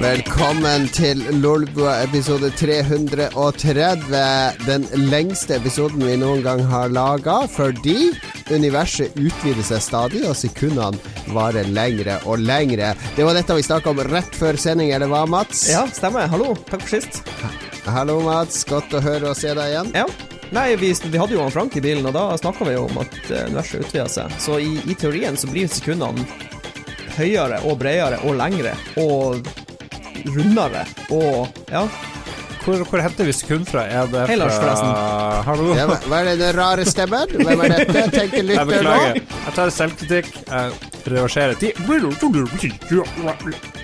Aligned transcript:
Velkommen 0.00 0.86
til 0.96 1.18
Lolbua 1.42 1.98
episode 2.06 2.48
330. 2.56 4.14
Den 4.64 4.86
lengste 5.12 5.58
episoden 5.58 6.00
vi 6.06 6.14
noen 6.16 6.40
gang 6.40 6.62
har 6.70 6.88
laga, 6.88 7.42
fordi 7.52 8.08
universet 8.48 9.12
utvider 9.20 9.60
seg 9.68 9.84
stadig, 9.84 10.22
og 10.24 10.38
sekundene 10.40 10.96
varer 11.36 11.68
lengre 11.68 12.16
og 12.24 12.40
lengre. 12.40 12.94
Det 13.12 13.28
var 13.28 13.36
dette 13.36 13.58
vi 13.58 13.66
snakka 13.68 13.92
om 13.92 14.00
rett 14.08 14.40
før 14.40 14.56
sending, 14.56 14.94
eller 14.96 15.12
hva, 15.12 15.26
Mats? 15.28 15.66
Ja, 15.68 15.84
stemmer. 15.92 16.32
Hallo. 16.32 16.54
Takk 16.72 16.86
for 16.86 16.96
sist. 16.96 17.20
Hallo, 17.84 18.22
Mats. 18.24 18.64
Godt 18.72 18.96
å 18.96 19.04
høre 19.04 19.34
og 19.34 19.36
se 19.36 19.52
deg 19.52 19.74
igjen. 19.74 19.92
Ja. 20.00 20.08
Nei, 20.56 20.70
vi, 20.80 20.94
vi 20.96 21.20
hadde 21.20 21.36
jo 21.36 21.44
han 21.44 21.52
Frank 21.52 21.76
i 21.76 21.84
bilen, 21.84 22.08
og 22.08 22.16
da 22.16 22.30
snakka 22.40 22.72
vi 22.72 22.78
jo 22.78 22.88
om 22.88 23.04
at 23.04 23.20
eh, 23.28 23.50
universet 23.52 23.84
utvider 23.84 24.14
seg. 24.16 24.40
Så 24.40 24.62
i, 24.64 24.78
i 24.80 24.96
teorien 24.96 25.36
så 25.36 25.52
blir 25.52 25.68
sekundene 25.68 26.24
høyere 27.20 27.60
og 27.68 27.76
bredere 27.82 28.24
og 28.24 28.38
lengre 28.40 28.72
og 29.02 29.44
rundere 30.28 30.84
og 31.10 31.48
ja. 31.70 31.84
Hvor, 32.60 32.82
hvor 32.90 33.00
henter 33.00 33.24
vi 33.24 33.32
sekund 33.32 33.64
fra? 33.70 33.86
Er 33.88 34.08
det 34.12 34.26
Hei, 34.28 34.34
Lars, 34.36 34.58
fra 34.60 34.74
forresten. 34.74 35.44
Hallo? 35.48 35.68
Ja, 35.78 35.86
hva 36.04 36.18
er 36.20 36.26
det 36.28 36.34
den 36.42 36.58
rare 36.58 36.84
stemmen? 36.84 37.32
Hvem 37.40 37.62
er 37.64 37.72
dette? 37.78 38.02
Tenker 38.12 38.36
Jeg 38.42 38.48
lytter 38.50 38.66
nå. 38.66 38.74
beklager. 38.74 39.22
Jeg 39.46 39.54
tar 39.56 39.72
selvkritikk. 39.78 40.28
Jeg 40.44 40.89
reverserer 41.08 41.56
til 41.60 41.72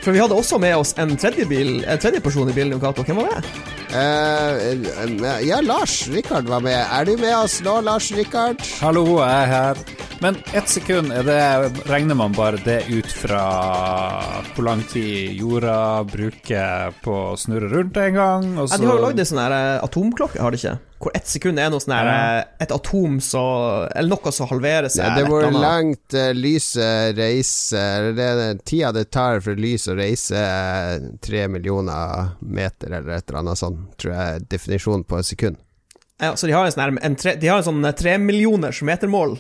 For 0.02 0.12
vi 0.12 0.20
hadde 0.20 0.36
også 0.36 0.58
med 0.62 0.76
oss 0.76 0.94
en 1.00 1.16
tredje, 1.16 1.46
bil, 1.48 1.84
en 1.84 1.98
tredje 2.02 2.20
person 2.20 2.48
i 2.50 2.54
bilen. 2.56 2.78
Hvem 2.80 3.16
var 3.22 3.40
det? 3.40 3.44
Eh, 3.96 5.46
ja, 5.46 5.60
Lars 5.64 6.08
Rikard 6.12 6.48
var 6.50 6.60
med. 6.60 6.76
Er 6.76 7.04
du 7.06 7.16
med 7.16 7.36
oss 7.36 7.60
nå, 7.64 7.80
Lars 7.80 8.10
Rikard? 8.12 8.60
Hallo, 8.82 9.06
jeg 9.22 9.46
er 9.46 9.52
her. 9.52 9.84
Men 10.20 10.38
ett 10.56 10.68
sekund, 10.68 11.12
er 11.12 11.26
det, 11.26 11.40
regner 11.90 12.16
man 12.16 12.32
bare 12.36 12.56
det 12.64 12.86
ut 12.88 13.10
fra 13.12 13.42
hvor 14.54 14.64
lang 14.64 14.80
tid 14.88 15.36
jorda 15.36 16.04
bruker 16.08 16.95
på 17.04 17.16
å 17.32 17.36
snurre 17.40 17.68
rundt 17.73 17.98
en 18.01 18.16
gang? 18.16 18.46
Og 18.56 18.70
Ja, 18.70 18.80
de 18.80 18.88
har 18.88 18.96
jo 18.96 19.04
lagd 19.04 19.20
ei 19.20 19.28
sånn 19.28 19.42
eh, 19.45 19.76
atomklokke, 19.84 20.40
har 20.40 20.54
de 20.54 20.62
ikke? 20.62 20.76
Hvor 20.98 21.12
ett 21.14 21.28
sekund 21.28 21.60
er 21.60 21.68
noe 21.68 21.82
sånn 21.82 21.92
her 21.92 22.08
eh, 22.08 22.64
Et 22.64 22.70
atom 22.72 23.18
så 23.20 23.42
Eller 23.90 24.14
noe 24.14 24.32
som 24.32 24.48
halverer 24.48 24.88
seg. 24.88 25.04
Ja, 25.04 25.18
det 25.18 25.26
hvor 25.28 25.44
langt 25.52 26.16
uh, 26.16 26.30
lyset 26.32 27.18
reiser 27.18 28.10
det 28.16 28.24
er 28.24 28.40
den 28.40 28.62
tida 28.64 28.94
det 28.96 29.10
tar 29.12 29.42
for 29.44 29.60
lys 29.60 29.86
å 29.92 29.96
reise 29.98 30.40
eh, 30.40 31.10
tre 31.22 31.46
millioner 31.52 32.32
meter, 32.40 32.90
eller 32.90 33.18
et 33.18 33.28
eller 33.28 33.42
annet 33.42 33.60
sånt, 33.60 33.82
tror 34.00 34.14
jeg 34.14 34.36
er 34.38 34.46
definisjonen 34.56 35.04
på 35.08 35.18
et 35.20 35.28
sekund. 35.28 35.60
Ja, 36.22 36.32
så 36.36 36.48
de 36.48 36.54
har 36.56 36.64
en 36.64 36.72
sånn 36.72 36.84
her 36.84 36.94
en 37.04 37.18
tre, 37.20 37.34
De 37.40 37.50
har 37.50 37.60
en 37.60 37.66
sånn 37.66 37.88
tremillioners 37.98 38.80
metermål. 38.86 39.36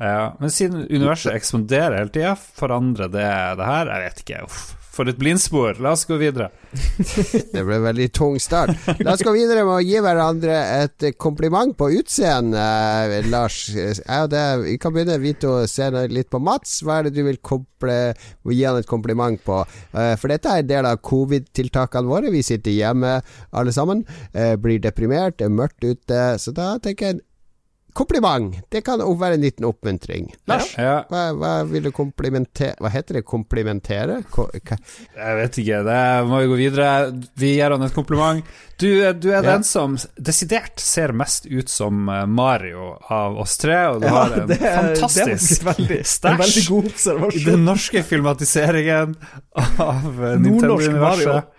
Ja, 0.00 0.36
men 0.40 0.52
siden 0.54 0.86
universet 0.86 1.34
ekspanderer 1.34 1.98
hele 1.98 2.14
tida, 2.14 2.36
forandrer 2.36 3.10
det 3.12 3.30
det 3.58 3.66
her? 3.68 3.90
Jeg 3.90 4.06
vet 4.06 4.22
ikke. 4.24 4.44
Uff. 4.46 4.68
For 4.90 5.06
et 5.06 5.18
blindspor. 5.20 5.78
La 5.78 5.92
oss 5.94 6.02
gå 6.08 6.16
videre. 6.18 6.48
Det 7.54 7.62
ble 7.62 7.76
en 7.78 7.84
veldig 7.84 8.08
tung 8.14 8.38
start. 8.42 8.72
La 9.04 9.14
oss 9.14 9.22
gå 9.22 9.32
videre 9.34 9.62
med 9.66 9.76
å 9.76 9.84
gi 9.84 10.00
hverandre 10.02 10.56
et 10.80 11.06
kompliment 11.20 11.76
på 11.78 11.92
utseendet, 12.00 12.58
eh, 13.20 13.28
Lars. 13.30 13.60
Det, 13.70 14.42
vi 14.64 14.74
kan 14.82 14.94
begynne 14.94 15.20
vi 15.22 15.34
to 15.38 15.54
se 15.70 15.86
litt 16.10 16.30
på 16.32 16.42
Mats. 16.42 16.80
Hva 16.82 16.98
er 16.98 17.08
det 17.08 17.14
du 17.20 17.22
vil 17.28 17.38
komple, 17.38 17.96
gi 18.50 18.60
han 18.66 18.80
et 18.82 18.90
kompliment 18.90 19.38
på? 19.46 19.62
Eh, 19.94 20.16
For 20.18 20.32
dette 20.32 20.50
er 20.50 20.64
en 20.64 20.70
del 20.74 20.90
av 20.90 20.98
covid-tiltakene 21.06 22.10
våre. 22.10 22.34
Vi 22.34 22.42
sitter 22.46 22.74
hjemme 22.74 23.20
alle 23.54 23.74
sammen, 23.76 24.02
eh, 24.34 24.56
blir 24.58 24.82
deprimert, 24.82 25.38
det 25.38 25.46
er 25.46 25.54
mørkt 25.54 25.86
ute. 25.86 26.22
Så 26.42 26.52
da 26.56 26.74
tenker 26.82 27.12
jeg 27.12 27.22
kompliment. 27.94 28.56
Det 28.70 28.82
kan 28.86 29.00
også 29.00 29.18
være 29.20 29.34
en 29.38 29.44
liten 29.44 29.64
oppmuntring. 29.68 30.28
Lars, 30.50 30.74
Ja, 30.78 31.04
hva, 31.10 31.22
hva 31.36 31.52
vil 31.68 31.82
du 31.88 31.90
komplimentere 31.92 32.74
Hva 32.80 32.90
heter 32.92 33.18
det? 33.18 33.24
Komplimentere? 33.28 34.22
Ko 34.30 34.46
hva? 34.52 34.78
jeg 35.16 35.36
vet 35.40 35.58
ikke. 35.62 35.80
Det 35.88 36.00
må 36.30 36.40
vi 36.42 36.50
gå 36.52 36.58
videre. 36.60 36.90
Vi 37.40 37.54
gir 37.56 37.70
han 37.74 37.82
et 37.86 37.94
kompliment. 37.96 38.44
Du, 38.80 38.88
du 39.20 39.28
er 39.36 39.42
den 39.44 39.64
som 39.66 39.98
desidert 40.16 40.80
ser 40.80 41.12
mest 41.12 41.44
ut 41.50 41.68
som 41.68 42.08
eh, 42.08 42.24
Mario 42.26 42.94
av 43.12 43.36
oss 43.42 43.58
tre, 43.60 43.76
og 43.92 44.00
du 44.00 44.08
har 44.08 44.32
en 44.38 44.46
det 44.48 44.56
er- 44.56 44.70
er 44.70 44.94
fantastisk 44.96 45.66
stæsj 46.08 46.70
i 47.36 47.44
den 47.44 47.64
norske 47.68 48.00
filmatiseringen 48.08 49.16
av 49.78 50.24
eh. 50.24 50.38
Nintendo-universet. 50.40 51.50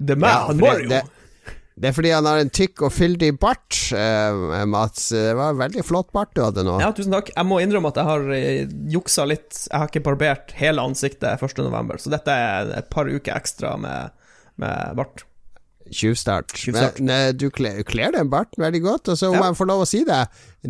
The 0.00 0.16
Ja, 0.16 0.16
man, 0.16 0.46
for 0.46 0.54
Mario. 0.64 0.88
Det, 0.88 1.02
det, 1.80 1.88
er 1.88 1.96
fordi 1.96 2.12
han 2.12 2.28
har 2.28 2.42
en 2.42 2.52
tykk 2.52 2.84
og 2.84 2.92
fyldig 2.92 3.30
bart, 3.40 3.78
eh, 3.96 4.64
Mats. 4.68 5.08
Det 5.14 5.32
var 5.38 5.54
en 5.54 5.62
veldig 5.62 5.84
flott 5.88 6.10
bart 6.12 6.34
du 6.36 6.42
hadde 6.44 6.64
nå. 6.66 6.76
Ja, 6.82 6.90
tusen 6.96 7.14
takk. 7.16 7.32
Jeg 7.32 7.48
må 7.48 7.62
innrømme 7.62 7.92
at 7.92 8.00
jeg 8.02 8.08
har 8.10 8.28
eh, 8.36 8.76
juksa 8.92 9.24
litt. 9.28 9.48
Jeg 9.64 9.76
har 9.78 9.88
ikke 9.88 10.04
barbert 10.10 10.52
hele 10.60 10.84
ansiktet 10.84 11.40
1.11., 11.40 11.96
så 12.04 12.12
dette 12.12 12.36
er 12.36 12.74
et 12.82 12.92
par 12.92 13.08
uker 13.08 13.32
ekstra 13.32 13.78
med, 13.80 14.12
med 14.60 15.00
bart. 15.00 15.24
Tjuvstart. 15.90 16.54
Eh, 17.02 17.32
du 17.34 17.48
kler, 17.50 17.82
kler 17.88 18.12
den 18.14 18.30
barten 18.30 18.62
veldig 18.62 18.80
godt. 18.84 19.08
Og 19.12 19.18
så 19.18 19.28
om 19.30 19.34
Ja. 19.38 19.48
jeg 19.48 19.58
får 19.58 19.66
lov 19.70 19.82
å 19.82 19.88
si 19.90 20.04
det, 20.06 20.20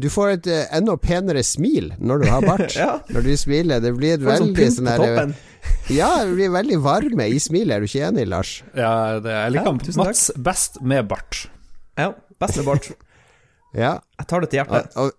du 0.01 0.09
får 0.13 0.33
et 0.39 0.47
uh, 0.49 0.77
enda 0.79 0.97
penere 0.97 1.43
smil 1.45 1.93
når 1.99 2.23
du 2.25 2.29
har 2.31 2.47
bart. 2.47 2.75
Ja. 2.81 3.01
Når 3.13 3.27
du 3.29 3.37
smiler. 3.37 3.81
Det 3.85 3.93
blir 3.99 4.15
et 4.17 4.25
sånn 4.25 4.55
veldig 4.55 4.71
sånn 4.79 4.91
der. 4.91 5.35
Ja, 5.93 6.25
det 6.25 6.33
blir 6.39 6.51
veldig 6.55 6.79
varme 6.81 7.27
i 7.29 7.39
smilet. 7.43 7.75
Er 7.77 7.81
du 7.85 7.91
ikke 7.91 8.07
enig, 8.09 8.27
Lars? 8.33 8.53
Ja, 8.73 9.21
det, 9.21 9.31
jeg 9.37 9.53
liker 9.59 9.73
Ja, 9.75 9.79
tusen 9.85 10.01
takk. 10.01 10.07
Mats 10.15 10.27
best 10.49 10.81
med 10.81 11.09
bart. 11.11 11.43
Ja, 12.01 12.13
best 12.41 12.57
med 12.63 12.69
bart. 12.73 12.91
Ja. 13.77 14.01
Jeg 14.19 14.27
tar 14.27 14.41
det 14.43 14.49
til 14.51 14.65
Og, 14.65 14.67
hjertet. 14.73 14.97
og 14.99 15.13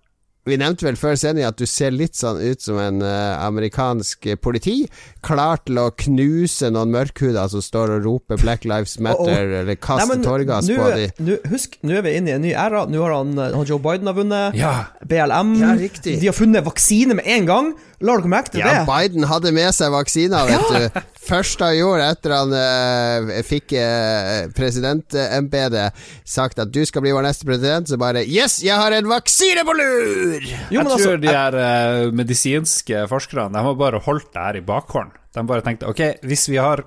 vi 0.49 0.57
nevnte 0.57 0.87
vel 0.87 0.97
før 0.97 1.17
sending 1.19 1.45
at 1.45 1.59
du 1.59 1.67
ser 1.69 1.93
litt 1.93 2.17
sånn 2.17 2.39
ut 2.41 2.63
som 2.63 2.79
en 2.81 3.03
uh, 3.05 3.37
amerikansk 3.45 4.31
eh, 4.31 4.39
politi. 4.41 4.87
Klar 5.25 5.61
til 5.67 5.77
å 5.77 5.91
knuse 5.93 6.71
noen 6.73 6.93
mørkhuder 6.95 7.51
som 7.51 7.61
står 7.61 7.95
og 7.97 8.07
roper 8.07 8.41
'Black 8.41 8.65
Lives 8.65 8.97
Matter' 8.97 9.53
eller 9.61 9.77
kaster 9.77 10.09
Nei, 10.09 10.17
men 10.17 10.25
tåregass 10.25 10.71
på 10.71 10.89
dem. 10.97 11.37
Husk, 11.51 11.77
nå 11.85 11.99
er 11.99 12.07
vi 12.07 12.15
inne 12.17 12.33
i 12.33 12.35
en 12.39 12.45
ny 12.47 12.55
æra. 12.57 12.87
Nå 12.89 13.03
har 13.05 13.15
han, 13.19 13.37
han 13.37 13.69
Joe 13.69 13.81
Biden 13.83 14.09
har 14.09 14.17
vunnet. 14.17 14.57
Ja. 14.57 14.73
BLM. 15.05 15.53
Ja. 15.61 15.75
De 15.77 16.25
har 16.25 16.37
funnet 16.37 16.65
vaksine 16.65 17.21
med 17.21 17.29
en 17.29 17.49
gang. 17.49 17.73
La 18.01 18.15
dere 18.17 18.31
merke 18.31 18.53
til 18.53 18.61
Ja, 18.63 18.81
det? 18.81 18.85
Biden 18.89 19.27
hadde 19.29 19.51
med 19.55 19.69
seg 19.77 19.91
vaksiner, 19.93 20.49
vet 20.49 20.71
du. 20.73 21.01
Første 21.21 21.67
han 21.67 21.77
gjorde 21.77 22.07
etter 22.15 22.33
han 22.33 22.55
uh, 22.55 23.31
fikk 23.45 23.75
uh, 23.77 24.49
presidentembetet, 24.57 26.01
sagt 26.27 26.59
at 26.61 26.73
du 26.73 26.81
skal 26.87 27.05
bli 27.05 27.13
vår 27.13 27.27
neste 27.27 27.47
president, 27.47 27.89
så 27.91 27.99
bare 28.01 28.25
Yes, 28.25 28.59
jeg 28.65 28.77
har 28.77 28.95
en 28.97 29.09
vaksine 29.11 29.63
på 29.67 29.75
lur! 29.77 30.41
Jo, 30.41 30.57
jeg 30.73 30.81
men 30.81 30.89
altså, 30.89 31.11
tror 31.11 31.21
de 31.21 31.35
her 31.35 31.57
uh, 31.61 32.11
medisinske 32.17 33.05
forskerne 33.11 33.53
De 33.53 33.65
har 33.67 33.77
bare 33.79 34.01
holdt 34.07 34.31
det 34.33 34.45
her 34.47 34.59
i 34.59 34.65
bakhånd. 34.65 35.13
De 35.31 35.45
bare 35.47 35.63
tenkte 35.63 35.87
ok, 35.87 36.01
hvis 36.27 36.49
vi 36.51 36.57
har 36.59 36.83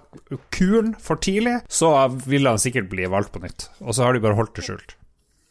kuren 0.52 0.92
for 1.00 1.16
tidlig, 1.22 1.60
så 1.72 1.94
vil 2.26 2.50
han 2.50 2.60
sikkert 2.60 2.90
bli 2.92 3.06
valgt 3.08 3.32
på 3.32 3.40
nytt. 3.46 3.70
Og 3.80 3.96
så 3.96 4.04
har 4.04 4.12
de 4.12 4.20
bare 4.24 4.36
holdt 4.36 4.58
det 4.58 4.66
skjult. 4.66 4.98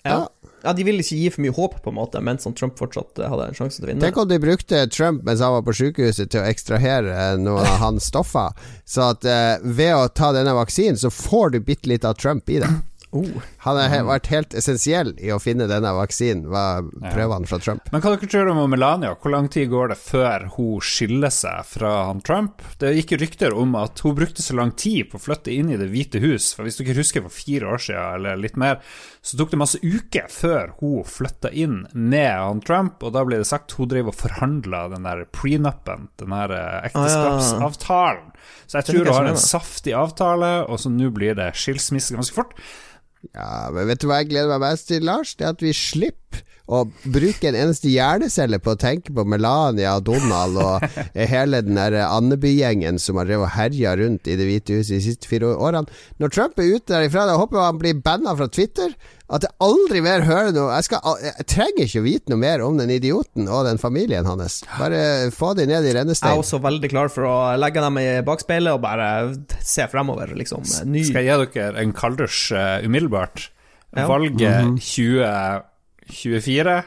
ja. 0.04 0.20
ja, 0.20 0.43
De 0.64 0.86
ville 0.88 1.04
ikke 1.04 1.18
gi 1.20 1.32
for 1.34 1.44
mye 1.44 1.56
håp, 1.58 1.76
på 1.84 1.92
en 1.92 1.98
måte, 1.98 2.22
mens 2.24 2.48
Trump 2.56 2.78
fortsatt 2.80 3.20
eh, 3.20 3.28
hadde 3.28 3.50
en 3.52 3.58
sjanse 3.58 3.80
til 3.80 3.88
å 3.88 3.90
vinne. 3.92 4.04
Tenk 4.06 4.22
om 4.22 4.30
de 4.30 4.40
brukte 4.40 4.86
Trump 4.94 5.26
mens 5.28 5.44
han 5.44 5.58
var 5.58 5.66
på 5.68 5.76
sykehuset 5.76 6.32
til 6.32 6.40
å 6.40 6.48
ekstrahere 6.48 7.34
noen 7.42 7.68
av 7.68 7.82
hans 7.84 8.08
stoffer. 8.14 8.56
Så 8.88 9.10
at 9.12 9.28
eh, 9.28 9.58
ved 9.64 9.92
å 9.98 10.08
ta 10.16 10.32
denne 10.36 10.56
vaksinen, 10.56 11.00
så 11.00 11.12
får 11.12 11.56
du 11.56 11.60
bitte 11.68 11.92
litt 11.92 12.08
av 12.08 12.16
Trump 12.20 12.48
i 12.50 12.62
det. 12.64 12.72
Oh. 13.14 13.44
Han 13.66 13.78
har 13.78 14.08
vært 14.08 14.28
helt 14.32 14.56
essensiell 14.58 15.12
i 15.22 15.30
å 15.34 15.38
finne 15.42 15.68
denne 15.70 15.92
vaksinen, 15.94 16.48
var 16.50 16.88
prøvene 17.14 17.46
fra 17.50 17.60
Trump. 17.62 17.92
Men 17.94 18.02
hva 18.02 18.16
dere 18.16 18.30
tror 18.30 18.50
om 18.50 18.62
Melania? 18.72 19.14
Hvor 19.22 19.34
lang 19.36 19.50
tid 19.54 19.70
går 19.70 19.94
det 19.94 20.00
før 20.02 20.48
hun 20.56 20.82
skiller 20.82 21.34
seg 21.34 21.68
fra 21.70 21.92
han 22.10 22.24
Trump? 22.26 22.64
Det 22.82 22.94
gikk 22.98 23.16
rykter 23.22 23.54
om 23.54 23.78
at 23.78 24.02
hun 24.02 24.18
brukte 24.18 24.42
så 24.42 24.58
lang 24.58 24.74
tid 24.74 25.12
på 25.12 25.20
å 25.20 25.26
flytte 25.28 25.54
inn 25.54 25.70
i 25.70 25.78
Det 25.78 25.92
hvite 25.92 26.22
hus. 26.24 26.52
For 26.58 26.66
Hvis 26.66 26.80
dere 26.82 26.98
husker 26.98 27.26
for 27.28 27.34
fire 27.34 27.70
år 27.76 27.84
siden, 27.86 28.18
eller 28.18 28.42
litt 28.42 28.58
mer, 28.60 28.82
så 29.22 29.38
tok 29.38 29.54
det 29.54 29.62
masse 29.62 29.82
uker 29.84 30.26
før 30.34 30.74
hun 30.82 31.06
flytta 31.08 31.54
inn 31.54 31.84
med 31.94 32.34
han 32.34 32.64
Trump, 32.66 33.04
og 33.06 33.14
da 33.14 33.24
ble 33.28 33.44
det 33.44 33.50
sagt 33.50 33.76
hun 33.78 33.92
drev 33.92 34.10
og 34.10 34.18
forhandla 34.18 34.88
den 34.96 35.06
der 35.06 35.26
prenupen, 35.30 36.10
den 36.22 36.34
der 36.34 36.56
eh, 36.58 36.90
ekteskapsavtalen. 36.90 38.34
Så 38.66 38.80
jeg 38.80 38.90
tror 38.90 39.06
hun 39.06 39.18
har 39.20 39.30
en 39.30 39.40
saftig 39.40 39.94
avtale, 39.98 40.52
og 40.66 40.82
så 40.82 40.92
nå 40.92 41.12
blir 41.14 41.38
det 41.38 41.52
skilsmisse 41.60 42.16
ganske 42.16 42.36
fort. 42.36 42.58
Ja, 43.32 43.70
men 43.74 43.88
vet 43.88 44.02
du 44.04 44.10
hva 44.10 44.20
jeg 44.22 44.34
gleder 44.34 44.52
meg 44.52 44.66
mest 44.66 44.90
til, 44.92 45.06
Lars? 45.08 45.36
Det 45.40 45.48
er 45.48 45.56
at 45.56 45.64
vi 45.64 45.72
slipper 45.78 46.44
å 46.64 46.84
bruke 47.12 47.50
en 47.50 47.58
eneste 47.60 47.92
hjernecelle 47.92 48.60
på 48.64 48.74
å 48.74 48.80
tenke 48.80 49.12
på 49.16 49.26
Melania 49.28 49.98
og 49.98 50.06
Donald 50.08 50.60
og 50.64 50.86
hele 51.34 51.60
den 51.66 51.76
der 51.76 51.98
Andeby-gjengen 52.06 53.02
som 53.04 53.20
har 53.20 53.28
drevet 53.28 53.50
og 53.50 53.56
herja 53.58 53.98
rundt 54.00 54.30
i 54.32 54.38
Det 54.40 54.48
hvite 54.48 54.78
huset 54.80 54.96
de 54.96 55.02
siste 55.04 55.28
fire 55.28 55.52
årene. 55.58 55.92
Når 56.24 56.32
Trump 56.32 56.62
er 56.62 56.78
ute 56.78 56.94
derifra, 56.94 57.26
da 57.28 57.36
håper 57.40 57.60
jeg 57.60 57.68
han 57.68 57.82
blir 57.82 58.00
banna 58.06 58.36
fra 58.40 58.48
Twitter. 58.48 58.96
At 59.34 59.48
jeg 59.48 59.56
aldri 59.66 60.04
mer 60.06 60.24
hører 60.28 60.52
noe 60.54 60.76
jeg, 60.76 60.86
skal, 60.88 61.20
jeg 61.24 61.48
trenger 61.50 61.88
ikke 61.88 62.04
å 62.04 62.06
vite 62.06 62.32
noe 62.32 62.42
mer 62.44 62.64
om 62.64 62.78
den 62.80 62.92
idioten 62.94 63.48
og 63.50 63.66
den 63.68 63.82
familien 63.82 64.28
hans. 64.30 64.62
Bare 64.78 65.32
få 65.36 65.52
de 65.58 65.66
ned 65.68 65.88
i 65.90 65.96
Jeg 65.96 66.16
er 66.16 66.32
også 66.38 66.62
veldig 66.64 66.92
klar 66.92 67.12
for 67.12 67.28
å 67.28 67.36
legge 67.60 67.84
dem 67.84 68.00
i 68.00 68.08
bakspeilet 68.24 68.78
og 68.78 68.84
bare 68.86 69.10
se 69.60 69.88
fremover, 69.92 70.32
liksom. 70.38 70.64
Ny 70.88 71.04
Skal 71.10 71.28
jeg 71.28 71.44
gi 71.44 71.60
dere 71.60 71.84
en 71.84 71.96
kalddusj 71.98 72.56
uh, 72.56 72.88
umiddelbart? 72.88 73.50
Ja. 73.94 74.08
Valget 74.10 74.82
2024. 76.10 76.82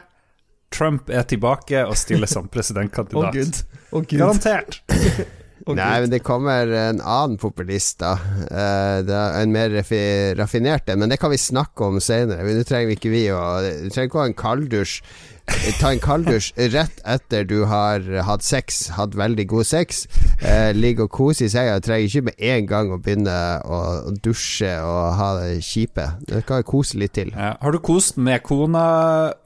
Trump 0.73 1.09
er 1.09 1.25
tilbake 1.27 1.83
og 1.87 1.95
stiller 1.99 2.29
som 2.29 2.49
presidentkandidat. 2.53 3.35
gud. 3.35 3.61
Å, 3.91 4.01
gud. 4.01 4.17
Garantert. 4.19 4.81
oh, 5.67 5.75
Nei, 5.77 5.93
men 6.03 6.11
det 6.11 6.23
kommer 6.27 6.67
en 6.67 6.99
annen 7.01 7.39
populist, 7.41 8.01
da. 8.03 8.15
Uh, 8.17 8.99
det 9.07 9.15
er 9.15 9.39
en 9.41 9.55
mer 9.55 9.71
raffi 9.77 10.03
raffinert 10.37 10.91
en, 10.91 11.03
men 11.03 11.13
det 11.13 11.19
kan 11.21 11.33
vi 11.33 11.39
snakke 11.41 11.87
om 11.87 12.01
senere. 12.03 12.43
Nå 12.43 12.67
trenger 12.67 12.91
vi 12.91 12.99
ikke 12.99 13.13
vi 13.13 13.25
å 13.31 13.41
Du 13.63 13.89
trenger 13.89 14.11
ikke 14.11 14.21
å 14.21 14.25
ha 14.25 14.29
en 14.31 14.39
kalddusj. 14.43 14.99
Ta 15.79 15.91
en 15.93 15.99
kalddusj 16.03 16.51
rett 16.73 16.99
etter 17.07 17.45
du 17.47 17.61
har 17.69 18.03
hatt 18.27 18.43
sex, 18.43 18.87
hatt 18.97 19.15
veldig 19.17 19.45
god 19.51 19.67
sex. 19.69 20.03
Eh, 20.41 20.71
Ligge 20.75 21.05
og 21.07 21.11
kose 21.15 21.47
i 21.47 21.51
senga. 21.51 21.77
Trenger 21.83 22.07
ikke 22.09 22.25
med 22.29 22.41
en 22.51 22.67
gang 22.69 22.91
å 22.95 22.99
begynne 23.03 23.37
å, 23.63 23.79
å 24.09 24.15
dusje 24.23 24.73
og 24.83 25.13
ha 25.19 25.29
det 25.41 25.61
kjipe. 25.65 26.09
Du 26.27 26.35
kan 26.47 26.65
kose 26.67 26.99
litt 26.99 27.15
til. 27.17 27.31
Ja. 27.35 27.53
Har 27.61 27.71
du 27.75 27.79
kost 27.83 28.19
med 28.19 28.43
kona 28.47 28.87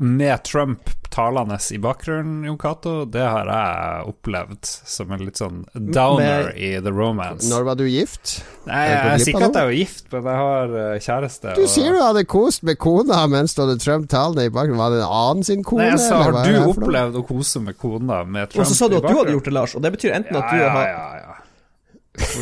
med 0.02 0.44
Trump 0.50 0.90
talende 1.12 1.58
i 1.76 1.78
bakgrunnen, 1.84 2.46
Jon 2.48 2.58
Cato? 2.60 2.94
Det 3.12 3.24
har 3.26 3.50
jeg 3.52 4.06
opplevd 4.14 4.64
som 4.88 5.12
en 5.12 5.26
litt 5.26 5.42
sånn 5.42 5.66
downer 5.76 6.48
Med- 6.54 6.58
i 6.64 6.72
the 6.82 6.94
romance. 6.96 7.50
Når 7.52 7.66
var 7.68 7.76
du 7.82 7.86
gift? 7.92 8.40
Nei, 8.66 8.84
jeg 8.88 8.98
er 8.98 9.18
sier 9.26 9.34
ikke 9.36 9.48
at 9.50 9.58
jeg 9.60 9.68
var 9.72 9.76
gift, 9.76 10.06
men 10.14 10.30
jeg 10.30 10.40
har 10.42 10.76
eh, 10.82 11.00
kjæreste. 11.02 11.56
Du 11.58 11.64
og- 11.66 11.72
sier 11.74 11.92
du 11.98 12.02
hadde 12.02 12.26
kost 12.30 12.64
med 12.64 12.78
kona 12.82 13.26
mens 13.28 13.54
du 13.58 13.64
hadde 13.66 13.78
Trump 13.84 14.08
talende 14.10 14.46
i 14.48 14.54
bakgrunnen. 14.54 14.80
Var 14.82 14.96
det 14.96 15.02
en 15.02 15.18
annen 15.22 15.44
sin 15.48 15.64
kone? 15.68 15.90
Nei, 15.91 15.91
jeg 15.92 16.02
sa 16.04 16.22
har 16.24 16.38
du 16.46 16.58
opplevd 16.72 17.20
å 17.20 17.24
kose 17.28 17.62
med 17.64 17.78
kona 17.80 18.22
med 18.24 18.52
Trump 18.52 18.64
Og 18.66 18.70
så 18.72 18.78
sa 18.80 18.90
du 18.92 18.98
at 19.00 19.08
du 19.08 19.14
hadde 19.14 19.36
gjort 19.36 19.48
det, 19.50 19.54
Lars, 19.56 19.76
og 19.78 19.84
det 19.86 19.92
betyr 19.96 20.16
enten 20.18 20.40
at 20.40 20.50
du 20.52 20.58
har 20.62 20.88
ja, 20.88 20.96
ja, 20.96 21.22
ja. 21.22 21.38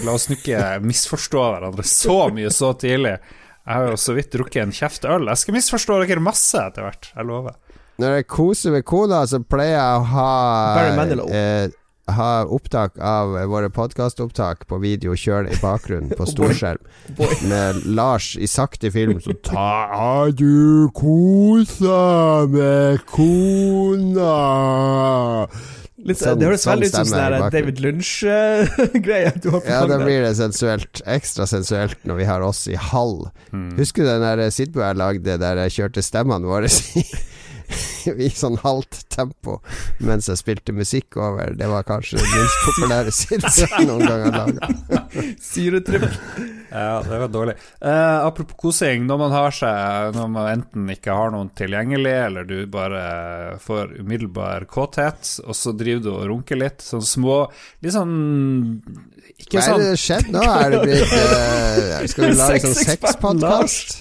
La 0.05 0.15
oss 0.17 0.25
ikke 0.33 0.63
misforstå 0.81 1.41
hverandre 1.53 1.83
så 1.85 2.15
mye 2.33 2.49
så 2.53 2.71
tidlig. 2.81 3.15
Jeg 3.69 3.75
har 3.77 3.91
jo 3.91 3.97
så 4.01 4.15
vidt 4.17 4.31
drukket 4.33 4.63
en 4.63 4.71
kjeft 4.73 5.03
øl. 5.05 5.27
Jeg 5.29 5.37
skal 5.43 5.53
misforstå 5.59 5.99
dere 6.01 6.23
masse 6.25 6.57
etter 6.57 6.87
hvert, 6.87 7.11
jeg 7.13 7.27
lover. 7.29 7.57
Når 7.99 8.15
jeg 8.17 8.25
koser 8.31 8.73
med 8.73 8.85
kona, 8.87 9.19
så 9.29 9.41
pleier 9.45 9.75
jeg 9.75 9.99
å 9.99 10.07
ha 10.15 10.29
Barry 10.79 10.95
Manilow. 10.97 11.29
eh, 11.29 11.67
Ha 12.15 12.45
opptak 12.45 12.97
av 12.99 13.35
våre 13.51 13.69
podkastopptak 13.69 14.65
på 14.69 14.79
video, 14.81 15.13
kjøre 15.15 15.51
i 15.53 15.57
bakgrunnen 15.61 16.11
på 16.17 16.25
storskjerm. 16.33 16.81
Med 17.49 17.83
Lars 17.85 18.33
i 18.39 18.47
sakte 18.49 18.91
film 18.91 19.19
som 19.21 19.33
Ta 19.49 19.67
Har 19.93 20.31
du 20.31 20.89
kosa 20.95 22.45
med 22.49 23.03
kona? 23.09 24.35
Litt, 25.99 26.15
Sånn- 26.21 26.39
det 26.39 26.47
høres 26.47 26.61
sånn 26.63 26.77
veldig 26.77 26.87
ut 26.87 26.93
som 26.95 27.09
sånn. 27.11 27.49
David 27.51 27.79
Lunch-greie. 27.83 29.33
på 29.43 29.59
Ja, 29.67 29.81
da 29.89 29.97
blir 29.99 30.21
det 30.23 30.31
sensuelt. 30.39 31.01
Ekstra 31.05 31.43
sensuelt 31.49 31.97
når 32.07 32.15
vi 32.21 32.27
har 32.29 32.41
oss 32.45 32.61
i 32.71 32.77
hall. 32.79 33.25
Husker 33.75 34.05
du 34.05 34.09
den 34.13 34.23
der 34.23 34.49
Sidbu 34.55 34.79
jeg 34.79 34.95
lagde 35.01 35.35
der 35.41 35.59
jeg 35.65 35.75
kjørte 35.75 36.01
stemmene 36.05 36.47
våre 36.47 36.71
i, 36.71 37.03
i 38.25 38.29
sånn 38.33 38.57
halvt 38.63 39.01
tempo 39.13 39.59
mens 40.05 40.29
jeg 40.31 40.39
spilte 40.41 40.75
musikk 40.75 41.17
over? 41.19 41.53
Det 41.57 41.67
var 41.69 41.85
kanskje 41.87 42.19
den 42.19 42.31
minst 42.33 42.63
populære 42.67 43.13
Sidbu 43.15 43.51
jeg 43.59 43.87
noen 43.89 44.05
gang 44.05 44.23
har 44.25 44.35
laga. 44.37 45.03
Syretripp. 45.49 46.07
Ja, 46.69 47.01
det 47.05 47.19
var 47.23 47.31
dårlig. 47.33 47.55
Eh, 47.81 48.25
apropos 48.25 48.57
kosing, 48.61 49.07
når 49.09 49.17
man 49.17 49.31
har 49.33 49.55
seg 49.55 50.13
Når 50.13 50.27
man 50.29 50.49
enten 50.51 50.89
ikke 50.93 51.15
har 51.17 51.31
noen 51.33 51.49
tilgjengelig, 51.57 52.13
eller 52.27 52.45
du 52.45 52.59
bare 52.69 53.57
får 53.63 53.95
umiddelbar 54.03 54.67
kåthet, 54.69 55.33
og 55.45 55.57
så 55.57 55.73
driver 55.77 56.05
du 56.05 56.11
og 56.13 56.27
runker 56.33 56.59
litt, 56.61 56.85
sånn 56.85 57.05
små 57.05 57.41
Litt 57.83 57.95
sånn 57.95 58.13
Ikke 59.39 59.57
Hva 59.57 59.63
er 59.63 59.67
sånn 59.71 59.83
det 59.87 59.97
skjedd 60.03 60.31
nå? 60.35 60.45
Er 60.45 60.75
det 60.75 60.85
blitt 60.85 61.17
eh, 61.17 62.07
Skal 62.13 62.31
du 62.33 62.39
lage 62.43 62.63
sånn 62.67 62.79
sexpodkast? 62.83 63.99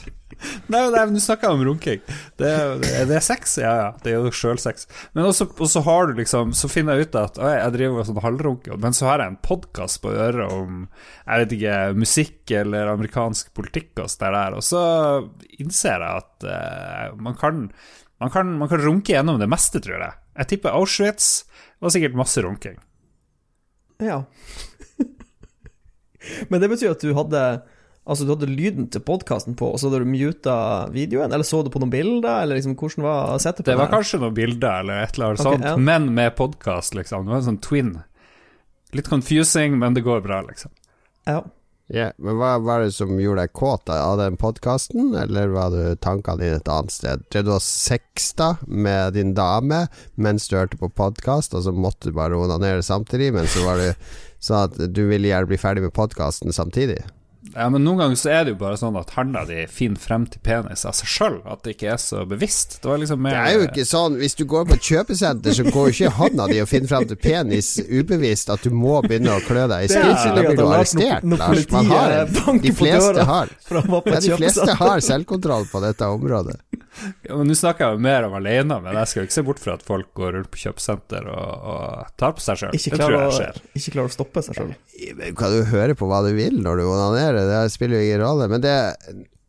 Nei, 0.71 0.81
nei, 0.93 1.03
men 1.09 1.21
snakker 1.23 1.49
jeg 1.49 1.59
om 1.59 1.65
runking. 1.67 2.03
Det, 2.39 2.51
er 2.93 3.07
det 3.11 3.21
sex? 3.27 3.57
Ja, 3.61 3.73
ja, 3.81 3.89
det 4.05 4.13
er 4.13 4.23
jo 4.23 4.33
sjølsex. 4.35 4.87
Men 5.17 5.29
også, 5.29 5.49
også, 5.59 5.83
har 5.87 6.09
du 6.09 6.21
liksom 6.21 6.53
Så 6.57 6.71
finner 6.71 6.99
jeg 6.99 7.09
ut 7.09 7.19
at 7.19 7.41
å, 7.41 7.49
jeg 7.51 7.75
driver 7.75 7.99
med 7.99 8.09
sånn 8.09 8.23
halvrunke, 8.23 8.79
men 8.81 8.97
så 8.97 9.09
har 9.11 9.23
jeg 9.23 9.33
en 9.33 9.41
podkast 9.45 10.01
på 10.05 10.13
øret 10.15 10.55
om 10.55 10.85
jeg 10.89 11.43
vet 11.43 11.55
ikke, 11.59 11.77
musikk 11.99 12.55
eller 12.63 12.93
amerikansk 12.95 13.53
politikk 13.57 14.03
og 14.03 14.11
sånt 14.13 14.27
der, 14.29 14.57
og 14.57 14.65
så 14.65 14.83
innser 15.61 16.03
jeg 16.03 16.23
at 16.23 16.47
uh, 16.49 17.17
man, 17.21 17.37
kan, 17.39 17.67
man, 18.23 18.33
kan, 18.35 18.55
man 18.61 18.71
kan 18.71 18.83
runke 18.83 19.15
gjennom 19.15 19.41
det 19.41 19.51
meste, 19.51 19.83
tror 19.85 20.01
jeg. 20.01 20.17
Jeg 20.39 20.53
tipper 20.53 20.77
Auschwitz 20.79 21.49
var 21.83 21.95
sikkert 21.95 22.19
masse 22.19 22.43
runking. 22.43 22.79
Ja. 24.03 24.23
Men 26.51 26.63
det 26.63 26.71
betyr 26.71 26.95
at 26.95 27.03
du 27.03 27.13
hadde 27.17 27.43
Altså 28.09 28.25
du 28.25 28.33
hadde 28.33 28.49
lyden 28.49 28.87
til 28.89 29.03
podkasten 29.05 29.57
på, 29.59 29.67
og 29.69 29.81
så 29.81 29.91
hadde 29.91 30.01
du 30.07 30.09
muta 30.09 30.55
videoen? 30.95 31.29
Eller 31.29 31.45
så 31.45 31.61
du 31.61 31.69
på 31.73 31.83
noen 31.83 31.93
bilder, 31.93 32.47
eller 32.47 32.57
liksom 32.57 32.73
hvordan 32.79 33.05
var 33.05 33.43
settet 33.43 33.67
på 33.67 33.69
Det 33.69 33.77
var 33.77 33.91
her? 33.91 33.99
kanskje 33.99 34.23
noen 34.23 34.39
bilder 34.39 34.81
eller 34.81 35.03
et 35.05 35.19
eller 35.19 35.27
annet 35.27 35.43
okay, 35.45 35.59
sånt, 35.59 35.67
ja. 35.69 35.75
men 35.91 36.09
med 36.17 36.33
podkast, 36.39 36.97
liksom. 36.97 37.27
Det 37.27 37.35
var 37.35 37.43
en 37.43 37.49
sånn 37.51 37.61
twin. 37.65 37.93
Litt 38.97 39.11
confusing, 39.13 39.77
men 39.77 39.99
det 39.99 40.07
går 40.07 40.25
bra, 40.25 40.41
liksom. 40.47 40.73
Ja. 41.29 41.43
Yeah, 41.89 42.13
men 42.21 42.37
hva 42.37 42.55
var 42.61 42.83
det 42.85 42.95
som 42.97 43.15
gjorde 43.17 43.47
deg 43.47 43.53
kåt 43.57 43.89
av 43.93 44.19
den 44.21 44.37
podkasten, 44.41 45.15
eller 45.17 45.53
var 45.55 45.73
det 45.73 46.01
tankene 46.05 46.43
dine 46.43 46.59
et 46.61 46.69
annet 46.69 46.93
sted? 46.93 47.23
Drev 47.33 47.47
du 47.47 47.53
og 47.55 47.65
sexta 47.65 48.55
med 48.65 49.17
din 49.17 49.33
dame 49.37 49.87
mens 50.21 50.49
du 50.49 50.59
hørte 50.59 50.81
på 50.81 50.91
podkast, 50.93 51.57
og 51.57 51.65
så 51.65 51.73
måtte 51.73 52.11
du 52.11 52.17
bare 52.17 52.37
onanere 52.37 52.85
samtidig, 52.85 53.31
men 53.37 53.49
så 53.49 53.65
var 53.65 53.81
det 53.81 53.95
sånn 54.37 54.67
at 54.67 54.83
du 54.93 55.07
ville 55.09 55.29
gjerne 55.29 55.49
bli 55.49 55.61
ferdig 55.61 55.87
med 55.87 55.97
podkasten 55.97 56.53
samtidig? 56.57 57.01
Ja, 57.55 57.69
men 57.73 57.85
noen 57.85 57.99
ganger 58.03 58.19
så 58.21 58.31
er 58.35 58.45
det 58.45 58.53
jo 58.53 58.59
bare 58.61 58.77
sånn 58.81 58.97
at 59.01 59.11
handa 59.17 59.45
di 59.49 59.63
finner 59.73 60.01
frem 60.03 60.27
til 60.29 60.43
penis 60.45 60.85
av 60.89 60.97
seg 60.99 61.09
sjøl, 61.11 61.37
at 61.49 61.63
det 61.65 61.77
ikke 61.77 61.93
er 61.95 62.01
så 62.03 62.25
bevisst. 62.29 62.79
Det 62.83 62.91
var 62.91 63.01
liksom 63.03 63.23
mer 63.25 63.37
Det 63.37 63.45
er 63.45 63.57
jo 63.57 63.67
ikke 63.69 63.87
sånn 63.89 64.19
Hvis 64.21 64.37
du 64.39 64.45
går 64.51 64.67
på 64.69 64.77
et 64.77 64.89
kjøpesenter, 64.91 65.57
så 65.57 65.65
går 65.69 65.89
jo 65.89 65.95
ikke 65.95 66.13
handa 66.19 66.49
di 66.51 66.61
og 66.63 66.69
finner 66.71 66.93
frem 66.93 67.07
til 67.09 67.21
penis 67.23 67.71
ubevisst 67.89 68.53
at 68.53 68.67
du 68.67 68.71
må 68.75 68.99
begynne 69.07 69.39
å 69.39 69.41
klø 69.47 69.65
deg 69.71 69.87
i 69.87 69.91
Det 69.93 70.03
skrittet. 70.03 70.35
Da 70.35 70.45
blir 70.45 70.59
du 70.59 70.67
arrestert, 70.67 71.29
Lars. 71.39 71.71
Man 71.73 71.93
har 71.95 72.61
De 72.63 72.75
fleste 72.83 73.29
har. 73.33 73.55
Ja, 73.71 74.21
de 74.21 74.37
fleste 74.37 74.79
har 74.83 75.05
selvkontroll 75.05 75.69
på 75.73 75.83
dette 75.85 76.13
området. 76.19 76.59
Ja, 77.27 77.37
men 77.37 77.49
Nå 77.51 77.57
snakker 77.59 77.87
jeg 77.87 77.99
jo 77.99 78.05
mer 78.09 78.27
om 78.29 78.37
alene, 78.39 78.81
men 78.85 78.99
jeg 79.01 79.11
skal 79.11 79.23
jo 79.23 79.29
ikke 79.29 79.37
se 79.37 79.47
bort 79.47 79.63
fra 79.63 79.77
at 79.79 79.87
folk 79.87 80.11
går 80.19 80.37
rundt 80.37 80.51
på 80.53 80.63
kjøpesenter 80.65 81.31
og, 81.33 81.71
og 81.73 82.13
tar 82.21 82.37
på 82.37 82.45
seg 82.45 82.63
sjøl. 82.63 82.77
Ikke 82.79 82.95
Det 82.95 83.01
tror 83.03 83.19
å, 83.21 83.49
ikke 83.79 83.95
klarer 83.97 84.11
å 84.11 84.17
stoppe 84.19 84.45
seg 84.47 84.61
sjøl. 84.61 84.77
Kan 85.39 85.57
du 85.57 85.65
høre 85.73 85.99
på 85.99 86.11
hva 86.11 86.23
du 86.27 86.33
vil 86.37 86.61
når 86.63 86.83
du 86.83 86.87
onanerer? 86.89 87.43
Det 87.49 87.65
spiller 87.75 88.01
jo 88.01 88.09
ingen 88.09 88.25
rolle. 88.27 88.51
Men 88.53 88.65
det 88.65 88.79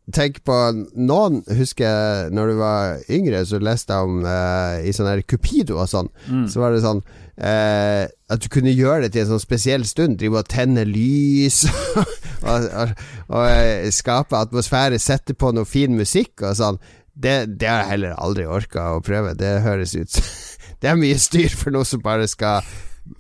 Tenk 0.10 0.40
på 0.48 0.56
Noen 0.98 1.44
husker 1.54 1.86
jeg 1.86 2.30
når 2.34 2.50
du 2.50 2.56
var 2.58 3.02
yngre, 3.14 3.44
så 3.46 3.60
leste 3.62 3.94
jeg 3.94 4.10
om 4.10 4.24
eh, 4.26 4.88
i 4.90 4.94
sånn 4.96 5.10
her 5.10 5.22
Cupido 5.22 5.78
og 5.78 5.90
sånn. 5.92 6.10
Så 6.50 6.64
var 6.64 6.74
det 6.74 6.82
sånn 6.82 7.04
eh, 7.38 8.08
at 8.10 8.42
du 8.42 8.48
kunne 8.50 8.74
gjøre 8.74 9.06
det 9.06 9.14
til 9.14 9.26
en 9.26 9.36
sånn 9.36 9.44
spesiell 9.44 9.86
stund. 9.86 10.18
Drive 10.18 10.42
og 10.42 10.50
tenne 10.50 10.86
lys 10.88 11.62
og, 12.00 12.10
og, 12.48 12.66
og 12.74 12.96
og, 13.30 13.92
skape 13.94 14.40
atmosfære, 14.40 15.00
sette 15.02 15.36
på 15.38 15.52
noe 15.54 15.70
fin 15.70 15.94
musikk 15.98 16.42
og 16.42 16.58
sånn. 16.58 16.82
Det, 17.20 17.34
det 17.60 17.68
har 17.68 17.82
jeg 17.84 17.92
heller 17.94 18.20
aldri 18.22 18.46
orka 18.48 18.94
å 18.96 19.02
prøve. 19.04 19.36
Det 19.40 19.58
høres 19.66 19.96
ut 19.98 20.22
Det 20.80 20.88
er 20.88 20.96
mye 20.96 21.18
styr 21.20 21.52
for 21.60 21.76
noe 21.76 21.84
som 21.88 22.00
bare 22.00 22.28
skal 22.32 22.64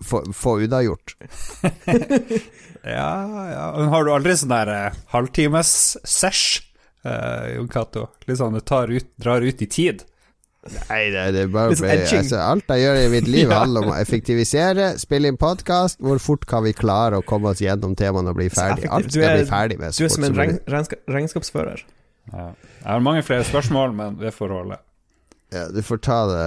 få, 0.05 0.23
få 0.35 0.59
unnagjort. 0.63 1.17
Ja, 2.83 3.51
ja. 3.51 3.63
Men 3.77 3.89
har 3.91 4.05
du 4.05 4.11
aldri 4.13 4.35
sånn 4.39 4.53
der 4.53 4.69
eh, 4.71 4.99
halvtimes-sesh, 5.13 6.61
eh, 7.03 7.49
Jon 7.57 7.67
Cato? 7.71 8.05
Litt 8.27 8.39
sånn 8.39 8.55
du 8.55 8.61
tar 8.63 8.91
ut, 8.93 9.09
drar 9.19 9.43
ut 9.43 9.63
i 9.65 9.67
tid? 9.67 10.05
Nei, 10.89 11.05
det, 11.13 11.25
det 11.35 11.43
er 11.45 11.51
bare 11.51 11.75
sånn 11.79 11.87
altså, 11.87 12.39
Alt 12.43 12.71
jeg 12.73 12.83
gjør 12.83 12.97
i 12.99 13.11
mitt 13.13 13.29
liv, 13.31 13.51
handler 13.61 13.87
om 13.87 13.93
å 13.93 13.99
effektivisere, 13.99 14.93
spille 15.01 15.31
inn 15.31 15.39
podkast. 15.39 15.99
Hvor 16.03 16.23
fort 16.23 16.47
kan 16.49 16.65
vi 16.65 16.75
klare 16.77 17.19
å 17.19 17.25
komme 17.25 17.53
oss 17.53 17.63
gjennom 17.63 17.95
temaene 17.99 18.33
og 18.33 18.39
bli 18.39 18.49
ferdig? 18.53 18.87
Alt 18.87 19.11
skal 19.11 19.39
bli 19.41 19.47
ferdig 19.49 19.79
med 19.81 19.95
Du 19.95 20.05
er 20.07 20.13
som 20.15 20.27
en 20.27 20.39
regnskapsfører. 20.39 21.83
Ja. 22.33 22.45
Jeg 22.83 22.87
har 22.91 22.99
mange 23.05 23.23
flere 23.25 23.43
spørsmål, 23.47 23.93
men 23.95 24.17
det 24.21 24.33
får 24.35 24.53
holde. 24.53 24.77
Ja, 25.49 25.63
du 25.73 25.79
får 25.81 25.97
ta 26.05 26.15
det 26.29 26.41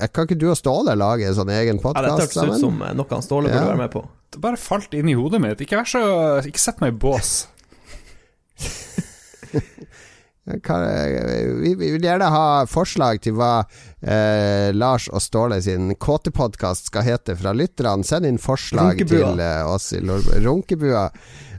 jeg, 0.00 0.10
Kan 0.16 0.24
ikke 0.24 0.38
du 0.40 0.46
og 0.48 0.56
Ståle 0.56 0.94
lage 0.96 1.26
en 1.28 1.34
sånn 1.36 1.50
egen 1.52 1.76
Ja, 1.76 1.76
det 1.76 1.82
podkast 1.84 2.22
hørtes 2.38 2.54
ut 2.56 2.62
som 2.62 2.78
eh, 2.86 2.94
noe 2.96 3.10
han 3.12 3.22
Ståle 3.26 3.50
Ja. 3.50 3.58
burde 3.58 3.72
være 3.74 3.82
med 3.82 3.92
på. 3.92 4.00
Det 4.32 4.40
bare 4.40 4.56
falt 4.56 4.94
inn 4.96 5.10
i 5.12 5.16
hodet 5.18 5.40
mitt. 5.44 5.60
Ikke 5.60 5.76
vær 5.82 5.88
så 5.90 6.00
Ikke 6.48 6.62
sett 6.62 6.80
meg 6.80 6.94
i 6.94 7.00
bås. 7.04 7.34
Kan, 10.64 10.82
vi, 11.62 11.74
vi 11.78 11.90
vil 11.92 12.02
gjerne 12.02 12.26
ha 12.32 12.44
forslag 12.66 13.20
til 13.22 13.36
hva 13.38 13.60
eh, 14.02 14.70
Lars 14.74 15.06
og 15.12 15.20
Ståle 15.22 15.60
sin 15.62 15.92
kåtepodkast 16.00 16.88
skal 16.90 17.04
hete 17.06 17.36
fra 17.38 17.52
lytterne. 17.54 18.02
Send 18.08 18.26
inn 18.26 18.40
forslag 18.40 18.96
Runkebua. 18.96 19.28
til 19.36 19.42
eh, 19.44 19.68
oss 19.70 19.92
i 19.94 20.00
Runkebua. 20.00 21.04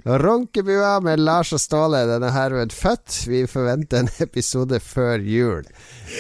Runkebua 0.06 1.00
med 1.06 1.20
Lars 1.20 1.54
og 1.54 1.62
Ståle. 1.62 2.04
Den 2.10 2.24
er 2.26 2.34
herved 2.34 2.74
født. 2.74 3.20
Vi 3.30 3.44
forventer 3.50 4.02
en 4.02 4.10
episode 4.26 4.80
før 4.82 5.22
jul. 5.22 5.68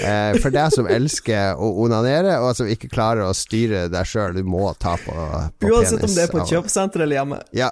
Eh, 0.05 0.37
for 0.41 0.53
deg 0.53 0.73
som 0.75 0.89
elsker 0.89 1.57
å 1.57 1.71
onanere, 1.85 2.37
og 2.45 2.53
som 2.59 2.69
ikke 2.69 2.91
klarer 2.91 3.25
å 3.27 3.35
styre 3.37 3.87
deg 3.91 4.07
sjøl. 4.07 4.37
Du 4.37 4.45
må 4.47 4.69
ta 4.79 4.97
på, 5.01 5.15
på 5.57 5.73
Uansett 5.73 6.01
penis. 6.01 6.09
om 6.11 6.17
det 6.17 6.27
er 6.27 6.33
på 6.35 6.43
et 6.43 6.53
kjøpesenter 6.55 7.07
eller 7.07 7.21
hjemme. 7.21 7.41
Ja. 7.57 7.71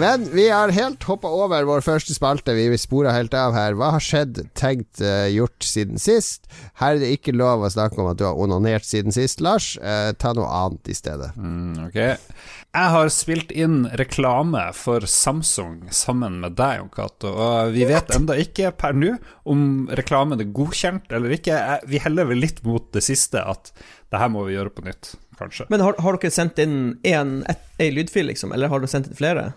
Men 0.00 0.22
vi 0.32 0.46
har 0.48 0.70
helt 0.72 1.02
hoppa 1.04 1.28
over 1.28 1.66
vår 1.68 1.82
første 1.84 2.14
spalte. 2.16 2.54
Vi 2.56 2.78
spora 2.80 3.12
helt 3.12 3.34
av 3.36 3.52
her. 3.52 3.74
Hva 3.76 3.90
har 3.96 4.04
skjedd, 4.04 4.38
tenkt, 4.56 5.02
uh, 5.04 5.26
gjort 5.28 5.66
siden 5.66 6.00
sist? 6.00 6.48
Her 6.80 6.96
er 6.96 7.02
det 7.02 7.10
ikke 7.18 7.34
lov 7.36 7.66
å 7.66 7.68
snakke 7.68 8.00
om 8.00 8.08
at 8.08 8.16
du 8.16 8.24
har 8.24 8.40
onanert 8.40 8.88
siden 8.88 9.12
sist, 9.12 9.42
Lars. 9.44 9.74
Uh, 9.76 10.16
ta 10.16 10.32
noe 10.36 10.48
annet 10.48 10.88
i 10.88 10.96
stedet. 10.96 11.28
Mm, 11.36 11.90
ok 11.90 12.00
Jeg 12.00 12.88
har 12.94 13.12
spilt 13.12 13.52
inn 13.52 13.82
reklame 14.00 14.64
for 14.78 15.04
Samsung 15.04 15.90
sammen 15.92 16.40
med 16.46 16.56
deg, 16.56 16.80
Jon 16.80 16.92
Cato. 16.96 17.36
Og 17.36 17.76
vi 17.76 17.84
vet 17.90 18.16
enda 18.16 18.40
ikke 18.40 18.72
per 18.72 18.96
nå 18.96 19.18
om 19.44 19.88
reklamen 20.00 20.40
er 20.40 20.48
godkjent 20.48 21.12
eller 21.12 21.36
ikke. 21.36 21.60
Vi 21.92 22.00
heller 22.00 22.32
vel 22.32 22.40
litt 22.40 22.64
mot 22.64 22.88
det 22.96 23.04
siste, 23.04 23.44
at 23.44 23.74
det 24.08 24.24
her 24.24 24.32
må 24.32 24.48
vi 24.48 24.56
gjøre 24.56 24.72
på 24.72 24.88
nytt, 24.88 25.18
kanskje. 25.36 25.68
Men 25.68 25.84
har, 25.84 26.00
har 26.00 26.16
dere 26.16 26.32
sendt 26.32 26.62
inn 26.64 26.94
én 27.04 27.42
lydfil, 27.76 28.32
liksom, 28.32 28.56
eller 28.56 28.72
har 28.72 28.80
dere 28.80 28.96
sendt 28.96 29.12
inn 29.12 29.20
flere? 29.20 29.50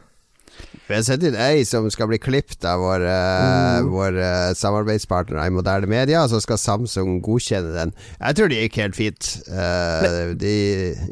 Vi 0.87 0.95
har 0.97 1.03
sett 1.07 1.23
inn 1.23 1.35
ei 1.39 1.63
som 1.65 1.85
skal 1.93 2.09
bli 2.11 2.19
klippet 2.19 2.65
av 2.67 2.81
våre 2.83 3.11
uh, 3.13 3.85
vår, 3.87 4.17
uh, 4.19 4.51
samarbeidspartnere 4.59 5.45
i 5.47 5.53
moderne 5.55 5.87
media, 5.87 6.25
så 6.27 6.41
skal 6.43 6.59
Samsung 6.59 7.21
godkjenne 7.23 7.71
den. 7.75 7.93
Jeg 8.19 8.37
tror 8.37 8.51
det 8.51 8.59
gikk 8.65 8.79
helt 8.81 8.97
fint. 8.99 9.29
Uh, 9.47 10.33
de, 10.39 10.53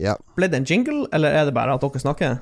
ja. 0.02 0.18
Ble 0.36 0.52
det 0.52 0.60
en 0.60 0.68
jingle, 0.68 1.06
eller 1.16 1.40
er 1.40 1.48
det 1.48 1.56
bare 1.56 1.78
at 1.78 1.86
dere 1.86 2.04
snakker? 2.04 2.38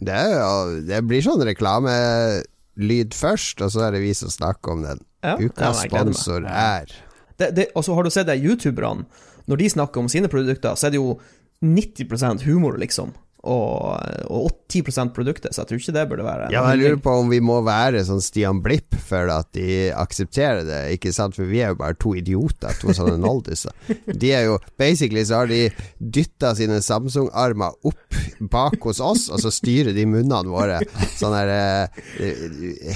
Det, 0.00 0.16
er, 0.16 0.80
det 0.88 1.02
blir 1.04 1.20
sånn 1.24 1.44
reklamelyd 1.44 3.14
først, 3.16 3.60
og 3.60 3.74
så 3.76 3.84
er 3.86 3.98
det 3.98 4.04
vi 4.06 4.16
som 4.16 4.32
snakker 4.32 4.78
om 4.78 4.86
den. 4.88 5.04
Ja, 5.20 5.36
Ukas 5.36 5.82
sponsor 5.84 6.46
er 6.48 6.88
det, 7.36 7.50
det, 7.52 7.66
Og 7.76 7.84
så 7.84 7.92
har 7.92 8.06
du 8.06 8.08
sett 8.08 8.28
de 8.30 8.38
youtuberne, 8.40 9.04
når 9.44 9.60
de 9.60 9.66
snakker 9.74 10.00
om 10.00 10.08
sine 10.08 10.30
produkter, 10.32 10.72
så 10.72 10.88
er 10.88 10.94
det 10.94 11.00
jo 11.00 11.18
90% 11.60 12.46
humor, 12.48 12.78
liksom 12.80 13.12
og, 13.40 13.96
og 14.28 14.50
10 14.68 14.82
produktet, 15.16 15.54
så 15.54 15.62
jeg 15.62 15.68
tror 15.70 15.80
ikke 15.80 15.94
det 15.96 16.02
burde 16.10 16.24
være 16.26 16.48
Ja, 16.52 16.64
Jeg 16.70 16.80
lurer 16.80 16.98
på 17.00 17.14
om 17.22 17.30
vi 17.32 17.40
må 17.40 17.60
være 17.64 18.02
sånn 18.04 18.20
Stian 18.20 18.60
Blipp 18.64 18.94
for 19.00 19.30
at 19.32 19.48
de 19.56 19.88
aksepterer 19.96 20.62
det, 20.68 20.80
ikke 20.96 21.12
sant? 21.16 21.36
For 21.38 21.48
vi 21.48 21.62
er 21.64 21.72
jo 21.72 21.80
bare 21.80 21.96
to 22.00 22.12
idioter, 22.18 22.76
to 22.80 22.94
sånne 22.96 23.16
noldiser. 23.20 23.72
De 24.06 24.34
er 24.36 24.46
jo 24.50 24.58
Basically 24.80 25.24
så 25.26 25.42
har 25.42 25.50
de 25.50 25.62
dytta 25.98 26.52
sine 26.58 26.80
Samsung-armer 26.84 27.80
opp 27.88 28.20
bak 28.52 28.76
hos 28.84 29.00
oss, 29.04 29.28
og 29.32 29.40
så 29.42 29.52
styrer 29.54 29.96
de 29.96 30.06
munnene 30.08 30.50
våre 30.50 30.80
sånn 31.16 31.34
her 31.36 31.54
eh, 31.54 32.06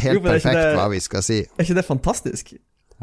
Helt 0.05 0.21
jo, 0.21 0.25
perfekt 0.25 0.61
det, 0.61 0.71
hva 0.77 0.89
vi 0.93 1.01
skal 1.05 1.25
si. 1.25 1.43
Er 1.57 1.67
ikke 1.67 1.81
det 1.81 1.89
fantastisk? 1.89 2.55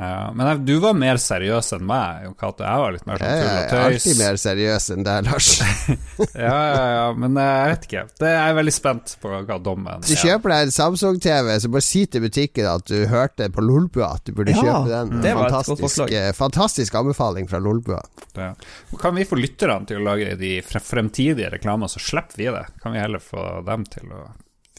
Ja, 0.02 0.32
men 0.34 0.48
jeg, 0.48 0.60
du 0.66 0.80
var 0.82 0.96
mer 0.98 1.20
seriøs 1.22 1.68
enn 1.76 1.84
meg, 1.86 2.24
Jon 2.26 2.34
Cato. 2.40 2.64
Jeg 2.66 2.82
var 2.82 2.94
litt 2.96 3.04
mer 3.06 3.20
sånn 3.22 3.36
tull 3.38 3.50
og 3.52 3.52
tøys. 3.54 3.76
Jeg 3.76 3.82
er 3.82 3.84
alltid 3.92 4.18
mer 4.18 4.40
seriøs 4.42 4.88
enn 4.96 5.06
deg, 5.06 5.28
Lars. 5.30 5.50
ja, 6.48 6.56
ja, 6.56 6.88
ja, 6.96 7.04
men 7.22 7.38
eh, 7.38 7.50
jeg 7.52 7.76
vet 7.76 7.86
ikke. 7.88 8.04
Det 8.24 8.32
er 8.32 8.40
jeg 8.40 8.58
veldig 8.58 8.74
spent 8.74 9.14
på 9.22 9.36
hva 9.36 9.60
dommen 9.62 10.08
Du 10.08 10.16
kjøper 10.18 10.56
deg 10.56 10.66
en 10.66 10.74
Samsung-TV, 10.74 11.52
så 11.62 11.74
bare 11.78 11.86
si 11.86 12.04
til 12.10 12.26
butikken 12.26 12.72
at 12.72 12.90
du 12.90 12.98
hørte 13.14 13.52
på 13.54 13.68
Lolbua 13.68 14.10
at 14.18 14.26
du 14.26 14.34
burde 14.42 14.58
ja, 14.58 14.66
kjøpe 14.66 14.90
den. 14.90 15.22
Det 15.22 15.38
var 15.38 15.54
fantastisk, 15.54 16.18
et 16.18 16.42
fantastisk 16.42 17.02
anbefaling 17.04 17.52
fra 17.52 17.62
Lolbua. 17.62 18.02
Ja. 18.42 18.56
Kan 18.98 19.20
vi 19.22 19.30
få 19.30 19.38
lytterne 19.38 19.86
til 19.86 20.02
å 20.02 20.08
lage 20.10 20.34
de 20.42 20.56
fremtidige 20.66 21.54
reklamene, 21.54 21.92
så 21.94 22.02
slipper 22.02 22.42
vi 22.42 22.50
det? 22.58 22.66
Kan 22.82 22.98
vi 22.98 23.06
heller 23.06 23.22
få 23.22 23.52
dem 23.70 23.86
til 23.86 24.10
å 24.18 24.32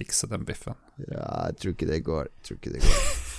fikse 0.03 0.27
den 0.35 0.43
biffen? 0.49 0.75
Ja, 1.07 1.53
jeg 1.53 1.63
tror 1.63 1.77
ikke 1.77 1.95
det 1.95 2.07
går. 2.11 2.33
Jeg 2.33 2.49
tror 2.49 2.59
ikke 2.59 2.81
det 2.81 2.89
går. 2.89 3.05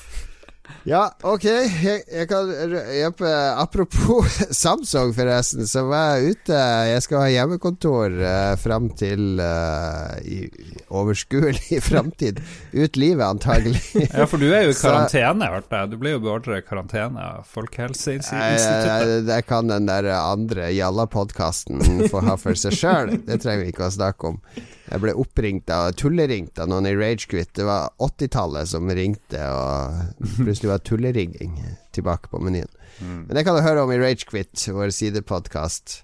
Ja, 0.88 1.06
ok. 1.24 1.46
Jeg, 1.46 2.04
jeg 2.08 2.28
kan 2.28 2.50
jeg, 2.52 3.12
Apropos 3.60 4.38
Samsung, 4.64 5.14
forresten, 5.16 5.68
så 5.68 5.86
var 5.88 6.18
jeg 6.18 6.36
ute. 6.36 6.60
Jeg 6.90 7.04
skal 7.06 7.24
ha 7.24 7.32
hjemmekontor 7.32 8.18
uh, 8.20 8.54
fram 8.60 8.90
til 9.00 9.40
uh, 9.40 10.16
i 10.24 10.48
overskuelig 10.92 11.80
framtid. 11.90 12.42
Ut 12.74 13.00
livet, 13.00 13.24
antagelig. 13.26 13.82
ja, 14.18 14.28
for 14.28 14.42
du 14.42 14.50
er 14.52 14.68
jo 14.68 14.76
i 14.76 14.80
karantene, 14.80 15.52
hørte 15.56 15.82
jeg. 15.82 15.94
Du 15.94 15.98
blir 16.02 16.18
jo 16.18 16.24
beordret 16.24 16.64
i 16.64 16.68
karantene 16.68 17.28
av 17.32 17.50
Folkehelseinstituttet. 17.54 19.28
Det 19.30 19.42
kan 19.48 19.72
den 19.72 19.88
der 19.90 20.10
andre 20.20 20.72
Jalla-podkasten 20.76 22.08
få 22.12 22.24
ha 22.28 22.38
for 22.40 22.60
seg 22.60 22.76
sjøl. 22.78 23.18
Det 23.28 23.40
trenger 23.44 23.66
vi 23.66 23.76
ikke 23.76 23.88
å 23.88 23.94
snakke 23.94 24.34
om. 24.34 24.42
Jeg 24.90 25.00
ble 25.00 25.14
oppringt 25.16 25.70
av 25.72 25.94
tulleringt 25.96 26.60
av 26.60 26.68
noen 26.72 26.90
i 26.90 26.96
Ragequit. 26.98 27.54
Det 27.56 27.64
var 27.68 27.94
80-tallet 28.04 28.68
som 28.68 28.90
ringte, 28.92 29.40
og 29.48 30.26
plutselig 30.36 30.74
var 30.74 30.84
tulleringing 30.84 31.56
tilbake 31.96 32.32
på 32.34 32.42
menyen. 32.44 32.68
Mm. 33.00 33.22
Men 33.28 33.38
det 33.38 33.46
kan 33.48 33.56
du 33.56 33.64
høre 33.64 33.86
om 33.86 33.94
i 33.96 34.00
Ragequit, 34.02 34.66
vår 34.76 34.92
sidepodkast. 34.94 36.02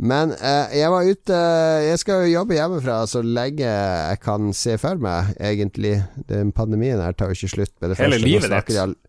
Men 0.00 0.32
eh, 0.32 0.78
jeg 0.80 0.88
var 0.88 1.04
ute 1.04 1.38
Jeg 1.84 1.98
skal 2.00 2.22
jo 2.24 2.30
jobbe 2.38 2.54
hjemmefra 2.56 3.02
så 3.10 3.20
lenge 3.20 3.66
jeg 3.68 4.20
kan 4.24 4.48
se 4.56 4.78
for 4.80 5.00
meg, 5.00 5.34
egentlig. 5.36 5.98
Den 6.30 6.52
pandemien 6.56 7.00
her 7.04 7.12
tar 7.12 7.32
jo 7.32 7.36
ikke 7.36 7.54
slutt 7.56 7.74
med 7.80 7.92
det 7.92 7.98
Hele 8.00 8.16
første. 8.16 8.28
livet 8.28 8.68
ditt. 8.70 9.06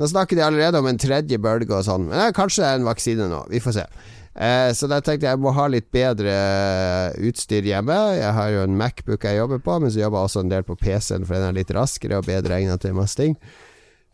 Nå 0.00 0.08
snakker 0.08 0.36
de 0.36 0.44
allerede 0.44 0.80
om 0.80 0.88
en 0.88 1.00
tredje 1.00 1.36
bølge 1.40 1.76
og 1.76 1.84
sånn. 1.84 2.08
Men 2.08 2.32
kanskje 2.36 2.64
det 2.64 2.68
er 2.70 2.80
en 2.80 2.88
vaksine 2.88 3.28
nå. 3.32 3.42
Vi 3.52 3.60
får 3.60 3.76
se. 3.80 3.86
Eh, 4.34 4.70
så 4.72 4.86
da 4.86 5.00
tenkte 5.02 5.26
jeg 5.26 5.34
jeg 5.34 5.42
må 5.42 5.50
ha 5.56 5.66
litt 5.70 5.88
bedre 5.94 6.30
eh, 6.34 7.16
utstyr 7.28 7.66
hjemme. 7.66 7.96
Jeg 8.14 8.30
har 8.36 8.52
jo 8.54 8.62
en 8.66 8.78
Macbook 8.78 9.26
jeg 9.26 9.40
jobber 9.40 9.62
på, 9.64 9.80
men 9.82 9.90
så 9.90 10.04
jobber 10.04 10.20
jeg 10.20 10.30
også 10.30 10.44
en 10.44 10.52
del 10.52 10.66
på 10.68 10.78
PC-en, 10.78 11.26
for 11.26 11.36
den 11.36 11.48
er 11.48 11.58
litt 11.58 11.74
raskere 11.74 12.20
og 12.20 12.30
bedre 12.30 12.60
egnet 12.60 12.84
til 12.84 12.96
masse 12.96 13.18
ting. 13.18 13.36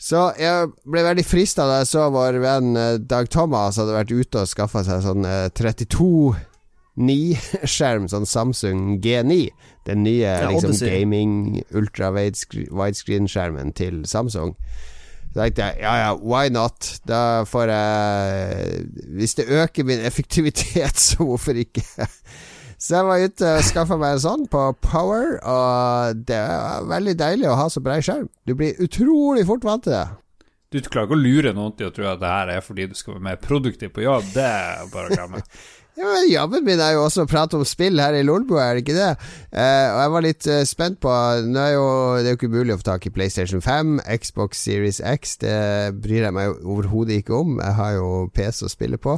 Så 0.00 0.26
jeg 0.36 0.72
ble 0.84 1.04
veldig 1.06 1.24
frista 1.24 1.64
da 1.68 1.78
jeg 1.80 1.88
så 1.88 2.10
vår 2.12 2.36
venn 2.42 2.76
eh, 2.76 2.98
Dag 3.00 3.30
Thomas 3.32 3.78
hadde 3.80 3.96
vært 3.96 4.12
ute 4.12 4.42
og 4.42 4.50
skaffa 4.50 4.84
seg 4.84 5.04
sånn 5.04 5.24
32 5.56 6.34
9-skjerm, 6.96 8.08
sånn 8.12 8.28
Samsung 8.28 8.98
G9. 9.04 9.50
Den 9.86 10.02
nye 10.02 10.24
ja, 10.24 10.50
liksom, 10.50 10.74
gaming 10.80 11.62
ultra 11.76 12.10
widescreen-skjermen 12.16 13.74
til 13.76 14.04
Samsung. 14.08 14.56
Så 15.36 15.42
tenkte 15.44 15.64
jeg 15.66 15.82
ja 15.84 15.94
ja, 16.00 16.12
why 16.16 16.48
not? 16.48 16.86
Da 17.04 17.44
får 17.44 17.68
jeg 17.68 18.84
Hvis 19.18 19.36
det 19.36 19.44
øker 19.52 19.84
min 19.84 20.00
effektivitet, 20.00 20.96
så 21.10 21.24
hvorfor 21.28 21.52
ikke? 21.60 21.84
Så 22.78 22.96
jeg 22.96 23.04
var 23.04 23.20
ute 23.20 23.50
og 23.58 23.64
skaffa 23.64 23.98
meg 24.00 24.16
en 24.16 24.22
sånn 24.22 24.46
på 24.52 24.62
Power, 24.84 25.36
og 25.44 26.24
det 26.28 26.36
er 26.40 26.88
veldig 26.88 27.14
deilig 27.20 27.48
å 27.48 27.56
ha 27.56 27.68
så 27.72 27.80
brei 27.84 28.02
skjerm. 28.04 28.28
Du 28.48 28.52
blir 28.56 28.80
utrolig 28.84 29.44
fort 29.48 29.64
vant 29.64 29.84
til 29.84 29.96
det. 29.96 30.06
Du 30.72 30.80
klarer 30.82 31.08
ikke 31.08 31.16
å 31.16 31.20
lure 31.20 31.52
noen 31.56 31.76
til 31.78 31.88
å 31.88 31.94
tro 31.94 32.08
at 32.10 32.20
det 32.20 32.32
her 32.32 32.52
er 32.56 32.64
fordi 32.64 32.88
du 32.90 32.96
skal 32.98 33.16
være 33.16 33.26
mer 33.28 33.40
produktiv 33.40 33.92
på 33.96 34.04
jobb. 34.04 34.28
Det 34.34 34.44
er 34.44 34.88
bare 34.92 35.08
å 35.08 35.16
glemme. 35.16 35.40
Ja, 35.96 36.04
men 36.04 36.26
Jobben 36.28 36.64
min 36.66 36.80
er 36.82 36.92
jo 36.92 37.06
også 37.06 37.24
å 37.24 37.28
prate 37.30 37.56
om 37.56 37.64
spill 37.64 37.96
her 38.02 38.12
i 38.12 38.24
Lolbua, 38.26 38.66
er 38.66 38.76
det 38.76 38.82
ikke 38.84 38.96
det? 38.98 39.12
Eh, 39.48 39.86
og 39.94 40.00
jeg 40.02 40.12
var 40.12 40.24
litt 40.26 40.48
eh, 40.52 40.64
spent 40.68 40.98
på 41.00 41.12
Nå 41.48 41.62
er 41.62 41.72
jo, 41.72 41.86
Det 42.20 42.26
er 42.28 42.34
jo 42.34 42.40
ikke 42.42 42.52
mulig 42.52 42.74
å 42.74 42.80
få 42.82 42.88
tak 42.90 43.06
i 43.08 43.12
PlayStation 43.14 43.64
5, 43.64 43.94
Xbox 44.20 44.60
Series 44.60 45.00
X. 45.00 45.38
Det 45.40 45.56
bryr 46.04 46.26
jeg 46.26 46.36
meg 46.36 46.60
overhodet 46.60 47.22
ikke 47.22 47.38
om. 47.40 47.56
Jeg 47.64 47.78
har 47.80 47.96
jo 47.96 48.10
PC 48.36 48.66
å 48.68 48.72
spille 48.72 49.00
på. 49.00 49.16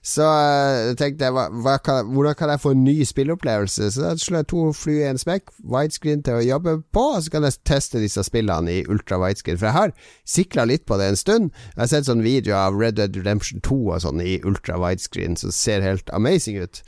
Så 0.00 0.24
uh, 0.24 0.94
tenkte 0.96 1.26
jeg 1.26 1.34
hva, 1.36 1.46
hva 1.60 1.74
kan, 1.84 2.08
hvordan 2.08 2.36
kan 2.38 2.52
jeg 2.54 2.62
få 2.62 2.72
en 2.72 2.84
ny 2.86 2.94
spilleopplevelse? 3.04 3.90
Så 3.92 4.04
da 4.04 4.14
slår 4.16 4.40
jeg 4.40 4.48
to 4.52 4.62
fly 4.76 4.94
i 4.96 5.08
en 5.10 5.20
smekk. 5.20 5.52
Widescreen 5.60 6.24
til 6.24 6.38
å 6.38 6.46
jobbe 6.46 6.76
på, 6.94 7.04
og 7.16 7.20
så 7.24 7.34
kan 7.34 7.44
jeg 7.44 7.60
teste 7.68 8.00
disse 8.00 8.24
spillene 8.24 8.78
i 8.78 8.86
ultra 8.88 9.20
widescreen. 9.20 9.60
For 9.60 9.68
jeg 9.68 9.76
har 9.76 9.94
sikla 10.24 10.64
litt 10.70 10.86
på 10.88 10.96
det 11.00 11.10
en 11.12 11.20
stund. 11.20 11.52
Jeg 11.74 11.82
har 11.82 11.92
sett 11.92 12.08
sånn 12.08 12.24
video 12.24 12.56
av 12.56 12.80
Red 12.80 12.96
Dead 12.96 13.20
Redemption 13.20 13.60
2 13.66 13.80
og 13.90 14.04
sånn 14.06 14.24
i 14.24 14.38
ultra 14.40 14.80
widescreen, 14.80 15.36
som 15.36 15.52
ser 15.52 15.84
helt 15.84 16.08
amazing 16.16 16.56
ut. 16.64 16.80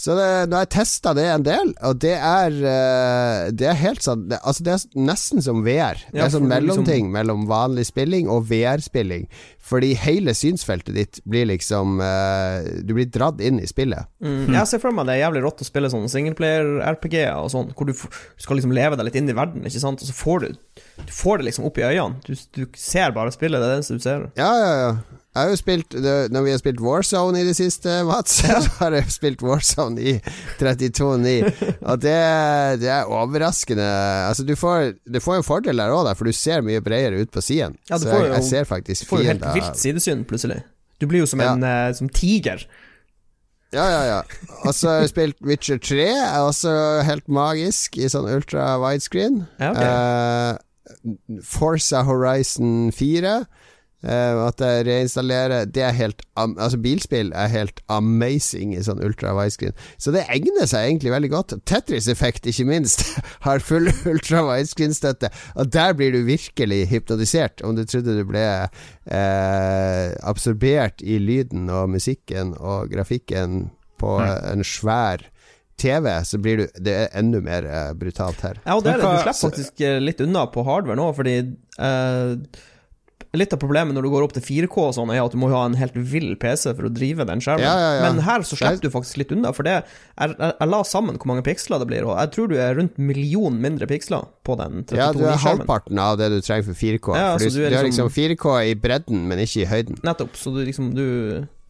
Så 0.00 0.14
det, 0.16 0.26
har 0.54 0.64
jeg 0.64 0.72
testa 0.72 1.12
det 1.16 1.26
en 1.28 1.42
del, 1.44 1.74
og 1.84 1.98
det 2.00 2.14
er 2.16 2.54
uh, 2.56 3.50
Det 3.52 3.66
er 3.68 3.76
helt 3.82 4.00
sånn 4.04 4.22
det, 4.30 4.38
Altså 4.48 4.64
det 4.64 4.72
er 4.72 4.84
nesten 5.10 5.44
som 5.44 5.60
VR. 5.66 6.00
Det 6.08 6.22
er 6.24 6.32
sånn 6.32 6.48
mellomting 6.48 7.10
liksom... 7.10 7.12
mellom 7.18 7.44
vanlig 7.50 7.84
spilling 7.90 8.30
og 8.32 8.46
VR-spilling. 8.48 9.28
Fordi 9.60 9.92
hele 10.00 10.32
synsfeltet 10.34 10.96
ditt 10.96 11.20
blir 11.28 11.50
liksom 11.50 12.00
uh, 12.00 12.64
Du 12.80 12.94
blir 12.96 13.10
dratt 13.12 13.42
inn 13.44 13.60
i 13.60 13.68
spillet. 13.68 14.08
Mm. 14.24 14.48
Jeg 14.56 14.72
ser 14.72 14.82
for 14.82 14.96
meg 14.96 15.10
det 15.10 15.18
er 15.18 15.26
jævlig 15.26 15.44
rått 15.44 15.60
å 15.60 15.68
spille 15.68 15.92
sånn 15.92 16.08
singleplayer-RPG-er 16.12 17.36
og 17.36 17.52
sånn, 17.52 17.72
hvor 17.76 17.90
du, 17.90 17.92
du, 17.92 18.20
skal 18.40 18.56
liksom 18.56 18.72
leve 18.76 18.96
deg 18.96 19.10
litt 19.10 19.20
inn 19.20 19.28
i 19.28 19.36
verden, 19.36 19.68
ikke 19.68 19.84
sant, 19.84 20.00
og 20.00 20.08
så 20.08 20.16
får 20.16 20.46
du 20.46 20.48
Du 21.04 21.12
får 21.12 21.40
det 21.40 21.50
liksom 21.50 21.68
opp 21.68 21.80
i 21.80 21.84
øynene. 21.90 22.24
Du, 22.24 22.32
du 22.56 22.64
ser 22.78 23.12
bare 23.16 23.36
spillet, 23.36 23.60
det 23.60 23.68
er 23.68 23.74
det 23.74 23.80
eneste 23.82 24.00
du 24.00 24.06
ser. 24.06 24.30
Ja, 24.40 24.52
ja, 24.56 24.76
ja. 24.80 25.19
Jeg 25.30 25.46
har 25.46 25.52
jo 25.52 25.58
spilt 25.60 25.94
Når 26.34 26.42
vi 26.42 26.50
har 26.50 26.58
spilt 26.58 26.80
Warzone 26.82 27.38
i 27.38 27.46
det 27.46 27.54
siste, 27.54 28.00
Mats, 28.08 28.40
så 28.66 28.72
har 28.80 28.96
jeg 28.98 29.12
spilt 29.14 29.44
Warzone 29.46 30.02
i 30.02 30.16
32.9. 30.58 31.36
Og 31.86 32.02
det, 32.02 32.16
det, 32.82 32.90
er 32.90 33.06
overraskende 33.06 33.86
Altså, 34.26 34.44
du 34.48 34.56
får, 34.58 34.96
du 35.06 35.20
får 35.22 35.38
en 35.38 35.46
fordel 35.46 35.82
der 35.82 35.94
òg, 35.94 36.10
for 36.18 36.26
du 36.26 36.34
ser 36.34 36.66
mye 36.66 36.82
bredere 36.82 37.22
ut 37.22 37.30
på 37.30 37.44
siden. 37.44 37.78
Ja, 37.90 38.00
så 38.02 38.10
jeg, 38.10 38.32
jeg, 38.34 38.44
ser 38.48 38.66
faktisk 38.66 39.06
fiender. 39.06 39.10
Du 39.10 39.16
får 39.16 39.22
jo 39.22 39.30
helt 39.30 39.48
vilt 39.60 39.82
sidesyn, 39.84 40.26
plutselig. 40.26 40.60
Du 41.00 41.06
blir 41.08 41.22
jo 41.22 41.30
som 41.30 41.40
en 41.40 41.62
ja. 41.62 41.76
uh, 41.88 41.94
som 41.96 42.10
tiger. 42.10 42.66
Ja, 43.70 43.86
ja, 43.86 44.02
ja. 44.08 44.18
Og 44.64 44.74
så 44.74 44.90
har 44.90 45.04
jeg 45.04 45.12
spilt 45.12 45.38
Witcher 45.46 45.78
3, 45.78 46.08
er 46.10 46.42
også 46.42 46.74
helt 47.06 47.30
magisk, 47.30 48.00
i 48.02 48.10
sånn 48.10 48.26
ultra 48.26 48.74
widescreen. 48.82 49.44
Ja, 49.62 49.70
okay. 49.70 50.58
uh, 50.58 51.38
Forza 51.46 52.02
Horizon 52.02 52.90
4 52.90 53.44
Eh, 54.00 54.38
at 54.46 54.62
jeg 54.64 54.86
reinstallerer 54.86 55.66
Det 55.68 55.82
er 55.84 55.92
helt 55.92 56.22
Altså 56.40 56.78
Bilspill 56.80 57.34
er 57.36 57.50
helt 57.52 57.82
amazing 57.92 58.70
i 58.72 58.80
sånn 58.80 59.02
ultra 59.04 59.34
widescreen. 59.36 59.74
Så 60.00 60.08
det 60.14 60.22
egner 60.32 60.64
seg 60.70 60.86
egentlig 60.86 61.12
veldig 61.12 61.30
godt. 61.34 61.52
Tetris-effekt, 61.68 62.48
ikke 62.48 62.64
minst, 62.70 63.04
har 63.46 63.60
full 63.60 63.90
ultra 64.08 64.40
widescreen-støtte. 64.48 65.28
Og 65.60 65.68
der 65.74 65.92
blir 65.98 66.14
du 66.16 66.22
virkelig 66.24 66.86
hypnotisert, 66.94 67.60
om 67.66 67.76
du 67.76 67.84
trodde 67.84 68.16
du 68.16 68.24
ble 68.24 68.46
uh, 69.10 70.06
absorbert 70.32 71.02
i 71.04 71.18
lyden 71.20 71.68
og 71.68 71.90
musikken 71.92 72.54
og 72.58 72.88
grafikken 72.94 73.68
på 74.00 74.16
Mm. 74.20 74.52
en 74.54 74.64
svær 74.64 75.26
TV, 75.80 76.08
så 76.24 76.38
blir 76.40 76.56
du 76.56 76.66
Det 76.80 76.92
er 76.92 77.08
enda 77.20 77.40
mer 77.44 77.64
eh, 77.68 77.92
brutalt 77.96 78.40
her. 78.40 78.56
Ja, 78.64 78.76
og 78.76 78.84
det 78.84 78.94
er 78.94 78.96
det. 78.96 79.04
Du 79.04 79.22
slipper 79.22 79.50
faktisk 79.50 79.82
litt 80.04 80.20
unna 80.24 80.46
på 80.52 80.64
hardware 80.64 80.96
nå, 80.96 81.06
fordi 81.16 81.34
eh, 81.80 82.32
Litt 83.32 83.52
av 83.54 83.60
problemet 83.62 83.94
når 83.94 84.02
du 84.02 84.10
går 84.10 84.24
opp 84.26 84.32
til 84.34 84.42
4K 84.42 84.76
og 84.88 84.94
sånn, 84.96 85.10
er 85.14 85.20
at 85.22 85.30
du 85.30 85.38
må 85.38 85.46
ha 85.52 85.60
en 85.68 85.76
helt 85.78 85.94
vill 85.94 86.32
PC 86.40 86.72
for 86.74 86.88
å 86.88 86.90
drive 86.90 87.22
den 87.28 87.38
skjermen. 87.44 87.62
Ja, 87.62 87.74
ja, 87.78 87.90
ja. 88.00 88.08
Men 88.08 88.24
her 88.26 88.42
så 88.42 88.58
slipper 88.58 88.82
du 88.82 88.90
faktisk 88.90 89.20
litt 89.22 89.30
unna, 89.36 89.52
for 89.54 89.62
det 89.68 89.76
jeg, 89.76 89.84
jeg, 90.18 90.34
jeg 90.40 90.70
la 90.72 90.80
sammen 90.82 91.14
hvor 91.20 91.30
mange 91.30 91.44
piksler 91.46 91.78
det 91.78 91.86
blir, 91.92 92.08
og 92.10 92.16
jeg 92.18 92.32
tror 92.34 92.50
du 92.50 92.56
er 92.58 92.74
rundt 92.80 92.98
million 92.98 93.54
mindre 93.62 93.86
piksler 93.90 94.26
på 94.42 94.58
den 94.58 94.82
32 94.82 94.98
Ja, 94.98 95.12
du 95.14 95.22
er 95.30 95.38
halvparten 95.44 96.02
av 96.02 96.18
det 96.18 96.32
du 96.34 96.40
trenger 96.42 96.66
for 96.72 96.80
4K. 96.82 97.14
Ja, 97.20 97.30
for 97.38 97.46
du, 97.46 97.60
du 97.60 97.62
er 97.62 97.70
du 97.70 97.78
har 97.78 97.86
liksom- 97.86 98.10
liksom 98.10 98.14
4K 98.18 98.56
i 98.72 98.74
bredden, 98.74 99.22
men 99.30 99.38
ikke 99.46 99.62
i 99.62 99.70
høyden. 99.70 100.02
Nettopp. 100.02 100.34
Så 100.34 100.50
du 100.50 100.64
liksom 100.66 100.90
du, 100.98 101.06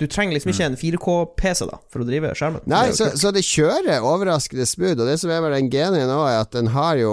du 0.01 0.07
trenger 0.09 0.33
liksom 0.37 0.53
ikke 0.55 0.67
en 0.71 0.79
4K-PC 0.81 1.67
da 1.69 1.77
for 1.93 2.01
å 2.01 2.07
drive 2.09 2.33
skjermen. 2.39 2.65
Nei, 2.71 2.87
Det 2.89 2.97
så, 2.97 3.11
så 3.21 3.33
det 3.37 3.43
kjører 3.45 4.07
overraskende 4.07 4.65
smooth. 4.69 4.97
Og 4.97 5.11
det 5.11 5.19
som 5.21 5.33
er 5.33 5.43
med 5.45 5.53
den 5.53 5.69
genien 5.73 6.09
nå, 6.09 6.23
er 6.25 6.41
at 6.41 6.55
den 6.57 6.73
har 6.73 6.97
jo 7.01 7.13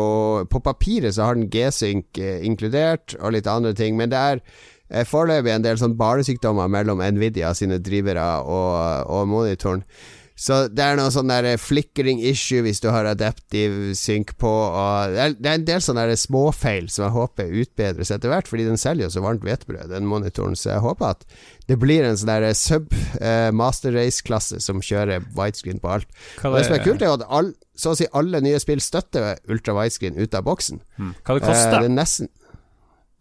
På 0.52 0.62
papiret 0.64 1.18
så 1.18 1.28
har 1.28 1.36
den 1.36 1.50
G-sync 1.52 2.20
eh, 2.22 2.40
inkludert, 2.48 3.18
og 3.20 3.36
litt 3.36 3.50
andre 3.52 3.74
ting, 3.76 3.98
men 4.00 4.12
det 4.14 4.20
er 4.20 4.40
eh, 4.40 5.04
foreløpig 5.08 5.52
en 5.58 5.66
del 5.66 5.82
sånn 5.82 5.98
barnesykdommer 6.00 6.72
mellom 6.72 7.04
Nvidia 7.04 7.52
sine 7.58 7.82
drivere 7.84 8.28
og, 8.48 9.12
og 9.12 9.28
monitoren. 9.34 9.84
Så 10.38 10.68
det 10.70 10.84
er 10.86 11.00
noe 11.00 11.10
sånn 11.10 11.32
der 11.32 11.58
flickering 11.58 12.20
issue 12.22 12.62
hvis 12.62 12.78
du 12.84 12.92
har 12.94 13.08
adaptive 13.10 13.96
synk 13.98 14.36
på, 14.38 14.50
og 14.50 15.16
det 15.16 15.22
er, 15.24 15.32
det 15.34 15.50
er 15.50 15.58
en 15.58 15.66
del 15.66 15.82
sånne 15.82 16.04
småfeil 16.22 16.92
som 16.94 17.08
jeg 17.08 17.16
håper 17.16 17.56
utbedres 17.64 18.12
etter 18.14 18.30
hvert, 18.30 18.46
fordi 18.52 18.68
den 18.68 18.78
selger 18.78 19.08
jo 19.08 19.14
så 19.16 19.24
varmt 19.26 19.42
hvetebrød, 19.48 19.90
den 19.96 20.06
monitoren, 20.06 20.54
så 20.54 20.76
jeg 20.76 20.84
håper 20.86 21.16
at 21.16 21.26
det 21.68 21.80
blir 21.82 22.06
en 22.06 22.20
sånn 22.22 22.30
der 22.30 22.54
sub 22.56 22.94
eh, 23.18 23.50
master 23.52 23.98
race-klasse 23.98 24.62
som 24.64 24.78
kjører 24.86 25.26
widescreen 25.36 25.82
på 25.82 25.90
alt. 25.98 26.08
Og 26.46 26.60
det 26.60 26.68
som 26.70 26.78
er 26.78 26.86
kult, 26.86 27.02
er 27.02 27.18
at 27.18 27.26
all, 27.28 27.52
så 27.78 27.96
å 27.96 27.98
si 27.98 28.06
alle 28.14 28.40
nye 28.46 28.62
spill 28.62 28.80
støtter 28.82 29.42
ultra 29.50 29.74
widescreen 29.82 30.22
ut 30.22 30.38
av 30.38 30.46
boksen. 30.48 30.84
Hmm. 31.02 31.16
hva 31.26 31.40
det 31.40 31.44
Eh, 31.44 31.50
koster? 31.50 31.80
det 31.82 31.90
er 31.90 31.98
nesten 31.98 32.30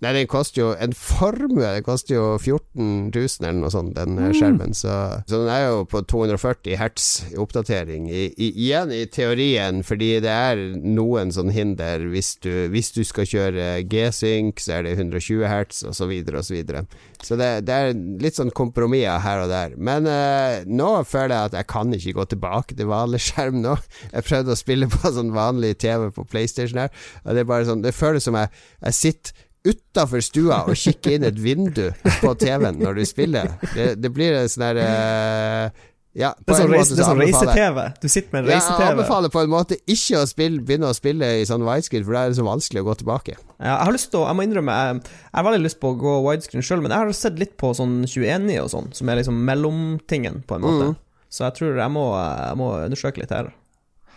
Nei, 0.05 0.11
den 0.13 0.27
koster 0.29 0.61
jo 0.61 0.67
en 0.77 0.93
formue. 0.93 1.65
Den 1.65 1.85
koster 1.85 2.19
jo 2.19 2.25
14 2.37 3.09
000 3.15 3.47
eller 3.47 3.61
noe 3.63 3.73
sånt, 3.73 3.95
den 3.97 4.19
mm. 4.19 4.35
skjermen. 4.37 4.75
Så, 4.77 4.93
så 5.25 5.39
den 5.41 5.49
er 5.49 5.63
jo 5.71 5.87
på 5.89 6.03
240 6.05 6.77
hertz 6.77 7.07
oppdatering. 7.41 8.11
I, 8.13 8.27
i, 8.37 8.51
igjen 8.67 8.93
i 8.93 9.07
teorien, 9.09 9.81
fordi 9.87 10.11
det 10.21 10.35
er 10.35 10.61
noen 10.85 11.33
sånn 11.33 11.49
hinder 11.55 12.05
hvis 12.13 12.35
du, 12.45 12.67
hvis 12.75 12.93
du 12.93 13.01
skal 13.09 13.29
kjøre 13.31 13.71
G-sync, 13.89 14.61
så 14.61 14.77
er 14.77 14.85
det 14.85 14.99
120 14.99 15.47
hertz, 15.49 15.81
og 15.89 15.97
så 15.97 16.11
videre 16.11 16.43
og 16.43 16.49
så 16.51 16.59
videre. 16.59 16.85
Så 17.25 17.41
det, 17.41 17.49
det 17.65 17.81
er 17.81 17.97
litt 18.21 18.37
sånn 18.37 18.53
kompromisser 18.53 19.25
her 19.25 19.47
og 19.47 19.49
der. 19.49 19.79
Men 19.81 20.05
eh, 20.13 20.61
nå 20.69 20.91
føler 21.09 21.33
jeg 21.39 21.53
at 21.55 21.59
jeg 21.63 21.71
kan 21.73 21.97
ikke 21.97 22.17
gå 22.21 22.29
tilbake 22.35 22.77
til 22.77 22.93
vanlig 22.93 23.23
skjerm 23.31 23.63
nå. 23.65 23.79
Jeg 24.13 24.29
prøvde 24.29 24.53
å 24.53 24.61
spille 24.61 24.93
på 24.93 25.17
sånn 25.17 25.33
vanlig 25.33 25.79
TV 25.81 26.11
på 26.13 26.29
PlayStation 26.29 26.85
her, 26.85 26.93
og 27.25 27.33
det 27.33 27.47
er 27.47 27.49
bare 27.49 27.65
sånn 27.65 27.81
Det 27.85 27.97
føles 27.97 28.29
som 28.29 28.37
jeg, 28.37 28.53
jeg 28.85 29.01
sitter 29.01 29.46
utafor 29.73 30.23
stua 30.25 30.63
og 30.71 30.79
kikke 30.79 31.17
inn 31.17 31.27
et 31.29 31.37
vindu 31.43 31.89
på 32.23 32.33
TV-en 32.41 32.79
når 32.81 33.01
du 33.01 33.05
spiller. 33.09 33.53
Det, 33.75 33.93
det 34.01 34.11
blir 34.15 34.39
en 34.39 34.49
sånn 34.53 34.65
derre 34.69 34.87
uh, 34.89 35.85
Ja, 36.17 36.31
Det 36.41 36.55
er 36.55 36.61
sånn, 36.63 36.71
en 36.71 36.79
reise, 36.79 36.95
så 36.97 37.05
sånn 37.05 37.19
anbefaler 37.21 37.51
jeg- 37.59 37.75
reise-TV. 37.75 38.01
Du 38.01 38.09
sitter 38.09 38.31
med 38.33 38.39
en 38.41 38.47
ja, 38.47 38.53
jeg 38.55 38.63
reise-TV. 38.63 38.87
anbefaler 38.95 39.33
på 39.35 39.43
en 39.45 39.51
måte 39.53 39.77
ikke 39.85 40.23
å 40.23 40.29
spille, 40.31 40.63
begynne 40.65 40.89
å 40.89 40.97
spille 40.97 41.29
i 41.43 41.45
sånn 41.49 41.67
widescreen, 41.67 42.07
for 42.07 42.17
da 42.17 42.23
er 42.25 42.33
det 42.33 42.39
så 42.39 42.47
vanskelig 42.47 42.81
å 42.81 42.87
gå 42.87 42.95
tilbake. 43.03 43.35
Ja, 43.61 43.75
jeg 43.75 43.85
har 43.85 43.93
lyst 43.99 44.09
til 44.15 44.23
å, 44.23 44.25
jeg 44.31 44.39
må 44.39 44.47
innrømme, 44.47 44.79
jeg, 44.81 45.03
jeg 45.27 45.37
har 45.37 45.47
veldig 45.51 45.65
lyst 45.67 45.81
på 45.83 45.91
å 45.93 45.99
gå 46.01 46.15
widescreen 46.31 46.65
sjøl, 46.65 46.81
men 46.87 46.95
jeg 46.95 47.05
har 47.05 47.13
sett 47.21 47.37
litt 47.43 47.53
på 47.61 47.75
sånn 47.77 47.99
21i 48.09 48.57
og 48.63 48.71
sånn, 48.73 48.89
som 48.97 49.13
er 49.13 49.21
liksom 49.21 49.43
mellomtingen, 49.51 50.41
på 50.49 50.57
en 50.57 50.65
måte. 50.65 50.89
Mm. 50.95 50.97
Så 51.37 51.45
jeg 51.45 51.59
tror 51.59 51.83
jeg 51.83 51.93
må, 51.93 52.07
jeg 52.17 52.57
må 52.63 52.71
undersøke 52.87 53.21
litt 53.21 53.37
her. 53.37 53.53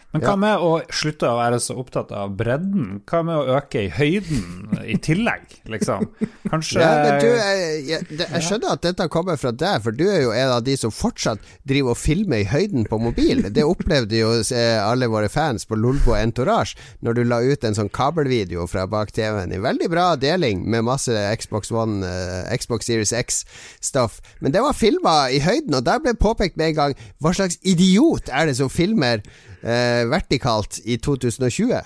Men 0.10 0.24
hva 0.26 0.34
med 0.42 0.64
å 0.66 0.70
slutte 0.90 1.28
å 1.30 1.36
være 1.38 1.60
så 1.62 1.76
opptatt 1.78 2.10
av 2.18 2.32
bredden? 2.38 3.04
Hva 3.06 3.20
med 3.28 3.36
å 3.38 3.58
øke 3.60 3.84
i 3.86 3.90
høyden 3.94 4.80
i 4.82 4.96
tillegg, 5.06 5.44
liksom? 5.70 6.08
Kanskje 6.50 6.82
Ja, 6.82 6.94
men 7.04 7.20
du, 7.22 7.28
jeg, 7.30 7.84
jeg, 7.86 8.08
jeg 8.24 8.42
skjønner 8.48 8.74
at 8.74 8.88
dette 8.88 9.06
kommer 9.14 9.38
fra 9.38 9.52
deg, 9.54 9.84
for 9.86 9.94
du 9.94 10.08
er 10.10 10.24
jo 10.24 10.32
en 10.34 10.56
av 10.56 10.64
de 10.66 10.74
som 10.82 10.94
fortsatt 10.94 11.44
driver 11.70 11.94
og 11.94 12.02
filmer 12.02 12.42
i 12.42 12.48
høyden 12.50 12.88
på 12.90 12.98
mobil. 13.02 13.44
Det 13.54 13.66
opplevde 13.68 14.18
jo 14.18 14.32
eh, 14.42 14.80
alle 14.82 15.12
våre 15.14 15.30
fans 15.30 15.70
på 15.70 15.78
Lolbo 15.78 16.16
Entourage 16.18 16.74
når 17.06 17.20
du 17.20 17.24
la 17.30 17.44
ut 17.46 17.68
en 17.70 17.78
sånn 17.78 17.94
kabelvideo 17.94 18.66
fra 18.72 18.88
bak 18.90 19.14
TV-en. 19.14 19.54
En 19.54 19.66
veldig 19.68 19.92
bra 19.94 20.08
deling 20.18 20.66
med 20.66 20.88
masse 20.90 21.14
Xbox 21.38 21.70
One, 21.70 22.02
eh, 22.02 22.50
Xbox 22.58 22.90
Series 22.90 23.14
X-stoff. 23.14 24.18
Men 24.42 24.58
det 24.58 24.66
var 24.66 24.74
filma 24.74 25.20
i 25.30 25.38
høyden, 25.46 25.78
og 25.78 25.86
der 25.86 26.02
ble 26.02 26.18
påpekt 26.18 26.58
med 26.58 26.74
en 26.74 26.80
gang 26.82 26.98
hva 27.22 27.36
slags 27.38 27.62
idiot 27.62 28.34
er 28.34 28.50
det 28.50 28.58
som 28.58 28.74
filmer 28.74 29.22
eh, 29.62 30.04
vertikalt 30.10 30.82
i 30.86 30.98
2020? 31.02 31.80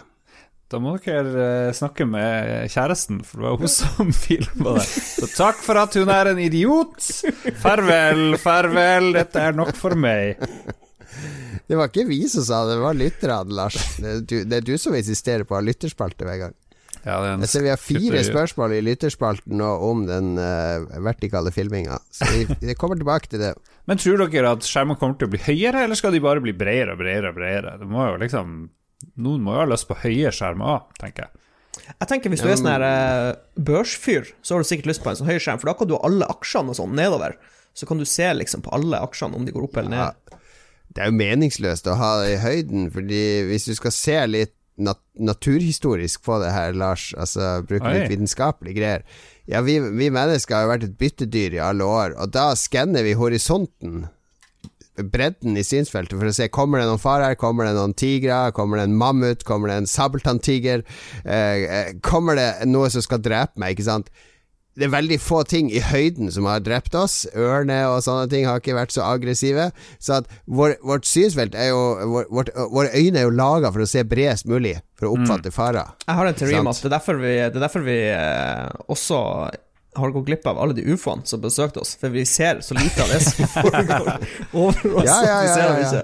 Da 0.74 0.80
må 0.82 0.96
dere 1.04 1.48
eh, 1.68 1.72
snakke 1.76 2.06
med 2.10 2.70
kjæresten, 2.74 3.20
for 3.28 3.42
det 3.42 3.50
var 3.50 3.60
hun 3.62 3.74
som 3.80 4.14
filma 4.16 4.78
det. 4.80 4.88
Så 4.90 5.30
takk 5.36 5.60
for 5.62 5.82
at 5.84 5.98
hun 6.00 6.10
er 6.14 6.32
en 6.32 6.42
idiot. 6.42 6.98
Farvel, 7.62 8.40
farvel, 8.42 9.12
dette 9.20 9.44
er 9.44 9.60
nok 9.60 9.76
for 9.78 9.98
meg. 10.00 10.42
Det 11.70 11.78
var 11.78 11.92
ikke 11.92 12.08
vi 12.10 12.24
som 12.30 12.44
sa 12.46 12.64
det, 12.68 12.80
det 12.80 12.84
var 12.84 12.98
lytterne, 12.98 13.56
Lars. 13.56 13.78
Det 14.02 14.10
er, 14.10 14.24
du, 14.26 14.36
det 14.50 14.58
er 14.60 14.66
du 14.66 14.74
som 14.82 14.98
insisterer 14.98 15.46
på 15.48 15.56
å 15.56 15.60
ha 15.60 15.66
lytterspalte 15.66 16.26
hver 16.28 16.42
gang. 16.42 16.56
Ja, 17.04 17.18
det 17.20 17.28
er 17.28 17.34
en 17.36 17.44
Jeg 17.44 17.52
ser 17.52 17.66
vi 17.66 17.72
har 17.74 17.82
fire 17.82 18.24
spørsmål 18.24 18.76
i 18.78 18.82
lytterspalten 18.86 19.58
nå 19.60 19.70
om 19.89 20.06
den 20.08 20.38
uh, 20.39 20.88
vertikale 21.04 21.52
filminga, 21.52 22.00
så 22.16 22.30
vi, 22.32 22.46
vi 22.70 22.76
kommer 22.80 23.00
tilbake 23.00 23.32
til 23.32 23.44
det. 23.44 23.54
Men 23.92 24.00
tror 24.00 24.24
dere 24.24 24.54
at 24.56 24.68
skjermene 24.68 25.00
kommer 25.00 25.20
til 25.20 25.28
å 25.28 25.34
bli 25.34 25.42
høyere, 25.44 25.84
eller 25.84 26.00
skal 26.00 26.16
de 26.16 26.24
bare 26.24 26.44
bli 26.44 26.56
bredere 26.56 26.96
og 26.96 27.04
bredere 27.04 27.34
og 27.34 27.39
bredere? 27.39 27.78
Det 27.82 27.89
må 27.92 28.08
jo 28.08 28.20
liksom 28.24 28.58
Noen 29.20 29.42
må 29.44 29.52
jo 29.52 29.60
ha 29.66 29.68
lyst 29.68 29.89
på 29.89 29.98
høye 30.00 30.30
skjermer 30.32 30.78
òg, 30.78 30.94
tenker 30.96 31.26
jeg. 31.26 31.42
Jeg 31.89 32.08
tenker 32.08 32.32
Hvis 32.32 32.44
du 32.46 32.48
er 32.48 32.56
sånn 32.56 32.70
her 32.72 32.86
eh, 32.88 33.34
børsfyr, 33.68 34.30
så 34.39 34.56
har 34.56 34.63
du 34.63 34.70
sikkert 34.70 34.94
lyst 34.94 35.04
på 35.04 35.12
en 35.12 35.18
sånn 35.20 35.28
høy 35.28 35.42
skjerm, 35.44 35.60
for 35.60 35.72
da 35.72 35.74
kan 35.76 35.89
du 35.89 35.98
ha 35.98 36.06
alle 36.08 36.30
aksjene 36.32 36.72
og 36.72 36.78
sånn 36.78 36.96
nedover. 36.96 37.36
Så 37.76 37.89
kan 37.89 38.00
du 38.00 38.06
se 38.08 38.30
liksom 38.38 38.63
på 38.63 38.72
alle 38.78 39.02
aksjene 39.04 39.36
om 39.36 39.44
de 39.44 39.52
går 39.52 39.68
opp 39.68 39.80
eller 39.82 39.92
ned. 39.92 40.32
Ja, 40.32 40.39
det 40.94 41.04
er 41.04 41.10
jo 41.10 41.18
meningsløst 41.18 41.89
å 41.89 41.98
ha 42.00 42.12
det 42.22 42.36
i 42.36 42.42
høyden, 42.44 42.88
fordi 42.94 43.24
hvis 43.50 43.68
du 43.68 43.74
skal 43.76 43.96
se 43.96 44.18
litt 44.30 44.56
nat 44.82 45.00
naturhistorisk 45.20 46.24
på 46.26 46.40
det 46.42 46.50
her, 46.54 46.74
Lars, 46.74 47.12
altså 47.14 47.62
bruke 47.68 47.92
litt 47.94 48.10
vitenskapelige 48.10 48.80
greier. 48.80 49.06
Ja, 49.50 49.62
vi, 49.62 49.78
vi 49.80 50.10
mennesker 50.14 50.56
har 50.56 50.66
jo 50.66 50.72
vært 50.72 50.88
et 50.88 50.98
byttedyr 50.98 51.58
i 51.58 51.64
alle 51.64 51.86
år, 51.86 52.18
og 52.18 52.32
da 52.34 52.54
skanner 52.58 53.06
vi 53.06 53.18
horisonten 53.20 54.06
bredden 54.94 55.58
i 55.58 55.64
synsfeltet 55.66 56.20
for 56.20 56.30
å 56.30 56.36
se 56.36 56.48
kommer 56.54 56.80
det 56.80 56.86
noen 56.86 57.02
farer, 57.02 57.38
kommer 57.40 57.66
det 57.66 57.74
noen 57.78 57.96
tigre, 57.98 58.52
kommer 58.54 58.78
det 58.78 58.88
en 58.90 58.98
mammut, 58.98 59.46
kommer 59.48 59.72
det 59.72 59.80
en 59.82 59.90
sabeltanntiger, 59.90 60.84
eh, 61.26 61.64
eh, 61.64 61.94
kommer 62.06 62.38
det 62.38 62.50
noe 62.70 62.92
som 62.94 63.02
skal 63.02 63.24
drepe 63.24 63.58
meg, 63.58 63.74
ikke 63.74 63.90
sant? 63.90 64.14
Det 64.74 64.88
er 64.88 64.94
veldig 64.94 65.20
få 65.22 65.44
ting 65.46 65.68
i 65.70 65.82
høyden 65.86 66.32
som 66.34 66.48
har 66.50 66.64
drept 66.66 66.96
oss. 66.98 67.24
Ørner 67.38 67.92
og 67.92 68.00
sånne 68.06 68.26
ting 68.32 68.48
har 68.50 68.62
ikke 68.62 68.74
vært 68.78 68.96
så 68.96 69.04
aggressive. 69.06 69.68
Så 70.02 70.18
at 70.22 70.32
vår, 70.50 70.80
vårt 70.82 71.06
synsfelt 71.06 71.54
er 71.54 71.70
jo 71.70 71.84
vårt, 72.34 72.50
Våre 72.74 72.90
øyne 72.98 73.22
er 73.22 73.28
jo 73.28 73.36
laga 73.38 73.70
for 73.74 73.86
å 73.86 73.90
se 73.90 74.02
bredest 74.08 74.50
mulig, 74.50 74.80
for 74.98 75.10
å 75.10 75.14
oppfatte 75.18 75.54
farer. 75.54 75.94
Jeg 76.08 76.18
har 76.18 76.30
en 76.32 76.40
teori 76.40 76.58
om 76.62 76.72
at 76.72 76.82
det 76.82 76.90
er 76.90 76.96
derfor 76.98 77.22
vi, 77.22 77.36
det 77.38 77.60
er 77.60 77.66
derfor 77.68 77.86
vi 77.86 78.00
eh, 78.16 78.82
også 78.94 79.22
har 79.94 80.14
gått 80.16 80.26
glipp 80.26 80.48
av 80.50 80.58
alle 80.62 80.74
de 80.78 80.86
ufoene 80.90 81.26
som 81.30 81.42
besøkte 81.44 81.84
oss, 81.84 81.94
for 82.00 82.14
vi 82.14 82.26
ser 82.26 82.64
så 82.66 82.78
lite 82.78 83.04
av 83.04 83.14
det 83.14 83.22
som 83.26 83.50
foregår 83.60 84.10
over 84.64 84.98
oss. 85.04 85.06
Ja, 85.06 85.20
ja, 85.28 85.38
ja, 85.46 86.02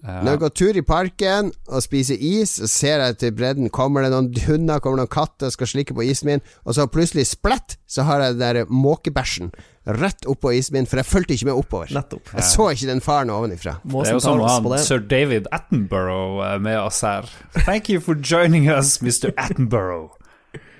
ja. 0.00 0.20
Når 0.24 0.30
jeg 0.32 0.40
går 0.40 0.52
tur 0.56 0.76
i 0.80 0.82
parken 0.86 1.50
og 1.68 1.82
spiser 1.84 2.16
is, 2.16 2.54
så 2.56 2.68
ser 2.70 3.02
jeg 3.04 3.18
til 3.20 3.34
bredden 3.36 3.68
Kommer 3.68 4.06
det 4.06 4.12
noen 4.14 4.30
hunder, 4.46 4.80
kommer 4.80 4.96
det 4.96 5.04
noen 5.04 5.12
katter 5.12 5.52
skal 5.52 5.68
slikke 5.68 5.96
på 5.96 6.06
isen 6.08 6.30
min, 6.30 6.44
og 6.64 6.76
så 6.76 6.86
plutselig 6.88 7.26
splett, 7.28 7.76
så 7.84 8.06
har 8.08 8.24
jeg 8.24 8.38
den 8.38 8.40
der 8.40 8.70
måkebæsjen 8.72 9.52
rett 10.00 10.24
oppå 10.28 10.52
isen 10.56 10.78
min, 10.78 10.88
for 10.88 11.00
jeg 11.00 11.08
fulgte 11.08 11.36
ikke 11.36 11.50
med 11.50 11.60
oppover. 11.60 11.92
Nettopp. 11.96 12.32
Jeg 12.36 12.46
så 12.48 12.70
ikke 12.72 12.88
den 12.92 13.04
faren 13.04 13.32
ovenifra. 13.34 13.76
Det 13.84 14.06
er 14.06 14.16
jo 14.16 14.22
som 14.24 14.40
på 14.40 14.72
han 14.72 14.84
sir 14.84 15.04
David 15.10 15.48
Attenborough 15.52 16.40
eh, 16.46 16.56
med 16.60 16.78
oss 16.80 17.00
her. 17.04 17.28
Thank 17.64 17.90
you 17.90 18.00
for 18.00 18.14
joining 18.14 18.70
us, 18.70 19.00
Mr. 19.02 19.34
Attenborough. 19.36 20.19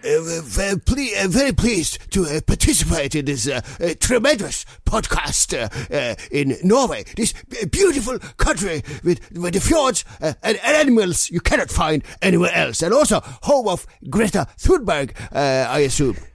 Uh, 0.05 0.41
very, 0.43 0.79
ple- 0.79 1.15
uh, 1.19 1.29
very 1.29 1.53
pleased 1.53 2.11
to 2.13 2.25
uh, 2.25 2.41
participate 2.47 3.15
in 3.15 3.25
this 3.27 3.47
uh, 3.49 3.61
uh, 3.81 3.95
tremendous 4.01 4.65
podcast 4.85 5.53
uh, 5.55 5.69
uh, 5.95 6.15
in 6.31 6.57
Norway. 6.63 7.05
This 7.17 7.33
beautiful 7.71 8.19
country 8.37 8.83
with, 9.05 9.21
with 9.33 9.55
the 9.55 9.61
fjords 9.61 10.05
uh, 10.23 10.33
and, 10.43 10.59
and 10.65 10.77
animals 10.77 11.31
you 11.31 11.41
cannot 11.41 11.71
find 11.71 12.03
anywhere 12.23 12.53
else. 12.55 12.83
And 12.83 12.95
also 12.95 13.21
home 13.43 13.69
of 13.69 13.87
Greta 14.09 14.47
Thunberg, 14.59 15.13
uh, 15.33 15.67
I 15.71 15.81
assume. 15.81 16.17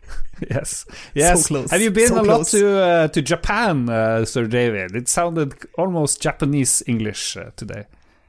Yes. 0.51 0.85
Yes. 1.13 1.47
close. 1.47 1.71
Have 1.71 1.81
you 1.81 1.91
been 1.91 2.09
So 2.09 2.19
a 2.19 2.23
lot 2.23 2.45
to 2.47 2.77
uh, 2.77 3.07
to 3.07 3.21
Japan, 3.21 3.87
uh, 3.89 4.25
Sir 4.25 4.47
David? 4.47 4.93
It 4.93 5.07
sounded 5.07 5.53
almost 5.77 6.21
Japanese 6.21 6.83
English 6.87 7.37
uh, 7.37 7.51
today. 7.55 7.85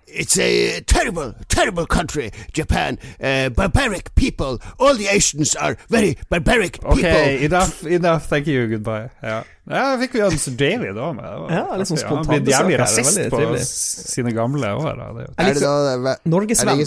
It's 0.08 0.38
a 0.38 0.80
terrible, 0.86 1.34
terrible 1.48 1.84
country, 1.86 2.30
Japan. 2.52 2.96
Uh, 3.20 3.48
barbaric 3.48 4.14
people. 4.14 4.58
All 4.78 4.94
the 4.94 5.08
Asians 5.08 5.56
are 5.56 5.76
very 5.90 6.16
barbaric 6.30 6.74
people. 6.80 6.92
Ok, 6.92 7.42
enough, 7.42 7.84
enough, 7.84 8.22
thank 8.28 8.46
you, 8.46 8.68
goodbye. 8.68 9.10
Ja, 9.22 9.42
ja 9.66 9.96
fikk 9.98 10.14
vi 10.14 10.22
han 10.22 10.38
Sir 10.38 10.54
David 10.54 10.94
òg 10.94 11.16
med. 11.18 11.26
Det 11.26 11.40
var 11.42 11.50
Ja, 11.56 11.64
litt 11.80 11.90
sånn 11.90 11.98
spontant. 11.98 12.30
Han 12.30 12.44
ble 12.46 12.54
jævlig 12.54 12.78
rasist 12.78 13.18
på 13.34 13.42
sine 13.66 14.32
gamle 14.36 14.70
år. 14.78 15.02
da. 15.02 15.26
Er 15.42 15.52
det, 15.58 15.64
da, 15.66 16.14
Norgesvenn. 16.24 16.86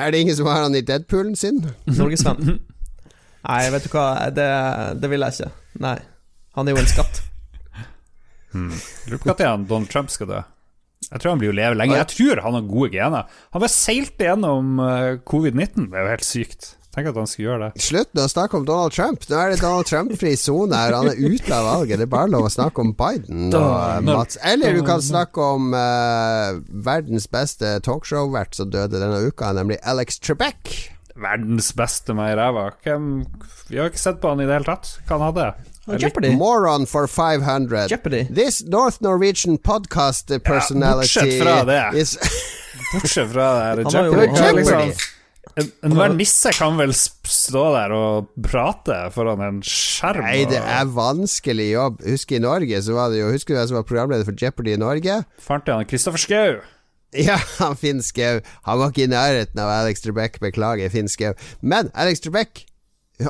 Er 0.00 0.12
det 0.12 0.20
ingen 0.20 0.36
som 0.36 0.46
har 0.52 0.62
han 0.62 0.76
i 0.76 0.84
Deadpoolen 0.84 1.34
sin? 1.36 1.64
Norgesvenn. 2.00 2.60
Nei, 3.48 3.62
vet 3.72 3.88
du 3.88 3.92
hva, 3.96 4.06
det, 4.28 4.48
det 5.00 5.08
vil 5.10 5.24
jeg 5.24 5.38
ikke. 5.40 5.52
Nei. 5.80 5.96
Han 6.58 6.68
er 6.68 6.76
jo 6.76 6.84
en 6.84 6.90
skatt. 6.92 7.22
Lurer 8.52 9.20
på 9.22 9.32
når 9.32 9.68
Donald 9.68 9.88
Trump 9.88 10.10
skal 10.12 10.28
dø. 10.28 10.40
Jeg 11.10 11.22
tror 11.22 11.32
han 11.34 11.40
blir 11.40 11.50
jo 11.50 11.56
leve 11.58 11.78
lenge. 11.78 11.96
Jeg 11.98 12.12
tror 12.12 12.42
han 12.44 12.56
har 12.58 12.66
gode 12.70 12.90
gener. 12.94 13.40
Han 13.50 13.64
bare 13.64 13.74
seilte 13.74 14.28
gjennom 14.28 14.76
eh, 14.84 15.16
covid-19. 15.26 15.88
Det 15.90 15.98
er 15.98 16.06
jo 16.06 16.12
helt 16.14 16.28
sykt. 16.28 16.74
Tenk 16.90 17.06
at 17.06 17.18
han 17.20 17.28
skulle 17.30 17.46
gjøre 17.52 17.66
det. 17.68 17.82
Slutt 17.84 18.18
å 18.18 18.26
snakke 18.30 18.58
om 18.58 18.64
Donald 18.66 18.94
Trump. 18.94 19.22
Nå 19.30 19.36
er 19.38 19.52
det 19.52 19.60
Donald 19.62 19.86
Trump-fri 19.86 20.32
sone 20.38 20.74
her. 20.74 20.96
Han 20.98 21.10
er 21.12 21.20
ute 21.22 21.52
av 21.54 21.68
valget. 21.68 22.00
Det 22.00 22.06
er 22.08 22.10
bare 22.10 22.30
lov 22.32 22.48
å 22.48 22.50
snakke 22.50 22.82
om 22.82 22.90
Biden 22.98 23.54
og 23.54 24.08
Mats. 24.08 24.40
Eller 24.42 24.74
du 24.74 24.82
kan 24.86 25.02
snakke 25.04 25.50
om 25.54 25.70
uh, 25.70 26.58
verdens 26.90 27.28
beste 27.30 27.76
talkshow-vert 27.86 28.58
som 28.58 28.72
døde 28.74 28.98
denne 28.98 29.22
uka, 29.22 29.52
nemlig 29.54 29.78
Alex 29.86 30.18
Trebek. 30.18 30.74
Verdens 31.20 31.70
beste 31.78 32.16
meg 32.18 32.34
i 32.34 32.38
ræva. 32.40 32.70
Vi 33.70 33.78
har 33.78 33.92
ikke 33.92 34.02
sett 34.02 34.18
på 34.22 34.34
han 34.34 34.42
i 34.42 34.48
det 34.50 34.58
hele 34.58 34.70
tatt. 34.72 34.96
Hva 35.06 35.20
han 35.20 35.28
hadde 35.28 35.50
Jeopardy. 35.86 36.34
Moron 36.36 36.86
for 36.86 37.06
500. 37.06 37.88
Jeopardy. 37.88 38.24
This 38.30 38.62
North 38.64 39.00
Norwegian 39.00 39.58
podcast 39.58 40.28
personality 40.44 41.20
bortsett 41.20 41.42
fra 41.42 41.64
det. 41.64 41.98
is 41.98 42.18
Bortsett 42.92 43.32
fra 43.32 43.48
det 43.54 43.64
her 43.64 43.76
Jeopardy. 43.90 44.26
Jeopardy. 44.36 44.92
Enhver 45.82 46.12
nisse 46.14 46.52
kan 46.54 46.76
vel 46.78 46.92
stå 46.94 47.62
der 47.74 47.92
og 47.96 48.28
prate 48.44 48.98
foran 49.14 49.40
en 49.42 49.62
skjerm? 49.66 50.22
Nei, 50.22 50.44
det 50.48 50.60
er 50.60 50.90
vanskelig 50.94 51.70
jobb. 51.72 52.04
Husk 52.06 52.36
i 52.36 52.40
Norge, 52.42 52.82
så 52.86 52.94
var 52.96 53.10
det 53.10 53.22
jo 53.22 53.32
Husker 53.34 53.56
du 53.56 53.58
hvem 53.58 53.70
som 53.72 53.80
var 53.80 53.88
programleder 53.88 54.28
for 54.28 54.36
Jeopardy 54.38 54.76
i 54.76 54.80
Norge? 54.80 55.16
Faren 55.42 55.64
til 55.66 55.74
han 55.80 55.88
Kristoffer 55.90 56.22
Schou. 56.26 56.60
Ja, 57.10 57.40
han 57.58 57.74
Finn 57.74 57.98
Schou. 58.06 58.38
Han 58.68 58.78
var 58.78 58.92
ikke 58.92 59.08
i 59.08 59.10
nærheten 59.10 59.58
av 59.58 59.66
Alex 59.80 60.04
Trebek, 60.04 60.36
beklager, 60.38 60.92
Finn 60.94 61.08
Schou. 61.10 61.32
Men 61.58 61.90
Alex 61.98 62.22
Trebek 62.22 62.68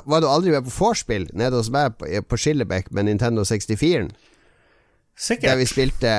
var 0.06 0.20
du 0.22 0.26
aldri 0.30 0.50
med 0.54 0.64
på 0.68 0.72
vorspiel 0.78 1.28
nede 1.34 1.56
hos 1.56 1.70
meg 1.74 1.96
på, 1.98 2.06
på 2.28 2.38
Skillebekk 2.38 2.90
med 2.94 3.08
Nintendo 3.10 3.42
64 3.44 4.08
Sikkert 5.20 5.50
Der 5.50 5.56
vi 5.60 5.66
spilte 5.68 6.12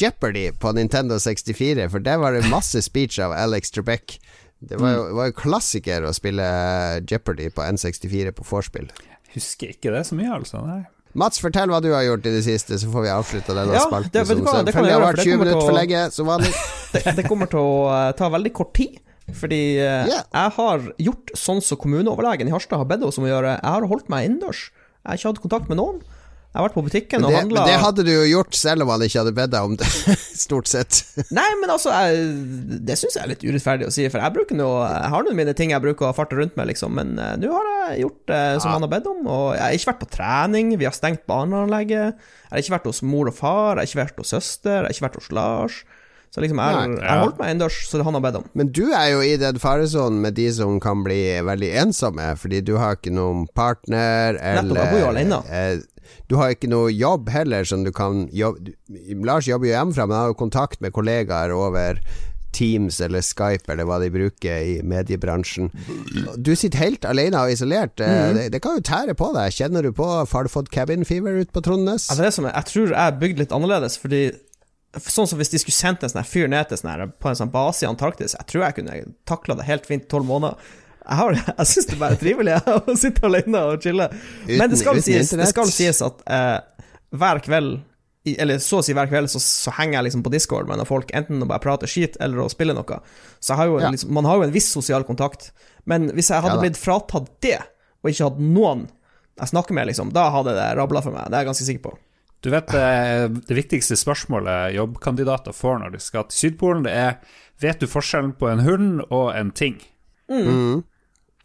Jeopardy 0.00 0.48
på 0.58 0.72
Nintendo 0.74 1.18
64, 1.22 1.84
for 1.92 2.02
der 2.02 2.16
var 2.18 2.34
det 2.34 2.48
masse 2.50 2.80
speech 2.82 3.20
av 3.22 3.30
Alex 3.38 3.70
Trebek. 3.70 4.16
Det 4.58 4.80
var 4.80 4.96
jo, 4.96 5.02
var 5.14 5.28
jo 5.30 5.36
klassiker 5.38 6.02
å 6.08 6.10
spille 6.16 6.42
Jeopardy 7.06 7.52
på 7.54 7.62
N64 7.62 8.32
på 8.34 8.46
vorspiel. 8.48 8.88
Husker 9.36 9.70
ikke 9.76 9.92
det 9.94 10.00
så 10.08 10.18
mye, 10.18 10.32
altså. 10.40 10.64
Nei. 10.66 10.80
Mats, 11.18 11.38
fortell 11.40 11.70
hva 11.70 11.78
du 11.84 11.92
har 11.94 12.02
gjort 12.08 12.26
i 12.26 12.32
det 12.34 12.42
siste, 12.48 12.80
så 12.82 12.90
får 12.90 13.06
vi 13.06 13.12
avslutta 13.14 13.54
denne 13.60 13.78
Ja, 13.78 13.84
spalten. 13.86 14.10
det- 14.12 14.26
det, 14.26 14.34
det 14.34 14.42
det 14.66 14.74
20 14.74 15.30
kommer 15.30 15.44
til 15.52 15.54
å- 15.54 15.66
for 15.68 15.78
lenge, 15.78 16.02
som 16.12 16.26
vanlig. 16.26 16.52
Det, 16.88 17.02
det 17.16 17.24
kommer 17.28 17.46
til 17.52 17.58
å 17.60 17.72
eh, 17.92 18.12
ta 18.16 18.30
veldig 18.32 18.52
kort 18.56 18.72
tid. 18.74 18.98
Fordi 19.36 19.62
yeah. 19.76 20.22
Jeg 20.24 20.54
har 20.56 20.84
gjort 21.04 21.32
sånn 21.36 21.60
som 21.64 21.80
kommuneoverlegen 21.80 22.48
i 22.48 22.54
Harstad 22.54 22.80
har 22.80 22.88
bedt 22.88 23.04
oss 23.06 23.20
om 23.20 23.26
å 23.26 23.32
gjøre. 23.32 23.58
Jeg 23.58 23.74
har 23.74 23.88
holdt 23.90 24.08
meg 24.12 24.28
innendørs. 24.28 24.68
Jeg 25.02 25.10
har 25.10 25.20
ikke 25.20 25.32
hatt 25.34 25.44
kontakt 25.44 25.72
med 25.72 25.80
noen. 25.80 26.00
Jeg 26.48 26.62
har 26.62 26.64
vært 26.64 26.76
på 26.78 26.82
butikken 26.86 27.24
og 27.26 27.28
Det, 27.28 27.40
handla 27.42 27.60
men 27.60 27.68
det 27.68 27.80
hadde 27.82 28.04
du 28.06 28.08
jo 28.08 28.22
gjort 28.24 28.56
selv 28.56 28.82
om 28.86 28.88
han 28.88 29.02
ikke 29.04 29.20
hadde 29.20 29.32
bedt 29.36 29.50
deg 29.52 29.66
om 29.68 29.74
det, 29.76 29.88
stort 30.46 30.70
sett. 30.70 31.02
Nei, 31.28 31.44
men 31.60 31.68
altså, 31.74 31.92
jeg, 31.92 32.22
det 32.88 32.96
syns 32.96 33.18
jeg 33.18 33.22
er 33.26 33.30
litt 33.34 33.44
urettferdig 33.44 33.86
å 33.86 33.92
si, 33.92 34.06
for 34.08 34.24
jeg 34.24 34.34
bruker 34.34 34.56
noe, 34.56 34.80
Jeg 34.88 35.12
har 35.12 35.26
nå 35.26 35.34
mine 35.36 35.52
ting 35.58 35.74
jeg 35.74 35.84
bruker 35.84 36.08
å 36.08 36.14
farte 36.16 36.38
rundt 36.40 36.56
med, 36.56 36.70
liksom, 36.72 36.96
men 36.96 37.20
uh, 37.20 37.34
nå 37.36 37.52
har 37.52 37.68
jeg 37.68 38.06
gjort 38.06 38.32
det 38.32 38.40
som 38.64 38.72
han 38.72 38.86
har 38.86 38.92
bedt 38.96 39.10
om, 39.12 39.20
og 39.28 39.44
jeg 39.58 39.64
har 39.66 39.76
ikke 39.76 39.90
vært 39.92 40.02
på 40.06 40.10
trening, 40.16 40.72
vi 40.80 40.88
har 40.88 40.96
stengt 40.96 41.28
barneanlegget, 41.28 42.26
jeg 42.48 42.50
har 42.54 42.64
ikke 42.64 42.76
vært 42.78 42.90
hos 42.90 43.04
mor 43.04 43.28
og 43.28 43.36
far, 43.36 43.76
jeg 43.76 43.84
har 43.84 43.92
ikke 43.92 44.02
vært 44.06 44.24
hos 44.24 44.34
søster, 44.34 44.78
jeg 44.80 44.88
har 44.88 44.96
ikke 44.96 45.08
vært 45.10 45.20
hos 45.20 45.32
Lars. 45.36 45.78
Så 46.34 46.42
liksom, 46.44 46.58
jeg, 46.60 46.88
Nei, 46.92 47.02
jeg 47.08 47.20
holdt 47.24 47.38
meg 47.40 47.50
innendørs, 47.54 47.76
så 47.88 48.02
han 48.04 48.14
har 48.18 48.24
bedt 48.26 48.36
om. 48.42 48.48
Men 48.60 48.72
du 48.76 48.82
er 48.92 49.06
jo 49.14 49.20
i 49.24 49.36
den 49.40 49.58
faresonen 49.62 50.20
med 50.24 50.34
de 50.36 50.48
som 50.52 50.78
kan 50.84 51.00
bli 51.06 51.20
veldig 51.46 51.70
ensomme, 51.84 52.26
fordi 52.36 52.60
du 52.68 52.74
har 52.76 52.98
ikke 52.98 53.14
noen 53.16 53.46
partner, 53.56 54.36
Nettopp, 54.36 54.64
eller 54.64 54.82
jeg 54.82 54.92
bor 54.92 55.00
jo 55.04 55.12
alene. 55.14 55.42
eh, 55.48 55.78
Du 56.28 56.36
har 56.40 56.52
ikke 56.54 56.68
noe 56.72 56.88
jobb 56.92 57.28
heller 57.32 57.64
som 57.68 57.82
du 57.84 57.90
kan 57.92 58.26
jobbe 58.32 58.72
Lars 59.28 59.48
jobber 59.48 59.68
jo 59.68 59.74
hjemmefra, 59.74 60.06
men 60.08 60.16
har 60.16 60.30
jo 60.32 60.38
kontakt 60.40 60.80
med 60.84 60.92
kollegaer 60.96 61.52
over 61.52 62.00
Teams 62.52 62.96
eller 63.04 63.20
Skype 63.20 63.68
eller 63.70 63.84
hva 63.84 63.98
de 64.00 64.08
bruker 64.10 64.62
i 64.64 64.78
mediebransjen. 64.82 65.68
Du 66.40 66.54
sitter 66.56 66.80
helt 66.80 67.04
alene 67.04 67.42
og 67.44 67.52
isolert. 67.52 68.00
Eh, 68.00 68.32
Det, 68.34 68.46
det 68.54 68.60
kan 68.64 68.78
jo 68.78 68.84
tære 68.88 69.14
på 69.20 69.28
deg. 69.36 69.52
Kjenner 69.52 69.84
du 69.84 69.92
på 69.92 70.06
Har 70.32 70.44
du 70.44 70.48
fått 70.52 70.70
cabin 70.72 71.04
fever 71.04 71.42
ute 71.42 71.52
på 71.52 71.60
Trondnes? 71.62 72.08
Er, 72.10 72.24
jeg 72.24 72.64
tror 72.72 72.88
jeg 72.88 72.96
er 73.04 73.18
bygd 73.20 73.38
litt 73.44 73.52
annerledes, 73.52 73.98
fordi 74.00 74.22
Sånn 74.96 75.28
som 75.28 75.38
hvis 75.38 75.50
de 75.52 75.58
skulle 75.60 75.76
sendt 75.76 76.02
en 76.06 76.10
sånn 76.10 76.24
fyr 76.24 76.48
ned 76.48 76.70
til 76.70 76.78
sånn 76.80 76.90
her, 76.94 77.02
på 77.20 77.28
en 77.28 77.36
sånn 77.36 77.50
base 77.52 77.84
i 77.84 77.88
Antarktis, 77.88 78.32
jeg 78.38 78.46
tror 78.48 78.64
jeg 78.64 78.78
kunne 78.78 79.00
takla 79.28 79.58
det 79.58 79.66
helt 79.68 79.84
fint 79.86 80.06
tolv 80.08 80.24
måneder. 80.30 80.56
Jeg, 81.04 81.16
har, 81.20 81.36
jeg 81.58 81.68
syns 81.72 81.90
det 81.90 81.96
er 81.98 82.00
bare 82.00 82.18
trivelig 82.20 82.56
å 82.78 82.96
sitte 82.96 83.26
alene 83.28 83.60
og 83.68 83.84
chille. 83.84 84.08
Men 84.48 84.72
det 84.72 84.80
skal, 84.80 85.00
sies, 85.04 85.34
det 85.36 85.50
skal 85.52 85.68
sies 85.72 86.00
at 86.04 86.24
eh, 86.24 86.56
hver 87.16 87.44
kveld 87.44 87.78
eller 88.28 88.58
så 88.60 88.82
å 88.82 88.84
si 88.84 88.92
hver 88.92 89.08
kveld 89.08 89.30
så, 89.32 89.40
så 89.40 89.72
henger 89.78 89.98
jeg 89.98 90.08
liksom 90.08 90.22
på 90.26 90.32
Discord 90.34 90.68
med 90.68 90.82
folk, 90.88 91.08
enten 91.16 91.40
å 91.40 91.48
bare 91.48 91.62
prate 91.64 91.88
skit 91.88 92.18
eller 92.20 92.42
å 92.42 92.50
spille 92.52 92.74
noe. 92.76 92.98
Så 93.40 93.56
har 93.56 93.70
jo 93.70 93.78
Ja. 93.80 93.88
liksom, 93.94 94.10
man 94.12 94.26
har 94.28 94.36
jo 94.36 94.44
en 94.48 94.52
viss 94.52 94.68
sosial 94.68 95.06
kontakt. 95.08 95.50
Men 95.88 96.10
hvis 96.12 96.28
jeg 96.28 96.42
hadde 96.44 96.58
Ja 96.58 96.64
blitt 96.66 96.76
fratatt 96.80 97.30
det, 97.40 97.56
og 98.02 98.10
ikke 98.10 98.28
hatt 98.28 98.42
noen 98.42 98.88
jeg 99.38 99.52
snakker 99.52 99.72
med, 99.76 99.86
liksom, 99.86 100.10
da 100.12 100.26
hadde 100.34 100.52
det 100.56 100.66
rabla 100.76 101.00
for 101.00 101.14
meg. 101.14 101.30
Det 101.30 101.38
er 101.38 101.44
jeg 101.44 101.48
ganske 101.52 101.68
sikker 101.68 101.84
på. 101.86 101.92
Du 102.44 102.50
vet 102.54 102.74
eh, 102.78 103.26
det 103.48 103.56
viktigste 103.56 103.96
spørsmålet 103.98 104.76
jobbkandidater 104.76 105.56
får 105.56 105.80
når 105.82 105.96
de 105.96 106.02
skal 106.02 106.28
til 106.28 106.38
Sydpolen, 106.44 106.86
det 106.86 106.94
er 106.94 107.18
Vet 107.58 107.80
du 107.82 107.88
forskjellen 107.90 108.36
på 108.38 108.46
en 108.46 108.60
hund 108.62 109.00
og 109.08 109.32
en 109.34 109.48
ting? 109.50 109.80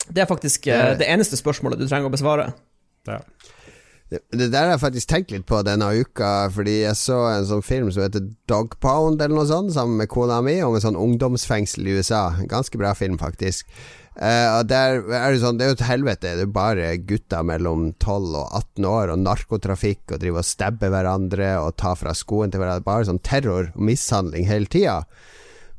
Det 0.06 0.22
er 0.22 0.28
faktisk 0.30 0.68
det, 0.70 1.00
det 1.00 1.08
eneste 1.10 1.40
spørsmålet 1.40 1.82
du 1.82 1.88
trenger 1.88 2.12
å 2.12 2.14
besvare. 2.14 2.52
Ja. 3.10 3.18
Det, 4.14 4.20
det 4.30 4.52
der 4.54 4.68
har 4.68 4.76
jeg 4.76 4.84
faktisk 4.84 5.10
tenkt 5.10 5.34
litt 5.34 5.48
på 5.50 5.64
denne 5.66 5.88
uka, 5.98 6.52
fordi 6.54 6.84
jeg 6.84 7.00
så 7.00 7.18
en 7.32 7.48
sånn 7.50 7.66
film 7.66 7.90
som 7.90 8.06
heter 8.06 8.28
Dog 8.52 8.76
Pound, 8.84 9.24
eller 9.24 9.34
noe 9.34 9.50
sånt, 9.50 9.74
sammen 9.74 9.98
med 10.04 10.12
kona 10.12 10.38
mi, 10.46 10.60
om 10.62 10.78
en 10.78 10.84
sånn 10.84 11.00
ungdomsfengsel 11.00 11.90
i 11.90 11.96
USA. 11.98 12.28
En 12.38 12.52
ganske 12.52 12.78
bra 12.78 12.94
film, 12.98 13.18
faktisk. 13.22 13.66
Og 14.14 14.68
der 14.70 15.00
er 15.02 15.34
det 15.34 15.42
sånn, 15.42 15.58
det 15.58 15.66
er 15.66 15.72
jo 15.72 15.78
et 15.80 15.88
helvete. 15.88 16.34
Det 16.38 16.46
er 16.46 16.54
bare 16.54 16.90
gutter 17.02 17.46
mellom 17.50 17.88
12 17.98 18.36
og 18.38 18.58
18 18.60 18.90
år, 18.90 19.14
og 19.14 19.24
narkotrafikk, 19.24 20.04
og 20.12 20.22
driver 20.22 20.44
og 20.44 20.48
stabber 20.48 20.94
hverandre, 20.94 21.50
og 21.64 21.74
tar 21.82 21.98
fra 21.98 22.14
skoen 22.18 22.54
til 22.54 22.62
hverandre. 22.62 22.86
Bare 22.86 23.10
sånn 23.10 23.24
terror 23.26 23.72
og 23.74 23.88
mishandling 23.90 24.46
hele 24.50 24.70
tida. 24.70 25.02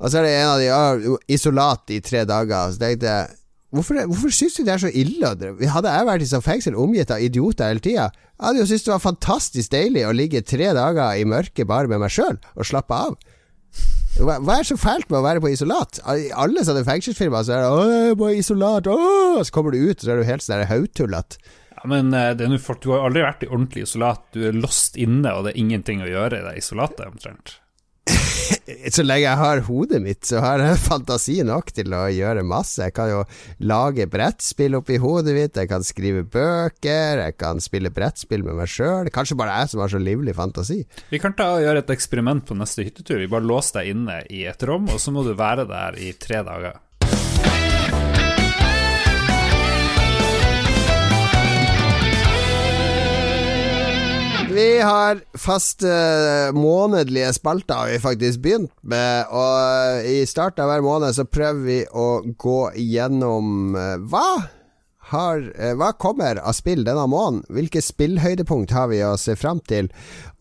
Og 0.00 0.10
så 0.10 0.20
er 0.20 0.26
det 0.26 0.34
en 0.34 0.50
av 0.50 0.58
de 0.60 0.66
ja, 0.66 1.16
isolat 1.30 1.94
i 1.94 2.02
tre 2.04 2.24
dager. 2.28 2.74
Så 2.74 2.82
tenkte 2.82 3.10
jeg 3.12 3.40
Hvorfor, 3.74 3.96
hvorfor 4.06 4.30
syns 4.30 4.54
du 4.54 4.60
det 4.62 4.70
er 4.70 4.82
så 4.84 4.90
ille? 4.94 5.30
Hadde 5.66 5.90
jeg 5.90 6.06
vært 6.06 6.22
i 6.22 6.28
sånn 6.30 6.44
fengsel 6.44 6.76
omgitt 6.78 7.10
av 7.10 7.22
idioter 7.24 7.72
hele 7.72 7.82
tida, 7.82 8.04
hadde 8.38 8.60
jo 8.60 8.66
syntes 8.70 8.84
det 8.86 8.92
var 8.92 9.02
fantastisk 9.02 9.72
deilig 9.72 10.04
å 10.06 10.12
ligge 10.14 10.44
tre 10.46 10.68
dager 10.76 11.18
i 11.18 11.24
mørket 11.26 11.66
bare 11.66 11.90
med 11.90 12.04
meg 12.04 12.12
sjøl 12.14 12.36
og 12.54 12.68
slappe 12.68 12.94
av. 12.94 13.16
Hva, 14.14 14.38
hva 14.38 14.60
er 14.60 14.66
så 14.68 14.76
fælt 14.78 15.08
med 15.10 15.18
å 15.18 15.24
være 15.24 15.42
på 15.42 15.50
isolat? 15.50 15.98
I 16.06 16.28
alle 16.38 16.62
sånne 16.62 16.84
fengselsfilmer 16.87 17.42
så 17.42 17.56
er 17.56 17.64
det 17.64 17.70
'Å, 17.72 17.82
jeg 17.90 18.12
er 18.12 18.20
på 18.20 18.30
isolat', 18.38 18.87
Åh! 18.87 19.42
så 19.42 19.50
kommer 19.50 19.74
du 19.74 19.82
ut, 19.82 19.98
og 19.98 20.04
så 20.04 20.12
er 20.12 20.22
du 20.22 20.28
helt 20.28 20.44
sånn 20.44 20.60
der 20.60 20.70
haugtullete. 20.70 21.42
Ja, 21.74 21.82
men 21.90 22.14
eh, 22.14 22.30
du 22.38 22.46
har 22.92 23.08
aldri 23.08 23.24
vært 23.26 23.42
i 23.42 23.50
ordentlig 23.50 23.82
isolat. 23.88 24.22
Du 24.32 24.46
er 24.46 24.54
lost 24.54 24.96
inne, 24.96 25.34
og 25.34 25.44
det 25.44 25.54
er 25.54 25.62
ingenting 25.64 26.00
å 26.00 26.08
gjøre 26.08 26.38
i 26.38 26.46
det 26.46 26.56
isolatet, 26.62 27.10
omtrent. 27.10 27.58
Så 28.94 29.04
lenge 29.04 29.24
jeg 29.24 29.40
har 29.40 29.62
hodet 29.66 30.00
mitt, 30.04 30.22
så 30.28 30.40
har 30.44 30.62
jeg 30.62 30.80
fantasi 30.82 31.38
nok 31.46 31.70
til 31.74 31.94
å 31.96 32.04
gjøre 32.12 32.44
masse. 32.46 32.82
Jeg 32.84 32.94
kan 32.96 33.10
jo 33.10 33.22
lage 33.64 34.06
brettspill 34.10 34.76
oppi 34.78 34.98
hodet 35.00 35.36
mitt, 35.36 35.58
jeg 35.58 35.70
kan 35.70 35.84
skrive 35.86 36.24
bøker, 36.24 37.22
jeg 37.24 37.36
kan 37.40 37.62
spille 37.64 37.92
brettspill 37.94 38.44
med 38.46 38.58
meg 38.60 38.70
sjøl. 38.70 39.10
Kanskje 39.14 39.38
bare 39.40 39.58
jeg 39.60 39.72
som 39.72 39.84
har 39.84 39.92
så 39.92 40.00
livlig 40.02 40.36
fantasi. 40.36 40.82
Vi 41.12 41.20
kan 41.22 41.36
ta 41.36 41.54
og 41.56 41.64
gjøre 41.64 41.84
et 41.84 41.94
eksperiment 41.96 42.44
på 42.48 42.56
neste 42.58 42.86
hyttetur. 42.86 43.20
Vi 43.22 43.30
bare 43.30 43.48
låser 43.48 43.80
deg 43.80 43.94
inne 43.94 44.20
i 44.32 44.44
et 44.50 44.68
rom, 44.68 44.88
og 44.92 45.00
så 45.00 45.14
må 45.14 45.26
du 45.26 45.34
være 45.38 45.68
der 45.70 46.00
i 46.00 46.12
tre 46.20 46.44
dager. 46.46 46.80
Vi 54.54 54.78
har 54.78 55.18
faste 55.34 55.90
månedlige 56.54 57.32
spalter 57.34 57.74
har 57.74 57.88
vi 57.90 57.98
faktisk 57.98 58.42
begynt 58.44 58.70
med, 58.86 59.26
og 59.34 60.06
i 60.06 60.20
starten 60.30 60.62
av 60.62 60.70
hver 60.70 60.84
måned 60.84 61.16
så 61.16 61.24
prøver 61.26 61.64
vi 61.64 61.78
å 61.90 62.06
gå 62.38 62.60
igjennom 62.78 63.74
eh, 63.74 63.96
Hva 64.06 64.28
har 65.10 65.42
eh, 65.58 65.74
Hva 65.78 65.92
kommer 66.00 66.40
av 66.40 66.54
spill 66.56 66.84
denne 66.86 67.06
måneden? 67.10 67.42
Hvilke 67.52 67.82
spillhøydepunkt 67.84 68.72
har 68.74 68.88
vi 68.92 69.02
å 69.04 69.16
se 69.20 69.36
fram 69.38 69.60
til? 69.68 69.90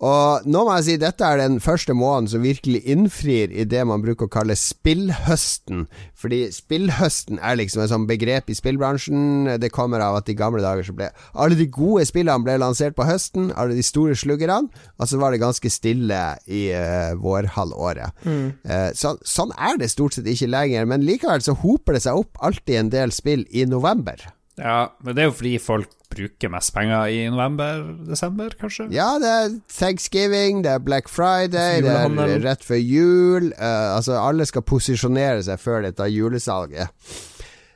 Og 0.04 0.44
nå 0.50 0.64
må 0.66 0.74
jeg 0.78 0.86
si 0.88 0.96
dette 1.00 1.24
er 1.24 1.40
den 1.40 1.62
første 1.64 1.96
måneden 1.96 2.28
som 2.34 2.44
virkelig 2.44 2.82
innfrir 2.92 3.54
i 3.56 3.64
det 3.70 3.86
man 3.88 4.04
bruker 4.04 4.28
å 4.28 4.34
kalle 4.34 4.58
spillhøsten. 4.60 5.86
Fordi 6.20 6.42
spillhøsten 6.52 7.40
er 7.40 7.58
liksom 7.60 7.84
et 7.84 7.94
sånt 7.94 8.10
begrep 8.10 8.52
i 8.52 8.58
spillbransjen. 8.58 9.56
Det 9.64 9.72
kommer 9.72 10.04
av 10.04 10.20
at 10.20 10.32
i 10.32 10.36
gamle 10.38 10.64
dager 10.64 10.88
så 10.88 10.96
ble 10.98 11.10
alle 11.34 11.60
de 11.60 11.70
gode 11.72 12.04
spillene 12.10 12.44
ble 12.44 12.58
lansert 12.60 12.98
på 12.98 13.08
høsten, 13.08 13.52
alle 13.56 13.78
de 13.78 13.86
store 13.86 14.18
sluggerne, 14.20 14.68
og 15.00 15.08
så 15.10 15.20
var 15.22 15.32
det 15.32 15.42
ganske 15.44 15.72
stille 15.72 16.22
i 16.52 16.66
uh, 16.76 17.16
vårhalvåret. 17.24 18.24
Mm. 18.28 18.46
Uh, 18.68 18.90
så, 18.98 19.16
sånn 19.28 19.56
er 19.56 19.80
det 19.80 19.92
stort 19.94 20.18
sett 20.18 20.28
ikke 20.30 20.52
lenger, 20.52 20.88
men 20.90 21.08
likevel 21.08 21.44
så 21.44 21.56
hoper 21.64 21.98
det 21.98 22.06
seg 22.06 22.20
opp 22.20 22.40
alltid 22.44 22.80
en 22.80 22.94
del 22.94 23.16
spill 23.16 23.48
i 23.52 23.68
november. 23.70 24.20
Ja, 24.60 24.94
men 25.02 25.16
det 25.16 25.24
er 25.24 25.30
jo 25.32 25.36
fordi 25.36 25.54
folk 25.62 25.94
bruker 26.14 26.52
mest 26.54 26.74
penger 26.76 27.10
i 27.10 27.24
november-desember, 27.34 28.54
kanskje? 28.60 28.86
Ja, 28.94 29.16
det 29.22 29.30
er 29.30 29.56
thanksgiving, 29.74 30.62
det 30.66 30.76
er 30.76 30.84
Black 30.84 31.10
Friday, 31.10 31.82
det 31.82 31.94
er 31.94 32.44
rett 32.46 32.66
før 32.66 32.78
jul. 32.78 33.50
Uh, 33.58 33.96
altså, 33.96 34.20
alle 34.22 34.46
skal 34.46 34.66
posisjonere 34.70 35.42
seg 35.46 35.62
før 35.62 35.88
dette 35.88 36.06
julesalget. 36.14 36.94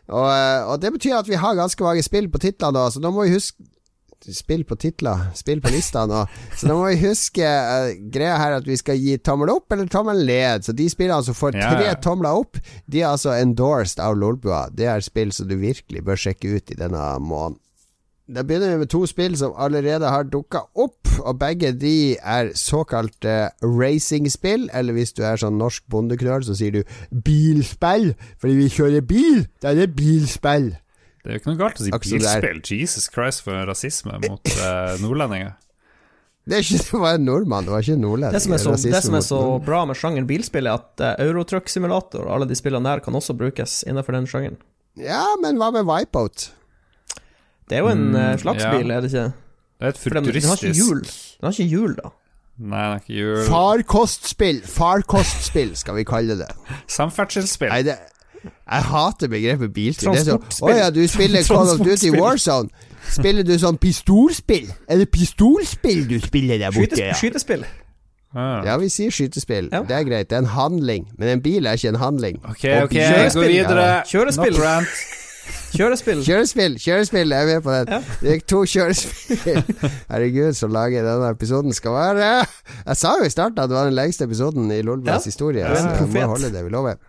Og, 0.08 0.28
uh, 0.30 0.70
og, 0.70 0.78
det 0.82 0.94
betyr 0.94 1.18
at 1.18 1.30
vi 1.30 1.42
har 1.42 1.58
ganske 1.58 1.84
mange 1.84 2.06
spill 2.06 2.30
på 2.32 2.40
titlene 2.46 2.86
så 2.94 3.02
nå 3.04 3.12
må 3.12 3.26
vi 3.26 3.34
huske 3.36 3.66
Spill 4.17 4.63
på 4.67 4.75
titler, 4.82 5.27
spill 5.38 5.62
på 5.62 5.69
lista 5.71 6.08
nå. 6.10 6.23
Så 6.58 6.67
da 6.67 6.75
må 6.75 6.88
vi 6.89 6.97
huske 7.06 7.45
uh, 7.45 7.91
greia 8.12 8.39
her 8.41 8.58
at 8.58 8.65
vi 8.67 8.75
skal 8.80 8.97
gi 8.99 9.19
tommel 9.21 9.51
opp 9.53 9.71
eller 9.71 9.88
tommel 9.91 10.23
ned. 10.27 10.65
Så 10.65 10.73
de 10.75 10.89
spillene 10.91 11.23
som 11.23 11.38
får 11.38 11.56
tre 11.56 11.86
ja. 11.91 11.93
tomler 12.01 12.41
opp, 12.41 12.60
de 12.89 13.03
er 13.03 13.12
altså 13.12 13.36
endorsed 13.38 14.01
av 14.03 14.17
Lolbua. 14.17 14.65
Det 14.73 14.89
er 14.89 15.06
spill 15.06 15.32
som 15.36 15.47
du 15.47 15.56
virkelig 15.62 16.03
bør 16.03 16.19
sjekke 16.27 16.58
ut 16.58 16.73
i 16.73 16.80
denne 16.80 17.06
måneden. 17.21 17.62
Da 18.27 18.41
begynner 18.43 18.73
vi 18.73 18.82
med 18.82 18.89
to 18.91 19.06
spill 19.08 19.38
som 19.39 19.53
allerede 19.56 20.10
har 20.12 20.25
dukka 20.27 20.65
opp, 20.75 21.08
og 21.23 21.38
begge 21.39 21.71
de 21.71 22.17
er 22.19 22.49
såkalte 22.60 23.53
racingspill. 23.63 24.67
Eller 24.75 24.97
hvis 24.97 25.15
du 25.15 25.21
er 25.23 25.39
sånn 25.39 25.56
norsk 25.62 25.86
bondeknøl, 25.88 26.43
så 26.43 26.58
sier 26.58 26.75
du 26.75 27.21
bilspill, 27.23 28.12
fordi 28.41 28.58
vi 28.60 28.67
kjører 28.73 29.08
bil. 29.08 29.45
Da 29.63 29.71
er 29.71 29.80
det 29.80 29.95
bilspill. 29.95 30.73
Det 31.28 31.34
er 31.34 31.36
jo 31.36 31.42
ikke 31.42 31.52
noe 31.52 31.60
galt 31.60 31.80
å 31.82 31.84
si 31.84 31.92
bilspill. 31.92 32.60
Jesus 32.72 33.10
Christ, 33.12 33.42
for 33.44 33.68
rasisme 33.68 34.16
mot 34.24 34.52
uh, 34.62 34.94
nordlendinger. 35.04 35.58
Det, 36.48 36.56
er 36.56 36.63
ikke, 36.63 36.80
det 36.88 37.02
var 37.02 37.18
en 37.18 37.26
nordmann, 37.28 37.68
det 37.68 37.74
var 37.74 37.84
ikke 37.84 37.98
en 37.98 38.06
nordlending. 38.06 38.38
Det 38.38 38.44
som 38.46 38.56
er 38.56 38.62
så, 38.63 38.76
det 38.80 39.02
som 39.04 39.18
er 39.20 39.26
så 39.26 39.42
bra 39.66 39.82
med 39.90 40.00
sjangeren 40.00 40.30
bilspill, 40.30 40.72
er 40.72 40.80
at 40.80 41.04
uh, 41.04 41.10
Eurotruck 41.26 41.68
Simulator 41.68 42.24
og 42.24 42.32
alle 42.38 42.48
de 42.48 42.56
spillene 42.56 42.88
der 42.88 43.04
kan 43.04 43.20
også 43.20 43.36
brukes 43.36 43.82
innenfor 43.84 44.16
den 44.16 44.32
sjangeren. 44.32 44.56
Ja, 44.96 45.26
men 45.44 45.60
hva 45.60 45.68
med 45.76 45.84
Wipeout? 45.92 46.48
Det 47.68 47.76
er 47.76 47.84
jo 47.84 47.92
en 47.92 48.08
uh, 48.16 48.32
slags 48.40 48.63
ja. 48.63 48.72
bil, 48.72 48.96
er 48.96 49.04
det 49.04 49.12
ikke? 49.12 49.28
Det 49.28 49.90
er 49.90 49.98
et 49.98 50.04
futuristisk 50.06 50.40
Den 50.40 50.54
har 50.54 50.63
ikke 50.63 50.76
hjul, 50.80 51.06
den 51.12 51.50
har 51.50 51.58
ikke 51.58 51.72
hjul 51.76 51.98
da. 52.00 52.18
Nei, 52.58 52.70
den 52.72 52.94
har 52.94 53.02
ikke 53.04 53.18
hjul. 53.20 53.40
Farkostspill! 53.52 54.68
Farkostspill, 54.80 55.76
skal 55.76 56.00
vi 56.00 56.08
kalle 56.08 56.40
det. 56.40 56.54
Samferdselsspill. 56.88 57.76
Nei, 57.76 57.84
det 57.92 58.00
jeg 58.48 58.88
hater 58.92 59.32
begrepet 59.32 59.74
bilspill. 59.74 60.14
Å 60.14 60.76
ja, 60.76 60.92
du 60.94 61.02
spiller 61.10 61.44
Call 61.48 61.74
of 61.74 61.84
Duty 61.84 62.14
Warzone. 62.18 62.70
Spiller 63.08 63.46
du 63.48 63.54
sånn 63.60 63.78
pistolspill? 63.80 64.72
Er 64.88 65.04
det 65.04 65.10
pistolspill 65.14 66.08
du 66.10 66.18
spiller 66.24 66.60
der 66.60 66.74
borte? 66.76 66.98
Skytes, 66.98 67.22
skytespill. 67.22 67.68
Ah. 68.36 68.60
Ja, 68.68 68.76
vi 68.82 68.90
sier 68.92 69.14
skytespill. 69.14 69.70
Ja. 69.72 69.84
Det 69.88 69.96
er 69.96 70.04
greit. 70.08 70.30
Det 70.30 70.36
er 70.38 70.44
en 70.44 70.52
handling. 70.52 71.08
Men 71.18 71.38
en 71.38 71.46
bil 71.46 71.66
er 71.66 71.80
ikke 71.80 71.94
en 71.96 72.02
handling. 72.02 72.42
Ok, 72.44 72.66
ok, 72.84 72.98
gå 73.34 73.48
videre. 73.48 73.88
Kjørespill. 74.10 74.60
Kjørespill. 75.78 76.22
Kjørespill, 76.26 76.76
kjørespill, 76.80 77.32
jeg 77.32 77.44
er 77.44 77.50
med 77.56 77.64
på 77.64 77.72
den. 77.72 77.90
Ja. 77.92 78.00
Det 78.22 78.36
gikk 78.36 78.46
to 78.52 78.62
kjørespill. 78.68 79.62
Herregud, 80.12 80.54
så 80.58 80.70
lage 80.72 81.04
denne 81.06 81.32
episoden 81.32 81.76
skal 81.76 81.96
være. 81.96 82.30
Jeg 82.88 83.00
sa 83.00 83.14
jo 83.20 83.28
i 83.28 83.32
starten 83.32 83.62
at 83.64 83.72
det 83.72 83.78
var 83.78 83.90
den 83.90 83.98
lengste 83.98 84.28
episoden 84.28 84.72
i 84.74 84.82
Lolbas 84.82 85.26
ja. 85.26 85.32
historie. 85.32 85.68
Så 85.76 85.92
jeg 86.00 86.10
må 86.14 86.32
holde 86.34 86.52
det 86.54 86.64
vi 86.66 86.74
lover. 86.74 87.00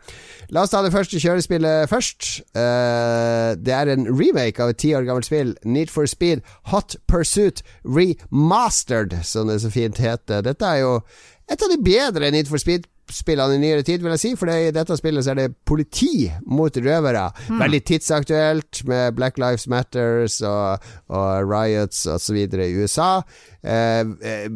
La 0.49 0.63
oss 0.65 0.71
ta 0.73 0.81
det 0.81 0.95
første 0.95 1.21
kjørespillet 1.21 1.91
først. 1.91 2.29
Uh, 2.57 3.53
det 3.61 3.75
er 3.75 3.91
en 3.93 4.07
remake 4.09 4.63
av 4.65 4.73
et 4.73 4.79
ti 4.81 4.95
år 4.97 5.05
gammelt 5.05 5.29
spill. 5.29 5.53
Need 5.69 5.93
for 5.93 6.09
Speed 6.09 6.41
Hot 6.73 6.97
Pursuit 7.11 7.61
Remastered, 7.85 9.19
som 9.29 9.53
det 9.53 9.61
så 9.61 9.73
fint 9.73 10.01
heter. 10.01 10.41
Dette 10.47 10.65
er 10.65 10.81
jo 10.87 10.95
et 11.53 11.61
av 11.61 11.73
de 11.73 11.81
bedre 11.85 12.33
Need 12.33 12.49
for 12.49 12.61
Speed 12.61 12.89
spillene 13.15 13.59
i 13.59 13.63
nyere 13.63 13.85
tid, 13.87 14.03
vil 14.05 14.15
jeg 14.17 14.23
si. 14.23 14.33
For 14.39 14.51
i 14.53 14.73
dette 14.75 14.97
spillet 14.99 15.27
så 15.27 15.33
er 15.35 15.41
det 15.43 15.49
politi 15.69 16.29
mot 16.47 16.75
røvere. 16.75 17.29
Mm. 17.49 17.61
Veldig 17.65 17.83
tidsaktuelt 17.93 18.83
med 18.89 19.19
Black 19.19 19.39
Lives 19.41 19.69
Matters 19.71 20.41
og, 20.47 20.85
og 21.13 21.49
riots 21.49 22.05
osv. 22.11 22.39
i 22.39 22.73
USA. 22.79 23.11
Eh, 23.63 24.05
eh, 24.23 24.51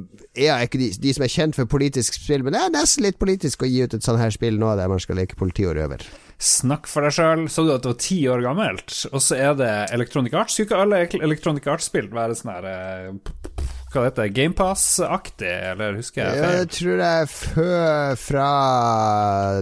er 0.46 0.66
ikke 0.66 0.80
de, 0.80 0.92
de, 1.02 1.14
som 1.14 1.24
er 1.26 1.32
kjent 1.32 1.58
for 1.58 1.70
politisk 1.70 2.16
spill, 2.20 2.44
men 2.46 2.54
det 2.54 2.62
er 2.62 2.74
nesten 2.74 3.06
litt 3.06 3.18
politisk 3.20 3.64
å 3.64 3.70
gi 3.70 3.82
ut 3.82 3.96
et 3.96 4.04
sånt 4.04 4.22
her 4.22 4.32
spill 4.34 4.60
nå 4.60 4.76
der 4.78 4.90
man 4.92 5.02
skal 5.02 5.18
leke 5.18 5.38
politi 5.38 5.66
og 5.66 5.76
røver. 5.78 6.06
Snakk 6.42 6.88
for 6.90 7.06
deg 7.06 7.14
sjøl. 7.14 7.44
Så 7.52 7.66
du 7.66 7.72
at 7.74 7.84
det 7.84 7.92
var 7.92 8.00
ti 8.02 8.18
år 8.30 8.42
gammelt, 8.42 8.94
og 9.12 9.22
så 9.22 9.38
er 9.38 9.54
det 9.58 9.72
Electronic 9.94 10.34
Arts? 10.34 10.56
Skulle 10.56 10.70
ikke 10.70 10.82
alle 10.86 11.04
Electronic 11.22 11.68
Arts-spill 11.70 12.10
være 12.14 12.38
sånn 12.38 12.54
her 12.56 12.68
eh, 12.70 13.70
hva 13.92 14.02
det 14.04 14.10
heter 14.12 14.32
GamePass-aktig, 14.38 15.52
eller 15.72 15.98
husker 16.00 16.24
jeg 16.24 16.40
feil? 16.42 16.56
Jeg 16.62 16.70
tror 16.78 17.00
det 17.02 17.10
er 17.12 17.30
før 17.36 18.18
fra 18.22 18.48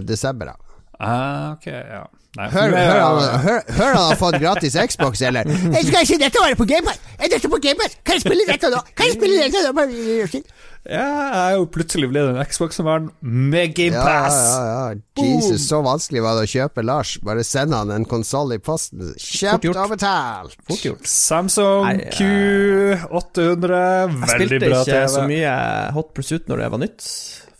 desember, 0.07 0.53
da. 0.53 0.75
Ah, 1.01 1.51
ok, 1.55 1.67
ja. 1.67 2.03
Hør, 2.39 2.71
hør, 2.71 3.59
han 3.75 3.97
har 3.97 4.15
fått 4.15 4.37
gratis 4.39 4.77
Xbox, 4.79 5.19
eller? 5.27 5.49
Jeg 5.75 5.87
skal 5.89 6.05
ikke 6.05 6.19
dette 6.21 6.43
være 6.45 6.55
på 6.55 6.67
Gamepad! 6.69 6.99
Er 7.19 7.31
dette 7.33 7.49
på 7.51 7.59
Gamepad? 7.59 7.97
Kan 8.07 8.15
jeg 8.15 8.23
spille 8.23 8.45
dette 8.47 8.69
nå? 8.71 8.79
Kan 8.95 9.09
jeg 9.09 9.17
spille 9.17 9.41
dette 9.43 9.59
nå? 9.67 10.39
Ja, 10.81 11.03
jeg 11.03 11.41
er 11.51 11.57
jo 11.59 11.65
plutselig 11.69 12.07
blitt 12.09 12.31
en 12.31 12.39
Xbox-mann 12.47 13.11
med 13.21 13.75
GamePass. 13.77 14.37
Ja, 14.39 14.63
ja, 14.65 14.95
ja. 14.95 15.25
Jesus, 15.27 15.67
så 15.67 15.83
vanskelig 15.85 16.23
var 16.25 16.39
det 16.39 16.47
å 16.47 16.49
kjøpe 16.49 16.81
Lars. 16.87 17.11
Bare 17.21 17.43
send 17.45 17.75
han 17.77 17.91
en 17.93 18.07
konsoll 18.09 18.55
i 18.55 18.61
posten. 18.63 19.11
Kjøpt 19.21 19.67
og 19.75 19.93
betalt. 19.93 20.57
Fort 20.71 20.87
gjort. 20.87 21.05
Samsung 21.11 22.01
Q800, 22.15 23.05
veldig 23.11 23.61
bra 23.67 23.77
TV. 23.77 24.25
Jeg 24.25 24.33
spilte 24.33 24.73
ikke 24.73 25.05
så 25.19 25.27
mye 25.29 25.53
Hot 25.99 26.15
Pursuit 26.17 26.49
når 26.49 26.63
det 26.63 26.73
var 26.73 26.85
nytt 26.87 27.11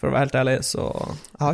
for 0.01 0.09
å 0.09 0.15
være 0.15 0.25
helt 0.25 0.37
ærlig, 0.39 0.55
så 0.65 0.83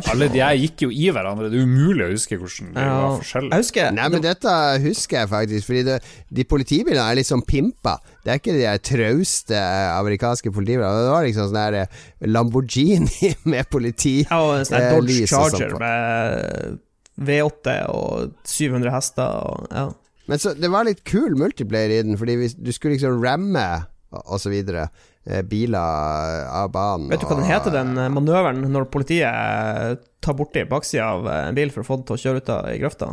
Alle 0.08 0.28
de 0.32 0.40
her 0.40 0.54
gikk 0.56 0.86
jo 0.86 0.88
i 0.88 1.10
hverandre, 1.12 1.50
det 1.52 1.58
er 1.60 1.66
umulig 1.68 2.06
å 2.06 2.12
huske 2.14 2.38
hvordan 2.40 2.70
de 2.72 2.84
ja, 2.86 2.94
var 3.02 3.18
forskjellige. 3.20 3.52
Jeg 3.52 3.64
husker 3.66 3.90
Nei, 3.98 4.06
men 4.14 4.24
dette 4.24 4.54
husker 4.86 5.18
jeg 5.18 5.30
faktisk, 5.34 5.66
fordi 5.68 5.82
det, 5.84 5.96
de 6.38 6.46
politibilene 6.48 7.04
er 7.04 7.18
litt 7.18 7.28
sånn 7.28 7.44
pimpa. 7.44 7.98
Det 8.24 8.32
er 8.32 8.40
ikke 8.40 8.56
de 8.56 8.72
trauste 8.88 9.60
amerikanske 9.92 10.52
politibilene. 10.56 11.04
Det 11.04 11.12
var 11.12 11.28
liksom 11.28 11.50
sånn 11.50 11.60
der 11.60 11.78
eh, 11.82 12.00
Lamborghini 12.32 13.34
med 13.52 13.68
politi. 13.68 14.16
Ja, 14.24 14.40
og 14.40 14.54
en 14.62 14.68
sånn 14.70 14.80
eh, 14.80 14.90
Dodge 14.96 15.28
Charger 15.28 15.76
sånn 15.76 15.84
med 15.84 16.80
V8 17.28 17.76
og 17.92 18.48
700 18.48 18.94
hester 18.94 19.44
og 19.44 19.68
ja. 19.74 19.88
Men 20.28 20.40
så, 20.40 20.52
det 20.56 20.68
var 20.72 20.84
litt 20.84 21.04
kul 21.08 21.36
multiplayer 21.40 21.98
i 21.98 22.02
den, 22.04 22.16
fordi 22.20 22.36
du 22.56 22.72
skulle 22.72 22.96
liksom 22.96 23.20
ramme 23.24 23.68
og 24.12 24.40
så 24.40 24.52
videre. 24.52 24.88
Eh, 25.28 25.42
biler 25.42 26.46
av 26.48 26.70
banen. 26.72 27.10
Vet 27.10 27.20
du 27.20 27.26
hva 27.28 27.36
den 27.36 27.48
heter, 27.50 27.72
den 27.74 27.98
eh, 28.00 28.08
manøveren 28.08 28.62
når 28.72 28.86
politiet 28.88 29.28
eh, 29.28 29.98
tar 30.24 30.36
borti 30.38 30.62
baksida 30.70 31.10
av 31.18 31.26
en 31.28 31.58
bil 31.58 31.72
for 31.74 31.84
å 31.84 31.88
få 31.88 31.98
den 31.98 32.06
til 32.08 32.16
å 32.16 32.22
kjøre 32.22 32.40
ut 32.40 32.52
av 32.54 32.68
i 32.70 32.78
grøfta? 32.80 33.10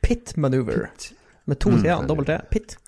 Pit 0.00 0.32
maneuver. 0.40 0.86
Pit. 0.94 1.10
Med 1.44 1.60
to 1.60 1.74
t-er, 1.74 1.98
mm. 2.00 2.08
dobbelt 2.08 2.30
T. 2.32 2.38
Pit. 2.54 2.78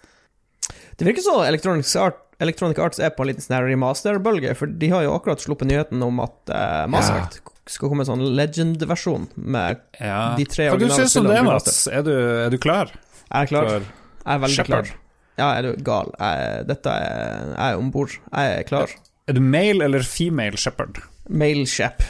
Det 0.96 1.04
virker 1.04 1.24
så 1.26 1.34
Electronic, 1.44 1.92
Art, 2.00 2.22
Electronic 2.40 2.80
Arts 2.80 3.02
er 3.04 3.12
på 3.12 3.26
en 3.26 3.30
liten 3.34 3.44
sånn 3.44 3.68
remaster-bølge, 3.68 4.56
for 4.56 4.72
de 4.80 4.90
har 4.94 5.04
jo 5.04 5.12
akkurat 5.18 5.44
sluppet 5.44 5.68
nyheten 5.68 6.00
om 6.04 6.24
at 6.24 6.52
uh, 6.54 6.88
Mass 6.92 7.12
Effect 7.12 7.40
ja. 7.40 7.54
skal 7.76 7.92
komme 7.92 8.06
en 8.06 8.10
sånn 8.14 8.24
legend-versjon 8.36 9.28
med 9.36 9.80
ja. 10.00 10.22
de 10.40 10.48
tre 10.48 10.70
originale 10.72 10.72
spillene. 10.72 10.72
Hva 10.72 10.88
du 10.88 10.96
syns 10.96 11.20
om 11.20 11.28
det, 11.28 11.44
Mats? 11.48 11.84
Er 11.92 12.08
du, 12.08 12.14
er 12.46 12.52
du 12.52 12.60
klar? 12.60 12.96
Jeg 13.26 13.44
er 13.44 13.52
klar. 13.52 13.70
Jeg 13.76 14.24
er 14.24 14.44
veldig 14.46 14.60
Shepherd. 14.62 14.92
klar. 14.92 15.09
Ja, 15.40 15.50
er 15.56 15.66
du 15.66 15.84
gal? 15.84 16.12
Jeg, 16.20 16.64
dette 16.68 16.92
er 16.92 17.52
Jeg 17.54 17.74
er 17.74 17.80
om 17.80 17.90
bord. 17.94 18.16
Jeg 18.28 18.56
er 18.60 18.66
klar. 18.68 18.94
Er 19.30 19.36
du 19.36 19.42
male 19.44 19.86
eller 19.86 20.04
female 20.06 20.58
shepherd? 20.60 21.00
Male 21.30 21.66
shep. 21.70 22.02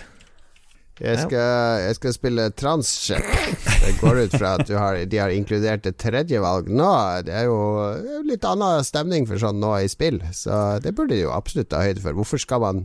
Jeg 1.00 1.16
skal, 1.22 1.80
jeg 1.80 1.96
skal 1.96 2.12
spille 2.12 2.46
trans-shep. 2.60 3.28
Det 3.80 3.94
går 4.02 4.18
ut 4.26 4.34
fra 4.36 4.50
at 4.60 4.68
har, 4.68 4.98
de 5.08 5.20
har 5.20 5.32
inkludert 5.32 5.86
et 5.88 5.96
tredje 5.96 6.40
valg 6.42 6.68
nå. 6.68 6.90
Det 7.24 7.32
er 7.32 7.46
jo 7.48 7.60
litt 8.28 8.44
annen 8.44 8.84
stemning 8.84 9.24
for 9.28 9.40
sånn 9.40 9.62
nå 9.62 9.72
i 9.80 9.88
spill, 9.88 10.20
så 10.36 10.76
det 10.84 10.92
burde 10.98 11.16
de 11.16 11.22
jo 11.22 11.32
absolutt 11.32 11.70
ta 11.72 11.80
høyde 11.86 12.04
for. 12.04 12.18
Hvorfor 12.18 12.42
skal 12.42 12.60
man 12.66 12.82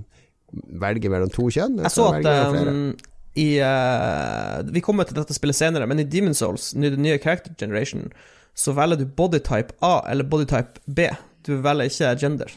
velge 0.79 1.11
mellom 1.11 1.33
to 1.33 1.49
kjønn? 1.51 1.81
Jeg 1.83 1.91
så 1.91 2.07
at 2.15 2.29
um, 2.55 2.93
i 3.35 3.49
uh, 3.59 4.63
Vi 4.71 4.83
kommer 4.83 5.03
til 5.07 5.17
dette 5.19 5.35
spillet 5.35 5.57
senere, 5.59 5.87
men 5.91 5.99
i 5.99 6.07
Demon's 6.07 6.39
Souls, 6.39 6.71
the 6.71 6.95
nye 6.95 7.19
Character 7.19 7.51
Generation, 7.59 8.07
så 8.55 8.75
velger 8.75 9.01
du 9.01 9.09
bodytype 9.17 9.75
A 9.83 9.97
eller 10.11 10.27
bodytype 10.31 10.85
B. 10.85 11.09
Du 11.45 11.57
velger 11.63 11.91
ikke 11.91 12.13
gender. 12.21 12.53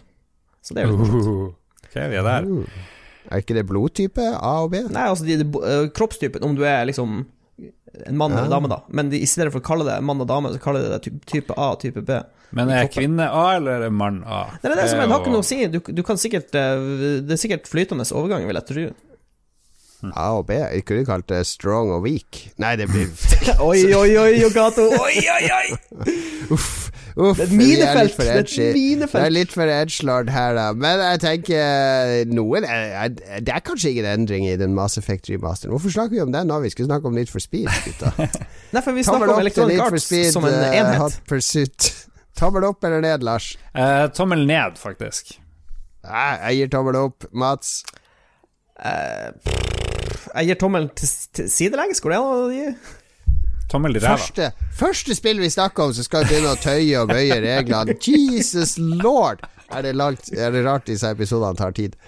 Så 0.62 0.76
det 0.76 0.84
er 0.84 0.92
jo 0.92 0.98
litt. 0.98 1.10
Uh, 1.10 1.42
ok, 1.88 1.96
vi 1.96 2.20
er 2.20 2.28
der. 2.28 2.46
Uh. 2.46 2.86
Er 3.28 3.42
ikke 3.42 3.56
det 3.58 3.66
blodtype 3.68 4.30
A 4.38 4.54
og 4.64 4.72
B? 4.72 4.84
Nei, 4.88 5.08
altså 5.10 5.26
de, 5.26 5.40
de, 5.42 5.48
uh, 5.58 5.88
kroppstypen. 5.94 6.46
Om 6.46 6.56
du 6.56 6.64
er 6.68 6.86
liksom 6.88 7.24
en 8.06 8.16
mann 8.16 8.32
eller 8.32 8.50
dame, 8.50 8.70
da. 8.70 8.82
Men 8.88 9.10
de, 9.10 9.20
i 9.20 9.26
stedet 9.26 9.52
for 9.52 9.62
å 9.62 9.66
kalle 9.66 9.86
det 9.88 9.98
mann 10.06 10.22
og 10.22 10.28
dame, 10.30 10.52
så 10.54 10.62
kaller 10.62 10.84
de 10.84 10.92
det 10.94 11.00
typ, 11.06 11.18
type 11.28 11.56
A 11.58 11.72
og 11.74 11.80
type 11.82 12.04
B. 12.06 12.18
Men 12.56 12.70
er 12.72 12.88
kvinne 12.92 13.26
A 13.26 13.44
eller 13.58 13.84
er 13.88 13.92
mann 13.92 14.22
A? 14.24 14.44
Det 14.62 14.70
er 14.70 14.78
det 14.78 14.86
som 14.92 15.02
er, 15.02 15.08
det 15.08 15.16
har 15.16 15.24
ikke 15.24 15.34
noe 15.34 15.44
å 15.44 15.48
si. 15.48 15.58
Du, 15.72 15.80
du 15.82 16.02
kan 16.06 16.20
sikkert 16.20 16.54
eh, 16.56 16.84
Det 17.26 17.34
er 17.34 17.40
sikkert 17.40 17.68
flytende 17.68 18.06
overgang, 18.16 18.46
vil 18.48 18.60
jeg 18.60 18.68
tro. 18.70 18.86
A 20.14 20.28
og 20.38 20.46
B. 20.46 20.58
Jeg 20.58 20.84
kunne 20.86 21.04
kalt 21.06 21.28
det 21.30 21.40
strong 21.46 21.90
og 21.90 22.04
weak. 22.06 22.44
Nei, 22.62 22.76
det 22.78 22.86
blir 22.90 23.08
Oi, 23.68 23.80
oi, 23.94 24.10
oi, 24.18 24.30
Yogato. 24.42 24.86
Oi, 25.06 25.16
oi, 25.18 25.48
oi! 25.58 26.14
Uff. 26.54 26.88
Uff, 27.18 27.36
Det 27.36 27.42
er 27.42 27.48
et 27.48 27.50
er 27.50 27.56
minefelt, 27.58 28.16
det 28.16 28.28
er 28.30 28.38
et 28.38 28.74
minefelt. 28.76 29.16
Det 29.18 29.26
er 29.26 29.32
litt 29.34 29.54
for 29.54 29.70
edgelord 29.74 30.28
her, 30.30 30.52
da. 30.54 30.66
Men 30.78 31.00
jeg 31.02 31.20
tenker 31.24 32.28
noen 32.30 32.62
er, 32.68 32.92
er, 33.08 33.40
Det 33.42 33.54
er 33.56 33.64
kanskje 33.66 33.90
ingen 33.90 34.06
endring 34.06 34.46
i 34.46 34.54
den 34.60 34.76
Mass 34.76 35.00
Effect 35.00 35.26
remasteren. 35.32 35.74
Hvorfor 35.74 35.90
snakker 35.96 36.14
vi 36.14 36.22
om 36.22 36.30
den 36.32 36.46
nå? 36.46 36.60
Vi 36.62 36.70
skulle 36.70 36.86
snakke 36.86 37.10
om 37.10 37.18
Need 37.18 37.32
for 37.32 37.42
Speed, 37.42 37.66
gutta. 37.88 38.12
Nei, 38.74 38.84
for 38.84 38.94
vi 38.94 39.02
snakker 39.02 39.34
om 39.34 39.42
Electronic 39.42 39.82
Arts 39.82 40.06
Speed, 40.06 40.30
som 40.36 40.46
en 40.46 40.60
eh, 40.60 40.78
enhet. 40.78 41.02
Hot 41.02 41.18
Pursuit. 41.26 41.90
Tommel 42.38 42.68
opp 42.70 42.86
eller 42.86 43.02
ned, 43.02 43.26
Lars? 43.26 43.56
Uh, 43.74 44.06
tommel 44.14 44.46
ned, 44.46 44.78
faktisk. 44.78 45.40
Nei, 46.06 46.32
jeg 46.44 46.60
gir 46.60 46.76
tommel 46.76 47.02
opp. 47.02 47.26
Mats? 47.34 47.80
Eh, 48.78 49.30
jeg 50.38 50.52
gir 50.52 50.58
tommelen 50.60 50.88
til, 50.96 51.10
til 51.34 51.50
sidelengs, 51.50 52.00
går 52.04 52.14
det 52.14 52.18
an 52.22 52.30
å 52.30 52.48
gi? 52.54 52.68
Tommel 53.68 53.98
i 53.98 54.00
ræva. 54.00 54.14
Første, 54.16 54.52
første 54.78 55.16
spill 55.18 55.42
vi 55.42 55.50
snakker 55.52 55.88
om, 55.88 55.92
så 55.96 56.04
skal 56.06 56.24
vi 56.24 56.32
begynne 56.32 56.54
å 56.54 56.60
tøye 56.62 57.02
og 57.02 57.10
bøye 57.10 57.36
reglene. 57.44 57.98
Jesus 58.00 58.78
lord! 58.78 59.44
Er 59.68 59.84
det, 59.84 59.92
langt, 60.00 60.30
er 60.32 60.54
det 60.54 60.64
rart 60.64 60.86
disse 60.88 61.10
episodene 61.12 61.58
tar 61.58 61.74
tid? 61.76 61.98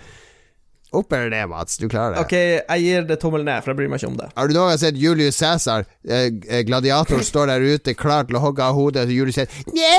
Opp 0.96 1.12
eller 1.12 1.28
ned, 1.30 1.46
Mats? 1.52 1.76
Du 1.78 1.84
klarer 1.88 2.16
det. 2.16 2.22
Ok, 2.24 2.32
jeg 2.34 2.82
gir 2.82 3.04
det 3.06 3.18
tommel 3.22 3.44
ned, 3.46 3.60
for 3.62 3.70
jeg 3.70 3.78
bryr 3.78 3.90
meg 3.92 4.00
ikke 4.00 4.08
om 4.10 4.16
det. 4.18 4.30
Har 4.34 4.48
du 4.48 4.56
noen 4.56 4.72
gang 4.72 4.80
sett 4.80 4.96
Julius 4.98 5.36
Cæsar? 5.38 5.84
Eh, 6.02 6.32
eh, 6.48 6.62
gladiatoren 6.66 7.22
står 7.26 7.52
der 7.52 7.66
ute 7.76 7.94
klar 7.94 8.26
til 8.26 8.40
å 8.40 8.42
hogge 8.42 8.64
av 8.64 8.74
hodet, 8.74 9.04
og 9.06 9.14
Julius 9.14 9.38
sier 9.38 9.60
Nje, 9.70 9.92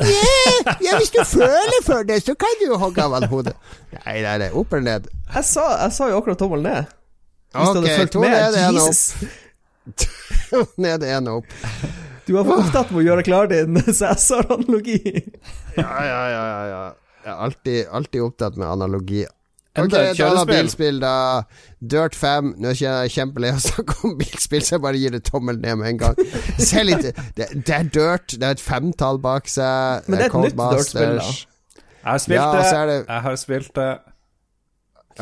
nje, 0.00 0.16
ja, 0.88 0.96
hvis 0.96 1.12
du 1.14 1.20
føler 1.28 1.78
for 1.86 2.08
det, 2.08 2.22
så 2.24 2.34
kan 2.34 2.58
du 2.58 2.66
jo 2.72 2.80
hogge 2.80 3.04
av 3.04 3.14
han 3.20 3.28
hodet. 3.30 3.54
Nei, 4.00 4.16
nei, 4.24 4.34
nei, 4.42 4.50
opp 4.50 4.74
eller 4.74 4.88
ned? 4.88 5.08
Jeg 5.28 5.46
sa, 5.46 5.68
jeg 5.84 5.94
sa 6.00 6.10
jo 6.10 6.18
akkurat 6.18 6.42
tommel 6.42 6.64
ned. 6.64 6.90
Hvis 7.52 7.72
du 7.74 7.78
Ok, 7.78 7.84
hadde 7.86 7.96
fulgt 7.98 8.12
to 8.12 8.20
med. 8.20 8.30
ned, 8.30 8.54
Jesus. 8.74 9.14
opp. 10.56 10.72
ned, 10.86 11.02
en 11.04 11.28
opp. 11.28 11.46
Du 12.26 12.32
var 12.36 12.44
for 12.46 12.62
opptatt 12.62 12.90
med 12.94 13.02
å 13.02 13.06
gjøre 13.10 13.24
klar 13.26 13.48
din 13.50 13.76
Cæsar-analogi. 13.98 15.00
Ja, 15.76 15.92
ja, 16.06 16.20
ja, 16.32 16.42
ja, 16.46 16.64
ja. 16.70 16.82
Jeg 17.22 17.30
er 17.32 17.38
alltid, 17.46 17.78
alltid 17.94 18.22
opptatt 18.24 18.56
med 18.58 18.66
analogi. 18.70 19.24
Ok, 19.78 19.94
et 19.96 20.18
annet 20.20 20.50
bilspill, 20.50 20.98
da. 21.00 21.12
Dirt 21.80 22.14
5. 22.18 22.50
Nå 22.60 22.72
er 22.74 22.76
jeg 22.82 23.12
kjempelei 23.14 23.52
av 23.54 23.60
å 23.60 23.62
snakke 23.64 23.94
om 24.04 24.16
bilspill, 24.18 24.60
så 24.66 24.74
jeg 24.76 24.82
bare 24.84 24.98
gir 25.00 25.14
det 25.14 25.22
tommel 25.30 25.56
ned 25.62 25.78
med 25.80 25.94
en 25.94 26.00
gang. 26.02 26.18
Se 26.60 26.82
litt 26.84 27.06
Det, 27.38 27.46
det 27.54 27.72
er 27.78 27.86
Dirt, 27.88 28.34
det 28.36 28.44
er 28.50 28.56
et 28.58 28.60
femtall 28.62 29.20
bak 29.24 29.48
seg. 29.48 30.04
Men 30.10 30.18
det 30.20 30.26
er 30.26 30.28
et 30.28 30.36
nytt 30.44 30.58
Dirt-spill, 30.60 31.16
da. 31.22 31.30
Jeg 32.02 32.10
har 32.10 32.20
spilt 32.26 32.36
Ja, 32.36 32.50
det. 32.52 32.66
det- 32.90 33.06
Jeg 33.08 33.22
har 33.28 33.36
spilt 33.40 33.72
det. 33.78 33.90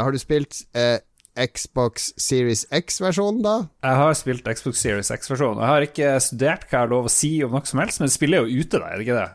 Har 0.00 0.10
du 0.14 0.18
spilt 0.22 0.60
eh, 0.74 0.98
Xbox 1.38 2.10
Series 2.20 2.64
X-versjonen, 2.74 3.42
da? 3.44 3.56
Jeg 3.86 3.98
har 4.00 4.16
spilt 4.18 4.48
Xbox 4.48 4.80
Series 4.82 5.10
X-versjonen. 5.14 5.60
Jeg 5.62 5.72
har 5.72 5.86
ikke 5.86 6.14
studert 6.24 6.64
hva 6.66 6.76
jeg 6.76 6.82
har 6.84 6.90
lov 6.90 7.10
å 7.10 7.12
si 7.12 7.32
om 7.46 7.54
noe 7.54 7.68
som 7.68 7.82
helst, 7.82 8.00
men 8.00 8.10
det 8.10 8.16
spiller 8.16 8.44
jo 8.44 8.62
ute, 8.64 8.80
da, 8.80 8.90
er 8.90 8.98
det 8.98 9.06
ikke 9.06 9.18
det? 9.20 9.28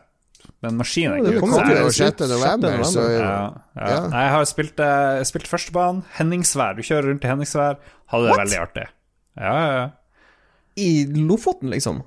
Men 0.64 0.78
maskinen 0.80 1.12
er 1.12 1.20
ikke 1.20 1.26
det 1.26 1.36
ute. 1.36 1.42
kommer 1.42 1.60
Kommer 1.60 1.72
til 1.72 1.80
jo 1.80 1.88
å 1.88 1.94
se 1.94 2.08
ut 2.08 2.22
6. 2.22 2.32
november, 2.32 2.84
så 2.88 3.04
Ja, 3.10 3.20
ja. 3.20 3.36
Ja. 3.76 4.00
Jeg 4.08 4.32
har 4.34 4.48
spilt, 4.48 4.82
uh, 4.82 5.22
spilt 5.28 5.50
førstebanen, 5.50 6.02
Henningsvær. 6.16 6.76
Du 6.76 6.82
kjører 6.86 7.10
rundt 7.10 7.24
i 7.26 7.30
Henningsvær. 7.30 7.80
Hadde 8.12 8.28
det 8.28 8.34
What? 8.34 8.42
veldig 8.44 8.60
artig. 8.62 8.86
Ja, 9.36 9.54
ja, 9.54 9.72
ja. 9.76 9.86
I 10.76 10.90
Lofoten, 11.28 11.72
liksom. 11.72 12.02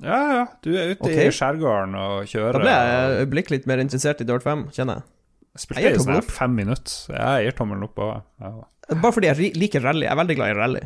Ja, 0.00 0.18
ja. 0.32 0.44
Du 0.64 0.72
er 0.72 0.94
ute 0.94 1.04
okay. 1.04 1.28
i 1.28 1.34
skjærgården 1.34 1.94
og 1.98 2.26
kjører. 2.30 2.58
Da 2.58 2.64
ble 2.64 2.74
jeg 2.74 3.02
og- 3.02 3.16
øyeblikkelig 3.22 3.58
litt 3.60 3.66
mer 3.70 3.82
interessert 3.82 4.20
i 4.20 4.24
Dirt 4.24 4.42
5, 4.46 4.70
kjenner 4.72 5.02
jeg. 5.02 5.08
Jeg 5.52 5.60
spilte 5.66 5.82
Jeg 5.82 5.94
i 5.94 5.98
sånn 6.00 6.22
fem 6.24 6.54
minutter. 6.56 6.92
Jeg 7.12 7.44
gir 7.44 7.56
tommelen 7.58 7.84
opp. 7.84 7.98
Og, 7.98 8.22
ja. 8.40 8.52
Bare 8.90 9.12
fordi 9.14 9.30
jeg 9.30 9.52
liker 9.56 9.84
rally. 9.84 10.04
Jeg 10.06 10.12
er 10.12 10.18
veldig 10.20 10.36
glad 10.38 10.50
i 10.52 10.58
rally. 10.58 10.82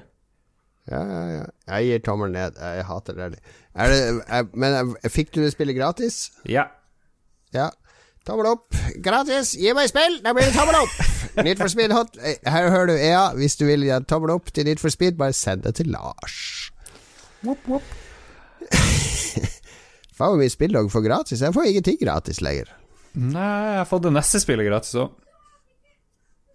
Ja, 0.91 1.01
ja, 1.03 1.23
ja. 1.39 1.47
Jeg 1.73 1.89
gir 1.89 2.03
tommel 2.07 2.31
ned. 2.35 2.59
Jeg 2.61 2.85
hater 2.87 3.17
rally. 3.19 3.39
Er 3.75 3.91
det, 3.91 3.97
jeg, 4.29 4.47
men 4.55 4.77
jeg, 5.03 5.11
fikk 5.11 5.33
du 5.35 5.41
det 5.43 5.53
spillet 5.57 5.77
gratis? 5.79 6.21
ja. 6.47 6.69
Ja. 7.55 7.71
Tommel 8.27 8.49
opp. 8.51 8.75
Gratis! 9.05 9.53
Gi 9.55 9.71
meg 9.79 9.87
spill! 9.87 10.17
Da 10.25 10.33
blir 10.35 10.49
det 10.49 10.55
tommel 10.57 10.75
opp! 10.81 10.95
Need 11.47 11.61
for 11.61 11.71
Speed 11.71 11.93
Hot. 11.95 12.17
Eh, 12.19 12.35
Her 12.51 12.67
hører 12.75 12.89
du 12.91 12.95
EA. 12.99 13.21
Hvis 13.39 13.55
du 13.57 13.63
vil 13.69 13.85
gi 13.87 13.93
en 13.95 14.05
tommel 14.11 14.33
opp 14.35 14.51
til 14.51 14.67
Need 14.67 14.83
for 14.83 14.91
Speed, 14.91 15.15
bare 15.21 15.31
send 15.33 15.63
det 15.63 15.77
til 15.79 15.93
Lars. 15.95 16.35
Faen 20.17 20.33
hvor 20.33 20.41
mye 20.41 20.51
spill 20.53 20.75
dere 20.75 20.91
får 20.91 21.05
gratis. 21.07 21.43
Jeg 21.45 21.55
får 21.55 21.69
ingenting 21.71 21.99
gratis 22.03 22.41
lenger. 22.43 22.71
Nei, 23.17 23.47
jeg 23.71 23.79
har 23.83 23.89
fått 23.89 24.05
det 24.09 24.13
neste 24.17 24.41
spillet 24.43 24.67
gratis 24.69 24.97
òg. 25.01 25.15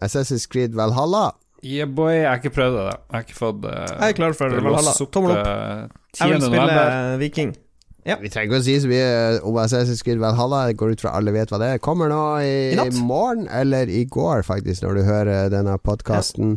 Assassin's 0.01 0.47
Creed 0.49 0.75
Valhalla. 0.77 1.31
Yeah, 1.61 1.85
boy, 1.85 2.15
jeg 2.15 2.25
har 2.29 2.39
ikke 2.41 2.55
prøvd 2.55 2.77
det. 2.79 2.85
Jeg 2.89 3.15
har 3.19 3.25
ikke 3.27 3.37
fått 3.37 3.65
uh, 3.69 3.73
Jeg 3.85 4.07
er 4.07 4.15
klar 4.17 4.33
for 4.37 4.49
Valhalla. 4.49 4.93
Tommel 5.13 5.35
opp. 5.35 5.45
eh, 5.45 5.83
10. 6.17 6.23
Jeg 6.23 6.31
vil 6.31 6.41
spille 6.41 6.55
november. 6.55 7.17
Viking. 7.21 7.51
Vi 8.01 8.29
trenger 8.33 8.47
ikke 8.47 8.57
å 8.57 8.63
si 8.65 8.73
så 8.81 8.89
mye 8.89 9.09
om 9.45 9.57
Assassin's 9.61 10.01
Creed 10.01 10.17
Valhalla. 10.17 10.63
Jeg 10.71 10.79
går 10.79 10.95
ut 10.95 11.03
fra 11.03 11.11
alle 11.19 11.29
vet 11.35 11.51
hva 11.53 11.59
det 11.61 11.67
er. 11.75 11.81
Kommer 11.85 12.09
nå 12.09 12.21
i, 12.41 12.55
I 12.73 12.87
i 12.89 13.03
morgen, 13.05 13.43
eller 13.53 13.91
i 13.93 14.01
går, 14.09 14.41
faktisk, 14.47 14.81
når 14.81 14.97
du 14.97 15.01
hører 15.05 15.51
denne 15.53 15.75
podkasten. 15.85 16.55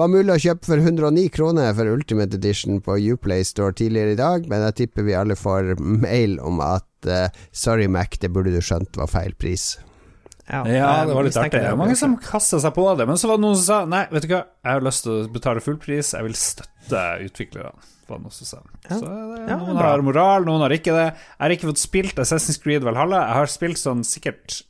Var 0.00 0.08
mulig 0.08 0.32
å 0.32 0.40
kjøpe 0.40 0.64
for 0.70 0.80
109 0.80 1.26
kroner 1.34 1.76
for 1.76 1.92
Ultimate 1.92 2.40
Edition 2.40 2.80
på 2.80 2.96
Uplay 3.12 3.44
Store 3.44 3.76
tidligere 3.76 4.16
i 4.16 4.20
dag, 4.22 4.48
men 4.48 4.64
jeg 4.70 4.78
tipper 4.80 5.04
vi 5.10 5.18
alle 5.18 5.36
får 5.36 5.74
mail 5.76 6.38
om 6.40 6.64
at 6.64 6.88
uh, 7.10 7.28
sorry, 7.52 7.84
Mac, 7.84 8.16
det 8.22 8.32
burde 8.32 8.56
du 8.56 8.64
skjønt 8.64 8.96
var 8.96 9.12
feil 9.12 9.36
pris. 9.36 9.74
Ja, 10.48 10.62
det 11.04 11.14
var 11.14 11.26
litt 11.26 11.36
artig. 11.36 11.58
Det 11.60 11.68
er 11.68 11.76
mange 11.76 11.96
som 11.98 12.16
kasta 12.22 12.60
seg 12.62 12.72
på 12.76 12.86
det, 12.98 13.06
men 13.10 13.20
så 13.20 13.28
var 13.30 13.36
det 13.40 13.44
noen 13.44 13.58
som 13.60 13.66
sa 13.66 13.78
nei, 13.88 14.04
vet 14.14 14.24
du 14.24 14.32
hva, 14.32 14.42
jeg 14.64 14.72
har 14.78 14.84
lyst 14.86 15.04
til 15.04 15.12
å 15.14 15.28
betale 15.34 15.60
full 15.64 15.76
pris, 15.82 16.14
jeg 16.16 16.24
vil 16.24 16.36
støtte 16.38 17.04
utviklerne. 17.26 17.74
Var 18.08 18.16
det 18.16 18.24
noen 18.24 18.32
som 18.32 18.48
sa. 18.48 18.62
Så 18.88 19.02
det, 19.04 19.42
Ja, 19.50 19.58
noen 19.60 19.76
har 19.76 20.00
moral, 20.00 20.46
noen 20.48 20.62
har 20.64 20.72
ikke 20.72 20.94
det. 20.96 21.08
Jeg 21.12 21.42
har 21.44 21.54
ikke 21.58 21.68
fått 21.68 21.82
spilt 21.82 22.22
Assassin's 22.22 22.56
Creed 22.62 22.86
Valhalla. 22.86 23.20
Jeg 23.28 23.36
har 23.42 23.52
spilt 23.52 23.80
sånn 23.82 24.00
sikkert 24.08 24.62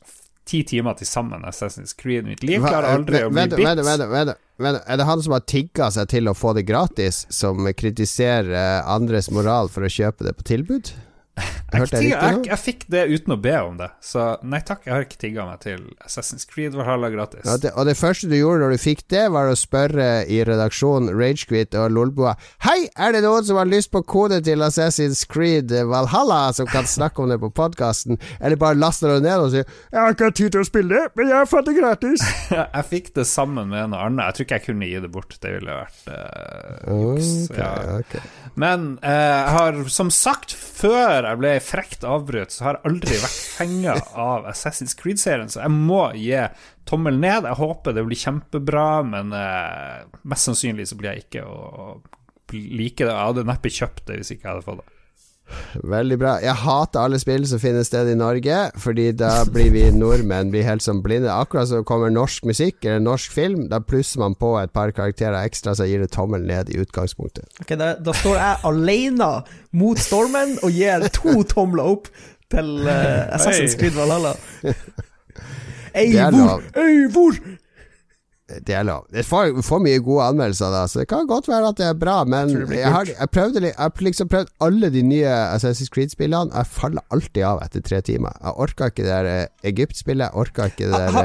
ti 0.49 0.63
timer 0.67 0.97
til 0.99 1.07
sammen 1.07 1.45
Assassin's 1.47 1.93
Creed. 1.95 2.25
Mitt 2.27 2.43
liv 2.43 2.59
klarer 2.65 2.97
aldri 2.97 3.21
å 3.23 3.29
bli 3.31 3.45
bitt. 3.47 3.55
vent, 3.61 3.83
vent, 3.85 4.03
vent, 4.11 4.35
vent. 4.59 4.81
Er 4.89 4.99
det 4.99 5.05
han 5.07 5.23
som 5.23 5.37
har 5.37 5.45
tigga 5.47 5.87
seg 5.95 6.09
til 6.11 6.27
å 6.27 6.35
få 6.35 6.51
det 6.57 6.65
gratis, 6.67 7.21
som 7.31 7.63
kritiserer 7.79 8.51
eh, 8.51 8.89
andres 8.91 9.29
moral 9.31 9.71
for 9.71 9.87
å 9.87 9.91
kjøpe 9.93 10.27
det 10.27 10.35
på 10.41 10.47
tilbud? 10.51 10.91
Jeg, 11.39 11.87
jeg 11.91 12.09
jeg, 12.09 12.39
jeg, 12.49 12.59
fikk 12.59 12.85
det 12.91 13.03
uten 13.13 13.35
å 13.35 13.39
be 13.41 13.53
om 13.61 13.77
det, 13.79 13.89
så 14.03 14.31
nei 14.41 14.59
takk, 14.65 14.85
jeg 14.87 14.93
har 14.95 15.05
ikke 15.05 15.19
tigga 15.21 15.45
meg 15.45 15.61
til 15.63 15.83
Assassin's 16.05 16.47
Creed 16.49 16.73
Valhalla 16.77 17.11
gratis. 17.13 17.45
Ja, 17.45 17.57
det, 17.61 17.73
og 17.77 17.85
det 17.89 17.95
første 17.99 18.29
du 18.29 18.35
gjorde 18.37 18.63
når 18.65 18.75
du 18.75 18.81
fikk 18.81 19.03
det, 19.13 19.25
var 19.33 19.51
å 19.51 19.57
spørre 19.59 20.09
i 20.29 20.41
redaksjonen 20.47 21.11
Ragequit 21.13 21.75
og 21.77 21.91
Lolboa 21.93 22.35
Hei, 22.65 22.89
er 22.97 23.13
det 23.15 23.21
noen 23.25 23.45
som 23.45 23.59
har 23.59 23.69
lyst 23.69 23.91
på 23.93 24.01
kode 24.07 24.41
til 24.45 24.65
Assassin's 24.65 25.25
Creed 25.29 25.71
Valhalla, 25.89 26.49
som 26.57 26.69
kan 26.69 26.87
snakke 26.89 27.23
om 27.23 27.29
det 27.31 27.39
på 27.41 27.51
podkasten? 27.53 28.19
Eller 28.39 28.59
bare 28.59 28.79
laster 28.79 29.13
det 29.15 29.23
ned 29.27 29.45
og 29.45 29.53
sier 29.53 29.65
'Jeg 29.65 29.99
har 29.99 30.15
ikke 30.15 30.31
tid 30.35 30.51
til 30.55 30.61
å 30.61 30.67
spille 30.67 30.89
det, 30.95 31.05
men 31.15 31.29
jeg 31.29 31.37
har 31.37 31.49
fått 31.49 31.69
det 31.69 31.75
gratis'. 31.77 32.25
jeg 32.75 32.85
fikk 32.89 33.13
det 33.15 33.25
sammen 33.29 33.69
med 33.71 33.83
en 33.87 33.95
annen. 33.97 34.21
Jeg 34.25 34.35
tror 34.37 34.45
ikke 34.47 34.59
jeg 34.59 34.65
kunne 34.67 34.89
gi 34.89 34.99
det 35.05 35.11
bort. 35.13 35.37
Det 35.41 35.53
ville 35.55 35.77
vært 35.79 36.09
uh, 36.09 36.89
juks. 36.89 37.31
Okay, 37.49 37.59
Ja. 37.59 37.99
okay. 37.99 38.21
Men 38.59 38.87
uh, 39.03 39.09
jeg 39.09 39.53
har 39.57 39.81
som 39.93 40.11
sagt, 40.13 40.53
før 40.53 41.28
jeg 41.29 41.41
ble 41.41 41.53
frekt 41.63 42.05
avbrutt, 42.07 42.53
så 42.53 42.65
har 42.65 42.77
jeg 42.77 42.91
aldri 42.91 43.17
vært 43.21 43.39
fenga 43.57 43.95
av 44.19 44.47
Assassin's 44.49 44.95
Creed-serien, 44.99 45.51
så 45.51 45.63
jeg 45.63 45.73
må 45.73 46.03
gi 46.17 46.43
tommel 46.89 47.19
ned. 47.21 47.47
Jeg 47.49 47.59
håper 47.59 47.95
det 47.95 48.05
blir 48.07 48.19
kjempebra, 48.19 48.87
men 49.07 49.33
eh, 49.35 50.05
mest 50.29 50.49
sannsynlig 50.49 50.89
så 50.89 50.99
blir 50.99 51.13
jeg 51.13 51.27
ikke 51.27 51.45
å 51.45 51.99
like 52.53 53.03
det. 53.05 53.11
Jeg 53.11 53.27
hadde 53.29 53.45
neppe 53.49 53.73
kjøpt 53.73 54.07
det 54.09 54.21
hvis 54.21 54.33
ikke 54.35 54.47
jeg 54.47 54.53
hadde 54.55 54.65
fått 54.65 54.81
det. 54.83 54.98
Veldig 55.89 56.17
bra. 56.21 56.33
Jeg 56.43 56.55
hater 56.63 57.01
alle 57.01 57.19
spill 57.21 57.45
som 57.49 57.61
finner 57.61 57.85
sted 57.87 58.09
i 58.11 58.15
Norge, 58.17 58.57
fordi 58.81 59.09
da 59.17 59.31
blir 59.49 59.69
vi 59.73 59.83
nordmenn 59.95 60.51
blir 60.53 60.65
helt 60.67 60.83
som 60.85 61.01
blinde. 61.05 61.29
Akkurat 61.33 61.69
som 61.71 61.85
kommer 61.87 62.11
norsk 62.13 62.45
musikk 62.49 62.83
eller 62.85 63.01
norsk 63.03 63.33
film, 63.35 63.67
da 63.71 63.79
plusser 63.83 64.21
man 64.23 64.35
på 64.39 64.53
et 64.61 64.73
par 64.75 64.91
karakterer 64.95 65.39
ekstra, 65.43 65.75
så 65.77 65.87
gir 65.89 66.03
det 66.03 66.11
tommel 66.15 66.45
ned 66.49 66.69
i 66.73 66.79
utgangspunktet. 66.83 67.47
Ok, 67.63 67.75
da, 67.79 67.93
da 67.99 68.15
står 68.17 68.37
jeg 68.41 68.61
alene 68.71 69.29
mot 69.77 70.01
stormen 70.01 70.57
og 70.63 70.73
gir 70.75 71.07
to 71.15 71.39
tomler 71.49 71.93
opp 71.95 72.09
til 72.49 72.75
uh, 72.87 73.29
Assassin's 73.37 73.77
Creed 73.77 73.93
Valhalla. 73.97 74.35
Ei, 75.93 76.11
Det 76.13 76.19
er 76.21 76.31
hvor? 76.33 76.45
lov. 76.45 76.61
Ei, 76.77 77.07
hvor? 77.13 77.37
Det 78.65 78.73
er 78.75 78.85
lov. 78.87 79.05
Får, 79.27 79.59
får 79.65 79.81
mye 79.83 79.99
gode 80.03 80.29
anmeldelser, 80.31 80.71
da, 80.73 80.85
så 80.89 81.03
det 81.03 81.09
kan 81.11 81.27
godt 81.29 81.49
være 81.51 81.69
at 81.71 81.77
det 81.79 81.85
er 81.89 81.97
bra, 81.99 82.15
men 82.29 82.53
jeg, 82.55 82.69
jeg 82.79 82.93
har, 82.95 83.11
jeg 83.11 83.31
prøvde, 83.35 83.61
jeg 83.67 83.75
har 83.77 84.05
liksom 84.07 84.31
prøvd 84.31 84.49
alle 84.65 84.89
de 84.93 85.03
nye 85.05 85.35
Assassin's 85.53 85.91
Creed-spillene. 85.93 86.49
Jeg 86.55 86.71
faller 86.73 87.05
alltid 87.13 87.45
av 87.45 87.61
etter 87.65 87.85
tre 87.85 88.01
timer. 88.05 88.33
Jeg 88.41 88.55
orka 88.65 88.89
ikke 88.89 89.05
det 89.05 89.13
der 89.13 89.29
eh, 89.33 89.69
Egypt-spillet, 89.71 90.29
jeg 90.29 90.43
orka 90.45 90.69
ikke 90.71 90.89
det 90.89 90.95
der 90.95 91.07
eh, 91.07 91.19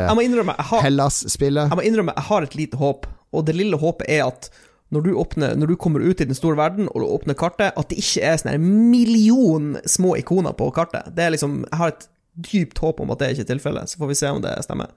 har, 0.69 0.85
Hellas-spillet. 0.85 1.73
jeg 1.73 1.81
må 1.81 1.89
innrømme, 1.89 2.17
jeg 2.17 2.29
har 2.29 2.47
et 2.49 2.59
lite 2.61 2.81
håp, 2.81 3.09
og 3.35 3.49
det 3.49 3.57
lille 3.59 3.81
håpet 3.81 4.11
er 4.11 4.27
at 4.29 4.51
når 4.95 5.07
du, 5.07 5.15
åpner, 5.19 5.55
når 5.59 5.73
du 5.73 5.77
kommer 5.81 6.05
ut 6.05 6.21
i 6.21 6.27
den 6.29 6.37
store 6.37 6.59
verden 6.61 6.91
og 6.93 7.07
åpner 7.17 7.35
kartet, 7.39 7.73
at 7.75 7.91
det 7.91 7.99
ikke 7.99 8.23
er 8.23 8.37
sånn 8.39 8.53
her 8.53 8.61
million 8.63 9.73
små 9.91 10.15
ikoner 10.21 10.55
på 10.55 10.69
kartet. 10.77 11.09
Det 11.17 11.25
er 11.25 11.35
liksom 11.35 11.65
Jeg 11.65 11.81
har 11.81 11.95
et 11.95 12.07
dypt 12.35 12.79
håp 12.83 13.01
om 13.03 13.11
at 13.15 13.23
det 13.23 13.33
ikke 13.35 13.47
er 13.47 13.51
tilfellet, 13.55 13.91
så 13.91 13.99
får 13.99 14.11
vi 14.11 14.19
se 14.19 14.31
om 14.31 14.43
det 14.45 14.55
stemmer. 14.67 14.93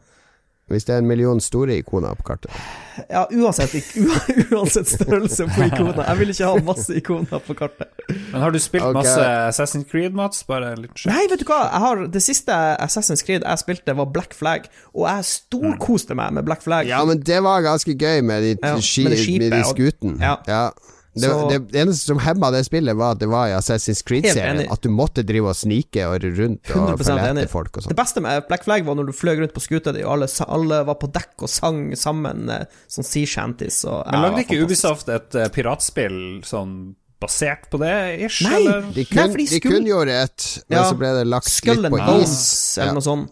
Hvis 0.68 0.84
det 0.84 0.98
er 0.98 1.00
en 1.00 1.08
million 1.08 1.40
store 1.40 1.78
ikoner 1.80 2.16
på 2.20 2.26
kartet. 2.28 2.52
Ja, 3.08 3.22
uansett, 3.32 3.72
uansett 4.56 4.90
størrelse 4.92 5.46
på 5.56 5.64
ikoner. 5.70 6.02
Jeg 6.04 6.20
vil 6.20 6.34
ikke 6.34 6.50
ha 6.50 6.64
masse 6.68 6.98
ikoner 7.00 7.40
på 7.46 7.56
kartet. 7.56 7.88
Men 8.34 8.42
har 8.44 8.52
du 8.52 8.60
spilt 8.60 8.84
okay. 8.84 8.98
masse 9.00 9.28
Assassin's 9.48 9.88
Creed, 9.88 10.18
Mats? 10.18 10.44
Bare 10.50 10.74
litt 10.76 10.92
sjekk. 11.00 11.14
Nei, 11.14 11.24
vet 11.32 11.40
du 11.44 11.48
hva? 11.48 11.62
Jeg 11.70 11.84
har, 11.86 12.04
det 12.18 12.24
siste 12.26 12.58
Assassin's 12.84 13.24
Creed 13.24 13.48
jeg 13.48 13.64
spilte, 13.64 13.96
var 13.96 14.12
Black 14.12 14.36
Flag, 14.36 14.68
og 14.92 15.08
jeg 15.08 15.30
storkoste 15.32 16.18
meg 16.20 16.36
med 16.36 16.48
Black 16.50 16.66
Flag. 16.68 16.90
Ja, 16.92 17.00
men 17.08 17.24
det 17.24 17.40
var 17.48 17.64
ganske 17.64 17.96
gøy 17.96 18.20
med 18.28 18.44
de, 18.44 18.54
Ja, 18.60 18.76
ski, 18.84 19.08
med 19.08 19.16
det 19.16 19.24
skipet, 19.24 19.48
med 19.48 19.56
de 19.56 19.64
og- 19.64 19.72
skuten. 19.72 20.20
Ja. 20.20 20.68
Det, 21.18 21.30
Så- 21.32 21.50
det, 21.50 21.58
det 21.74 21.82
eneste 21.84 22.12
som 22.12 22.20
hemma 22.22 22.52
det 22.54 22.62
spillet, 22.68 22.96
var 23.00 23.16
at 23.16 23.20
det 23.24 23.30
var 23.32 23.48
i 23.50 23.56
Assassin's 23.58 24.04
Creed-serien. 24.06 24.64
At 24.72 24.82
du 24.86 24.90
måtte 24.94 25.24
drive 25.26 25.50
og 25.52 25.58
snike 25.58 26.06
og 26.08 26.22
rundt 26.38 26.70
og 26.72 26.94
100% 26.94 27.08
følge 27.10 27.32
etter 27.34 27.50
folk 27.52 27.72
og 27.74 27.82
Det 27.84 27.90
sånn. 27.90 27.98
beste 28.00 28.22
med 28.24 28.46
Black 28.48 28.64
Flag 28.68 28.86
var 28.86 28.96
når 29.00 29.10
du 29.10 29.16
fløy 29.18 29.36
rundt 29.42 29.56
på 29.58 29.64
skuta 29.66 29.94
di, 29.96 30.04
og 30.06 30.14
alle, 30.18 30.30
alle 30.48 30.84
var 30.92 31.00
på 31.02 31.10
dekk 31.12 31.48
og 31.48 31.50
sang 31.50 31.82
sammen 31.98 32.46
sånn 32.88 33.06
sea 33.08 33.26
shanties. 33.26 33.82
Og, 33.90 34.06
Men 34.12 34.22
lagde 34.30 34.46
ikke. 34.46 34.62
Ubisoft 34.64 35.10
et 35.10 35.36
uh, 35.36 35.48
piratspill 35.54 36.22
sånn 36.48 36.96
basert 37.20 37.66
på 37.74 37.80
det, 37.82 37.96
ish? 38.28 38.44
Nei! 38.46 38.60
Eller? 38.62 38.84
De, 38.94 39.04
kun, 39.10 39.18
Nei, 39.18 39.28
de 39.42 39.46
de 39.56 39.60
kunngjorde 39.64 40.18
et, 40.28 40.48
men 40.70 40.78
Ja, 40.78 40.84
så 40.92 40.98
ble 41.00 41.10
det 41.18 41.26
lagt 41.26 41.50
litt 41.66 41.90
på 41.90 42.22
is. 42.22 42.78
eller 42.78 42.94
noe 43.00 43.02
sånt. 43.02 43.32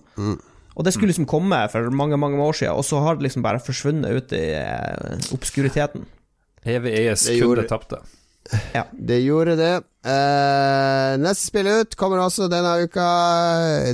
Og 0.75 0.83
det 0.83 0.91
skulle 0.91 1.07
liksom 1.13 1.27
komme 1.29 1.59
for 1.71 1.85
mange, 1.93 2.17
mange 2.19 2.35
år 2.43 2.51
siden, 2.57 2.73
og 2.75 2.83
så 2.83 2.97
har 3.05 3.15
det 3.15 3.23
liksom 3.29 3.43
bare 3.45 3.61
forsvunnet 3.63 4.11
ut 4.17 4.33
i 4.35 4.41
eh, 4.57 5.29
obskuriteten. 5.31 6.03
Evig 6.65 6.93
eies 6.99 7.25
Det 7.27 7.39
kunde 7.39 7.45
gjorde- 7.45 7.67
tapte. 7.69 8.01
Det 8.93 9.19
gjorde 9.25 9.55
det. 9.57 9.73
Uh, 10.05 11.15
neste 11.17 11.47
spill 11.47 11.65
ut 11.65 11.95
kommer 11.97 12.19
også 12.21 12.45
denne 12.51 12.75
uka, 12.85 13.05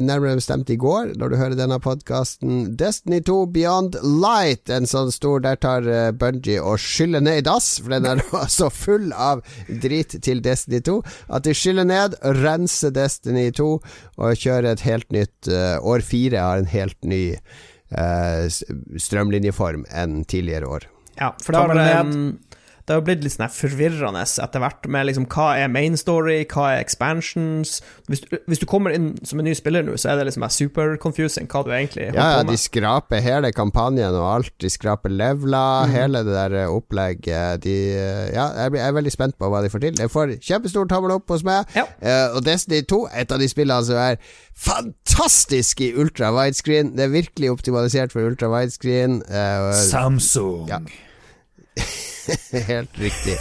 nærmere 0.04 0.36
bestemt 0.42 0.68
i 0.74 0.76
går, 0.76 1.14
når 1.16 1.32
du 1.32 1.36
hører 1.40 1.56
denne 1.56 1.78
podkasten. 1.80 2.74
Destiny 2.76 3.22
2 3.24 3.38
Beyond 3.56 3.96
Light. 4.04 4.68
En 4.76 4.90
sånn 4.92 5.12
stor 5.16 5.40
Der 5.46 5.56
tar 5.56 5.88
uh, 5.88 6.12
Bungie 6.12 6.60
og 6.60 6.82
skyller 6.84 7.24
ned 7.24 7.40
i 7.40 7.46
dass, 7.48 7.70
for 7.80 7.96
den 7.96 8.10
er 8.12 8.20
så 8.52 8.68
full 8.68 9.14
av 9.16 9.40
drit 9.72 10.18
til 10.20 10.44
Destiny 10.44 10.82
2 10.84 10.98
at 11.32 11.48
de 11.48 11.56
skyller 11.56 11.88
ned, 11.88 12.20
renser 12.44 12.92
Destiny 12.92 13.54
2 13.56 13.70
og 13.72 14.36
kjører 14.36 14.74
et 14.74 14.84
helt 14.84 15.08
nytt 15.16 15.48
uh, 15.48 15.80
År 15.80 16.04
fire 16.04 16.44
har 16.44 16.60
en 16.60 16.68
helt 16.76 17.00
ny 17.08 17.24
eh, 17.92 18.46
strømlinjeform 19.00 19.86
enn 19.96 20.26
tidligere 20.28 20.68
år. 20.68 20.86
Ja, 21.20 21.32
for 21.44 21.56
da 21.56 21.64
var 21.72 21.80
det 21.80 22.36
det 22.88 22.96
har 22.96 23.04
blitt 23.06 23.24
litt 23.26 23.36
sånn 23.36 23.52
forvirrende 23.54 24.24
etter 24.26 24.64
hvert 24.64 24.88
med 24.92 25.08
liksom 25.10 25.28
hva 25.32 25.52
er 25.62 25.72
main 25.72 25.98
story, 26.00 26.42
hva 26.50 26.72
er 26.74 26.82
expansions 26.82 27.80
Hvis 28.10 28.24
du, 28.24 28.36
hvis 28.50 28.62
du 28.62 28.66
kommer 28.70 28.94
inn 28.96 29.14
som 29.28 29.42
en 29.42 29.48
ny 29.48 29.54
spiller 29.58 29.86
nå, 29.86 29.98
så 30.02 30.12
er 30.12 30.20
det 30.20 30.30
liksom 30.30 30.48
super 30.52 30.96
confusing 31.02 31.50
hva 31.52 31.64
du 31.66 31.72
egentlig 31.74 32.10
holder 32.10 32.20
Ja, 32.20 32.40
ja, 32.40 32.48
de 32.48 32.58
skraper 32.60 33.22
hele 33.24 33.52
kampanjen 33.56 34.16
og 34.18 34.28
alt. 34.28 34.54
De 34.62 34.70
skraper 34.72 35.14
levela, 35.14 35.86
mm. 35.86 35.94
hele 35.96 36.24
det 36.28 36.36
der 36.36 36.58
eh, 36.64 36.74
opplegget. 36.74 37.64
De, 37.66 37.76
eh, 37.94 38.32
ja, 38.34 38.48
jeg, 38.64 38.74
blir, 38.74 38.82
jeg 38.82 38.94
er 38.94 38.98
veldig 38.98 39.14
spent 39.14 39.38
på 39.40 39.52
hva 39.52 39.62
de 39.64 39.72
får 39.74 39.86
til. 39.86 40.02
Jeg 40.02 40.14
får 40.14 40.36
kjempestor 40.42 40.90
tommel 40.92 41.16
opp 41.18 41.32
hos 41.32 41.46
meg. 41.48 41.70
Ja. 41.78 41.86
Uh, 42.02 42.38
og 42.38 42.46
Destiny 42.46 42.82
2, 42.90 43.04
et 43.22 43.34
av 43.34 43.42
de 43.42 43.50
spillene 43.52 43.86
som 43.88 44.02
er 44.02 44.18
fantastisk 44.58 45.82
i 45.86 45.94
ultra 46.02 46.32
widescreen. 46.36 46.96
Det 46.98 47.08
er 47.08 47.14
virkelig 47.14 47.54
optimalisert 47.54 48.14
for 48.16 48.26
ultra 48.26 48.52
widescreen. 48.52 49.22
Uh, 49.30 49.72
Samsung. 49.86 50.68
Ja. 50.72 50.82
helt 52.68 53.00
riktig. 53.00 53.36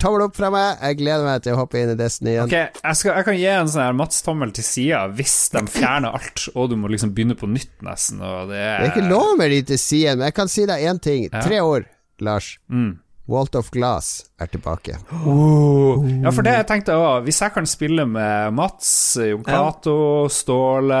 Tommel 0.00 0.24
opp 0.26 0.36
fra 0.38 0.48
meg. 0.54 0.78
Jeg 0.80 0.98
gleder 1.02 1.26
meg 1.26 1.42
til 1.44 1.56
å 1.56 1.60
hoppe 1.60 1.82
inn 1.82 1.92
i 1.92 1.96
Destiny 1.98 2.32
igjen. 2.36 2.48
Ok, 2.48 2.54
jeg, 2.56 2.98
skal, 3.00 3.16
jeg 3.18 3.26
kan 3.28 3.38
gi 3.38 3.46
en 3.52 3.70
sånn 3.72 3.84
her 3.84 3.96
Mats-tommel 3.98 4.54
til 4.56 4.66
sida 4.66 5.02
hvis 5.18 5.36
de 5.54 5.64
fjerner 5.74 6.16
alt, 6.16 6.46
og 6.54 6.70
du 6.72 6.78
må 6.80 6.90
liksom 6.92 7.12
begynne 7.16 7.36
på 7.38 7.50
nytt, 7.50 7.74
nesten. 7.84 8.22
Og 8.24 8.50
det 8.52 8.60
er 8.62 8.82
Det 8.84 8.90
er 8.90 8.94
ikke 8.94 9.10
lov 9.10 9.34
med 9.40 9.52
de 9.54 9.62
til 9.74 9.80
siden, 9.82 10.20
men 10.22 10.30
jeg 10.30 10.38
kan 10.40 10.52
si 10.52 10.66
deg 10.70 10.88
én 10.90 11.02
ting. 11.02 11.28
Ja. 11.30 11.42
Tre 11.44 11.60
år, 11.64 11.88
Lars. 12.24 12.54
Mm. 12.72 12.92
Walt 13.32 13.54
of 13.54 13.68
Glass 13.70 14.24
er 14.42 14.48
tilbake. 14.50 14.96
Ja, 14.98 16.32
for 16.34 16.42
det 16.42 16.56
jeg 16.56 16.66
tenkte 16.68 16.96
òg, 16.98 17.22
hvis 17.26 17.38
jeg 17.44 17.54
kan 17.54 17.68
spille 17.70 18.02
med 18.10 18.50
Mats, 18.58 18.88
Jon 19.22 19.44
Cato, 19.46 20.26
Ståle, 20.32 20.98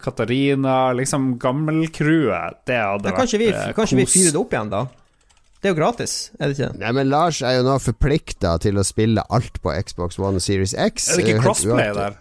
Katarina, 0.00 0.78
liksom 0.96 1.34
gammelcrewet, 1.42 2.62
det 2.66 2.80
hadde 2.80 3.12
Ja, 3.12 3.16
kanskje 3.18 3.42
vi, 3.42 3.50
vært 3.52 3.68
eh, 3.68 3.76
kanskje 3.76 3.98
vi 4.00 4.06
kos. 4.08 4.16
fyrer 4.16 4.32
det 4.34 4.40
opp 4.40 4.56
igjen, 4.56 4.72
da? 4.72 4.82
Det 5.62 5.70
er 5.70 5.76
jo 5.76 5.78
gratis, 5.78 6.12
er 6.40 6.50
det 6.50 6.56
ikke? 6.58 6.72
Nei, 6.80 6.90
men 6.96 7.06
Lars 7.06 7.38
er 7.46 7.60
jo 7.60 7.62
nå 7.62 7.76
forplikta 7.78 8.56
til 8.64 8.80
å 8.80 8.82
spille 8.82 9.22
alt 9.30 9.60
på 9.62 9.70
Xbox 9.86 10.18
One 10.18 10.40
og 10.40 10.42
Series 10.42 10.74
X. 10.74 11.06
Er 11.12 11.20
det 11.20 11.28
ikke 11.28 11.44
crossplay 11.44 11.92
der? 11.94 12.16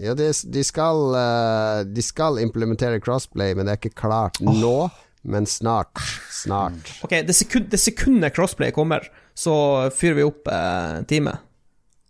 Ja, 0.00 0.16
de, 0.18 0.26
de, 0.32 0.64
skal, 0.66 1.14
eh, 1.14 1.82
de 1.86 2.02
skal 2.02 2.40
implementere 2.42 2.98
crossplay, 3.04 3.54
men 3.54 3.68
det 3.68 3.76
er 3.76 3.80
ikke 3.82 3.94
klart 4.00 4.40
nå. 4.42 4.88
Men 5.22 5.44
snart. 5.46 6.00
Snart. 6.32 6.90
Ok, 7.04 7.12
det, 7.28 7.34
sekund, 7.36 7.68
det 7.70 7.78
sekundet 7.78 8.34
crossplay 8.34 8.72
kommer, 8.72 9.04
så 9.36 9.52
fyrer 9.92 10.16
vi 10.16 10.24
opp 10.26 10.48
eh, 10.50 11.02
teamet. 11.10 11.44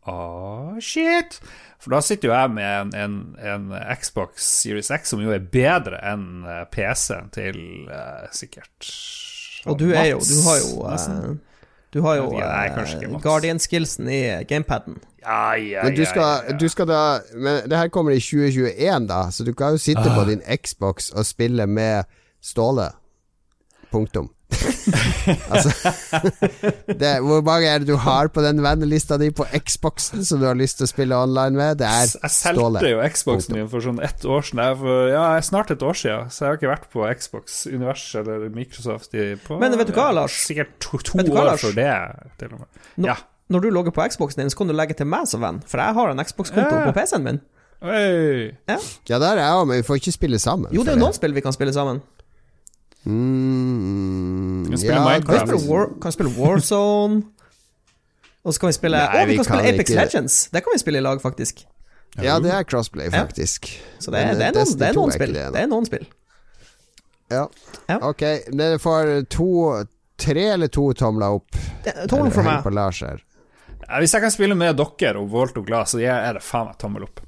Åh, 0.09 0.79
shit! 0.81 1.41
For 1.81 1.93
da 1.93 2.01
sitter 2.05 2.31
jo 2.31 2.35
jeg 2.37 2.53
med 2.55 2.95
en, 2.95 2.95
en, 2.95 3.19
en 3.41 3.97
Xbox 4.01 4.45
Series 4.63 4.91
X 4.95 5.13
som 5.13 5.21
jo 5.25 5.33
er 5.35 5.45
bedre 5.45 6.01
enn 6.07 6.45
eh, 6.45 6.65
PC-en 6.73 7.31
til 7.35 7.61
eh, 7.91 8.27
sikkert 8.37 8.89
Og 9.67 9.79
du 9.79 9.91
er 9.93 10.05
jo 10.05 10.19
Du 10.19 10.37
har 10.47 10.57
jo 10.59 10.87
eh, 10.89 11.37
Du 11.93 12.03
har 12.03 12.17
jo 12.17 12.27
eh, 12.39 13.21
Guardian-skillsen 13.23 14.09
i 14.09 14.45
gamepaden. 14.49 14.97
Ja, 15.21 15.53
ja, 15.57 15.83
Men 15.85 15.97
du 15.97 16.05
skal, 16.05 16.23
ja, 16.23 16.53
ja. 16.53 16.57
du 16.57 16.69
skal 16.69 16.87
da 16.89 17.21
Men 17.35 17.69
det 17.71 17.77
her 17.79 17.89
kommer 17.89 18.11
i 18.17 18.21
2021, 18.21 19.07
da, 19.09 19.31
så 19.31 19.45
du 19.45 19.53
kan 19.55 19.75
jo 19.77 19.79
sitte 19.79 20.07
Ah. 20.07 20.15
på 20.17 20.25
din 20.31 20.41
Xbox 20.65 21.11
og 21.11 21.27
spille 21.27 21.67
med 21.67 22.05
Ståle. 22.43 22.91
Punktum. 23.93 24.31
altså 25.53 25.71
det, 27.01 27.11
Hvor 27.25 27.41
mange 27.47 27.69
er 27.71 27.79
det 27.83 27.89
du 27.91 27.97
har 28.01 28.29
på 28.33 28.43
den 28.45 28.61
vennelista 28.65 29.17
di 29.21 29.31
på 29.35 29.47
Xboxen 29.67 30.25
som 30.27 30.41
du 30.43 30.47
har 30.49 30.59
lyst 30.59 30.79
til 30.81 30.87
å 30.89 30.91
spille 30.91 31.17
online 31.17 31.57
med? 31.59 31.79
Det 31.81 31.87
er 31.89 32.07
jeg 32.07 32.33
Ståle. 32.35 32.81
solgte 32.81 32.91
jo 32.93 33.01
Xboxen 33.15 33.57
min 33.59 33.69
for 33.73 33.85
sånn 33.85 34.01
ett 34.05 34.25
år 34.27 34.45
siden. 34.47 34.63
Jeg 34.65 34.79
For, 34.83 35.09
ja, 35.13 35.25
snart 35.47 35.71
et 35.75 35.83
år 35.87 35.99
siden, 36.01 36.31
så 36.33 36.45
jeg 36.45 36.51
har 36.53 36.61
ikke 36.61 36.73
vært 36.73 36.89
på 36.93 37.07
Xbox 37.21 37.61
Univers 37.71 38.05
eller 38.21 38.49
Microsoft 38.55 39.15
i 39.15 39.31
på, 39.45 39.59
Men 39.61 39.77
vet 39.79 39.91
du 39.93 39.95
hva, 39.97 40.09
ja, 40.11 40.17
Lars? 40.23 40.39
Sikkert 40.47 40.75
to, 40.83 40.99
to 40.99 41.19
hva, 41.21 41.29
år 41.45 41.51
Lars? 41.53 41.65
før 41.67 41.77
det, 41.79 41.91
til 42.43 42.55
og 42.57 42.65
med. 42.65 42.69
Nå- 42.97 43.13
Ja. 43.13 43.17
Når 43.51 43.65
du 43.65 43.71
logger 43.75 43.91
på 43.91 44.05
Xboxen 44.07 44.45
din, 44.45 44.51
så 44.53 44.57
kan 44.61 44.69
du 44.71 44.75
legge 44.79 44.95
til 44.95 45.07
meg 45.11 45.27
som 45.27 45.41
venn, 45.43 45.57
for 45.67 45.81
jeg 45.83 45.95
har 45.97 46.11
en 46.13 46.21
Xbox-konto 46.23 46.71
Ja. 46.71 46.85
på 46.87 46.93
PC-en 46.95 47.25
min. 47.25 47.41
Hey. 47.83 48.51
Ja, 49.09 49.19
der 49.19 49.33
er 49.33 49.41
jeg 49.41 49.57
òg, 49.57 49.67
men 49.67 49.77
vi 49.81 49.83
får 49.89 49.99
ikke 49.99 50.13
spille 50.13 50.39
sammen. 50.39 50.71
Jo, 50.71 50.85
det 50.85 50.93
er 50.93 50.99
jo 50.99 51.03
noen 51.03 51.17
spill 51.17 51.33
vi 51.35 51.41
kan 51.43 51.53
spille 51.57 51.73
sammen. 51.75 51.99
Mm, 53.05 54.65
kan 54.69 54.79
spiller 54.79 54.95
ja, 54.95 55.21
Kan 55.21 55.35
vi 55.35 55.59
spille, 55.59 55.71
War, 55.73 55.87
kan 55.87 56.09
vi 56.11 56.13
spille 56.13 56.31
Warzone? 56.37 57.23
Og 58.45 58.55
så 58.55 58.61
kan 58.61 58.71
vi 58.71 58.77
spille 58.77 58.97
Nei, 59.01 59.23
Å, 59.23 59.27
vi 59.29 59.37
kan, 59.37 59.45
kan 59.45 59.49
spille 59.55 59.75
Apex 59.75 59.91
ikke- 59.91 60.01
Legends! 60.01 60.39
Det 60.53 60.65
kan 60.65 60.73
vi 60.75 60.79
spille 60.83 60.99
i 60.99 61.05
lag, 61.05 61.23
faktisk. 61.23 61.65
Ja, 62.21 62.39
det 62.41 62.51
er 62.53 62.65
crossplay, 62.65 63.07
Ja. 63.07 63.25
faktisk. 63.25 63.69
Så 63.99 64.11
det 64.11 64.21
er, 64.21 64.27
Men, 64.27 64.39
det 64.39 64.45
eh, 64.45 64.49
er, 64.49 64.53
noen, 64.55 64.79
det 64.79 64.89
er 64.89 64.95
noen 64.95 65.13
spill. 65.13 65.33
det, 65.33 65.63
er 65.63 65.67
noen 65.71 65.87
spill. 65.87 66.07
Ja. 67.31 67.47
Ja. 67.89 67.99
Ok, 68.03 68.21
dere 68.51 68.79
får 68.83 69.29
to 69.31 69.85
Tre 70.21 70.43
eller 70.53 70.69
to 70.69 70.93
tomler 70.93 71.39
opp. 71.39 71.57
Tommel 72.11 72.31
for 72.31 72.43
meg. 72.45 72.61
hvis 74.03 74.13
jeg 74.13 74.21
kan 74.21 74.31
spille 74.31 74.55
med 74.55 74.77
dere 74.77 75.17
og 75.17 75.31
Volt 75.33 75.57
og 75.57 75.65
Glass, 75.67 75.95
så 75.95 76.01
er 76.05 76.35
det 76.37 76.43
faen 76.45 76.69
meg 76.69 76.77
tommel 76.79 77.07
opp. 77.07 77.23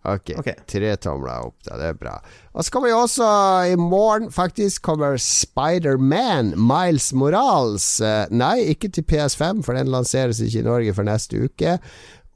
Ok, 0.00 0.30
okay. 0.40 0.54
tre 0.64 0.94
tomler 0.96 1.50
opp, 1.50 1.58
da. 1.66 1.76
Det 1.76 1.88
er 1.90 1.98
bra. 2.00 2.14
Og 2.56 2.64
så 2.64 2.72
kommer 2.72 2.88
jo 2.88 3.02
også 3.02 3.26
i 3.68 3.74
morgen, 3.76 4.30
faktisk, 4.32 4.80
kommer 4.86 5.18
Spider-Man, 5.20 6.54
Miles 6.56 7.10
Morales. 7.12 7.98
Eh, 8.00 8.24
Nei, 8.32 8.70
ikke 8.72 8.88
til 8.88 9.04
PS5, 9.04 9.60
for 9.66 9.76
den 9.76 9.92
lanseres 9.92 10.40
ikke 10.40 10.62
i 10.62 10.70
Norge 10.70 10.96
for 10.96 11.04
neste 11.04 11.44
uke. 11.44 11.76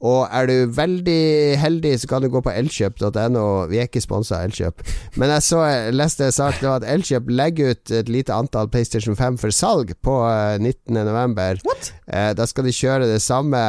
Og 0.05 0.27
er 0.27 0.49
du 0.49 0.73
veldig 0.75 1.55
heldig, 1.57 1.93
så 2.01 2.09
kan 2.11 2.21
du 2.21 2.29
gå 2.29 2.41
på 2.43 2.51
elkjøp.no. 2.51 3.45
Vi 3.71 3.79
er 3.79 3.87
ikke 3.87 4.03
sponsa 4.03 4.41
av 4.41 4.49
Elkjøp, 4.49 4.83
men 5.15 5.31
jeg 5.33 5.45
så 5.47 5.61
jeg 5.65 5.95
leste 5.95 6.27
en 6.27 6.35
sak 6.35 6.61
at 6.67 6.85
Elkjøp 6.91 7.31
legger 7.31 7.73
ut 7.73 7.93
et 7.95 8.11
lite 8.11 8.35
antall 8.35 8.69
PlayStation 8.69 9.17
5 9.17 9.39
for 9.41 9.55
salg 9.55 9.95
på 10.05 10.19
eh, 10.27 10.59
19.11. 10.59 11.63
Eh, 12.11 12.31
da 12.37 12.49
skal 12.49 12.67
de 12.67 12.75
kjøre 12.75 13.09
det 13.09 13.23
samme 13.23 13.63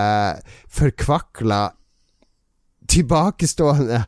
forkvakla 0.77 1.63
tilbakestående 2.89 4.03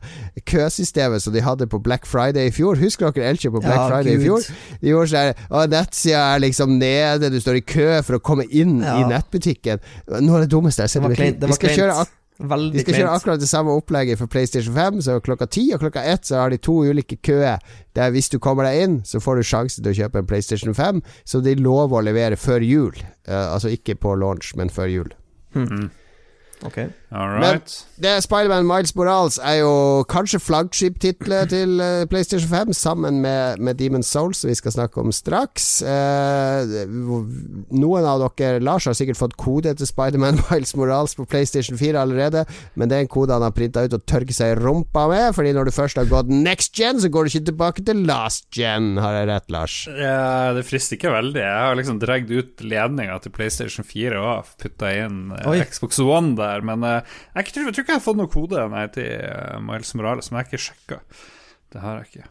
køsystemet 0.49 1.21
som 1.23 1.33
de 1.33 1.41
hadde 1.45 1.67
på 1.69 1.79
Black 1.83 2.05
Friday 2.09 2.49
i 2.49 2.53
fjor. 2.55 2.79
Husker 2.81 3.11
dere 3.15 3.29
Elkjøp 3.33 3.57
på 3.57 3.63
Black 3.65 3.79
Ja, 3.79 3.87
Friday 3.89 4.15
Gud. 4.15 4.21
i 4.21 4.25
fjor? 4.27 4.47
De 4.81 4.93
gjorde 4.93 5.09
sånn 5.13 5.33
Å, 5.49 5.65
nettsida 5.71 6.21
er 6.35 6.43
liksom 6.45 6.77
nede, 6.79 7.31
du 7.33 7.39
står 7.41 7.59
i 7.61 7.65
kø 7.65 7.89
for 8.03 8.19
å 8.19 8.23
komme 8.23 8.45
inn 8.49 8.79
Ja. 8.83 8.99
i 9.01 9.09
nettbutikken. 9.09 9.79
Noe 10.21 10.39
av 10.39 10.47
det 10.47 10.51
dummeste 10.53 10.85
jeg 10.85 11.01
har 11.01 11.15
sett. 11.15 11.43
Vi 11.43 11.53
skal 11.59 11.75
kjøre 11.75 11.91
akkurat 11.97 12.15
Veldig 12.39 12.71
De 12.71 12.79
skal 12.85 12.93
kjøre 12.95 13.15
akkurat 13.17 13.39
det 13.41 13.49
samme 13.51 13.73
opplegget 13.75 14.17
for 14.17 14.25
PlayStation 14.31 14.71
5. 14.73 15.01
Så 15.03 15.17
klokka 15.19 15.43
10 15.45 15.73
og 15.75 15.81
klokka 15.81 15.99
1 16.07 16.23
så 16.29 16.37
har 16.39 16.49
de 16.53 16.57
to 16.57 16.71
ulike 16.87 17.17
køer. 17.19 17.59
Der 17.97 18.11
hvis 18.15 18.29
du 18.31 18.37
kommer 18.39 18.63
deg 18.63 18.79
inn, 18.85 19.01
så 19.03 19.19
får 19.19 19.35
du 19.35 19.43
sjansen 19.43 19.83
til 19.83 19.91
å 19.91 19.97
kjøpe 19.97 20.21
en 20.21 20.25
PlayStation 20.29 20.71
5, 20.73 21.01
som 21.27 21.43
de 21.43 21.55
lover 21.59 21.99
å 21.99 22.05
levere 22.07 22.37
før 22.39 22.63
jul. 22.63 22.95
Uh, 23.27 23.51
altså 23.51 23.67
ikke 23.75 23.97
på 23.99 24.15
launch, 24.15 24.53
men 24.55 24.69
før 24.71 24.87
jul. 24.87 25.11
Ok. 26.63 26.79
All 27.11 27.29
right. 27.29 27.71
Det 27.97 28.11
Spiderman 28.21 28.67
Miles 28.69 28.91
Morales 28.95 29.39
er 29.41 29.63
jo 29.63 30.03
kanskje 30.09 30.37
flaggskiptitlet 30.39 31.49
til 31.49 31.79
eh, 31.81 32.03
PlayStation 32.09 32.49
5, 32.51 32.73
sammen 32.77 33.17
med, 33.23 33.57
med 33.57 33.81
Demon's 33.81 34.11
Souls, 34.11 34.43
som 34.43 34.51
vi 34.51 34.55
skal 34.55 34.75
snakke 34.75 35.01
om 35.01 35.09
straks. 35.11 35.81
Eh, 35.81 36.85
noen 36.85 38.05
av 38.05 38.21
dere 38.37 38.61
Lars 38.61 38.85
har 38.85 38.97
sikkert 38.97 39.17
fått 39.17 39.33
kode 39.41 39.73
til 39.73 39.89
Spiderman 39.89 40.37
Miles 40.51 40.75
Morales 40.77 41.17
på 41.17 41.25
PlayStation 41.29 41.79
4 41.81 41.97
allerede, 42.03 42.45
men 42.77 42.91
det 42.91 42.99
er 42.99 43.07
en 43.07 43.11
kode 43.11 43.33
han 43.33 43.47
har 43.47 43.57
printa 43.57 43.87
ut 43.87 43.97
og 43.97 44.05
tørket 44.05 44.37
seg 44.37 44.53
i 44.53 44.59
rumpa 44.61 45.07
med, 45.09 45.31
fordi 45.37 45.55
når 45.57 45.71
du 45.71 45.75
først 45.79 45.97
har 45.97 46.11
gått 46.13 46.29
next 46.29 46.77
gen, 46.77 47.01
så 47.01 47.09
går 47.09 47.25
du 47.25 47.33
ikke 47.33 47.49
tilbake 47.49 47.87
til 47.89 48.05
last 48.05 48.45
gen. 48.53 48.93
Har 49.01 49.17
jeg 49.17 49.31
rett, 49.31 49.49
Lars? 49.49 49.79
Ja, 49.89 50.53
det 50.53 50.67
frister 50.69 50.99
ikke 50.99 51.15
veldig. 51.17 51.41
Jeg 51.41 51.65
har 51.65 51.81
liksom 51.81 51.99
dratt 52.05 52.29
ut 52.29 52.61
ledninga 52.61 53.17
til 53.25 53.33
PlayStation 53.33 53.87
4 53.87 54.21
og 54.21 54.55
putta 54.61 54.93
inn 54.93 55.33
eh, 55.33 55.49
Oi. 55.49 55.59
Xbox 55.65 55.97
One 56.05 56.37
der, 56.37 56.61
men 56.69 56.85
eh, 56.85 56.98
jeg, 57.01 57.51
tror, 57.51 57.69
jeg 57.69 57.75
tror 57.75 57.85
ikke 57.85 57.93
jeg 57.95 58.01
har 58.01 58.07
fått 58.07 58.21
noen 58.21 58.33
kode 58.33 58.65
nei, 58.73 58.87
til 58.95 59.11
eh, 59.17 59.59
Miles 59.65 59.93
Morales, 59.97 60.31
men 60.31 60.39
jeg 60.39 60.45
har 60.45 60.51
ikke 60.51 60.65
sjekka. 60.69 61.03
Det 61.69 61.83
har 61.83 61.99
jeg 61.99 62.09
ikke. 62.09 62.29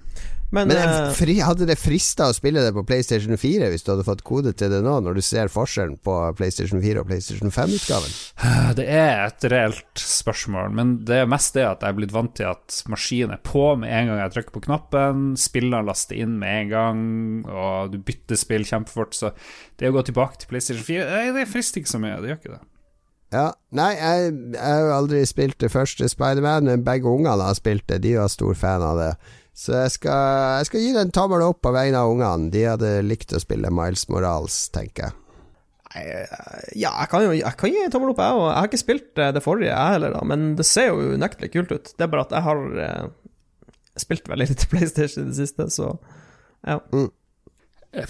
Men, 0.51 0.71
Men 0.71 0.79
eh, 0.79 1.09
eh, 1.09 1.11
fri, 1.13 1.35
hadde 1.45 1.67
det 1.69 1.77
frista 1.77 2.31
å 2.31 2.35
spille 2.37 2.63
det 2.65 2.73
på 2.73 2.83
PlayStation 2.89 3.37
4 3.37 3.69
hvis 3.69 3.85
du 3.85 3.91
hadde 3.93 4.07
fått 4.07 4.23
kode 4.27 4.55
til 4.57 4.73
det 4.73 4.81
nå, 4.85 4.95
når 5.05 5.19
du 5.19 5.23
ser 5.25 5.51
forskjellen 5.53 5.99
på 6.05 6.15
PlayStation 6.39 6.81
4 6.81 7.03
og 7.03 7.11
PlayStation 7.11 7.53
5-utgaven? 7.53 8.15
Det 8.79 8.87
er 8.89 9.27
et 9.27 9.45
reelt 9.51 10.01
spørsmål, 10.01 10.73
men 10.77 10.91
det 11.09 11.23
er 11.23 11.31
mest 11.31 11.57
det 11.57 11.65
at 11.67 11.83
jeg 11.83 11.93
er 11.93 11.97
blitt 11.99 12.15
vant 12.15 12.35
til 12.37 12.49
at 12.51 12.81
maskinen 12.89 13.35
er 13.35 13.41
på 13.45 13.65
med 13.81 13.91
en 13.91 14.11
gang 14.11 14.21
jeg 14.23 14.35
trykker 14.37 14.55
på 14.55 14.63
knappen, 14.69 15.29
spillene 15.41 15.83
laster 15.85 16.21
inn 16.21 16.37
med 16.41 16.63
en 16.63 16.73
gang, 16.73 17.03
og 17.49 17.93
du 17.93 17.99
bytter 18.01 18.39
spill 18.39 18.67
kjempefort, 18.69 19.17
så 19.19 19.33
det 19.81 19.91
å 19.91 19.97
gå 19.97 20.05
tilbake 20.09 20.41
til 20.41 20.53
PlayStation 20.53 20.87
4, 20.87 21.23
det 21.37 21.49
frister 21.51 21.83
ikke 21.83 21.95
så 21.97 22.03
mye, 22.03 22.21
det 22.23 22.33
gjør 22.33 22.41
ikke 22.41 22.55
det. 22.55 22.63
Ja, 23.35 23.51
Nei, 23.77 23.91
jeg, 23.99 24.33
jeg 24.55 24.65
har 24.65 24.87
jo 24.87 24.93
aldri 24.97 25.21
spilt 25.29 25.59
det 25.61 25.69
første 25.73 26.09
Spiderman, 26.09 26.65
men 26.71 26.85
begge 26.87 27.11
ungene 27.11 27.45
har 27.45 27.57
spilt 27.59 27.85
det. 27.91 28.01
De 28.07 28.15
var 28.17 28.31
stor 28.33 28.57
fan 28.57 28.85
av 28.85 28.97
det. 29.01 29.13
Så 29.59 29.75
jeg 29.75 29.93
skal, 29.97 30.61
jeg 30.61 30.69
skal 30.69 30.83
gi 30.85 30.93
det 30.95 31.03
en 31.03 31.13
tommel 31.15 31.43
opp 31.45 31.61
på 31.67 31.73
vegne 31.75 32.01
av 32.01 32.13
ungene. 32.13 32.49
De 32.55 32.63
hadde 32.65 32.93
likt 33.05 33.35
å 33.35 33.41
spille 33.43 33.73
Miles 33.75 34.07
Morales, 34.09 34.57
tenker 34.73 35.09
jeg. 35.09 35.17
nei, 35.93 36.05
eh, 36.15 36.33
ja, 36.79 36.95
jeg 37.03 37.11
kan 37.13 37.27
jo 37.27 37.35
jeg 37.37 37.59
kan 37.61 37.73
gi 37.75 37.85
en 37.85 37.93
tommel 37.93 38.15
opp, 38.15 38.23
jeg 38.23 38.39
òg. 38.39 38.47
Jeg 38.47 38.59
har 38.61 38.71
ikke 38.71 38.83
spilt 38.85 39.23
eh, 39.25 39.33
det 39.35 39.45
forrige, 39.45 39.75
jeg 39.75 39.97
heller, 39.97 40.15
da, 40.15 40.25
men 40.31 40.51
det 40.57 40.69
ser 40.69 40.93
jo 40.93 41.13
unektelig 41.19 41.53
kult 41.57 41.75
ut. 41.75 41.93
Det 41.93 42.07
er 42.07 42.13
bare 42.15 42.25
at 42.29 42.37
jeg 42.39 42.47
har 42.49 42.65
eh, 42.87 43.07
spilt 43.99 44.31
veldig 44.31 44.49
lite 44.55 44.71
PlayStation 44.73 45.27
i 45.27 45.33
det 45.35 45.41
siste, 45.43 45.69
så 45.75 45.93
ja. 46.65 46.79
Jeg, 47.99 48.07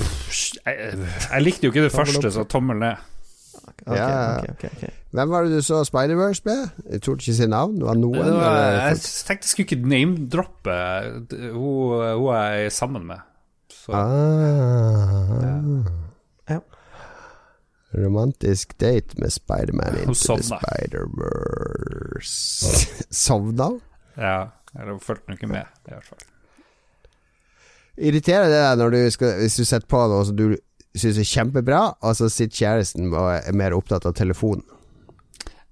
jeg 0.69 1.43
likte 1.43 1.67
jo 1.67 1.73
ikke 1.73 1.89
det 1.89 1.95
første, 1.97 2.31
så 2.35 2.45
tommel 2.51 2.85
ned. 2.85 3.09
Ok, 3.67 3.83
Ja. 3.97 4.39
okay, 4.39 4.51
okay, 4.55 4.69
okay, 4.77 4.89
Hvem 5.17 5.31
var 5.31 5.43
det 5.45 5.53
du 5.57 5.63
så 5.65 5.81
Spider-Verse 5.85 6.43
med? 6.45 6.69
Jeg 6.93 7.03
torde 7.03 7.23
ikke 7.25 7.35
si 7.35 7.47
navn. 7.49 7.79
Det 7.81 7.87
var 7.89 7.95
noen? 7.97 8.15
Det 8.21 8.33
var, 8.35 8.57
eller 8.59 8.89
jeg 8.89 8.97
tenkte 9.01 9.45
jeg 9.47 9.51
skulle 9.53 9.67
ikke 9.67 9.89
name-droppe 9.89 10.77
hun, 11.55 12.17
hun 12.21 12.35
jeg 12.35 12.65
er 12.65 12.69
sammen 12.75 13.07
med. 13.09 13.17
Så, 13.73 13.93
Ah. 13.93 15.85
Ja. 16.51 16.59
Romantisk 18.05 18.75
date 18.81 19.17
med 19.19 19.31
Spiderman 19.33 19.95
Hun 19.95 20.09
into 20.13 20.37
the. 20.37 20.43
Spider-Verse. 21.49 22.89
Sovna? 23.25 23.69
ja, 24.17 24.45
eller 24.79 24.91
hun 24.93 25.01
fulgte 25.01 25.29
nok 25.31 25.39
ikke 25.43 25.47
med, 25.53 25.65
i 25.87 25.91
hvert 25.95 26.05
fall. 26.05 26.19
Irriterer 27.99 28.45
det 28.47 28.59
deg 28.63 28.79
når 28.79 28.91
du 28.95 29.11
skal, 29.11 29.33
hvis 29.41 29.57
du 29.59 29.65
setter 29.67 29.89
på 29.91 30.01
noe 30.11 30.25
som 30.29 30.37
du 30.39 30.57
syns 31.03 31.19
er 31.23 31.29
kjempebra, 31.29 31.81
og 32.03 32.17
så 32.19 32.29
sitter 32.33 32.57
kjæresten 32.63 33.09
og 33.13 33.31
er 33.37 33.57
mer 33.57 33.75
opptatt 33.77 34.07
av 34.09 34.15
telefonen? 34.19 34.65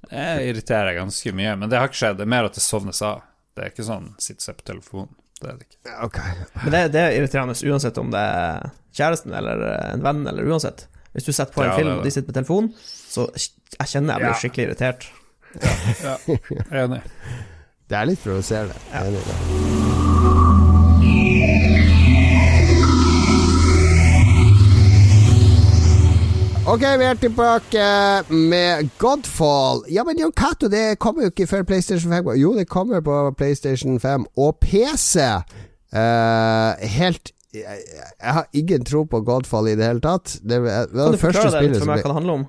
Det 0.07 0.27
irriterer 0.47 0.95
ganske 1.01 1.33
mye, 1.35 1.57
men 1.59 1.71
det 1.71 1.79
har 1.81 1.89
ikke 1.91 1.99
skjedd. 1.99 2.19
Det 2.21 2.27
er 2.27 2.31
mer 2.31 2.47
at 2.47 2.55
det 2.55 2.63
sovnes 2.63 3.01
av. 3.03 3.25
Det 3.57 3.65
er 3.65 3.73
ikke 3.73 3.87
sånn 3.89 4.11
sitte 4.23 4.39
og 4.39 4.47
se 4.47 4.55
på 4.61 4.67
telefonen. 4.71 5.15
Det 5.41 5.49
er 5.51 5.57
det 5.59 5.67
ikke. 5.67 5.97
Okay. 6.07 6.37
Men 6.63 6.73
det, 6.77 6.83
det 6.95 7.01
er 7.03 7.17
irriterende 7.19 7.57
uansett 7.73 7.99
om 8.01 8.13
det 8.15 8.23
er 8.23 8.71
kjæresten 8.97 9.35
eller 9.37 9.65
eh, 9.67 9.91
en 9.97 10.05
venn, 10.07 10.23
eller 10.31 10.47
uansett. 10.49 10.87
Hvis 11.17 11.27
du 11.27 11.33
setter 11.33 11.53
på 11.57 11.65
en 11.65 11.73
Ja, 11.73 11.77
film 11.81 11.93
og 11.99 12.05
de 12.07 12.13
sitter 12.15 12.31
på 12.31 12.37
telefonen, 12.39 12.71
så 12.87 13.27
jeg 13.35 13.91
kjenner 13.91 14.15
jeg 14.17 14.25
blir 14.25 14.33
Ja. 14.33 14.41
skikkelig 14.45 14.69
irritert. 14.71 15.09
Ja, 16.05 16.17
jeg 16.29 16.65
er 16.71 16.83
enig. 16.87 17.03
Det 17.89 17.97
er 18.01 18.09
litt 18.13 18.23
provoserende. 18.25 18.77
Ja. 18.93 19.05
Enig 19.09 19.96
Ok, 26.67 26.83
vi 26.99 27.05
er 27.07 27.15
tilbake 27.15 27.83
med 28.31 28.89
Godfall. 28.99 29.85
Ja, 29.91 30.03
men 30.03 30.19
Jon 30.19 30.33
Cato, 30.35 30.67
det 30.67 30.99
kommer 30.99 31.23
jo 31.23 31.31
ikke 31.31 31.47
før 31.47 31.63
PlayStation 31.63 32.11
5. 32.11 32.33
Jo, 32.41 32.57
det 32.59 32.65
kommer 32.67 33.05
på 33.07 33.19
PlayStation 33.39 34.01
5 34.03 34.25
og 34.37 34.59
PC. 34.61 35.23
Uh, 35.95 36.75
helt 36.83 37.31
jeg, 37.55 37.79
jeg 38.23 38.33
har 38.39 38.49
ingen 38.53 38.85
tro 38.85 39.05
på 39.07 39.21
Godfall 39.21 39.71
i 39.71 39.77
det 39.79 39.87
hele 39.87 40.03
tatt. 40.03 40.41
Det, 40.43 40.59
var 40.63 40.91
det 40.91 41.23
første 41.23 41.23
forklare 41.23 41.45
det 41.47 41.55
spillet 41.55 41.71
litt 41.71 41.79
for 41.79 41.87
som 41.87 41.95
meg 41.95 42.35
ble 42.35 42.45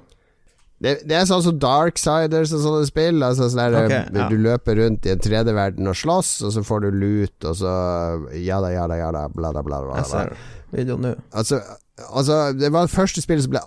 det 0.77 0.91
det, 1.09 1.15
er 1.17 1.23
sånn 1.25 1.41
som 1.41 1.57
Darksiders 1.61 2.51
og 2.53 2.61
sånne 2.61 2.87
spill. 2.89 3.21
Altså 3.25 3.47
sånn 3.49 3.61
der, 3.61 3.77
okay, 3.83 4.01
ja. 4.17 4.27
Du 4.29 4.37
løper 4.41 4.77
rundt 4.81 5.05
i 5.05 5.13
en 5.13 5.21
3D-verden 5.21 5.89
og 5.89 5.97
slåss, 5.97 6.31
og 6.45 6.53
så 6.53 6.65
får 6.65 6.85
du 6.85 6.89
lut, 7.03 7.37
og 7.49 7.57
så 7.57 7.73
jada, 8.33 8.69
jada, 8.73 8.97
jada, 8.97 9.27
bla, 9.33 9.53
bla, 9.53 9.65
bla. 9.65 9.81
bla, 9.85 10.01
Jeg 10.01 10.09
ser 10.09 10.33
videoen 10.73 11.05
nå. 11.05 11.13
Altså, 11.33 11.61
altså, 12.09 12.41
det 12.57 12.73
var 12.73 12.85
det 12.89 12.93
første 12.93 13.25
spillet 13.25 13.45
som 13.45 13.55
ble 13.55 13.63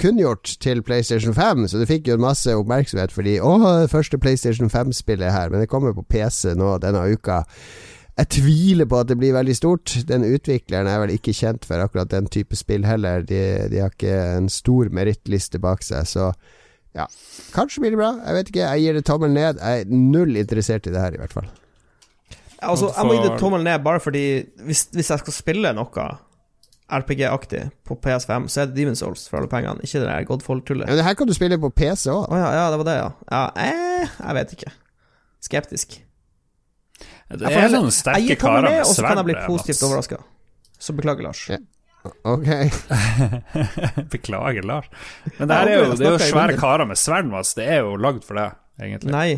kunngjort 0.00 0.56
til 0.62 0.82
PlayStation 0.82 1.34
5, 1.36 1.68
så 1.70 1.80
det 1.80 1.88
fikk 1.90 2.08
jo 2.10 2.20
masse 2.20 2.50
oppmerksomhet 2.54 3.14
fordi 3.14 3.38
Å, 3.42 3.56
det 3.84 3.92
første 3.92 4.18
PlayStation 4.20 4.70
5-spillet 4.72 5.34
her, 5.34 5.52
men 5.52 5.62
det 5.62 5.70
kommer 5.70 5.94
på 5.96 6.06
PC 6.10 6.54
nå 6.58 6.76
denne 6.82 7.04
uka. 7.12 7.44
Jeg 8.14 8.30
tviler 8.30 8.86
på 8.86 9.00
at 9.02 9.08
det 9.10 9.16
blir 9.18 9.34
veldig 9.34 9.54
stort. 9.58 9.96
Den 10.06 10.22
utvikleren 10.26 10.86
er 10.86 11.00
vel 11.02 11.14
ikke 11.16 11.34
kjent 11.34 11.66
for 11.66 11.82
akkurat 11.82 12.12
den 12.12 12.28
type 12.30 12.54
spill 12.54 12.86
heller. 12.86 13.24
De, 13.26 13.40
de 13.72 13.80
har 13.82 13.90
ikke 13.90 14.12
en 14.36 14.46
stor 14.52 14.92
merittliste 14.94 15.58
bak 15.62 15.82
seg, 15.82 16.06
så 16.06 16.30
ja. 16.94 17.08
Kanskje 17.50 17.82
blir 17.82 17.96
det 17.96 17.98
bra. 17.98 18.12
Jeg 18.22 18.36
vet 18.36 18.50
ikke. 18.52 18.68
Jeg 18.68 18.84
gir 18.84 18.98
det 18.98 19.04
tommel 19.08 19.34
ned. 19.34 19.58
Jeg 19.58 19.82
er 19.82 19.90
null 19.90 20.38
interessert 20.38 20.86
i 20.86 20.92
det 20.94 21.02
her, 21.02 21.16
i 21.16 21.22
hvert 21.24 21.34
fall. 21.34 21.48
Altså, 22.62 22.92
jeg 22.94 23.08
må 23.08 23.16
gi 23.16 23.24
det 23.26 23.40
tommel 23.42 23.66
ned 23.66 23.82
bare 23.84 24.00
fordi 24.00 24.22
hvis, 24.64 24.86
hvis 24.94 25.10
jeg 25.10 25.24
skal 25.24 25.34
spille 25.34 25.74
noe 25.76 26.06
RPG-aktig 26.92 27.62
på 27.88 27.96
PS5, 28.04 28.48
så 28.52 28.60
er 28.60 28.68
det 28.68 28.76
Demon's 28.76 29.00
Souls 29.00 29.24
for 29.30 29.40
alle 29.40 29.48
pengene, 29.48 29.80
ikke 29.82 30.02
det 30.02 30.08
der 30.08 30.26
Godfall-tullet. 30.28 30.88
Ja, 30.88 30.96
det 30.98 31.06
her 31.06 31.16
kan 31.16 31.30
du 31.30 31.34
spille 31.36 31.56
på 31.60 31.70
PC 31.72 32.10
òg. 32.12 32.26
Oh, 32.28 32.38
ja, 32.38 32.50
ja, 32.52 32.64
det 32.72 32.80
var 32.82 32.88
det, 32.88 32.96
ja. 32.98 33.06
ja 33.32 33.44
eh, 33.64 34.16
jeg 34.18 34.38
vet 34.38 34.52
ikke. 34.58 34.72
Skeptisk. 35.44 35.96
Det 37.34 37.40
Jeg 37.40 37.56
får 37.56 37.62
er 37.62 37.72
jeg 37.72 37.92
sterke 37.96 38.26
gir 38.26 38.40
tommel 38.40 38.44
karer 38.44 38.68
ned, 38.68 38.76
med 38.76 38.84
og 38.84 38.92
så 38.92 39.06
kan 39.06 39.20
jeg 39.20 39.28
bli 39.30 39.38
positivt 39.46 39.86
overraska. 39.88 40.20
Så 40.78 40.92
beklager, 40.92 41.24
Lars. 41.24 41.46
Ja. 41.48 41.58
Ok. 42.28 42.50
Beklager, 44.12 44.62
Lars. 44.62 44.90
Men 45.38 45.48
det 45.48 45.56
her 45.56 45.72
er 45.72 45.78
jo, 45.78 45.96
det 45.96 46.06
er 46.06 46.18
jo 46.18 46.20
svære 46.20 46.58
karer 46.60 46.90
med 46.90 47.00
sverd, 47.00 47.30
Mats. 47.32 47.54
Det 47.56 47.64
er 47.64 47.80
jo 47.80 47.96
lagd 47.96 48.28
for 48.28 48.36
det, 48.36 48.50
egentlig. 48.82 49.14
Nei. 49.14 49.30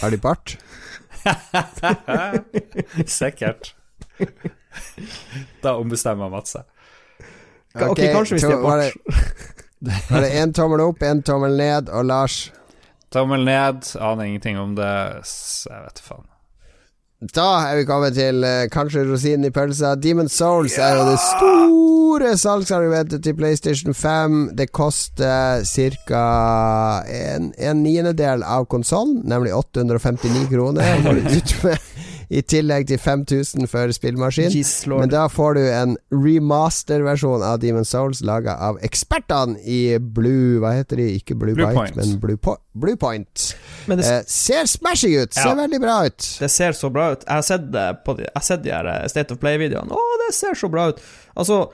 Har 0.00 0.10
de 0.10 0.18
bart? 0.18 0.58
Sikkert. 3.20 3.76
Da 5.64 5.76
ombestemmer 5.80 6.30
Mats 6.32 6.56
seg. 6.56 6.66
Ka- 7.76 7.90
ok, 7.92 8.00
kanskje 8.14 8.36
hvis 8.38 8.46
det 8.48 8.56
er 8.56 8.62
bort 8.62 8.80
var 10.10 10.24
det, 10.26 10.32
én 10.36 10.52
tommel 10.52 10.82
opp, 10.84 11.02
én 11.06 11.22
tommel 11.24 11.54
ned, 11.56 11.88
og 11.88 12.04
Lars 12.08 12.50
Tommel 13.10 13.42
ned, 13.42 13.88
aner 13.98 14.28
ingenting 14.28 14.58
om 14.60 14.76
det, 14.78 14.90
jeg 15.66 15.80
vet 15.82 16.02
faen. 16.04 16.28
Da 17.34 17.46
er 17.68 17.76
vi 17.76 17.84
kommet 17.84 18.14
til 18.16 18.44
uh, 18.46 18.64
kanskje 18.72 19.02
rosinen 19.04 19.44
i 19.44 19.50
pølsa. 19.52 19.90
Demon's 20.00 20.32
Souls 20.38 20.78
er 20.80 20.94
jo 20.96 21.02
det 21.10 21.18
store 21.20 22.30
salgsargumentet 22.40 23.20
til 23.26 23.34
PlayStation 23.36 23.92
5. 23.94 24.38
Det 24.56 24.70
koster 24.72 25.60
ca. 26.08 26.22
en, 27.04 27.50
en 27.58 27.82
niendedel 27.82 28.46
av 28.46 28.64
konsollen, 28.72 29.20
nemlig 29.28 29.52
859 29.52 30.48
kroner. 30.54 30.80
I 32.30 32.42
tillegg 32.46 32.84
til 32.86 32.98
5000 33.02 33.66
for 33.66 33.90
spillmaskin. 33.90 34.52
Men 35.00 35.10
da 35.10 35.24
får 35.28 35.54
du 35.56 35.60
en 35.66 35.96
remaster-versjon 36.14 37.42
av 37.42 37.58
Demon's 37.62 37.90
Souls 37.90 38.20
laga 38.22 38.54
av 38.68 38.78
ekspertene 38.86 39.58
i 39.66 39.98
Blue 39.98 40.60
Hva 40.62 40.72
heter 40.78 41.00
de? 41.02 41.08
Ikke 41.18 41.34
Blue, 41.34 41.54
Blue 41.58 41.66
Bite, 41.66 41.74
Point. 41.80 41.96
men 41.98 42.20
Blue, 42.22 42.36
po 42.38 42.54
Blue 42.78 42.96
Point. 42.96 43.48
Men 43.90 43.98
det, 43.98 44.06
Eh, 44.06 44.22
ser 44.26 44.66
smashing 44.70 45.16
ut! 45.18 45.34
Ser 45.34 45.56
veldig 45.58 45.80
bra 45.82 45.98
ut. 46.06 46.36
det 46.40 46.50
ser 46.50 46.72
så 46.72 46.90
bra 46.92 47.12
ut. 47.12 47.24
Jeg 47.26 47.34
har 47.34 47.42
sett 47.42 47.66
det 47.72 47.88
på 48.06 48.14
de, 48.16 48.22
jeg 48.28 48.32
har 48.36 48.42
sett 48.46 48.62
de 48.62 48.70
her 48.74 48.86
eh, 48.94 49.06
State 49.10 49.32
of 49.34 49.40
Play-videoene. 49.42 49.90
Å, 49.90 50.06
det 50.26 50.34
ser 50.34 50.54
så 50.54 50.68
bra 50.70 50.88
ut. 50.92 51.00
Altså, 51.36 51.64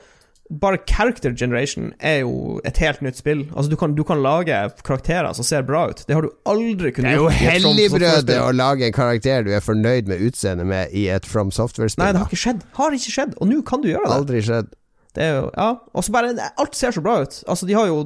bare 0.49 0.77
character 0.87 1.33
generation 1.35 1.89
er 1.99 2.21
jo 2.21 2.59
et 2.67 2.77
helt 2.79 3.01
nytt 3.03 3.19
spill. 3.19 3.43
Altså, 3.51 3.67
du 3.71 3.75
kan, 3.79 3.95
du 3.97 4.03
kan 4.07 4.21
lage 4.23 4.55
karakterer 4.87 5.33
som 5.35 5.43
ser 5.43 5.65
bra 5.67 5.87
ut. 5.91 6.03
Det 6.07 6.15
har 6.15 6.23
du 6.23 6.29
aldri 6.47 6.93
kunnet 6.95 7.17
gjøre. 7.17 7.33
Det 7.35 7.49
er 7.51 7.59
jo 7.59 7.73
helligbrødet 7.75 8.39
å 8.39 8.51
lage 8.55 8.87
en 8.87 8.95
karakter 8.95 9.43
du 9.43 9.51
er 9.57 9.63
fornøyd 9.65 10.07
med 10.07 10.23
utseendet 10.23 10.67
med 10.69 10.95
i 10.95 11.07
et 11.11 11.27
From 11.27 11.51
Software-spill. 11.51 12.05
Nei, 12.05 12.13
det 12.15 12.23
har 12.23 12.31
ikke 12.31 12.43
skjedd. 12.45 12.63
Har 12.79 12.95
ikke 12.95 13.15
skjedd. 13.17 13.35
Og 13.41 13.51
nå 13.51 13.59
kan 13.67 13.83
du 13.83 13.89
gjøre 13.91 14.07
det. 14.07 14.19
Aldri 14.21 14.43
skjedd. 14.47 14.71
Det 15.17 15.27
jo, 15.33 15.45
ja, 15.57 15.67
og 15.97 16.03
så 16.05 16.13
bare 16.13 16.49
Alt 16.61 16.75
ser 16.77 16.93
så 16.93 17.01
bra 17.01 17.15
ut. 17.25 17.39
Altså, 17.49 17.65
de 17.65 17.73
har 17.73 17.87
jo 17.89 18.01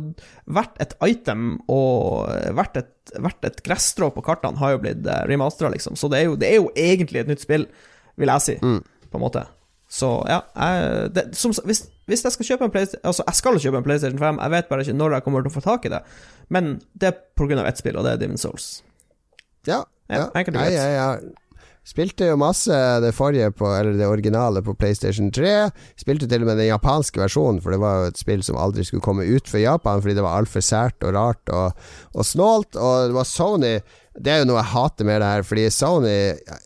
vært 0.48 0.78
et 0.80 0.94
item 1.12 1.58
og 1.70 2.30
vært 2.56 2.78
et, 2.80 2.92
vært 3.20 3.50
et 3.50 3.58
gressstrå 3.66 4.14
på 4.16 4.24
kartene 4.24 4.62
har 4.62 4.78
jo 4.78 4.82
blitt 4.86 5.06
uh, 5.10 5.26
remastera, 5.28 5.70
liksom. 5.74 5.98
Så 6.00 6.08
det 6.12 6.22
er, 6.22 6.30
jo, 6.30 6.38
det 6.40 6.48
er 6.48 6.62
jo 6.62 6.70
egentlig 6.74 7.26
et 7.26 7.34
nytt 7.34 7.44
spill, 7.44 7.68
vil 8.22 8.32
jeg 8.32 8.46
si, 8.48 8.56
Mm. 8.64 8.80
på 9.12 9.20
en 9.20 9.26
måte. 9.28 9.44
Så 9.92 10.10
ja, 10.32 10.40
jeg, 10.56 11.10
det, 11.16 11.24
som, 11.36 11.52
hvis, 11.68 11.84
hvis 12.08 12.24
jeg 12.24 12.36
skal 12.38 12.48
kjøpe 12.48 12.68
en 12.70 12.72
PlayStation 12.72 13.04
Altså, 13.10 13.26
jeg 13.28 13.40
skal 13.42 13.60
kjøpe 13.60 13.82
en 13.82 13.88
PlayStation 13.88 14.22
5, 14.22 14.40
jeg 14.40 14.54
vet 14.54 14.70
bare 14.70 14.86
ikke 14.86 14.96
når 14.96 15.18
jeg 15.18 15.26
kommer 15.26 15.44
til 15.44 15.52
å 15.52 15.56
få 15.58 15.66
tak 15.66 15.88
i 15.88 15.92
det. 15.92 16.00
Men 16.48 16.78
det 16.96 17.12
er 17.12 17.58
av 17.60 17.68
ett 17.68 17.82
spill, 17.82 18.00
og 18.00 18.08
det 18.08 18.16
er 18.16 18.22
Divin 18.24 18.40
Souls. 18.40 18.70
Ja, 19.68 19.84
Ja, 20.12 20.28
ja. 20.36 20.44
Nei, 20.52 20.72
ja, 20.76 20.88
ja. 20.92 21.10
Spilte 21.88 22.28
jo 22.28 22.38
masse 22.38 22.76
det 23.02 23.10
forrige 23.18 23.48
på 23.58 23.66
Eller 23.74 23.96
det 23.98 24.06
originale 24.06 24.62
på 24.62 24.76
PlayStation 24.78 25.32
3. 25.34 25.72
Spilte 25.98 26.28
til 26.30 26.44
og 26.44 26.52
med 26.52 26.60
den 26.62 26.70
japanske 26.70 27.24
versjonen, 27.24 27.62
for 27.64 27.74
det 27.74 27.80
var 27.82 27.98
jo 27.98 28.12
et 28.12 28.22
spill 28.22 28.44
som 28.46 28.60
aldri 28.62 28.86
skulle 28.86 29.04
komme 29.06 29.26
ut 29.26 29.50
for 29.50 29.64
Japan 29.64 30.04
fordi 30.04 30.18
det 30.20 30.26
var 30.26 30.38
altfor 30.42 30.64
sært 30.66 31.08
og 31.08 31.16
rart 31.18 31.52
og, 31.56 31.80
og 32.14 32.28
snålt. 32.28 32.78
Og 32.78 33.10
det 33.10 33.18
var 33.18 33.30
Sony 33.30 33.74
Det 34.12 34.28
er 34.28 34.42
jo 34.42 34.48
noe 34.50 34.60
jeg 34.60 34.72
hater 34.74 35.08
med 35.08 35.22
det 35.24 35.28
her, 35.30 35.44
fordi 35.48 35.70
Sony 35.72 36.16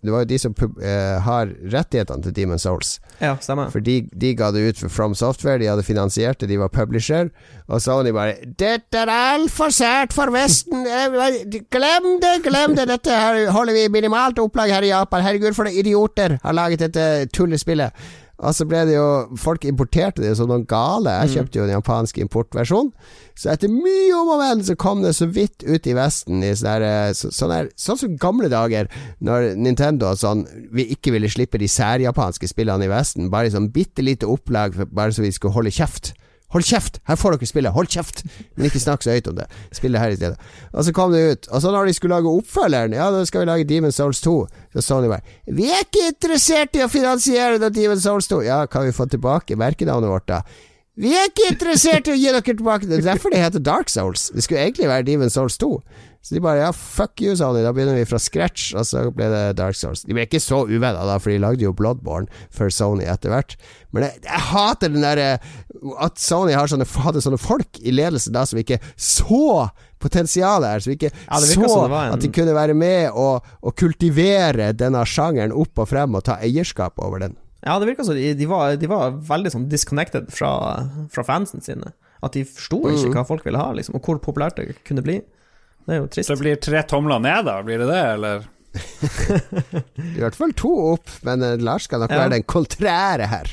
Det 0.02 0.10
var 0.10 0.24
jo 0.24 0.30
de 0.32 0.40
som 0.42 0.56
eh, 0.82 1.18
har 1.22 1.52
rettighetene 1.74 2.26
til 2.26 2.34
Demon 2.34 2.62
Souls. 2.62 2.96
Ja, 3.22 3.36
stemmer. 3.42 3.70
For 3.70 3.86
de, 3.86 4.00
de 4.12 4.32
ga 4.38 4.50
det 4.52 4.64
ut 4.66 4.82
for 4.82 4.90
From 4.90 5.14
Software, 5.16 5.60
de 5.62 5.70
hadde 5.70 5.86
finansiert 5.86 6.42
det, 6.42 6.50
de 6.50 6.58
var 6.60 6.74
publisher. 6.74 7.30
Og 7.70 7.82
Sony 7.82 8.10
bare 8.16 8.36
'Dette 8.46 8.98
er 9.06 9.14
altfor 9.14 9.70
sært 9.70 10.14
for 10.14 10.34
Vesten! 10.34 10.86
Glem 11.76 12.10
det, 12.22 12.36
glem 12.44 12.76
det! 12.76 12.90
Dette 12.90 13.14
her 13.14 13.52
holder 13.54 13.78
vi 13.78 13.88
minimalt 13.94 14.42
opplag 14.42 14.74
her 14.74 14.86
i 14.86 14.94
Japan. 14.94 15.24
Herregud, 15.26 15.54
for 15.54 15.70
noen 15.70 15.78
idioter 15.78 16.40
har 16.44 16.58
laget 16.58 16.82
dette 16.88 17.28
tullespillet. 17.34 17.94
Og 18.44 18.56
så 18.56 18.66
ble 18.68 18.82
det 18.90 18.98
jo 18.98 19.06
Folk 19.40 19.64
importerte 19.68 20.24
det 20.24 20.34
som 20.38 20.50
noen 20.52 20.66
gale. 20.68 21.14
Jeg 21.24 21.36
kjøpte 21.36 21.60
jo 21.60 21.68
den 21.68 21.78
japanske 21.78 22.24
importversjonen. 22.24 22.92
Så 23.36 23.52
etter 23.52 23.72
mye 23.72 24.12
om 24.16 24.32
og 24.34 24.42
men 24.42 24.64
så 24.64 24.76
kom 24.80 25.02
det 25.04 25.14
så 25.18 25.28
vidt 25.28 25.64
ut 25.64 25.88
i 25.88 25.96
Vesten 25.96 26.44
i 26.44 26.54
sånn 26.56 26.84
sånne, 27.16 27.32
sånn, 27.36 27.72
sånn 27.80 28.00
som 28.00 28.20
gamle 28.20 28.50
dager, 28.52 28.88
når 29.24 29.54
Nintendo 29.60 30.12
og 30.14 30.20
sånn 30.22 30.46
vi 30.76 30.88
ikke 30.96 31.14
ville 31.16 31.32
slippe 31.32 31.60
de 31.60 31.68
særjapanske 31.72 32.48
spillene 32.52 32.88
i 32.88 32.92
Vesten. 32.92 33.32
Bare 33.34 33.50
i 33.50 33.56
sånn 33.56 33.72
bitte 33.76 34.04
lite 34.06 34.30
opplag, 34.30 34.78
bare 34.92 35.16
så 35.16 35.26
vi 35.26 35.34
skulle 35.36 35.56
holde 35.56 35.76
kjeft. 35.76 36.14
Hold 36.56 36.64
kjeft! 36.64 37.02
Her 37.04 37.18
får 37.20 37.36
dere 37.36 37.48
spillet, 37.50 37.76
hold 37.76 37.90
kjeft! 37.92 38.22
Men 38.56 38.70
ikke 38.70 38.80
snakk 38.80 39.04
så 39.04 39.12
høyt 39.12 39.26
om 39.28 39.36
det. 39.36 39.48
Spill 39.76 39.92
det 39.92 40.00
her 40.00 40.14
i 40.14 40.16
stedet. 40.16 40.52
Og 40.72 40.86
så 40.88 40.94
kom 40.96 41.12
det 41.12 41.24
ut. 41.26 41.50
Og 41.52 41.64
så 41.66 41.74
når 41.74 41.90
de 41.90 41.96
skulle 41.98 42.16
lage 42.16 42.32
oppfølgeren, 42.32 42.96
ja, 42.96 43.10
da 43.12 43.26
skal 43.28 43.44
vi 43.44 43.50
lage 43.50 43.68
Demon 43.68 43.92
Souls 43.92 44.24
2. 44.24 44.36
Så 44.72 44.86
Sony 44.86 45.10
bare 45.12 45.52
Vi 45.52 45.68
er 45.68 45.84
ikke 45.84 46.06
interessert 46.14 46.80
i 46.80 46.86
å 46.86 46.88
finansiere 46.92 47.60
noe 47.60 47.74
Demon 47.76 48.00
Souls 48.00 48.32
2. 48.32 48.40
Ja, 48.48 48.62
kan 48.72 48.88
vi 48.88 48.96
få 48.96 49.10
tilbake 49.12 49.60
merkenavnet 49.60 50.14
vårt, 50.14 50.30
da? 50.32 50.40
Vi 50.96 51.12
er 51.12 51.28
ikke 51.28 51.50
interessert 51.52 52.08
i 52.08 52.14
å 52.14 52.16
gi 52.16 52.30
dere 52.32 52.40
tilbake 52.48 52.88
Det 52.88 53.02
er 53.02 53.08
derfor 53.10 53.36
det 53.36 53.44
heter 53.44 53.60
Dark 53.60 53.92
Souls. 53.92 54.30
Det 54.32 54.46
skulle 54.46 54.64
egentlig 54.64 54.88
være 54.88 55.10
Demon 55.12 55.34
Souls 55.34 55.60
2. 55.60 55.74
Så 56.26 56.34
de 56.34 56.42
bare 56.42 56.58
ja, 56.64 56.72
fuck 56.74 57.22
you, 57.22 57.36
Sony, 57.38 57.60
da 57.62 57.70
begynner 57.76 58.00
vi 58.00 58.06
fra 58.10 58.18
scratch, 58.18 58.72
og 58.74 58.88
så 58.90 59.04
ble 59.14 59.28
det 59.30 59.42
Dark 59.60 59.78
Souls. 59.78 60.02
De 60.08 60.16
ble 60.18 60.24
ikke 60.26 60.40
så 60.42 60.64
uvenner, 60.66 60.98
da, 61.06 61.20
for 61.22 61.30
de 61.30 61.38
lagde 61.44 61.62
jo 61.68 61.74
Bloodborne 61.78 62.26
for 62.50 62.74
Sony 62.74 63.06
etter 63.06 63.30
hvert. 63.30 63.54
Men 63.94 64.08
jeg, 64.08 64.24
jeg 64.26 64.42
hater 64.50 64.90
den 64.96 65.06
derre 65.06 65.28
At 66.02 66.18
Sony 66.20 66.56
har 66.58 66.66
sånne, 66.72 66.88
hadde 67.06 67.22
sånne 67.22 67.38
folk 67.40 67.78
i 67.86 67.94
ledelsen 67.94 68.34
da 68.34 68.42
som 68.50 68.58
ikke 68.58 68.80
så 68.98 69.68
potensialet 70.02 70.66
her, 70.74 70.82
som 70.84 70.96
ikke 70.96 71.12
Ja, 71.14 71.38
så 71.46 71.86
en- 71.86 72.14
at 72.18 72.26
de 72.26 72.32
kunne 72.34 72.58
være 72.58 72.74
med 72.74 73.12
og, 73.14 73.46
og 73.62 73.76
kultivere 73.78 74.72
denne 74.74 75.06
sjangeren 75.06 75.54
opp 75.54 75.78
og 75.86 75.88
frem 75.94 76.18
og 76.18 76.26
ta 76.26 76.40
eierskap 76.42 76.98
over 77.06 77.22
den. 77.22 77.38
Ja, 77.66 77.78
det 77.80 77.88
virka 77.88 78.04
som 78.06 78.18
de, 78.18 78.34
de, 78.38 78.46
var, 78.50 78.76
de 78.82 78.90
var 78.90 79.14
veldig 79.30 79.54
sånn 79.54 79.70
disconnected 79.70 80.28
fra, 80.34 80.52
fra 81.14 81.24
fansen 81.26 81.62
sine. 81.62 81.94
At 82.26 82.34
de 82.34 82.44
forsto 82.50 82.82
ikke 82.90 83.14
hva 83.14 83.24
folk 83.30 83.46
ville 83.46 83.62
ha, 83.62 83.72
liksom, 83.78 83.96
og 83.98 84.06
hvor 84.06 84.18
populært 84.22 84.58
det 84.58 84.76
kunne 84.86 85.02
bli. 85.06 85.20
Det 85.86 85.94
er 85.94 86.00
jo 86.02 86.08
trist. 86.10 86.28
Så 86.30 86.36
det 86.36 86.42
blir 86.44 86.56
tre 86.62 86.82
tomler 86.90 87.20
ned, 87.22 87.46
da? 87.46 87.60
Blir 87.66 87.82
det 87.84 87.88
det, 87.92 88.02
eller? 88.16 88.46
I 90.16 90.20
hvert 90.22 90.36
fall 90.38 90.54
to 90.58 90.72
opp, 90.94 91.12
men 91.28 91.44
eh, 91.46 91.58
Lars 91.62 91.86
skal 91.88 92.02
nok 92.04 92.12
Ja. 92.12 92.24
være 92.24 92.34
den 92.38 92.44
kontrære 92.50 93.28
her. 93.32 93.52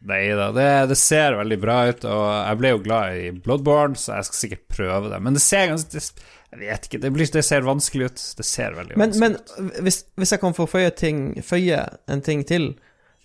Nei 0.00 0.22
da, 0.32 0.46
det, 0.56 0.66
det 0.88 0.96
ser 0.96 1.34
veldig 1.36 1.58
bra 1.60 1.74
ut, 1.90 2.04
og 2.08 2.22
jeg 2.32 2.58
ble 2.62 2.70
jo 2.72 2.78
glad 2.86 3.18
i 3.20 3.26
Bloodborne, 3.44 3.98
så 4.00 4.14
jeg 4.16 4.30
skal 4.30 4.38
sikkert 4.38 4.62
prøve 4.72 5.10
det. 5.12 5.18
Men 5.20 5.36
det 5.36 5.42
ser 5.44 5.66
ganske 5.68 6.00
Jeg 6.00 6.58
vet 6.64 6.86
ikke, 6.88 6.98
det, 7.04 7.10
blir, 7.14 7.28
det 7.30 7.44
ser 7.46 7.66
vanskelig 7.68 8.08
ut. 8.08 8.22
Det 8.40 8.46
ser 8.48 8.72
veldig 8.78 8.96
Men, 8.96 9.12
vanskelig 9.12 9.60
men 9.60 9.68
ut. 9.68 9.82
hvis, 9.84 10.00
hvis 10.18 10.32
jeg 10.34 10.40
kan 10.42 10.56
få 10.56 10.66
føye, 10.72 10.90
ting, 10.96 11.20
føye 11.46 11.82
en 12.10 12.24
ting 12.26 12.42
til, 12.48 12.72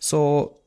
så 0.03 0.19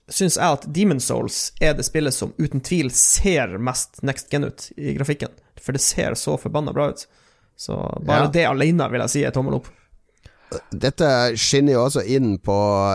syns 0.08 0.38
jeg 0.40 0.56
at 0.56 0.64
Demon 0.72 0.98
Souls 1.04 1.52
er 1.60 1.76
det 1.76 1.84
spillet 1.86 2.16
som 2.16 2.32
uten 2.40 2.64
tvil 2.64 2.88
ser 2.96 3.58
mest 3.60 4.00
next 4.02 4.32
gen 4.32 4.48
ut 4.48 4.70
i 4.80 4.96
grafikken. 4.96 5.28
For 5.60 5.76
det 5.76 5.84
ser 5.84 6.16
så 6.16 6.38
forbanna 6.40 6.72
bra 6.72 6.88
ut. 6.96 7.04
Så 7.58 7.74
bare 8.06 8.28
Ja. 8.28 8.30
det 8.38 8.46
alene 8.46 8.86
vil 8.92 9.00
jeg 9.06 9.10
si 9.16 9.24
er 9.26 9.34
tommel 9.34 9.58
opp. 9.58 9.66
Dette 10.72 11.08
skinner 11.36 11.74
jo 11.74 11.80
også 11.84 12.00
inn 12.08 12.38
på 12.40 12.54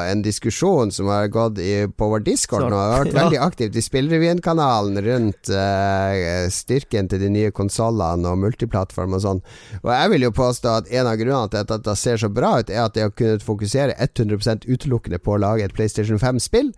en 0.09 0.23
diskusjon 0.25 0.89
som 0.91 1.05
har 1.11 1.27
gått 1.29 1.59
i, 1.61 1.85
på 1.85 2.07
vår 2.09 2.23
discord 2.25 2.63
nå. 2.65 2.71
Det 2.73 2.79
har 2.81 3.03
vært 3.03 3.17
veldig 3.19 3.39
aktivt 3.45 3.75
i 3.77 3.83
Spillrevyen-kanalen 3.85 4.97
rundt 5.05 5.51
eh, 5.53 6.47
styrken 6.49 7.11
til 7.11 7.21
de 7.21 7.29
nye 7.29 7.51
konsollene 7.53 8.25
og 8.31 8.41
multiplattform 8.41 9.13
og 9.19 9.21
sånn. 9.21 9.43
Og 9.83 9.91
jeg 9.93 10.09
vil 10.15 10.25
jo 10.25 10.33
påstå 10.33 10.73
at 10.79 10.89
en 10.97 11.11
av 11.11 11.19
grunnene 11.21 11.53
til 11.53 11.61
at 11.61 11.69
dette 11.75 11.95
ser 12.01 12.17
så 12.23 12.31
bra 12.33 12.55
ut, 12.63 12.73
er 12.73 12.87
at 12.87 12.97
de 12.97 13.05
har 13.05 13.13
kunnet 13.13 13.45
fokusere 13.45 13.99
100% 14.01 14.65
utelukkende 14.65 15.21
på 15.21 15.35
å 15.37 15.41
lage 15.45 15.67
et 15.69 15.77
PlayStation 15.77 16.17
5-spill. 16.17 16.73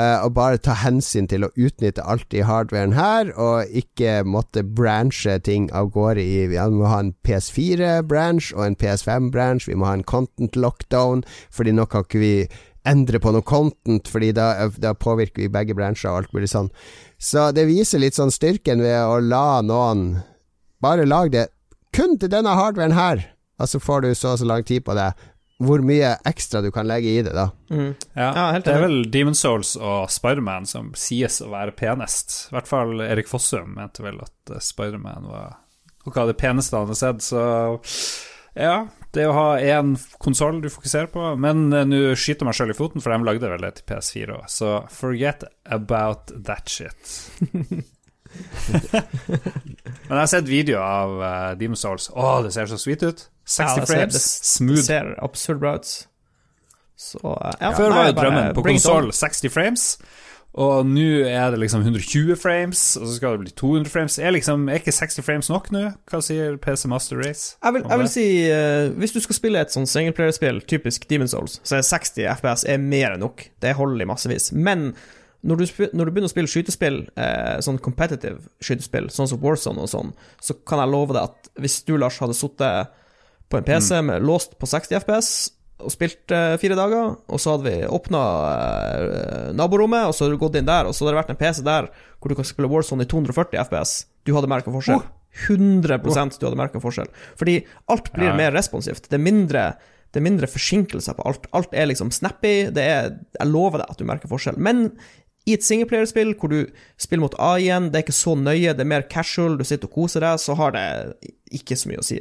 Eh, 0.00 0.24
og 0.24 0.32
bare 0.38 0.60
ta 0.62 0.72
hensyn 0.80 1.28
til 1.28 1.44
å 1.44 1.50
utnytte 1.54 2.04
alt 2.08 2.32
i 2.32 2.42
hardwaren 2.48 2.96
her, 2.96 3.30
og 3.36 3.68
ikke 3.76 4.22
måtte 4.24 4.64
branche 4.64 5.36
ting 5.44 5.68
av 5.76 5.92
gårde 5.94 6.24
i 6.24 6.48
Vi 6.50 6.64
må 6.74 6.88
ha 6.88 7.02
en 7.04 7.12
PS4-branch 7.26 8.50
og 8.56 8.64
en 8.66 8.78
PS5-branch, 8.80 9.68
vi 9.68 9.76
må 9.76 9.90
ha 9.90 9.98
en 9.98 10.06
content 10.06 10.56
lockdown, 10.56 11.24
fordi 11.52 11.76
nå 11.76 11.86
kan 11.90 12.08
ikke 12.08 12.24
vi 12.24 12.34
endre 12.88 13.20
på 13.20 13.32
noe 13.34 13.44
content, 13.44 14.08
fordi 14.08 14.32
da, 14.36 14.70
da 14.80 14.94
påvirker 14.96 15.44
vi 15.44 15.52
begge 15.52 15.76
bransjer 15.76 16.10
og 16.10 16.22
alt 16.22 16.34
mulig 16.36 16.48
sånn. 16.50 16.70
Så 17.20 17.50
det 17.52 17.68
viser 17.68 18.00
litt 18.00 18.16
sånn 18.16 18.32
styrken 18.32 18.80
ved 18.80 19.04
å 19.04 19.20
la 19.20 19.60
noen 19.60 20.22
bare 20.80 21.04
lage 21.04 21.36
det 21.36 21.48
kun 21.92 22.16
til 22.18 22.30
denne 22.32 22.54
hardwaren 22.56 22.96
her, 22.96 23.26
og 23.60 23.68
så 23.68 23.80
får 23.82 24.04
du 24.04 24.14
så 24.14 24.34
og 24.34 24.40
så 24.40 24.48
lang 24.48 24.64
tid 24.64 24.84
på 24.86 24.94
det. 24.96 25.10
Hvor 25.60 25.82
mye 25.84 26.14
ekstra 26.24 26.62
du 26.64 26.70
kan 26.72 26.88
legge 26.88 27.10
i 27.12 27.22
det, 27.24 27.34
da. 27.36 27.50
Mm. 27.68 27.92
Ja, 28.14 28.28
Ja, 28.28 28.44
helt 28.54 28.64
det 28.64 28.72
er 28.72 28.84
vel 28.86 29.02
Demon 29.12 29.36
Souls 29.36 29.74
og 29.76 30.08
Spiderman 30.12 30.68
som 30.68 30.94
sies 30.96 31.40
å 31.44 31.50
være 31.52 31.74
penest. 31.76 32.46
I 32.48 32.56
hvert 32.56 32.70
fall 32.70 33.02
Erik 33.04 33.28
Fossum 33.28 33.74
mente 33.76 34.04
vel 34.04 34.22
at 34.24 34.54
eh, 34.54 34.62
Spiderman 34.64 35.28
var 35.28 35.58
noe 36.06 36.22
av 36.22 36.30
det 36.32 36.38
peneste 36.40 36.80
han 36.80 36.88
har 36.88 36.96
sett, 36.96 37.20
så 37.26 37.44
ja. 38.56 38.88
Det 39.10 39.24
å 39.26 39.34
ha 39.34 39.46
én 39.58 39.96
konsoll 40.22 40.60
du 40.62 40.68
fokuserer 40.70 41.08
på 41.10 41.32
Men 41.42 41.72
eh, 41.74 41.86
nå 41.88 42.14
skyter 42.14 42.44
jeg 42.44 42.48
meg 42.48 42.56
sjøl 42.56 42.72
i 42.72 42.76
foten, 42.78 43.02
for 43.02 43.12
de 43.12 43.26
lagde 43.26 43.50
vel 43.52 43.66
det 43.66 43.72
til 43.78 43.88
PS4 43.90 44.36
òg, 44.38 44.48
så 44.48 44.74
forget 44.94 45.44
about 45.66 46.32
that 46.46 46.70
shit. 46.70 47.18
Men 50.06 50.14
jeg 50.14 50.22
har 50.22 50.30
sett 50.30 50.48
videoer 50.48 50.84
av 50.86 51.16
uh, 51.18 51.58
Demon 51.58 51.78
Souls. 51.78 52.06
Å, 52.14 52.38
det 52.44 52.52
ser 52.54 52.70
så 52.70 52.78
sweet 52.78 53.02
ut. 53.02 53.24
60 53.50 53.66
Ja, 53.66 53.74
det 53.74 53.88
ser- 53.88 53.94
frames, 53.94 54.30
smooth. 54.54 54.80
Det 54.80 54.86
ser 54.86 55.12
absurd 55.24 55.60
bra 55.62 55.74
ut. 55.80 55.92
Så 57.00 57.20
eh, 57.24 57.54
ja, 57.60 57.70
Før 57.76 57.90
nei, 57.90 57.96
var 57.96 58.10
jo 58.10 58.16
drømmen 58.18 58.50
på 58.56 58.64
konsoll 58.66 59.12
60 59.16 59.52
frames, 59.54 59.86
og 60.60 60.82
nå 60.90 61.04
er 61.30 61.52
det 61.54 61.60
liksom 61.62 61.84
120 61.84 62.34
frames, 62.36 62.80
og 62.98 63.06
så 63.06 63.12
skal 63.16 63.36
det 63.36 63.44
bli 63.44 63.52
200 63.54 63.90
frames. 63.92 64.16
Er, 64.18 64.32
liksom, 64.34 64.64
er 64.68 64.80
ikke 64.80 64.92
60 64.92 65.22
frames 65.22 65.50
nok 65.52 65.70
nå? 65.70 65.84
Hva 66.10 66.20
sier 66.26 66.58
PC 66.60 66.88
Master 66.90 67.20
Race? 67.22 67.54
Jeg 67.62 67.76
vil, 67.76 67.86
jeg 67.86 68.00
vil 68.02 68.10
si 68.10 68.24
uh, 68.50 68.90
Hvis 68.98 69.14
du 69.14 69.20
skal 69.22 69.38
spille 69.38 69.62
et 69.62 69.70
sånn 69.70 69.86
singelplayerspill, 69.86 70.58
typisk 70.66 71.06
Demon's 71.10 71.36
Souls, 71.36 71.60
så 71.62 71.78
er 71.78 71.86
60 71.86 72.26
FPS 72.34 72.66
er 72.66 72.82
mer 72.82 73.14
enn 73.14 73.22
nok. 73.22 73.46
Det 73.62 73.76
holder 73.78 74.02
i 74.02 74.10
massevis. 74.10 74.50
Men 74.52 74.90
når 75.46 75.62
du, 75.62 75.66
når 75.94 76.04
du 76.04 76.12
begynner 76.12 76.28
å 76.28 76.34
spille 76.34 76.50
skytespill, 76.50 76.98
eh, 77.16 77.60
sånn 77.64 77.78
competitive 77.80 78.42
skytespill, 78.60 79.06
sånn 79.14 79.30
som 79.30 79.40
Warzone 79.40 79.86
og 79.86 79.88
sånn, 79.88 80.10
så 80.42 80.58
kan 80.68 80.82
jeg 80.82 80.92
love 80.92 81.14
deg 81.16 81.30
at 81.30 81.52
hvis 81.62 81.78
du, 81.86 81.94
Lars, 81.96 82.18
hadde 82.20 82.36
sittet 82.36 82.90
på 83.50 83.58
en 83.58 83.64
PC 83.66 83.98
Mm. 84.00 84.06
med 84.06 84.22
låst 84.22 84.56
på 84.58 84.66
60 84.70 84.94
FPS 85.02 85.30
og 85.80 85.90
spilt 85.94 86.30
eh, 86.30 86.56
fire 86.60 86.76
dager, 86.76 87.16
og 87.28 87.38
så 87.40 87.54
hadde 87.56 87.64
vi 87.70 87.86
åpna 87.88 88.20
eh, 89.00 89.52
naborommet, 89.56 90.06
og 90.06 90.14
så 90.14 90.24
hadde 90.26 90.36
du 90.36 90.42
gått 90.42 90.58
inn 90.60 90.68
der, 90.68 90.86
og 90.86 90.94
så 90.94 91.04
hadde 91.06 91.14
det 91.16 91.20
vært 91.24 91.30
en 91.34 91.40
PC 91.40 91.62
der 91.66 91.88
hvor 92.20 92.28
du 92.28 92.36
kan 92.36 92.44
spille 92.44 92.68
Warzone 92.68 93.06
i 93.06 93.08
240 93.10 93.56
FPS, 93.64 93.94
du 94.28 94.34
hadde 94.36 94.50
merka 94.52 94.70
forskjell. 94.74 95.00
100% 95.46 96.38
du 96.40 96.46
hadde 96.46 96.58
merka 96.58 96.80
forskjell. 96.82 97.08
Fordi 97.38 97.64
alt 97.88 98.12
blir 98.12 98.30
Ja. 98.30 98.36
mer 98.36 98.52
responsivt. 98.52 99.08
Det 99.08 99.14
er 99.14 99.24
mindre 99.24 99.76
det 100.12 100.18
er 100.18 100.26
mindre 100.26 100.48
forsinkelser 100.50 101.14
på 101.14 101.22
alt. 101.24 101.46
Alt 101.54 101.68
er 101.72 101.86
liksom 101.86 102.10
snappy. 102.10 102.66
Det 102.74 102.82
er, 102.82 103.10
jeg 103.38 103.46
lover 103.46 103.78
deg 103.78 103.90
at 103.90 103.96
du 103.96 104.04
merker 104.04 104.26
forskjell. 104.28 104.56
Men 104.58 104.96
I 105.46 105.52
et 105.54 105.62
singleplayerspill 105.62 106.34
hvor 106.36 106.50
du 106.50 106.66
spiller 106.98 107.20
mot 107.22 107.34
AI-en, 107.38 107.90
det 107.92 107.94
er 108.00 108.02
ikke 108.02 108.12
så 108.18 108.34
nøye, 108.36 108.74
det 108.74 108.80
er 108.80 108.90
mer 108.90 109.02
casual, 109.08 109.56
du 109.56 109.62
sitter 109.64 109.86
og 109.86 109.94
koser 109.94 110.20
deg, 110.20 110.36
så 110.42 110.56
har 110.56 110.72
det 110.72 111.14
ikke 111.52 111.76
så 111.78 111.88
mye 111.88 111.98
å 112.02 112.04
si. 112.04 112.18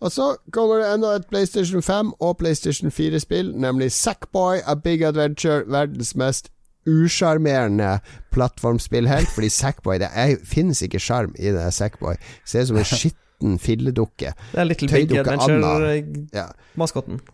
Og 0.00 0.12
så 0.12 0.36
kommer 0.52 0.76
det 0.82 0.94
enda 0.94 1.14
et 1.16 1.26
PlayStation 1.30 1.82
5 1.82 2.12
og 2.20 2.36
PlayStation 2.38 2.90
4-spill, 2.90 3.54
nemlig 3.56 3.92
Sackboy 3.92 4.58
A 4.66 4.74
Big 4.74 5.02
Adventure, 5.02 5.62
verdens 5.66 6.14
mest 6.16 6.48
usjarmerende 6.86 7.98
plattformspillhelt. 8.32 9.28
Fordi 9.34 9.48
Sackboy 9.48 9.94
Det 9.98 10.08
er, 10.14 10.36
finnes 10.44 10.82
ikke 10.82 10.98
sjarm 11.00 11.32
i 11.38 11.50
det 11.54 11.72
Sackboy. 11.74 12.14
Ser 12.44 12.60
ut 12.62 12.66
som 12.68 12.76
en 12.76 12.84
skitten 13.00 13.58
filledukke. 13.58 14.32
Det 14.52 14.60
er 14.60 14.64
Little 14.68 14.88
Big. 14.88 15.18
Adventure-maskotten. 15.18 17.20
Ja. 17.20 17.26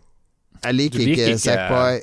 Jeg 0.69 0.73
liker 0.73 0.99
ikke 0.99 1.11
ikke- 1.27 1.37
Sackboy. 1.39 1.99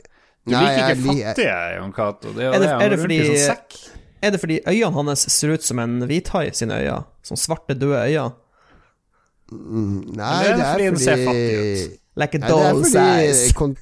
Du 0.47 0.51
Nei, 0.55 0.61
liker 0.65 0.89
ikke 0.89 1.03
li- 1.03 1.25
fattige, 1.25 1.77
Jon 1.79 1.93
Cato. 1.93 2.29
Det 2.37 2.45
er 2.45 2.53
Er 2.53 2.59
det- 2.59 2.93
er 2.93 2.97
fordi- 2.97 3.27
sånn 3.27 3.57
sekk. 3.57 3.91
Er 4.23 4.31
det 4.31 4.41
fordi 4.41 4.61
øynene 4.67 4.93
hans 4.95 5.21
ser 5.33 5.53
ut 5.53 5.63
som 5.65 5.79
en 5.79 6.01
hvithai 6.03 6.51
sine 6.55 6.75
øyne? 6.75 7.05
Sånn 7.25 7.37
svarte, 7.37 7.75
døde 7.79 8.05
øyne? 8.05 8.33
Nei, 9.51 10.43
det 10.47 10.65
er 10.65 10.79
det 10.79 10.91
det 10.99 11.15
er 11.15 11.23
fordi? 11.27 12.01
Like 12.21 12.39
a 12.39 12.43
Nei, 12.43 12.49
det 12.51 12.67
er 12.67 12.83
fordi 12.85 13.05
eyes. 13.05 13.53
kon 13.61 13.77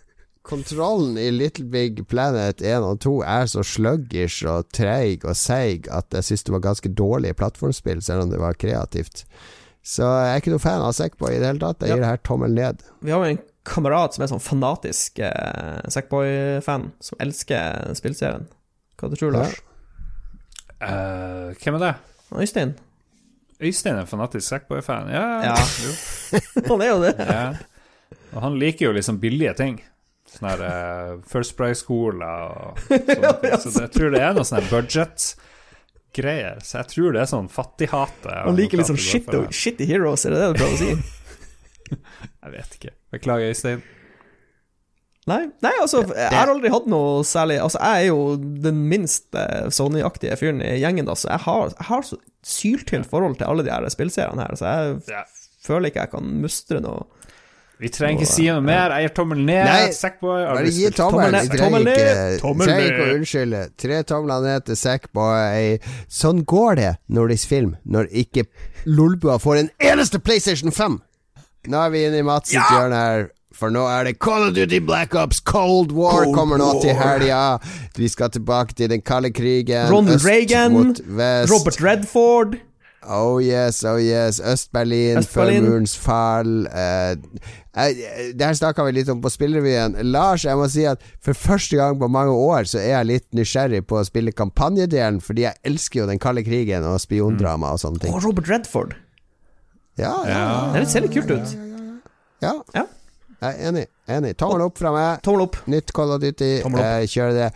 kontrollen 0.49 1.19
i 1.21 1.27
Little 1.31 1.67
Big 1.69 1.99
Planet 2.09 2.63
1 2.65 2.81
og 2.87 3.01
2 3.05 3.11
er 3.29 3.45
så 3.53 3.61
sluggish 3.69 4.47
og 4.49 4.71
treig 4.73 5.27
og 5.29 5.37
seig 5.37 5.91
at 5.93 6.09
jeg 6.17 6.25
syns 6.25 6.47
det 6.47 6.55
var 6.55 6.63
ganske 6.65 6.89
dårlig 6.97 7.35
plattformspill, 7.37 8.01
selv 8.01 8.25
om 8.25 8.31
det 8.33 8.41
var 8.41 8.57
kreativt. 8.57 9.27
Så 9.85 10.07
jeg 10.09 10.31
er 10.33 10.41
ikke 10.41 10.55
noe 10.55 10.63
fan 10.65 10.81
av 10.87 10.95
Sackboy 10.97 11.35
i 11.37 11.39
det 11.43 11.51
hele 11.51 11.61
tatt. 11.61 11.85
Jeg 11.85 11.91
Ja. 11.91 11.95
gir 11.97 12.01
det 12.07 12.09
her 12.15 12.23
tommel 12.25 12.55
ned. 12.57 12.81
Vi 13.05 13.11
har 13.13 13.21
jo 13.27 13.31
en 13.35 13.43
kamerat 13.69 14.15
som 14.17 14.25
er 14.25 14.29
sånn 14.33 14.41
fanatisk 14.41 15.19
eh, 15.21 15.83
Sackboy-fan, 15.93 16.93
som 17.01 17.21
elsker 17.21 17.93
spillserien. 18.01 18.49
Hva 18.97 19.11
du 19.13 19.17
tror 19.21 19.33
du, 19.33 19.39
Lars? 19.43 19.61
Eh, 20.81 21.53
hvem 21.61 21.75
er 21.77 21.85
det? 21.85 21.95
Øystein? 22.41 22.75
Øystein 23.61 23.97
er 23.99 24.07
fanatisk 24.07 24.47
Sackboy-fan? 24.53 25.09
Ja, 25.11 25.25
Ja. 25.51 25.55
Jo. 25.83 25.95
Han 26.71 26.83
er 26.85 26.93
jo 26.93 26.99
det. 27.03 27.15
ja. 27.19 27.49
Og 28.37 28.43
han 28.45 28.59
liker 28.61 28.87
jo 28.87 28.93
liksom 28.93 29.17
billige 29.23 29.55
ting. 29.57 29.79
Sånne 30.29 30.51
her 30.53 30.63
uh, 30.63 31.13
First 31.29 31.55
Price-skoler 31.57 32.51
og 32.53 32.81
sånt. 32.85 33.73
Så 33.73 33.81
jeg 33.87 33.93
tror 33.95 34.13
det 34.13 34.21
er 34.21 34.35
noe 34.37 34.45
sånn 34.45 34.67
budget-greier. 34.69 36.59
Så 36.61 36.83
jeg 36.83 36.91
tror 36.93 37.17
det 37.17 37.23
er 37.23 37.31
sånn 37.31 37.49
fattighate. 37.53 38.35
Han 38.45 38.59
liker 38.59 38.83
liksom 38.83 38.99
shit, 39.01 39.31
og 39.33 39.49
shitty 39.57 39.89
heroes, 39.89 40.27
er 40.29 40.37
det 40.37 40.43
det 40.43 40.51
du 40.53 40.59
prøver 40.61 40.77
å 40.77 40.83
si? 40.83 40.91
Jeg 42.45 42.53
vet 42.53 42.75
ikke. 42.77 42.93
Beklager, 43.17 43.55
Øystein. 43.55 43.81
Nei, 45.29 45.43
nei, 45.65 45.73
altså, 45.83 45.99
jeg 46.17 46.33
har 46.33 46.49
aldri 46.49 46.71
hatt 46.73 46.87
noe 46.89 47.19
særlig 47.29 47.59
Altså, 47.61 47.77
jeg 47.85 48.07
er 48.07 48.07
jo 48.09 48.21
den 48.65 48.79
minst 48.89 49.27
eh, 49.37 49.67
Sony-aktige 49.77 50.39
fyren 50.41 50.63
i 50.65 50.71
gjengen, 50.81 51.05
da, 51.05 51.13
så 51.21 51.29
jeg 51.35 51.43
har, 51.45 51.75
jeg 51.75 51.85
har 51.91 52.07
så 52.09 52.17
syltynt 52.49 53.07
forhold 53.11 53.37
til 53.41 53.49
alle 53.51 53.65
de 53.67 53.71
her 53.75 53.87
spillseriene 53.93 54.45
her, 54.47 54.57
så 54.59 54.67
jeg 54.73 55.01
Ja. 55.13 55.23
føler 55.67 55.91
ikke 55.93 56.01
jeg 56.07 56.11
kan 56.17 56.35
mustre 56.43 56.81
noe 56.85 57.07
Vi 57.79 57.87
trenger 57.95 58.25
ikke 58.25 58.27
si 58.33 58.47
noe 58.51 58.61
mer. 58.61 58.91
Jeg 58.91 59.07
gir 59.07 59.13
tommel 59.15 59.39
ned. 59.39 59.65
Nei, 59.69 59.91
Sackboy. 59.95 60.41
Bare 60.49 60.65
gi 60.67 60.89
tommelen 60.91 60.97
tommel. 60.99 61.31
Tommel 61.31 61.45
Vi 61.45 61.49
trenger 61.49 61.63
tommel 61.63 61.85
ned, 61.87 62.33
ikke, 62.35 62.41
tommel 62.43 62.67
trenger 62.67 62.89
ikke 62.89 63.05
å 63.05 63.13
unnskylde. 63.21 63.61
Tre 63.79 63.99
tomler 64.03 64.41
ned 64.43 64.65
til 64.67 64.79
Sackboy. 64.81 65.79
Sånn 66.11 66.41
går 66.45 66.75
det 66.81 66.89
nordisk 67.15 67.47
film 67.53 67.77
når 67.87 68.09
ikke 68.11 68.45
Lolbua 68.91 69.39
får 69.39 69.61
en 69.61 69.71
eneste 69.93 70.19
PlayStation 70.19 70.73
5. 70.75 70.99
Nå 71.71 71.85
er 71.87 71.91
vi 71.95 72.03
inne 72.09 72.19
i 72.19 72.27
Mats 72.27 72.51
sitt 72.51 72.67
hjørne 72.75 72.99
her. 72.99 73.29
For 73.59 73.73
nå 73.75 73.83
er 73.91 74.05
det 74.07 74.19
Call 74.23 74.49
of 74.49 74.55
Duty 74.55 74.79
Black 74.87 75.15
Ops 75.19 75.41
Cold 75.43 75.91
War 75.97 76.23
Cold 76.25 76.35
kommer 76.37 76.61
nå 76.63 76.69
til 76.81 76.95
War. 76.95 77.19
helga. 77.19 77.41
Vi 77.99 78.09
skal 78.09 78.31
tilbake 78.31 78.75
til 78.79 78.91
den 78.93 79.03
kalde 79.03 79.33
krigen. 79.35 79.91
Ronald 79.91 80.15
øst 80.21 80.27
Reagan, 80.29 80.73
mot 80.73 81.01
vest. 81.19 81.53
Robert 81.53 81.83
Redford 81.83 82.59
Oh 83.09 83.39
yes, 83.43 83.85
oh 83.89 83.97
yes. 84.03 84.39
Øst-Berlin 84.41 85.19
Øst-Berlin. 85.19 85.63
murens 85.65 85.95
fall. 85.97 86.67
Eh, 86.67 87.11
eh, 87.13 88.35
her 88.41 88.53
snakka 88.59 88.85
vi 88.85 88.93
litt 88.99 89.09
om 89.09 89.23
på 89.23 89.31
Spillrevyen. 89.33 89.95
Lars, 90.13 90.45
jeg 90.45 90.57
må 90.59 90.67
si 90.69 90.85
at 90.85 91.01
for 91.25 91.33
første 91.33 91.77
gang 91.79 91.97
på 91.99 92.09
mange 92.11 92.35
år 92.35 92.67
så 92.69 92.79
er 92.83 92.91
jeg 92.99 93.07
litt 93.07 93.27
nysgjerrig 93.39 93.87
på 93.89 93.97
å 94.01 94.05
spille 94.05 94.33
kampanjedelen, 94.37 95.23
fordi 95.25 95.47
jeg 95.47 95.55
elsker 95.65 96.03
jo 96.03 96.07
den 96.11 96.19
kalde 96.21 96.45
krigen 96.45 96.85
og 96.85 97.01
spiondrama 97.01 97.73
og 97.73 97.81
sånne 97.81 98.03
ting. 98.03 98.13
og 98.15 98.25
Robert 98.27 98.51
Redford. 98.51 98.95
Ja, 99.99 100.13
ja, 100.29 100.73
Det 100.75 100.89
ser 100.91 101.01
litt 101.07 101.15
kult 101.17 101.31
ut. 101.31 101.57
ja. 102.43 102.53
Ja. 102.75 102.85
Jeg 103.39 103.55
er 103.55 103.69
enig. 103.71 103.85
enig. 104.11 104.33
Tommel 104.41 104.65
opp 104.67 104.79
fra 104.81 104.91
meg. 104.95 105.21
Tommel 105.23 105.45
opp. 105.47 105.59
Nytt 105.71 105.93
Call 105.95 106.15
of 106.17 106.23
Duty. 106.23 106.49
Eh, 106.67 107.05
kjør 107.07 107.35
det. 107.37 107.51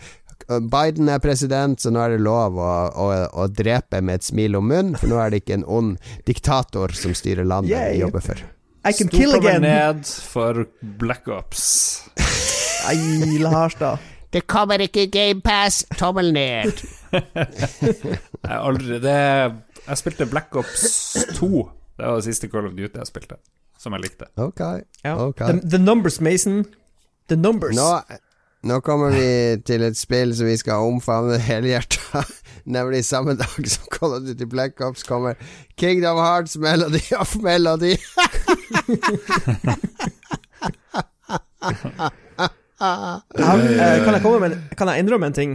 Biden 0.71 1.07
er 1.11 1.21
president, 1.23 1.79
så 1.79 1.91
nå 1.93 2.01
er 2.03 2.15
det 2.15 2.23
lov 2.23 2.57
å, 2.59 2.69
å, 2.99 3.05
å 3.43 3.45
drepe 3.47 4.01
med 4.03 4.19
et 4.19 4.25
smil 4.27 4.57
om 4.59 4.65
munnen, 4.67 4.97
for 4.99 5.07
nå 5.11 5.19
er 5.23 5.31
det 5.31 5.39
ikke 5.43 5.55
en 5.61 5.63
ond 5.71 5.93
diktator 6.27 6.91
som 6.99 7.13
styrer 7.15 7.47
landet 7.47 7.71
vi 7.93 8.01
jobber 8.01 8.23
for. 8.25 8.41
I 8.83 8.91
can 8.91 9.07
Stor 9.07 9.15
kill 9.15 9.35
again. 9.37 9.61
ned 9.63 10.03
for 10.05 10.65
Black 10.99 11.29
Ops. 11.31 12.03
Nei, 12.89 13.37
Lars, 13.39 13.77
da. 13.79 13.93
Det 14.33 14.41
kommer 14.49 14.81
ikke 14.83 15.05
GamePass. 15.13 15.85
Tommel 15.95 16.33
ned. 16.35 16.81
Jeg 17.13 18.17
har 18.49 18.63
aldri 18.65 18.97
det 18.99 19.15
Jeg 19.85 19.99
spilte 20.01 20.27
Black 20.27 20.55
Ops 20.59 21.15
2. 21.37 21.49
Det 21.95 22.07
var 22.09 22.17
det 22.19 22.25
siste 22.27 22.49
Call 22.51 22.67
of 22.67 22.73
Duty 22.75 22.97
jeg 22.97 23.07
spilte, 23.07 23.37
som 23.83 23.95
jeg 23.97 24.05
likte. 24.07 24.29
Ok. 24.39 24.61
Ja. 25.03 25.17
Ok. 25.19 25.41
The, 25.43 25.59
the 25.75 25.81
numbers, 25.81 26.21
Mason. 26.23 26.63
The 27.31 27.35
numbers. 27.39 27.75
Nå, 27.75 27.89
nå 28.63 28.79
kommer 28.85 29.11
vi 29.15 29.27
til 29.67 29.83
et 29.83 29.99
spill 29.99 30.31
som 30.35 30.47
vi 30.47 30.55
skal 30.59 30.87
omfavne 30.87 31.37
helhjerta. 31.43 32.23
Nemlig 32.75 33.03
samme 33.05 33.35
dag 33.39 33.67
som 33.67 33.89
Call 33.91 34.17
of 34.17 34.23
Duty 34.27 34.47
Black 34.49 34.79
Ops 34.81 35.03
kommer. 35.03 35.35
Kingdom 35.77 36.17
Hearts 36.17 36.55
Melody 36.57 37.03
of 37.19 37.35
Melody. 37.43 37.97
Eh, 42.83 44.03
kan, 44.03 44.13
jeg 44.13 44.21
komme 44.23 44.39
med, 44.43 44.57
kan 44.77 44.89
jeg 44.91 45.03
innrømme 45.03 45.29
en 45.31 45.35
ting? 45.35 45.53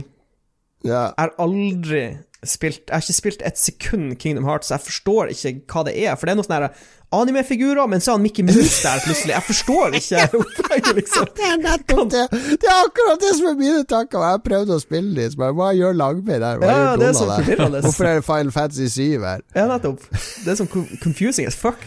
ja. 0.85 1.11
Jeg 1.11 1.19
har 1.19 1.33
aldri 1.43 2.03
spilt 2.47 2.85
Jeg 2.87 2.95
har 2.95 3.03
ikke 3.03 3.17
spilt 3.17 3.41
et 3.43 3.59
sekund 3.59 4.13
Kingdom 4.23 4.45
Hearts, 4.47 4.69
så 4.71 4.77
jeg 4.77 4.85
forstår 4.87 5.33
ikke 5.35 5.53
hva 5.73 5.83
det 5.89 5.95
er. 6.05 6.15
For 6.17 6.27
det 6.29 6.33
er 6.35 6.39
noen 6.39 6.47
sånne 6.47 6.61
her 6.69 6.87
anime-figurer, 7.19 7.89
men 7.89 8.03
så 8.05 8.13
er 8.13 8.19
han 8.19 8.23
Mickey 8.27 8.45
Mouse 8.47 8.83
der 8.85 9.01
plutselig. 9.03 9.33
Jeg 9.35 9.47
forstår 9.49 9.97
ikke 9.99 10.25
opplegget, 10.43 10.91
liksom. 11.01 11.29
Det 11.39 11.47
er 11.49 11.59
nettopp 11.65 12.11
det. 12.15 12.25
Det 12.63 12.69
er 12.71 12.81
akkurat 12.85 13.23
det 13.25 13.33
som 13.39 13.51
er 13.51 13.59
mine 13.59 13.85
tanker. 13.91 14.23
Jeg 14.23 14.37
har 14.37 14.43
prøvd 14.45 14.75
å 14.77 14.81
spille 14.83 15.15
litt, 15.19 15.39
men 15.41 15.55
Hva 15.59 15.71
gjør 15.75 15.97
Langbein 15.99 16.43
der? 16.45 16.61
Hva 16.63 16.71
Ja, 16.71 16.81
gjør 16.95 17.05
Donald 17.07 17.73
der? 17.75 17.87
Hvorfor 17.89 18.11
er 18.13 18.21
det 18.21 18.27
Final 18.29 18.53
Fantasy 18.55 18.91
7 18.93 19.25
her? 19.27 19.47
Ja, 19.57 19.67
nettopp. 19.73 20.05
Det 20.45 20.53
er 20.55 20.61
sånn 20.61 20.71
confusing 21.03 21.49
as 21.51 21.57
fuck. 21.59 21.81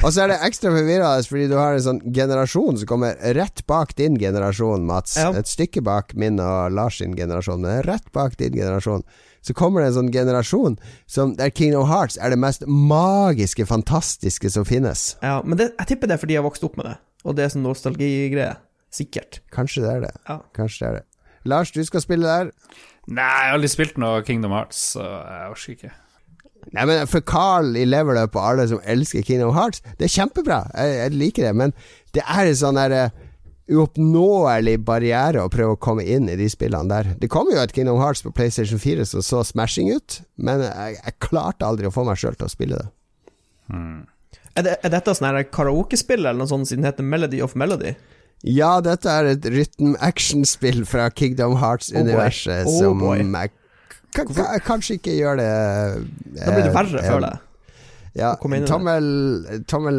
Og 0.00 0.08
så 0.08 0.22
er 0.24 0.30
det 0.32 0.38
ekstra 0.46 0.70
forvirrende 0.72 1.26
fordi 1.28 1.48
du 1.50 1.56
har 1.58 1.74
en 1.76 1.82
sånn 1.84 1.98
generasjon 2.16 2.78
som 2.80 2.88
kommer 2.88 3.18
rett 3.36 3.60
bak 3.68 3.92
din 3.98 4.14
generasjon, 4.20 4.86
Mats. 4.88 5.18
Ja. 5.20 5.32
Et 5.36 5.48
stykke 5.50 5.82
bak 5.84 6.14
min 6.16 6.40
og 6.40 6.72
Lars 6.72 6.96
sin 7.02 7.12
generasjon, 7.16 7.60
men 7.64 7.82
rett 7.84 8.08
bak 8.16 8.38
din 8.40 8.56
generasjon. 8.56 9.04
Så 9.42 9.54
kommer 9.58 9.82
det 9.82 9.90
en 9.90 9.96
sånn 9.98 10.10
generasjon 10.14 10.76
som, 11.10 11.34
der 11.38 11.50
Kingdom 11.50 11.88
Hearts 11.90 12.18
er 12.22 12.30
det 12.30 12.38
mest 12.38 12.62
magiske, 12.66 13.66
fantastiske 13.66 14.50
som 14.54 14.66
finnes. 14.68 15.16
Ja, 15.22 15.40
men 15.44 15.58
det, 15.58 15.72
jeg 15.80 15.92
tipper 15.92 16.10
det 16.10 16.16
er 16.16 16.22
fordi 16.22 16.36
jeg 16.36 16.42
har 16.44 16.46
vokst 16.46 16.66
opp 16.66 16.78
med 16.78 16.92
det, 16.92 16.98
og 17.26 17.38
det 17.38 17.46
er 17.46 17.54
sånn 17.56 17.66
nostalgigreie. 17.66 18.54
Sikkert. 18.92 19.40
Kanskje 19.54 19.82
det 19.86 19.90
er 19.96 20.06
det. 20.06 20.12
Ja. 20.28 20.38
Kanskje 20.54 20.84
det 20.84 20.88
er 20.90 21.00
det. 21.00 21.06
Lars, 21.48 21.72
du 21.74 21.80
skal 21.82 22.04
spille 22.04 22.28
der. 22.28 22.52
Nei, 23.10 23.24
jeg 23.24 23.50
har 23.50 23.56
aldri 23.56 23.70
spilt 23.72 23.98
noe 23.98 24.22
Kingdom 24.26 24.54
Hearts, 24.54 24.78
så 24.94 25.02
jeg 25.02 25.54
orker 25.56 25.74
ikke. 25.74 25.92
Nei, 26.70 26.84
men 26.86 27.08
For 27.10 27.24
Carl 27.26 27.74
i 27.74 27.82
Level 27.88 28.20
Up 28.20 28.36
og 28.38 28.44
alle 28.52 28.68
som 28.70 28.82
elsker 28.86 29.24
Kingdom 29.26 29.54
Hearts, 29.56 29.82
det 29.98 30.06
er 30.06 30.14
kjempebra. 30.14 30.60
Jeg, 30.76 30.98
jeg 31.00 31.16
liker 31.18 31.48
det, 31.48 31.54
men 31.58 31.74
det 32.14 32.22
er 32.22 32.46
en 32.46 32.58
sånn 32.60 32.78
derre 32.78 33.08
uoppnåelig 33.70 34.78
barriere 34.84 35.42
å 35.44 35.50
prøve 35.52 35.76
å 35.76 35.80
komme 35.80 36.04
inn 36.04 36.28
i 36.28 36.36
de 36.38 36.48
spillene 36.50 36.88
der. 36.90 37.12
Det 37.20 37.28
kom 37.32 37.50
jo 37.52 37.60
et 37.62 37.72
Kingdom 37.74 38.00
Hearts 38.02 38.24
på 38.24 38.32
PlayStation 38.34 38.80
4 38.82 39.06
som 39.12 39.22
så 39.22 39.42
smashing 39.46 39.92
ut, 39.94 40.20
men 40.36 40.64
jeg, 40.66 40.96
jeg 40.98 41.18
klarte 41.22 41.66
aldri 41.68 41.86
å 41.86 41.94
få 41.94 42.04
meg 42.08 42.18
sjøl 42.20 42.34
til 42.38 42.48
å 42.48 42.52
spille 42.52 42.80
det. 42.80 42.88
Er, 43.72 44.64
det, 44.66 44.74
er 44.84 44.92
dette 44.92 45.14
sånn 45.16 45.38
karaokespill 45.54 46.26
eller 46.26 46.42
noe 46.42 46.50
sånt 46.50 46.68
siden 46.68 46.84
det 46.84 46.92
heter 46.92 47.06
Melody 47.06 47.40
of 47.44 47.54
Melody? 47.56 47.94
Ja, 48.42 48.80
dette 48.82 49.06
er 49.08 49.30
et 49.36 49.46
rytm-action-spill 49.46 50.82
fra 50.88 51.06
Kingdom 51.14 51.54
Hearts-universet 51.62 52.66
Oh. 52.66 52.74
Oh 52.90 53.14
som 53.14 53.34
jeg 53.38 53.52
ka- 54.12 54.26
ka- 54.26 54.58
kanskje 54.66 54.98
ikke 54.98 55.14
gjør 55.14 55.38
det 55.38 55.50
Da 56.42 56.50
blir 56.50 56.66
det 56.66 56.74
verre, 56.74 56.98
eh, 57.00 57.08
føler 57.08 57.28
jeg. 57.30 57.48
Ja, 58.18 58.34
tommel, 58.68 59.06
tommel 59.70 59.98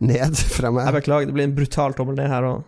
ned 0.00 0.34
fra 0.56 0.72
meg. 0.74 0.88
Jeg 0.88 0.96
beklager, 0.96 1.28
det 1.28 1.34
blir 1.36 1.44
en 1.46 1.54
brutal 1.54 1.92
tommel 1.94 2.16
ned 2.18 2.32
her 2.32 2.48
òg. 2.48 2.64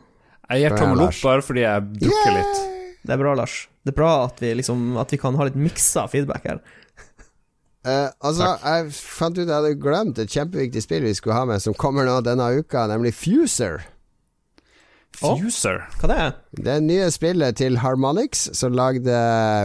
Jeg 0.51 0.63
gir 0.63 0.77
tommel 0.79 1.07
opp 1.09 1.21
bare 1.25 1.45
fordi 1.45 1.65
jeg 1.65 1.87
dukker 2.03 2.35
litt. 2.37 2.65
Det 3.07 3.15
er 3.15 3.23
bra, 3.23 3.35
Lars. 3.39 3.61
Det 3.87 3.95
er 3.95 3.99
bra 3.99 4.13
at 4.27 4.43
vi, 4.43 4.53
liksom, 4.59 4.97
at 4.99 5.13
vi 5.15 5.19
kan 5.23 5.37
ha 5.39 5.47
litt 5.47 5.59
miksa 5.59 6.07
feedback 6.11 6.47
her. 6.51 6.63
Uh, 7.87 8.11
altså, 8.19 8.57
jeg 8.59 8.89
fant 8.99 9.37
ut 9.39 9.45
jeg 9.45 9.55
hadde 9.55 9.77
glemt 9.79 10.19
et 10.19 10.33
kjempeviktig 10.33 10.83
spill 10.83 11.05
vi 11.07 11.15
skulle 11.15 11.37
ha 11.39 11.45
med, 11.47 11.63
som 11.63 11.77
kommer 11.79 12.07
nå 12.09 12.17
denne 12.27 12.49
uka, 12.59 12.89
nemlig 12.91 13.15
Fuser. 13.15 13.85
Fuser. 15.17 15.85
Hva 16.01 16.11
det 16.11 16.17
er 16.21 16.33
Det 16.67 16.75
nye 16.85 17.07
spillet 17.15 17.57
til 17.63 17.79
Harmonix, 17.81 18.49
som 18.59 18.75
lagde 18.77 19.15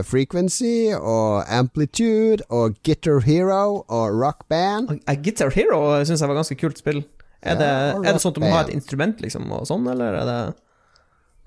Frequency 0.08 0.94
og 0.96 1.44
Amplitude 1.52 2.46
og 2.50 2.78
Guitar 2.86 3.20
Hero 3.26 3.82
og 3.82 4.22
Rock 4.22 4.46
Band. 4.54 5.00
A 5.10 5.18
Guitar 5.18 5.52
Hero 5.58 5.82
syns 6.06 6.22
jeg 6.22 6.30
var 6.30 6.40
ganske 6.40 6.60
kult 6.62 6.80
spill. 6.80 7.02
Er, 7.42 7.58
det, 7.58 7.68
Ja, 7.68 7.98
det, 7.98 8.06
er 8.06 8.14
det 8.14 8.22
sånn 8.22 8.36
at 8.36 8.38
du 8.38 8.44
må 8.46 8.54
ha 8.54 8.66
et 8.68 8.76
instrument, 8.76 9.22
liksom, 9.24 9.50
og 9.50 9.66
sånn, 9.66 9.90
eller 9.90 10.22
er 10.22 10.30
det 10.30 10.42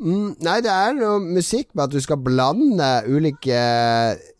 Mm, 0.00 0.34
nei, 0.42 0.56
det 0.64 0.70
er 0.74 0.94
noe 0.98 1.20
musikk 1.22 1.68
med 1.74 1.84
at 1.84 1.92
du 1.94 2.00
skal 2.02 2.18
blande 2.18 2.88
ulike 3.06 3.58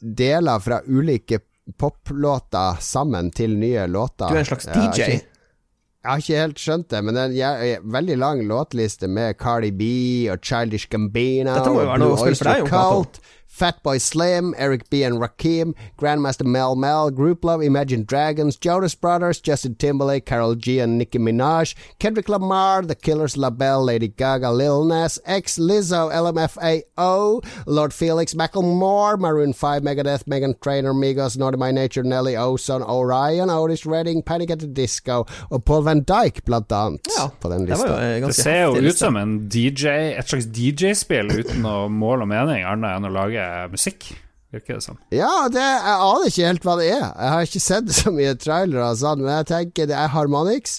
deler 0.03 0.59
fra 0.65 0.81
ulike 0.87 1.39
poplåter 1.81 2.81
sammen 2.85 3.31
til 3.35 3.55
nye 3.61 3.87
låter. 3.89 4.29
Du 4.29 4.35
er 4.35 4.43
en 4.43 4.49
slags 4.51 4.67
Jeg 4.67 4.75
har 4.75 4.93
DJ? 4.93 5.03
ikke- 5.03 5.31
Jeg 6.05 6.11
har 6.11 6.19
ikke 6.19 6.37
helt 6.43 6.59
skjønt 6.61 6.89
det, 6.89 7.05
men 7.05 7.15
det 7.15 7.41
er 7.41 7.79
en 7.79 7.91
veldig 7.93 8.19
lang 8.19 8.43
låtliste 8.45 9.09
med 9.09 9.39
Cardi 9.39 9.71
B 9.71 10.29
og 10.31 10.39
Childish 10.43 10.87
Gambino 10.91 11.55
Dette 11.55 11.71
må 11.73 11.81
jo 11.81 11.87
være 11.89 11.99
noe 11.99 12.13
å 12.13 12.19
spille 12.21 12.37
for 12.37 12.45
deg, 12.45 12.59
Jon 12.59 12.69
Fatboy 13.59 14.01
Slim, 14.01 14.53
Eric 14.59 14.91
B 14.91 15.05
and 15.05 15.21
Rakim, 15.21 15.75
Grandmaster 15.97 16.45
Mel 16.45 16.75
Mel, 16.75 17.11
Group 17.11 17.45
Love, 17.45 17.63
Imagine 17.63 18.03
Dragons, 18.05 18.57
Jonas 18.57 18.95
Brothers, 18.97 19.41
Justin 19.41 19.77
Timberlake, 19.77 20.27
Carol 20.27 20.57
G 20.57 20.81
and 20.81 20.99
Nicki 20.99 21.19
Minaj, 21.19 21.75
Kendrick 22.01 22.29
Lamar, 22.29 22.83
The 22.83 22.97
Killers, 22.97 23.37
LaBelle, 23.37 23.85
Lady 23.85 24.09
Gaga, 24.09 24.51
Lil 24.51 24.85
Nas 24.85 25.21
X, 25.25 25.59
Lizzo, 25.59 26.11
LMFAO, 26.13 27.45
Lord 27.67 27.93
Felix, 27.93 28.35
Macklemore, 28.35 29.19
Maroon 29.19 29.53
5, 29.53 29.83
Megadeth, 29.83 30.27
Megan 30.27 30.55
Trainor, 30.61 30.93
Migos, 30.93 31.37
Naughty 31.39 31.57
My 31.57 31.71
Nature, 31.71 32.03
Nelly, 32.03 32.37
Ozone, 32.37 32.83
Orion, 32.83 33.51
Otis 33.51 33.87
Redding, 33.87 34.23
Panic 34.23 34.51
at 34.51 34.61
the 34.61 34.67
Disco 34.67 35.27
og 35.51 35.65
Paul 35.65 35.83
Van 35.83 36.01
Dyke, 36.03 36.45
blant 36.45 36.73
annet, 36.73 37.07
Ja, 37.17 37.29
på 37.41 37.49
den 37.51 37.67
det 37.67 37.79
var 37.79 37.87
lista. 37.87 38.03
jo 38.03 38.23
eh, 38.23 38.27
Det 38.27 38.35
ser 38.35 38.63
jo 38.65 38.89
ut 38.89 38.99
som 38.99 39.17
en 39.17 39.49
DJ, 39.49 39.89
et 40.19 40.29
slags 40.29 40.47
DJ-spill 40.47 41.31
uten 41.41 41.63
noe 41.63 41.89
mål 41.89 42.23
og 42.25 42.29
mening, 42.29 42.65
annet 42.67 42.97
enn 42.99 43.09
å 43.09 43.13
lage 43.15 43.44
musikk. 43.73 44.11
Virker 44.55 44.77
det 44.79 44.85
som. 44.85 44.99
Ja, 45.11 45.49
det, 45.51 45.63
jeg 45.63 45.95
aner 45.99 46.27
ikke 46.31 46.47
helt 46.47 46.67
hva 46.67 46.75
det 46.79 46.91
er. 46.95 47.07
Jeg 47.11 47.31
har 47.35 47.47
ikke 47.49 47.63
sett 47.65 47.89
så 47.97 48.13
mye 48.15 48.35
trailere 48.39 48.85
og 48.93 49.01
sånn, 49.01 49.25
men 49.25 49.33
jeg 49.41 49.49
tenker 49.51 49.89
det 49.91 49.97
er 49.99 50.13
Harmonix. 50.15 50.77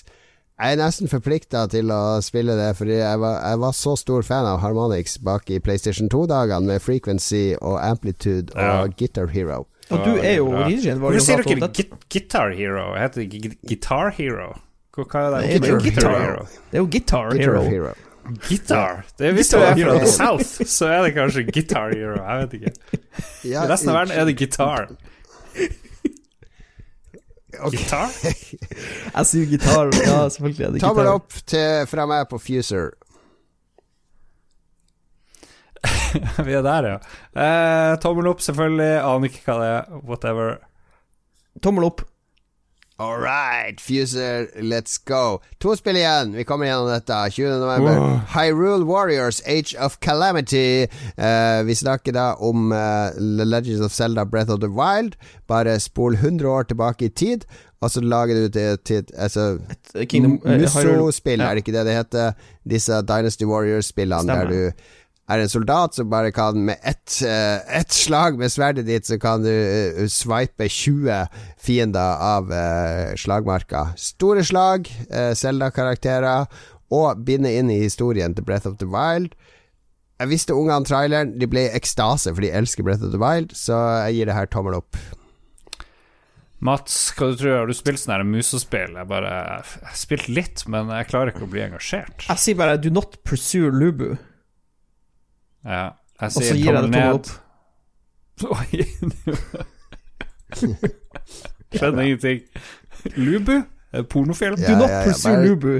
Jeg 0.56 0.78
er 0.78 0.80
nesten 0.80 1.10
forplikta 1.12 1.66
til 1.68 1.90
å 1.92 2.22
spille 2.24 2.54
det, 2.56 2.70
fordi 2.80 2.96
jeg 3.02 3.20
var, 3.20 3.42
jeg 3.44 3.60
var 3.60 3.74
så 3.76 3.98
stor 4.00 4.24
fan 4.24 4.48
av 4.48 4.62
Harmonix 4.64 5.18
bak 5.20 5.50
i 5.52 5.60
PlayStation 5.60 6.08
2-dagene, 6.14 6.70
med 6.70 6.80
Frequency 6.86 7.58
og 7.60 7.76
Amplitude 7.84 8.56
og 8.56 8.62
Ja. 8.64 8.86
Guitar 8.96 9.28
Hero. 9.36 9.66
Og 9.92 10.06
du 10.08 10.14
er 10.16 10.38
jo 10.40 10.48
origin. 10.56 10.98
Hvorfor 11.04 11.20
sier 11.22 11.44
du 11.44 11.52
ikke 11.52 11.68
git 11.76 11.92
Guitar 12.10 12.56
Hero? 12.56 12.88
Heter 12.96 13.22
det 13.28 13.58
Guitar 13.68 14.16
Hero? 14.16 14.54
Hva 14.96 15.26
er 15.28 15.36
det? 15.36 15.60
Guitar 15.84 16.16
Hero. 16.24 16.48
Det 16.72 16.80
er 16.80 16.82
jo 16.86 16.88
Guitar 16.96 17.36
Hero. 17.36 17.94
Guitar? 18.48 19.04
Det, 19.18 19.32
hvis 19.38 19.50
du 19.52 19.58
Guitar 19.58 19.72
er 19.72 19.74
fra 19.74 19.80
Hero. 19.80 20.00
The 20.00 20.12
South, 20.12 20.66
så 20.78 20.90
er 20.92 21.04
det 21.06 21.14
kanskje 21.16 21.44
Guitar 21.52 21.94
Hero. 21.94 22.18
Jeg 22.22 22.44
vet 22.44 22.54
ikke. 22.60 22.74
Ja, 23.46 23.64
I 23.66 23.70
resten 23.72 23.92
av 23.94 24.00
verden 24.02 24.16
er 24.18 24.26
det 24.30 24.36
gitar. 24.40 24.88
Ok. 27.62 27.76
Gitar? 27.78 28.12
Jeg 29.16 29.28
sier 29.30 29.46
gitar. 29.48 29.92
Ja, 30.04 30.18
selvfølgelig 30.34 30.66
er 30.68 30.74
det 30.76 30.82
Tommel 30.84 31.06
gitar. 31.06 31.14
opp 31.16 31.38
til, 31.48 31.86
fra 31.88 32.08
meg 32.10 32.26
på 32.32 32.40
Fuser. 32.42 32.92
Vi 36.48 36.54
er 36.58 36.64
der, 36.66 36.90
ja. 36.90 36.98
Eh, 37.36 37.94
tommel 38.02 38.28
opp, 38.32 38.42
selvfølgelig. 38.44 38.92
Aner 39.06 39.30
ikke 39.30 39.44
hva 39.46 39.56
det 39.62 39.70
er. 39.72 39.96
Whatever. 40.10 40.58
Tommel 41.64 41.88
opp. 41.88 42.04
All 42.98 43.18
right, 43.20 43.76
Fuser, 43.78 44.48
let's 44.64 44.98
go. 44.98 45.42
To 45.60 45.76
spill 45.76 45.98
igjen. 46.00 46.32
Vi 46.38 46.44
kommer 46.48 46.66
gjennom 46.70 46.88
dette. 46.88 47.18
20. 47.32 47.60
november. 47.60 48.22
Hyrule 48.32 48.86
Warriors, 48.88 49.42
Age 49.46 49.76
of 49.76 49.98
Calamity. 50.00 50.88
Uh, 51.18 51.64
vi 51.68 51.76
snakker 51.76 52.16
da 52.16 52.30
om 52.40 52.72
eh, 52.72 53.10
The 53.18 53.46
Legends 53.46 53.82
of 53.84 53.92
Zelda 53.92 54.24
Breath 54.26 54.50
of 54.50 54.62
the 54.64 54.72
Wild. 54.72 55.18
Bare 55.48 55.76
spol 55.80 56.16
100 56.16 56.48
år 56.50 56.64
tilbake 56.72 57.06
i 57.06 57.10
tid, 57.10 57.44
og 57.82 57.92
så 57.92 58.00
lager 58.02 58.36
du 58.36 58.48
det 58.48 58.84
til 58.88 59.04
altså, 59.18 59.58
Kingdom 60.08 60.40
eh, 60.46 60.62
Musso-spill, 60.64 61.40
Ja. 61.44 61.50
er 61.52 61.60
det 61.60 61.66
ikke 61.68 61.76
det 61.76 61.86
det 61.86 61.98
heter? 62.00 62.32
Disse 62.64 63.02
Dynasty 63.04 63.44
Warriors-spillene 63.44 64.28
der 64.32 64.48
du 64.48 64.72
er 65.32 65.42
en 65.42 65.50
soldat 65.50 65.98
som 65.98 66.10
bare 66.10 66.32
kan 66.36 66.60
med 66.68 66.78
ett 66.86 67.18
uh, 67.26 67.58
ett 67.80 67.92
slag 67.92 68.38
med 68.38 68.52
sverdet 68.54 68.86
ditt, 68.86 69.08
så 69.08 69.18
kan 69.22 69.44
du 69.44 69.52
uh, 69.52 70.06
sveipe 70.12 70.70
20 70.70 71.26
fiender 71.58 72.22
av 72.22 72.52
uh, 72.54 73.16
slagmarka. 73.18 73.88
Store 73.98 74.46
slag, 74.46 74.90
uh, 75.10 75.34
Zelda-karakterer, 75.34 76.46
og 76.94 77.26
binde 77.26 77.50
inn 77.58 77.72
i 77.74 77.82
historien 77.82 78.36
til 78.38 78.46
Breath 78.46 78.70
of 78.70 78.78
the 78.78 78.90
Wild. 78.90 79.34
Jeg 80.22 80.32
visste 80.32 80.56
ungene 80.56 80.88
traileren, 80.88 81.34
de 81.42 81.48
ble 81.50 81.66
i 81.66 81.76
ekstase, 81.76 82.32
for 82.32 82.46
de 82.46 82.54
elsker 82.56 82.86
Breath 82.86 83.04
of 83.04 83.12
the 83.12 83.20
Wild, 83.20 83.56
så 83.58 83.82
jeg 84.06 84.20
gir 84.20 84.30
det 84.30 84.38
her 84.38 84.52
tommel 84.52 84.78
opp. 84.78 85.00
Mats, 86.66 87.12
hva 87.18 87.28
du 87.30 87.36
tror 87.38 87.58
Har 87.60 87.68
du 87.68 87.76
spilt 87.76 88.00
sånne 88.00 88.22
her 88.22 88.30
musespill? 88.30 88.96
Jeg 88.96 89.10
bare 89.10 89.34
Jeg 89.34 89.90
har 89.90 89.98
spilt 90.00 90.30
litt, 90.32 90.64
men 90.72 90.88
jeg 90.94 91.10
klarer 91.12 91.34
ikke 91.34 91.44
å 91.46 91.52
bli 91.52 91.66
engasjert. 91.66 92.30
Jeg 92.30 92.42
sier 92.42 92.58
bare 92.58 92.78
'do 92.80 92.94
not 92.94 93.20
pursue 93.28 93.74
Lubu'. 93.74 94.16
Ja. 95.66 95.86
Jeg 96.22 96.32
sier 96.32 96.56
gir 96.56 96.66
jeg 96.66 96.74
det 96.76 96.82
tommel 96.82 96.92
ned. 96.96 97.26
Oi. 98.46 98.70
Skjønner 101.76 102.02
ingenting. 102.06 102.42
Lubu? 103.16 103.56
Pornofilm? 104.12 104.58
Ja, 104.60 104.68
Do 104.72 104.80
not 104.80 104.90
ja, 104.90 105.00
ja, 105.00 105.06
pursue 105.08 105.32
bare- 105.32 105.48
Lubu. 105.48 105.74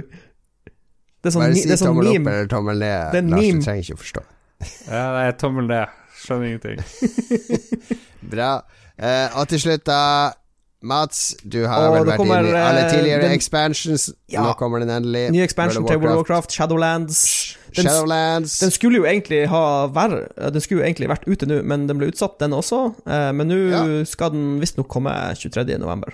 Det 1.26 1.32
er 1.32 1.34
sånn, 1.34 1.42
Bare 1.42 1.56
si 1.58 1.64
det 1.66 1.74
er 1.74 1.80
sånn 1.82 1.90
tommel 1.90 2.08
opp 2.12 2.28
eller 2.30 2.48
tommel 2.52 2.78
ned, 2.84 3.12
Det 3.12 3.18
er 3.24 3.30
Lars. 3.32 3.46
Du 3.46 3.62
trenger 3.66 3.82
ikke 3.84 3.96
å 3.96 4.02
forstå. 4.04 4.22
Ja, 4.86 5.04
det 5.16 5.22
er 5.26 5.32
tommel 5.42 5.66
ned. 5.72 5.88
Skjønner 6.22 6.46
ingenting. 6.52 6.78
Bra. 8.36 8.50
Eh, 8.96 9.28
og 9.40 9.48
til 9.52 9.60
slutt, 9.64 9.84
da 9.90 10.00
Mats, 10.86 11.36
du 11.44 11.64
har 11.68 11.88
Og 11.90 11.96
vel 11.98 12.06
vært 12.12 12.18
kommer, 12.22 12.40
inne 12.46 12.54
i 12.54 12.64
alle 12.70 12.84
eh, 12.86 12.90
tidligere 12.94 13.22
den- 13.26 13.36
expansions. 13.36 14.08
Ja. 14.30 14.44
Nå 14.46 14.54
kommer 14.60 14.80
den 14.86 14.90
endelig. 14.94 15.26
Ny 15.34 15.42
expansion 15.44 15.86
til 15.90 15.98
World 16.00 16.14
of 16.14 16.24
Warcraft, 16.24 16.52
Shadowlands. 16.56 17.22
Den, 17.76 17.86
Shadowlands. 17.90 18.60
den 18.62 18.72
skulle 18.72 19.02
jo 19.02 19.04
egentlig 19.10 19.48
ha 19.52 19.88
vært 19.92 20.30
Den 20.54 20.62
skulle 20.64 20.80
jo 20.84 20.86
egentlig 20.88 21.10
vært 21.12 21.26
ute 21.28 21.46
nå, 21.50 21.62
men 21.68 21.88
den 21.90 21.98
ble 22.00 22.08
utsatt, 22.14 22.38
den 22.40 22.52
også. 22.56 22.94
Eh, 23.06 23.32
Men 23.34 23.48
nå 23.50 23.58
Ja. 23.72 24.04
skal 24.06 24.30
den 24.32 24.60
visstnok 24.62 24.88
komme 24.88 25.12
23. 25.36 25.78
november. 25.80 26.14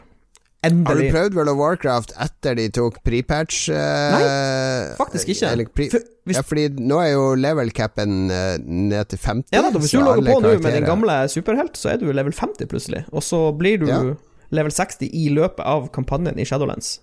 har 0.63 0.69
du 0.69 1.09
prøvd 1.09 1.33
World 1.33 1.49
of 1.49 1.57
Warcraft 1.57 2.11
etter 2.21 2.55
de 2.55 2.69
tok 2.69 2.99
pre-patch? 3.03 3.67
eh, 3.69 4.11
Nei, 4.13 4.95
faktisk 4.95 5.29
ikke. 5.33 5.51
Eller 5.51 5.65
pre 5.65 5.89
For 5.89 5.99
hvis- 6.27 6.35
ja, 6.37 6.41
fordi 6.43 6.69
nå 6.77 6.99
er 7.01 7.11
jo 7.13 7.33
level 7.35 7.71
capen 7.71 8.29
uh, 8.29 8.57
ned 8.61 9.09
til 9.09 9.17
50. 9.17 9.49
Ja, 9.51 9.61
da, 9.63 9.71
Hvis 9.79 9.89
du 9.91 9.97
logger 9.99 10.21
på 10.21 10.41
nå 10.41 10.61
med 10.61 10.73
din 10.73 10.85
gamle 10.85 11.27
superhelt, 11.33 11.73
så 11.73 11.93
er 11.93 11.97
du 11.97 12.11
level 12.13 12.31
50 12.31 12.67
plutselig. 12.69 13.05
Og 13.11 13.21
så 13.23 13.51
blir 13.57 13.79
du 13.79 13.87
Ja. 13.87 14.01
Level 14.51 14.73
60 14.73 15.09
i 15.11 15.29
løpet 15.33 15.63
av 15.65 15.89
kampanjen 15.95 16.39
i 16.39 16.45
Shadowlands. 16.47 16.99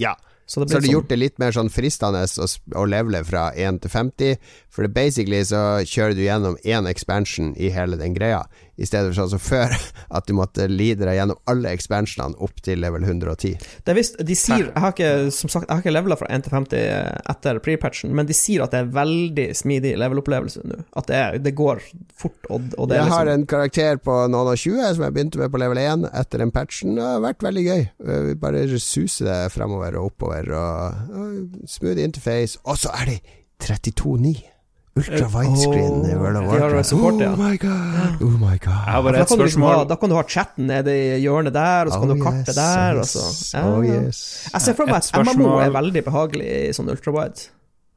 Ja. 0.00 0.16
Så 0.50 0.64
det 0.64 0.72
Så 0.72 0.76
har 0.76 0.80
de 0.80 0.88
sånn 0.88 0.94
gjort 0.96 1.10
det 1.12 1.16
litt 1.20 1.36
mer 1.38 1.54
sånn 1.54 1.68
fristende 1.70 2.24
å, 2.26 2.46
å 2.74 2.82
levele 2.90 3.20
fra 3.22 3.52
1 3.54 3.84
til 3.84 3.92
50. 3.92 4.48
For 4.74 4.88
basically 4.90 5.44
så 5.46 5.60
kjører 5.86 6.16
du 6.18 6.24
gjennom 6.24 6.56
én 6.66 6.88
expansion 6.90 7.52
i 7.54 7.70
hele 7.70 7.98
den 8.00 8.16
greia, 8.16 8.42
i 8.80 8.88
stedet 8.88 9.10
for 9.10 9.18
sånn 9.20 9.32
som 9.34 9.42
før, 9.42 9.74
at 10.16 10.26
du 10.28 10.34
måtte 10.36 10.66
lide 10.70 11.04
deg 11.04 11.18
gjennom 11.18 11.38
alle 11.50 11.72
expansionene 11.76 12.38
opp 12.40 12.62
til 12.64 12.80
level 12.82 13.04
110. 13.04 13.54
Det 13.84 13.92
er 13.92 13.98
visst, 13.98 14.16
de 14.24 14.36
sier 14.38 14.70
Jeg 14.70 14.82
har 14.84 14.94
ikke 14.94 15.10
som 15.36 15.52
sagt, 15.52 15.68
jeg 15.68 15.74
har 15.76 15.82
ikke 15.84 15.94
levela 15.94 16.16
fra 16.20 16.30
1 16.32 16.46
til 16.46 16.54
50 16.56 17.30
etter 17.34 17.60
pre-patchen, 17.64 18.14
men 18.16 18.28
de 18.28 18.36
sier 18.36 18.64
at 18.64 18.74
det 18.74 18.82
er 18.84 18.92
veldig 18.96 19.46
smidig 19.58 19.94
level-opplevelse 20.00 20.64
nå. 20.66 20.80
At 20.96 21.10
det, 21.10 21.18
er, 21.20 21.38
det 21.44 21.54
går 21.58 21.82
fort, 22.16 22.38
og, 22.48 22.70
og 22.76 22.90
det 22.90 22.96
er 22.98 23.04
Jeg 23.04 23.12
har 23.14 23.26
liksom 23.28 23.40
en 23.42 23.48
karakter 23.54 24.00
på 24.02 24.16
noen 24.32 24.52
og 24.54 24.60
20 24.60 24.94
som 24.96 25.06
jeg 25.06 25.16
begynte 25.16 25.40
med 25.42 25.52
på 25.52 25.60
level 25.62 25.82
1 25.82 26.08
etter 26.22 26.44
den 26.44 26.54
patchen. 26.54 26.96
Det 26.98 27.04
har 27.06 27.24
vært 27.24 27.44
veldig 27.46 27.66
gøy. 27.66 27.82
Eh, 28.06 28.22
Vi 28.30 28.38
bare 28.40 28.64
suser 28.80 29.28
det 29.28 29.38
fremover 29.54 29.98
og 30.00 30.12
oppover, 30.12 30.50
og, 30.56 31.12
og 31.14 31.68
smooth 31.70 32.00
interface. 32.02 32.58
Og 32.64 32.80
så 32.80 32.92
er 33.00 33.14
det 33.14 33.18
32.9! 33.60 34.49
Ultra 34.98 35.28
widescreen 35.30 36.00
i 36.10 36.14
World 36.18 36.36
of 36.40 36.46
Warcraft. 36.50 36.88
support, 36.88 37.20
ja. 37.22 37.30
Oh 37.30 37.38
my 37.38 37.56
god! 37.56 38.22
Oh 38.26 38.34
my 38.40 38.56
god. 38.58 38.86
Ja, 38.86 39.02
bare 39.02 39.20
da, 39.20 39.24
kan 39.24 39.38
du 39.38 39.44
liksom 39.44 39.62
ha, 39.62 39.84
da 39.84 39.96
kan 39.96 40.10
du 40.10 40.16
ha 40.18 40.24
chatten 40.26 40.66
nede 40.66 40.94
i 40.96 41.20
hjørnet 41.22 41.54
der, 41.54 41.86
og 41.86 41.92
så 41.94 42.00
kan 42.02 42.10
du 42.10 42.16
ha 42.18 42.30
kartet 42.30 42.56
der. 42.58 42.98
Og 42.98 43.06
så. 43.06 43.26
Ja. 43.54 43.62
Oh 43.70 43.84
yes. 43.86 44.50
Jeg 44.52 44.64
ser 44.66 44.74
for 44.80 44.90
meg 44.90 44.98
at 44.98 45.12
MMO 45.30 45.52
er 45.62 45.70
veldig 45.76 46.02
behagelig 46.08 46.48
i 46.50 46.72
sånn 46.74 46.90
ultrawide. 46.90 47.52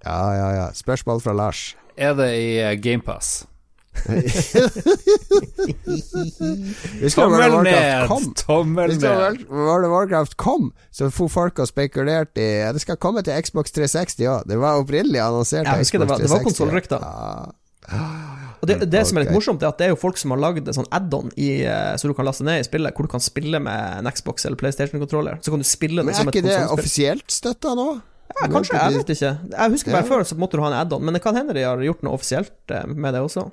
Ja, 0.06 0.20
ja, 0.38 0.52
ja. 0.60 0.68
Spørsmål 0.78 1.24
fra 1.24 1.34
Lars. 1.34 1.74
Er 1.98 2.14
det 2.18 2.30
i 2.38 2.48
eh, 2.62 2.76
GamePass? 2.82 3.44
Tommel 7.14 7.40
Warcraft 7.40 7.64
ned! 7.64 8.36
Tommel 8.36 8.94
ned! 9.00 9.44
World- 9.50 9.86
of 9.86 9.92
Warcraft 9.92 10.38
kom, 10.38 10.72
så 10.92 11.10
for 11.14 11.28
folk 11.32 11.60
og 11.64 11.68
spekulerte 11.70 12.42
i 12.42 12.72
Det 12.74 12.82
skal 12.84 12.98
komme 13.02 13.24
til 13.26 13.38
Xbox 13.44 13.72
360 13.76 14.28
òg. 14.30 14.48
Det 14.50 14.58
var 14.62 14.80
opprinnelig 14.82 15.22
annonsert 15.24 15.68
husker 15.80 16.00
det 16.04 16.10
var- 16.10 16.18
det 16.22 16.30
var 16.30 16.40
360. 16.40 16.50
konsollrykter. 16.50 17.00
Ja. 17.92 18.06
Og 18.64 18.68
det, 18.70 18.78
det 18.90 19.02
som 19.08 19.18
er 19.18 19.26
litt 19.26 19.34
morsomt, 19.36 19.62
er 19.62 19.68
at 19.74 19.78
det 19.78 19.86
er 19.90 19.90
jo 19.92 19.98
folk 20.00 20.16
som 20.18 20.32
har 20.32 20.40
lagd 20.40 20.68
en 20.68 20.74
sånn 20.78 20.88
add-on 20.90 21.34
eh, 21.36 21.96
så 22.00 22.08
du 22.08 22.14
kan 22.16 22.24
laste 22.26 22.46
ned 22.48 22.62
i 22.62 22.64
spillet, 22.64 22.94
hvor 22.96 23.04
du 23.04 23.12
kan 23.12 23.20
spille 23.20 23.60
med 23.60 23.98
en 24.00 24.08
Xbox 24.12 24.46
eller 24.46 24.56
PlayStation-kontroller. 24.56 25.42
Så 25.44 25.52
kan 25.52 25.60
du 25.60 25.68
spille 25.68 26.00
Men 26.00 26.14
det 26.14 26.16
er 26.16 26.22
som 26.24 26.30
et 26.32 26.36
ikke 26.40 26.48
det 26.48 26.70
offisielt 26.72 27.28
støtta 27.28 27.74
nå? 27.76 27.90
Ja, 28.40 28.48
kanskje, 28.48 28.80
jeg 28.80 28.96
vet 29.04 29.10
ikke. 29.14 29.32
Jeg 29.52 29.72
husker 29.76 29.92
bare 29.92 30.06
Ja. 30.08 30.10
før 30.16 30.24
så 30.26 30.38
måtte 30.40 30.56
du 30.58 30.64
ha 30.64 30.72
en 30.72 30.80
add-on, 30.80 31.04
men 31.04 31.14
det 31.14 31.22
kan 31.22 31.36
hende 31.36 31.54
de 31.54 31.62
har 31.68 31.78
gjort 31.78 32.02
noe 32.08 32.14
offisielt 32.16 32.56
eh, 32.72 32.86
med 32.88 33.14
det 33.14 33.22
også. 33.22 33.52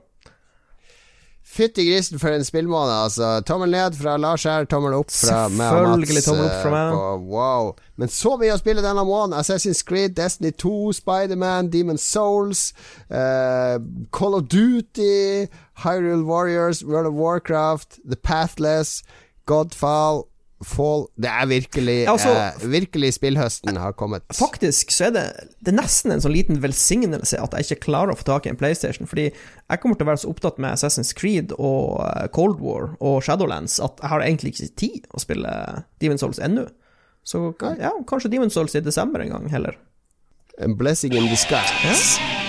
Fytti 1.51 1.83
grisen 1.83 2.19
for 2.23 2.31
en 2.31 2.45
spillmåned, 2.47 2.93
altså. 2.95 3.41
Tommel 3.45 3.73
ned 3.75 3.97
fra 3.99 4.13
Lars 4.23 4.45
her, 4.47 4.65
tommel 4.71 4.95
opp 4.95 5.11
fra 5.11 5.49
meg 5.51 5.67
og 5.67 5.89
Mats. 5.89 5.99
Selvfølgelig 6.07 6.23
tommel 6.29 6.45
opp 6.47 6.63
fra 6.63 6.71
meg. 6.71 6.93
eh, 6.95 7.25
Wow. 7.35 7.73
Men 7.99 8.09
så 8.09 8.37
mye 8.39 8.55
å 8.55 8.59
spille 8.61 8.85
denne 8.85 9.03
måneden. 9.05 9.35
Assassin's 9.41 9.83
Creed, 9.85 10.15
Destiny 10.15 10.53
2, 10.53 10.93
Spiderman, 11.01 11.69
Demon's 11.73 12.07
Souls, 12.07 12.73
uh, 13.11 13.79
Call 14.13 14.37
of 14.39 14.47
Duty, 14.49 15.49
Hyrule 15.83 16.25
Warriors, 16.25 16.85
World 16.85 17.09
of 17.11 17.15
Warcraft, 17.15 17.99
The 18.09 18.17
Pathless, 18.17 19.03
Godfall, 19.47 20.29
Fall 20.61 21.07
Det 21.17 21.29
er 21.31 21.47
virkelig 21.49 22.07
altså- 22.07 22.35
eh, 22.37 22.67
Virkelig 22.69 23.15
spillhøsten 23.17 23.77
har 23.77 23.93
kommet. 23.93 24.23
Faktisk 24.37 24.91
så 24.93 25.07
er 25.07 25.11
det, 25.11 25.25
det 25.61 25.73
er 25.73 25.79
nesten 25.79 26.13
en 26.13 26.21
sånn 26.21 26.35
liten 26.35 26.61
velsignelse 26.61 27.41
at 27.41 27.53
jeg 27.57 27.65
ikke 27.65 27.87
klarer 27.87 28.13
å 28.13 28.19
få 28.19 28.25
tak 28.25 28.47
i 28.47 28.51
en 28.51 28.57
PlayStation, 28.61 29.07
fordi 29.07 29.31
jeg 29.33 29.81
kommer 29.81 29.97
til 29.97 30.07
å 30.07 30.11
være 30.11 30.23
så 30.25 30.29
opptatt 30.29 30.59
med 30.59 30.73
Assassin's 30.75 31.15
Creed 31.17 31.53
og 31.59 32.05
eh, 32.05 32.29
Cold 32.29 32.61
War 32.61 32.97
og 33.01 33.23
Shadowlands 33.23 33.81
at 33.81 33.97
jeg 34.03 34.13
har 34.13 34.21
egentlig 34.21 34.53
ikke 34.55 34.77
tid 34.77 35.07
å 35.15 35.21
spille 35.21 35.85
Demon's 36.01 36.21
Souls 36.21 36.39
ennå. 36.39 36.69
Så 37.25 37.55
ja, 37.79 37.93
kanskje 38.07 38.31
Demon's 38.33 38.53
Souls 38.53 38.75
i 38.75 38.81
desember 38.81 39.21
en 39.21 39.31
gang, 39.31 39.49
heller. 39.49 39.77
A 40.61 40.69
blessing 40.69 41.15
in 41.15 41.29
disguise. 41.29 42.19
悪 42.21 42.40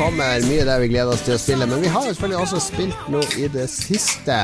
kommer, 0.00 0.40
mye 0.48 0.64
der 0.64 0.80
vi 0.80 0.88
gleder 0.88 1.12
oss 1.12 1.22
til 1.26 1.34
å 1.36 1.40
spille. 1.40 1.66
Men 1.68 1.82
vi 1.84 1.90
har 1.92 2.06
jo 2.06 2.14
selvfølgelig 2.14 2.38
også 2.40 2.60
spilt 2.64 3.08
noe 3.12 3.26
i 3.36 3.48
det 3.52 3.66
siste. 3.68 4.36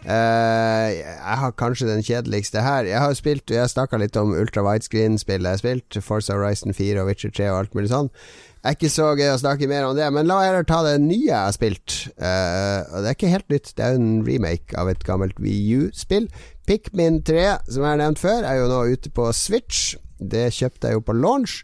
Uh, 0.00 0.88
jeg 0.92 1.36
har 1.40 1.54
kanskje 1.56 1.88
den 1.88 2.04
kjedeligste 2.04 2.60
her. 2.64 2.88
Jeg 2.88 3.00
har 3.00 3.14
spilt 3.16 3.52
Jeg 3.52 3.68
snakka 3.68 4.00
litt 4.00 4.16
om 4.20 4.34
ultra 4.36 4.64
widescreen-spill 4.64 5.46
jeg 5.46 5.56
har 5.56 5.62
spilt. 5.62 5.98
Forza 6.04 6.36
Horizon 6.36 6.76
4 6.76 7.00
og 7.00 7.08
Witcher 7.08 7.32
3 7.32 7.48
og 7.48 7.58
alt 7.62 7.78
mulig 7.78 7.92
sånn. 7.92 8.10
Det 8.60 8.68
er 8.68 8.76
ikke 8.76 8.92
så 8.92 9.06
gøy 9.16 9.30
å 9.32 9.40
snakke 9.40 9.70
mer 9.70 9.86
om 9.88 9.96
det, 9.96 10.10
men 10.12 10.28
la 10.28 10.42
meg 10.42 10.68
ta 10.68 10.82
det 10.84 10.98
nye 11.00 11.30
jeg 11.30 11.36
har 11.38 11.56
spilt. 11.56 11.96
Uh, 12.20 12.84
og 12.92 13.00
det 13.00 13.06
er 13.08 13.16
ikke 13.16 13.32
helt 13.32 13.54
nytt, 13.54 13.72
det 13.78 13.86
er 13.86 13.96
en 13.96 14.12
remake 14.26 14.76
av 14.76 14.92
et 14.92 15.06
gammelt 15.08 15.40
VU-spill. 15.40 16.28
Pikmin 16.68 17.22
3, 17.24 17.46
som 17.72 17.86
jeg 17.86 17.94
har 17.94 18.02
nevnt 18.02 18.20
før, 18.20 18.44
er 18.44 18.60
jo 18.60 18.68
nå 18.68 18.84
ute 18.92 19.12
på 19.16 19.30
Switch. 19.32 19.94
Det 20.20 20.50
kjøpte 20.52 20.90
jeg 20.90 21.00
jo 21.00 21.06
på 21.08 21.16
launch. 21.16 21.62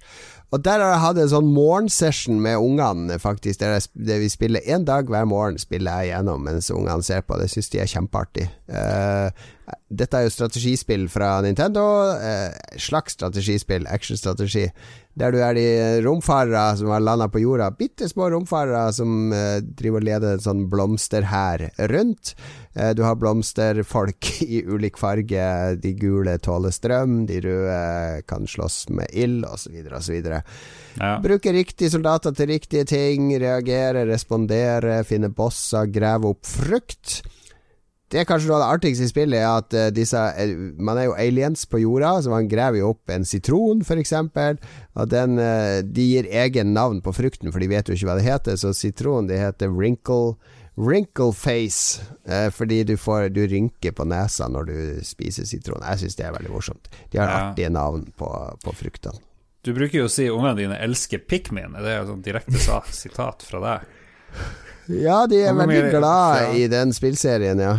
Og 0.54 0.62
der 0.62 0.78
har 0.78 0.92
jeg 0.92 1.02
hatt 1.02 1.18
en 1.18 1.30
sånn 1.32 1.48
morgensession 1.50 2.38
med 2.42 2.60
ungene, 2.62 3.18
faktisk. 3.18 3.58
Der, 3.60 3.74
jeg, 3.76 3.88
der 4.06 4.20
vi 4.22 4.28
spiller 4.30 4.62
én 4.62 4.86
dag 4.86 5.10
hver 5.10 5.26
morgen, 5.26 5.58
spiller 5.58 6.04
jeg 6.04 6.12
gjennom 6.12 6.46
mens 6.46 6.70
ungene 6.70 7.02
ser 7.02 7.24
på. 7.26 7.38
Det 7.40 7.48
syns 7.50 7.72
de 7.72 7.80
er 7.82 7.90
kjempeartig. 7.90 8.46
Uh, 8.70 9.74
dette 9.90 10.20
er 10.20 10.28
jo 10.28 10.34
strategispill 10.36 11.08
fra 11.10 11.40
Nintendo. 11.42 11.82
Uh, 12.14 12.78
slags 12.78 13.18
strategispill, 13.18 13.88
actionstrategi. 13.90 14.68
Der 15.16 15.32
du 15.32 15.38
er 15.40 15.56
de 15.56 15.68
romfarere 16.04 16.76
som 16.76 16.90
har 16.92 17.00
landa 17.00 17.30
på 17.32 17.40
jorda. 17.40 17.70
Bitte 17.72 18.08
små 18.08 18.28
romfarere 18.34 18.90
som 18.92 19.32
eh, 19.32 19.62
driver 19.64 20.02
og 20.02 20.08
leder 20.10 20.36
en 20.36 20.44
sånn 20.44 20.66
blomsterhær 20.68 21.64
rundt. 21.88 22.34
Eh, 22.76 22.90
du 22.92 23.00
har 23.06 23.16
blomsterfolk 23.16 24.28
i 24.44 24.60
ulik 24.68 25.00
farge. 25.00 25.46
De 25.80 25.94
gule 25.96 26.36
tåler 26.44 26.74
strøm, 26.74 27.22
de 27.30 27.40
røde 27.46 27.80
kan 28.28 28.44
slåss 28.44 28.90
med 28.92 29.08
ild, 29.16 29.46
osv., 29.48 29.78
osv. 29.88 30.28
Ja. 31.00 31.14
Bruke 31.24 31.56
riktige 31.56 31.94
soldater 31.96 32.36
til 32.36 32.52
riktige 32.52 32.84
ting, 32.88 33.32
reagere, 33.40 34.04
respondere, 34.08 35.00
finne 35.08 35.32
bosser, 35.32 35.88
grave 35.96 36.36
opp 36.36 36.44
frukt. 36.44 37.22
Det 38.12 38.20
er 38.20 38.26
kanskje 38.28 38.46
noe 38.46 38.60
av 38.60 38.62
det 38.62 38.74
artigste 38.76 39.06
i 39.08 39.10
spillet, 39.10 39.40
er 39.42 39.48
at 39.50 39.74
eh, 39.74 39.88
disse 39.90 40.20
eh, 40.38 40.52
Man 40.78 40.98
er 41.00 41.08
jo 41.08 41.16
aliens 41.18 41.64
på 41.66 41.80
jorda, 41.82 42.12
så 42.22 42.30
man 42.30 42.46
graver 42.46 42.78
jo 42.78 42.92
opp 42.92 43.10
en 43.10 43.24
sitron, 43.26 43.80
f.eks. 43.82 44.12
Og 44.94 45.08
den 45.10 45.38
eh, 45.42 45.80
De 45.82 46.04
gir 46.12 46.28
egen 46.30 46.70
navn 46.76 47.00
på 47.02 47.12
frukten, 47.16 47.50
for 47.50 47.58
de 47.58 47.66
vet 47.72 47.88
jo 47.90 47.96
ikke 47.98 48.06
hva 48.12 48.14
det 48.20 48.28
heter. 48.28 48.54
Så 48.62 48.70
sitron, 48.78 49.26
det 49.26 49.40
heter 49.42 49.74
wrinkle 49.74 51.32
face 51.34 52.02
eh, 52.28 52.50
fordi 52.54 52.82
du, 52.84 52.94
får, 53.00 53.28
du 53.34 53.42
rynker 53.48 53.92
på 53.96 54.04
nesa 54.06 54.46
når 54.52 54.70
du 54.70 54.76
spiser 55.06 55.48
sitron. 55.48 55.82
Jeg 55.90 56.04
syns 56.04 56.18
det 56.18 56.26
er 56.28 56.36
veldig 56.36 56.52
morsomt. 56.54 56.90
De 57.10 57.18
har 57.18 57.26
Ja. 57.32 57.38
artige 57.50 57.70
navn 57.74 58.06
på, 58.16 58.30
på 58.62 58.74
fruktene. 58.76 59.18
Du 59.66 59.72
bruker 59.74 59.98
jo 60.04 60.06
å 60.06 60.12
si 60.12 60.28
ungene 60.30 60.54
dine 60.60 60.76
elsker 60.78 61.18
Pikmin. 61.26 61.72
det 61.74 61.90
Er 61.90 62.04
jo 62.04 62.12
sånn 62.12 62.22
direkte 62.22 62.60
sitat 62.94 63.42
fra 63.42 63.58
deg? 63.64 63.88
Ja, 64.88 65.26
de 65.26 65.40
er 65.42 65.54
veldig 65.54 65.66
mine- 65.74 65.90
glad 65.90 66.42
ja. 66.42 66.50
i 66.54 66.66
den 66.70 66.92
spillserien, 66.94 67.58
ja. 67.60 67.76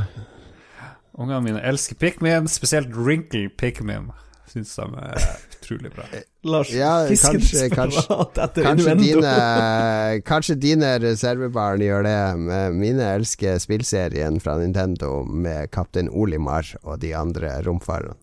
Ungene 1.18 1.42
mine 1.42 1.62
elsker 1.66 1.96
Pikmin, 1.98 2.48
spesielt 2.52 2.92
Wrinkle 2.94 3.50
Pikmin. 3.58 4.12
Syns 4.48 4.76
de 4.78 4.86
er 5.02 5.24
utrolig 5.58 5.90
bra. 5.96 6.04
Lars 6.48 6.70
Ja, 6.72 6.92
fisker 7.10 7.34
kanskje- 7.40 7.70
kanskje- 7.74 8.04
desperat 8.04 8.38
etter 8.46 8.64
Kanskje 8.64 8.92
innuendo. 8.94 9.22
dine, 9.22 10.22
kanskje 10.24 10.56
dine 10.60 10.92
reservebarn 11.04 11.82
gjør 11.84 12.04
det. 12.04 12.38
Men 12.40 12.80
Mine 12.80 13.10
elsker 13.18 13.58
spillserien 13.60 14.40
fra 14.40 14.58
Nintendo 14.58 15.24
med 15.26 15.72
Kaptein 15.72 16.10
Olimar 16.10 16.64
og 16.84 17.00
de 17.00 17.14
andre 17.16 17.62
romfarerne. 17.66 18.16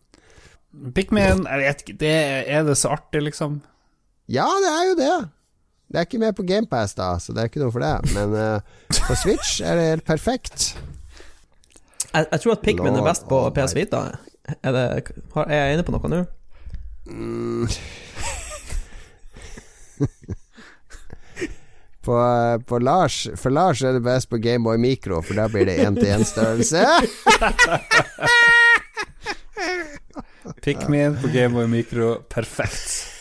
Pikmin, 0.95 1.45
jeg 1.47 1.59
vet 1.61 1.82
ikke, 1.85 1.99
det 1.99 2.14
er 2.49 2.64
det 2.64 2.76
så 2.78 2.89
artig, 2.97 3.22
liksom? 3.22 3.61
Ja, 4.28 4.47
det 4.62 4.70
er 4.72 4.89
jo 4.89 4.95
det. 4.97 5.28
Det 5.95 6.01
er 6.01 6.07
ikke 6.09 6.18
med 6.18 6.32
på 6.34 6.42
GamePass, 6.42 6.97
da, 6.99 7.12
så 7.22 7.30
det 7.30 7.45
er 7.45 7.47
ikke 7.53 7.61
noe 7.62 7.70
for 7.70 7.84
det. 7.84 7.92
Men 8.16 8.32
uh, 8.34 8.59
på 9.07 9.14
Switch 9.20 9.61
er 9.62 9.78
det 9.78 9.84
helt 9.92 10.07
perfekt. 10.09 10.72
Jeg, 12.11 12.26
jeg 12.32 12.40
tror 12.42 12.57
at 12.57 12.64
Pikmin 12.66 12.99
er 12.99 13.07
best 13.07 13.28
på 13.30 13.38
PS. 13.55 13.76
Vita. 13.78 14.01
Er, 14.59 14.74
det, 14.74 14.82
har- 15.36 15.47
er 15.47 15.61
jeg 15.68 15.76
inne 15.78 15.86
på 15.86 15.95
noe 15.95 16.11
nå? 16.11 16.24
Mm. 17.07 17.68
På, 22.05 22.14
på 22.68 22.78
Lars 22.84 23.22
For 23.40 23.49
Lars 23.55 23.80
er 23.80 23.95
det 23.97 24.03
best 24.05 24.28
på 24.28 24.36
Gameboy 24.36 24.76
Micro, 24.76 25.22
for 25.24 25.38
da 25.38 25.47
blir 25.49 25.64
det 25.64 25.78
én-til-én-størrelse. 25.86 26.82
Pikmin 30.61 31.16
på 31.22 31.30
Gameboy 31.32 31.64
Micro, 31.72 32.18
perfekt. 32.28 33.13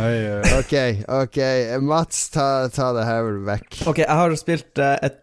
Oi. 0.00 0.40
ok, 0.58 0.74
ok. 1.22 1.38
Mats, 1.84 2.28
ta, 2.32 2.68
ta 2.72 2.92
det 2.96 3.04
her 3.04 3.26
vekk. 3.48 3.82
Ok, 3.90 4.00
jeg 4.02 4.16
har 4.22 4.36
spilt 4.40 4.80
eh, 4.80 4.96
et 5.04 5.18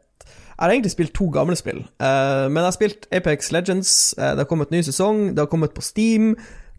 Jeg 0.58 0.64
har 0.66 0.74
egentlig 0.74 0.92
spilt 0.92 1.14
to 1.14 1.28
gamle 1.30 1.54
spill, 1.58 1.84
eh, 2.02 2.46
men 2.50 2.58
jeg 2.58 2.66
har 2.66 2.76
spilt 2.76 3.08
Apex 3.14 3.52
Legends. 3.54 3.92
eh, 4.18 4.32
det 4.34 4.42
har 4.42 4.50
kommet 4.50 4.72
ny 4.74 4.82
sesong, 4.82 5.36
det 5.36 5.44
har 5.44 5.52
kommet 5.52 5.76
på 5.78 5.84
Steam. 5.86 6.32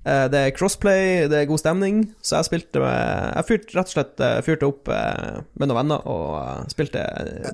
Eh, 0.08 0.24
det 0.32 0.40
er 0.46 0.52
crossplay, 0.56 1.26
det 1.30 1.42
er 1.42 1.46
god 1.50 1.60
stemning. 1.60 1.98
Så 2.24 2.38
jeg 2.38 2.46
spilte 2.48 2.80
med 2.82 3.36
Jeg 3.38 3.46
fyrte 3.48 3.76
rett 3.76 3.90
og 3.90 3.94
slett 3.94 4.22
eh, 4.24 4.36
fyrte 4.46 4.68
opp 4.68 4.90
eh, 4.92 5.38
med 5.60 5.68
noen 5.70 5.78
venner 5.82 6.06
og 6.08 6.70
spilte 6.72 7.02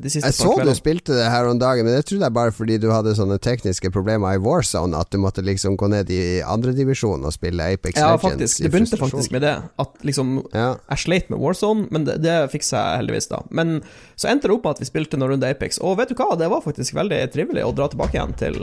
de 0.01 0.13
siste 0.13 0.31
Jeg 0.31 0.37
så 0.39 0.55
du 0.65 0.71
spilte 0.79 1.17
det 1.19 1.27
her 1.33 1.49
om 1.51 1.59
dagen, 1.61 1.85
men 1.89 1.97
det 1.99 2.07
trodde 2.09 2.29
jeg 2.29 2.37
bare 2.39 2.55
fordi 2.55 2.79
du 2.83 2.89
hadde 2.93 3.15
sånne 3.19 3.39
tekniske 3.43 3.91
problemer 3.95 4.39
i 4.39 4.41
Warzone, 4.43 4.97
at 4.99 5.11
du 5.13 5.19
måtte 5.23 5.45
liksom 5.45 5.77
gå 5.81 5.91
ned 5.93 6.11
i 6.15 6.23
andredivisjon 6.47 7.25
og 7.27 7.35
spille 7.37 7.67
Apex 7.75 7.99
Ja, 8.01 8.15
Legends. 8.15 8.25
faktisk. 8.29 8.63
Det 8.65 8.73
begynte 8.73 9.01
faktisk 9.01 9.35
med 9.35 9.47
det. 9.47 9.55
At 9.85 10.05
liksom 10.07 10.35
Ja. 10.55 10.71
Jeg 10.91 11.05
sleit 11.05 11.31
med 11.33 11.43
Warzone, 11.43 11.89
men 11.91 12.07
det, 12.09 12.19
det 12.25 12.37
fiksa 12.55 12.79
jeg 12.81 13.03
heldigvis, 13.05 13.29
da. 13.33 13.43
Men 13.51 13.81
så 14.17 14.31
endte 14.31 14.49
det 14.49 14.57
opp 14.57 14.65
med 14.69 14.77
at 14.79 14.85
vi 14.85 14.91
spilte 14.91 15.19
noen 15.21 15.35
runder 15.35 15.51
Apex, 15.55 15.79
og 15.83 15.99
vet 15.99 16.13
du 16.13 16.19
hva, 16.19 16.33
det 16.39 16.49
var 16.53 16.63
faktisk 16.65 16.95
veldig 16.97 17.21
trivelig 17.35 17.65
å 17.67 17.73
dra 17.77 17.89
tilbake 17.93 18.17
igjen 18.19 18.37
til, 18.39 18.61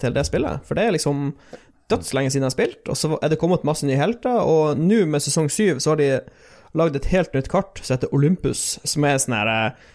til 0.00 0.14
det 0.16 0.24
spillet. 0.28 0.64
For 0.68 0.78
det 0.78 0.86
er 0.88 0.96
liksom 0.96 1.32
dødslenge 1.90 2.32
siden 2.32 2.46
jeg 2.46 2.50
har 2.52 2.56
spilt, 2.56 2.82
og 2.90 2.98
så 2.98 3.16
er 3.18 3.32
det 3.32 3.38
kommet 3.40 3.66
masse 3.66 3.86
nye 3.86 3.98
helter, 4.00 4.40
og 4.42 4.80
nå 4.80 5.04
med 5.10 5.24
sesong 5.24 5.50
syv 5.52 5.82
så 5.82 5.94
har 5.94 6.00
de 6.00 6.10
lagd 6.78 6.98
et 6.98 7.08
helt 7.10 7.32
nytt 7.34 7.50
kart 7.50 7.80
som 7.82 7.96
heter 7.96 8.12
Olympus, 8.14 8.78
som 8.86 9.06
er 9.08 9.18
sånn 9.20 9.36
her 9.36 9.50
eh, 9.52 9.88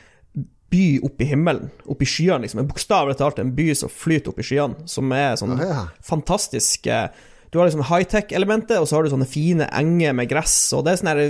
by 0.75 0.83
i 0.99 1.29
himmelen, 1.29 1.69
oppe 1.87 2.03
i 2.03 2.09
skyene, 2.09 2.43
liksom. 2.43 2.65
Bokstavelig 2.67 3.15
talt 3.21 3.39
en 3.39 3.53
by 3.55 3.69
som 3.77 3.91
flyter 3.91 4.33
opp 4.33 4.41
i 4.41 4.47
skyene, 4.47 4.87
som 4.91 5.13
er 5.15 5.37
sånn 5.39 5.55
Å, 5.55 5.61
ja. 5.63 5.87
fantastisk 6.03 6.89
eh, 6.91 7.07
Du 7.53 7.61
har 7.61 7.69
liksom 7.69 7.85
high-tech-elementet, 7.87 8.77
og 8.81 8.89
så 8.89 8.97
har 8.97 9.05
du 9.05 9.13
sånne 9.13 9.29
fine 9.29 9.69
enger 9.71 10.15
med 10.17 10.27
gress, 10.31 10.57
og 10.75 10.83
det 10.85 10.95
er 10.95 11.01
sånn 11.01 11.13
her 11.13 11.25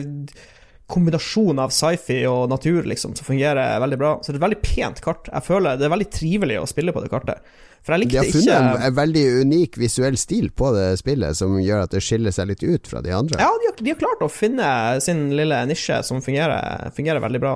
kombinasjon 0.90 1.60
av 1.62 1.74
sci-fi 1.74 2.20
og 2.30 2.50
natur 2.52 2.86
liksom, 2.86 3.16
som 3.18 3.26
fungerer 3.26 3.80
veldig 3.82 3.98
bra. 3.98 4.12
Så 4.22 4.30
det 4.30 4.38
er 4.38 4.42
et 4.42 4.46
veldig 4.46 4.62
pent 4.62 5.00
kart. 5.02 5.30
Jeg 5.32 5.48
føler 5.48 5.80
Det 5.80 5.88
er 5.88 5.94
veldig 5.96 6.12
trivelig 6.14 6.60
å 6.62 6.68
spille 6.70 6.94
på 6.94 7.02
det 7.02 7.10
kartet. 7.14 7.56
For 7.86 7.94
jeg 7.94 8.10
De 8.10 8.18
har 8.18 8.26
funnet 8.26 8.48
ikke 8.50 8.58
en, 8.58 8.82
en 8.88 8.96
veldig 8.98 9.24
unik 9.46 9.78
visuell 9.78 10.18
stil 10.18 10.50
på 10.58 10.72
det 10.74 10.88
spillet, 10.98 11.38
som 11.38 11.54
gjør 11.62 11.84
at 11.86 11.94
det 11.94 12.02
skiller 12.02 12.34
seg 12.34 12.50
litt 12.50 12.64
ut 12.66 12.90
fra 12.90 13.04
de 13.06 13.14
andre. 13.14 13.38
Ja, 13.38 13.52
de 13.62 13.70
har, 13.70 13.78
de 13.78 13.94
har 13.94 14.00
klart 14.02 14.26
å 14.26 14.30
finne 14.34 14.70
sin 15.06 15.28
lille 15.38 15.60
nisje 15.70 16.00
som 16.08 16.24
fungerer, 16.26 16.90
fungerer 16.98 17.22
veldig 17.22 17.42
bra. 17.44 17.56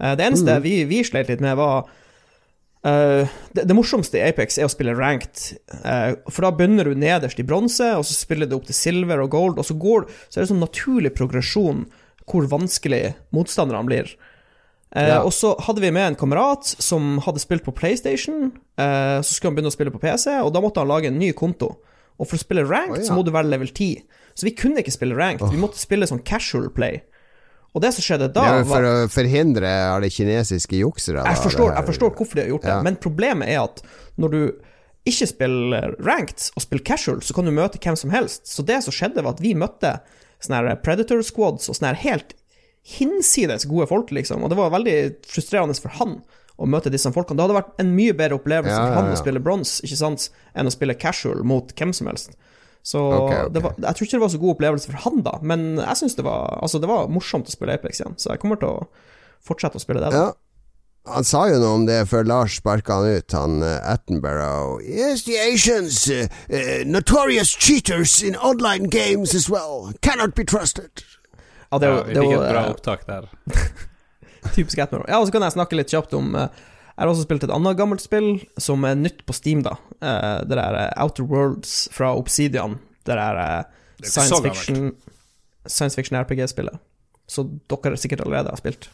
Eh, 0.00 0.16
Det 0.18 0.26
eneste 0.26 0.58
Mm. 0.58 0.62
vi, 0.66 0.74
vi 0.90 1.02
sleit 1.06 1.30
litt 1.30 1.40
med, 1.40 1.56
var 1.56 1.86
Uh, 2.80 3.28
det, 3.52 3.66
det 3.68 3.74
morsomste 3.76 4.16
i 4.16 4.22
Apex 4.24 4.56
er 4.56 4.64
å 4.64 4.72
spille 4.72 4.94
ranked. 4.96 5.36
uh, 5.84 6.14
for 6.32 6.46
da 6.46 6.50
begynner 6.56 6.88
du 6.88 6.94
nederst 6.96 7.36
i 7.38 7.44
bronse, 7.44 7.84
og 7.92 8.06
så 8.08 8.14
spiller 8.16 8.48
du 8.48 8.54
opp 8.56 8.64
til 8.64 8.72
silver 8.78 9.20
og 9.20 9.28
gold, 9.34 9.58
og 9.60 9.66
så, 9.68 9.76
går, 9.76 10.06
så 10.30 10.38
er 10.38 10.46
det 10.46 10.48
sånn 10.54 10.62
naturlig 10.64 11.12
progresjon 11.12 11.82
hvor 12.24 12.48
vanskelig 12.48 13.02
motstanderne 13.36 13.84
blir. 13.84 14.14
Eh, 14.96 15.06
Ja. 15.08 15.20
Og 15.22 15.30
så 15.32 15.54
hadde 15.60 15.80
vi 15.80 15.90
med 15.94 16.02
en 16.08 16.16
kamerat 16.18 16.64
som 16.82 17.18
hadde 17.22 17.38
spilt 17.38 17.62
på 17.64 17.72
PlayStation. 17.74 18.52
Eh, 18.76 19.20
så 19.22 19.30
skulle 19.32 19.50
han 19.52 19.56
begynne 19.60 19.70
å 19.70 19.76
spille 19.76 19.92
på 19.94 20.00
PC, 20.02 20.30
og 20.42 20.52
da 20.52 20.60
måtte 20.60 20.80
han 20.82 20.88
lage 20.90 21.06
en 21.06 21.18
ny 21.18 21.32
konto. 21.32 21.76
Og 22.18 22.26
for 22.28 22.36
å 22.36 22.42
spille 22.42 22.64
ranked 22.68 22.98
oh, 22.98 23.00
ja. 23.00 23.06
så 23.06 23.14
må 23.14 23.22
du 23.24 23.30
være 23.30 23.48
level 23.48 23.68
10. 23.70 24.02
Så 24.34 24.44
vi 24.44 24.50
kunne 24.56 24.82
ikke 24.82 24.92
spille 24.92 25.16
ranked, 25.16 25.48
vi 25.50 25.60
måtte 25.60 25.78
spille 25.80 26.06
sånn 26.06 26.22
casual 26.26 26.68
play. 26.74 27.00
Og 27.72 27.82
det 27.84 27.92
som 27.94 28.02
skjedde 28.02 28.26
Det 28.32 28.34
da, 28.34 28.58
er 28.58 28.64
for 28.66 28.82
var 28.82 28.86
å 28.88 29.08
forhindre 29.14 29.68
alle 29.92 30.10
kinesiske 30.10 30.74
juksere. 30.80 31.22
jeg 31.24 31.38
forstår, 31.38 31.74
jeg 31.76 31.86
forstår 31.86 32.10
hvorfor 32.18 32.34
de 32.34 32.42
har 32.42 32.48
gjort 32.50 32.62
det, 32.66 32.74
Ja. 32.74 32.82
men 32.82 32.96
problemet 32.96 33.48
er 33.48 33.62
at 33.62 33.82
når 34.18 34.30
du 34.30 34.52
ikke 35.06 35.26
spiller 35.30 35.94
ranked 36.02 36.50
og 36.56 36.62
spiller 36.62 36.82
casual, 36.84 37.20
så 37.22 37.32
kan 37.32 37.44
du 37.46 37.52
møte 37.52 37.78
hvem 37.78 37.96
som 37.96 38.10
helst. 38.10 38.46
Så 38.50 38.66
det 38.66 38.82
som 38.82 38.92
skjedde, 38.92 39.22
var 39.22 39.32
at 39.38 39.40
vi 39.40 39.54
møtte 39.54 40.00
sånne 40.42 40.68
her 40.68 40.76
Predator 40.82 41.22
squads 41.22 41.68
og 41.70 41.76
sånne 41.78 41.94
her 41.94 42.02
helt 42.10 42.34
hinsides 42.86 43.66
gode 43.70 43.88
folk, 43.90 44.12
liksom. 44.14 44.44
Og 44.44 44.52
det 44.52 44.58
var 44.58 44.72
veldig 44.74 44.98
frustrerende 45.28 45.76
for 45.78 45.92
han 46.00 46.20
å 46.60 46.68
møte 46.68 46.92
disse 46.92 47.10
folkene. 47.14 47.38
Det 47.38 47.46
hadde 47.46 47.58
vært 47.60 47.82
en 47.82 47.92
mye 47.96 48.14
bedre 48.16 48.36
opplevelse 48.40 48.76
Ja, 48.76 48.84
for 48.84 48.98
han 48.98 49.08
ja, 49.08 49.14
ja. 49.14 49.18
å 49.18 49.22
spille 49.22 49.42
bronse, 49.44 49.80
ikke 49.86 50.00
sant, 50.00 50.28
enn 50.52 50.68
å 50.68 50.74
spille 50.74 50.96
casual 51.00 51.44
mot 51.48 51.72
hvem 51.76 51.94
som 51.96 52.10
helst. 52.10 52.36
Så 52.82 53.00
okay, 53.00 53.44
okay. 53.44 53.52
Det 53.52 53.62
var, 53.64 53.74
jeg 53.76 53.96
tror 53.96 54.06
ikke 54.06 54.16
det 54.16 54.24
var 54.24 54.32
så 54.32 54.42
god 54.42 54.54
opplevelse 54.54 54.90
for 54.90 55.04
han, 55.04 55.24
da, 55.24 55.32
men 55.44 55.64
jeg 55.82 55.98
syns 56.00 56.16
det 56.16 56.24
var 56.24 56.54
Altså, 56.64 56.80
det 56.80 56.88
var 56.88 57.10
morsomt 57.12 57.48
å 57.48 57.52
spille 57.52 57.76
Apex 57.76 58.00
igjen, 58.00 58.16
så 58.16 58.32
jeg 58.32 58.40
kommer 58.40 58.60
til 58.60 58.72
å 58.72 58.86
fortsette 59.44 59.80
å 59.80 59.82
spille 59.82 60.04
det. 60.04 60.12
da. 60.16 60.30
Han 61.08 61.24
sa 61.24 61.46
jo 61.48 61.56
noe 61.62 61.76
om 61.78 61.84
det 61.88 62.02
før 62.10 62.26
Lars 62.28 62.58
sparka 62.60 62.98
han 63.00 63.16
ut, 63.16 63.32
han 63.32 63.62
eh, 63.64 63.78
Attenborough. 63.88 64.82
Yes, 64.84 65.24
the 65.24 65.38
Asians, 65.40 66.04
uh, 66.10 66.26
notorious 66.84 67.54
cheaters 67.56 68.22
in 68.22 68.36
online 68.36 68.84
games 68.92 69.34
as 69.34 69.48
well, 69.48 69.92
cannot 70.02 70.34
be 70.34 70.44
trusted. 70.44 71.04
Ja, 71.70 71.78
det, 71.78 71.86
Ja, 71.86 71.94
var- 71.94 72.04
vi 72.08 72.14
det 72.14 72.22
fikk 72.24 72.32
et 72.34 72.50
bra 72.50 72.64
eh, 72.64 72.70
opptak 72.74 73.06
der. 73.06 73.28
typisk 74.56 74.78
Atmore. 74.82 75.04
Ja, 75.08 75.18
og 75.20 75.26
så 75.28 75.32
kan 75.34 75.42
jeg 75.46 75.54
snakke 75.54 75.76
litt 75.78 75.92
kjapt 75.92 76.14
om 76.16 76.34
eh, 76.34 76.48
Jeg 76.96 77.04
har 77.04 77.10
også 77.12 77.24
spilt 77.26 77.44
et 77.46 77.52
annet 77.54 77.76
gammelt 77.78 78.02
spill 78.04 78.30
som 78.60 78.84
er 78.88 78.96
nytt 78.98 79.22
på 79.28 79.32
Steam, 79.36 79.62
da. 79.66 79.76
Eh, 80.02 80.40
Det 80.48 80.56
der 80.58 80.80
Outer 81.00 81.24
Worlds 81.30 81.88
fra 81.94 82.12
Obsidian. 82.18 82.78
Det 83.06 83.16
der 83.16 83.64
science 84.04 84.40
fiction 84.44 84.90
Science 85.68 85.94
fiction 85.96 86.16
RPG-spillet. 86.18 86.78
Så 87.30 87.44
dere 87.70 87.96
sikkert 88.00 88.22
allerede 88.24 88.48
har 88.50 88.56
spilt. 88.58 88.88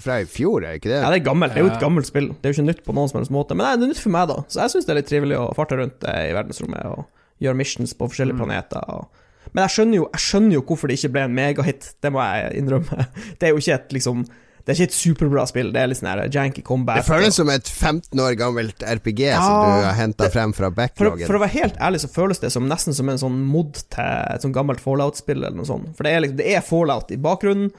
Fra 0.00 0.16
i 0.20 0.24
fjor, 0.26 0.64
er 0.64 0.74
det 0.74 0.80
ikke 0.82 0.90
det? 0.90 0.98
Ja, 1.04 1.10
det 1.12 1.20
er 1.20 1.24
gammelt. 1.28 1.54
Det 1.54 1.60
er 1.62 1.66
jo 1.68 1.72
et 1.72 1.80
gammelt 1.80 2.08
spill. 2.08 2.26
Det 2.42 2.48
er 2.48 2.52
jo 2.52 2.56
ikke 2.58 2.66
nytt 2.66 2.80
på 2.84 2.94
noen 2.96 3.08
som 3.08 3.20
helst 3.20 3.30
måte. 3.32 3.54
Men 3.56 3.66
nei, 3.68 3.74
det 3.78 3.86
er 3.86 3.92
nytt 3.92 4.00
for 4.02 4.12
meg, 4.14 4.26
da. 4.28 4.36
Så 4.50 4.60
jeg 4.64 4.72
syns 4.74 4.88
det 4.88 4.92
er 4.94 4.98
litt 4.98 5.08
trivelig 5.10 5.36
å 5.38 5.44
farte 5.54 5.78
rundt 5.78 6.02
i 6.10 6.32
verdensrommet 6.34 6.88
og 6.90 7.04
gjøre 7.44 7.58
missions 7.60 7.94
på 7.94 8.04
Mm. 8.08 8.10
forskjellige 8.12 8.40
planeter. 8.40 8.82
Og... 8.90 9.22
Men 9.52 9.62
jeg 9.68 9.70
skjønner, 9.76 9.94
jo, 10.00 10.06
jeg 10.14 10.20
skjønner 10.20 10.52
jo 10.56 10.62
hvorfor 10.62 10.88
det 10.88 10.96
ikke 10.98 11.12
ble 11.12 11.20
en 11.28 11.34
megahit. 11.36 11.90
Det 12.02 12.10
må 12.12 12.22
jeg 12.24 12.56
innrømme. 12.62 13.06
Det 13.38 13.46
er 13.48 13.52
jo 13.54 13.60
ikke 13.62 13.74
et 13.74 13.92
liksom 13.98 14.24
Det 14.64 14.72
er 14.72 14.78
ikke 14.78 14.88
et 14.88 14.96
superbra 14.96 15.42
spill. 15.46 15.72
Det 15.74 15.80
er 15.82 15.88
litt 15.90 15.98
sånn 16.00 16.22
janky 16.32 16.62
combat. 16.64 16.96
Det 16.96 17.04
føles 17.04 17.34
og- 17.34 17.36
som 17.42 17.50
et 17.52 17.68
15 17.68 18.18
år 18.24 18.32
gammelt 18.40 18.80
RPG 18.80 19.20
som 19.36 19.58
du 19.60 19.84
har 19.84 19.92
henta 19.98 20.30
frem 20.32 20.54
fra 20.56 20.70
backloggen. 20.72 21.26
for 21.26 21.36
å 21.36 21.40
være 21.42 21.52
helt 21.60 21.76
ærlig 21.76 22.00
så 22.00 22.08
føles 22.08 22.40
det 22.40 22.50
som 22.50 22.64
nesten 22.66 22.94
som 22.96 23.08
en 23.12 23.18
sånn 23.20 23.42
mod 23.44 23.74
til 23.74 24.00
et 24.32 24.40
sånn 24.40 24.54
gammelt 24.56 24.80
Fallout-spill 24.80 25.36
eller 25.44 25.54
noe 25.58 25.68
sånt. 25.68 25.92
For 25.98 26.04
det 26.08 26.12
er, 26.16 26.20
liksom, 26.24 26.36
det 26.40 26.46
er 26.56 26.64
Fallout 26.64 27.12
i 27.12 27.16
bakgrunnen, 27.20 27.70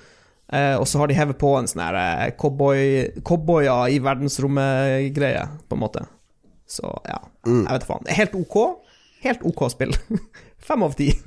eh, 0.54 0.76
og 0.78 0.86
så 0.86 1.00
har 1.02 1.08
de 1.10 1.16
hevet 1.18 1.40
på 1.42 1.56
en 1.58 1.66
sånn 1.66 1.82
her 1.82 1.98
eh, 2.28 2.32
cowboy, 2.38 3.10
cowboyer 3.26 3.90
i 3.90 3.98
verdensrommet-greie, 4.06 5.48
på 5.68 5.74
en 5.74 5.82
måte. 5.88 6.06
Så 6.70 6.86
ja, 7.10 7.18
Mm. 7.46 7.64
jeg 7.68 7.80
vet 7.80 7.88
faen. 7.90 8.08
Er 8.10 8.14
helt 8.22 8.36
ok. 8.36 8.78
Helt 9.26 9.42
ok 9.44 9.70
spill. 9.72 9.92
Fem 10.66 10.84
av 10.86 10.96
ti. 10.98 11.12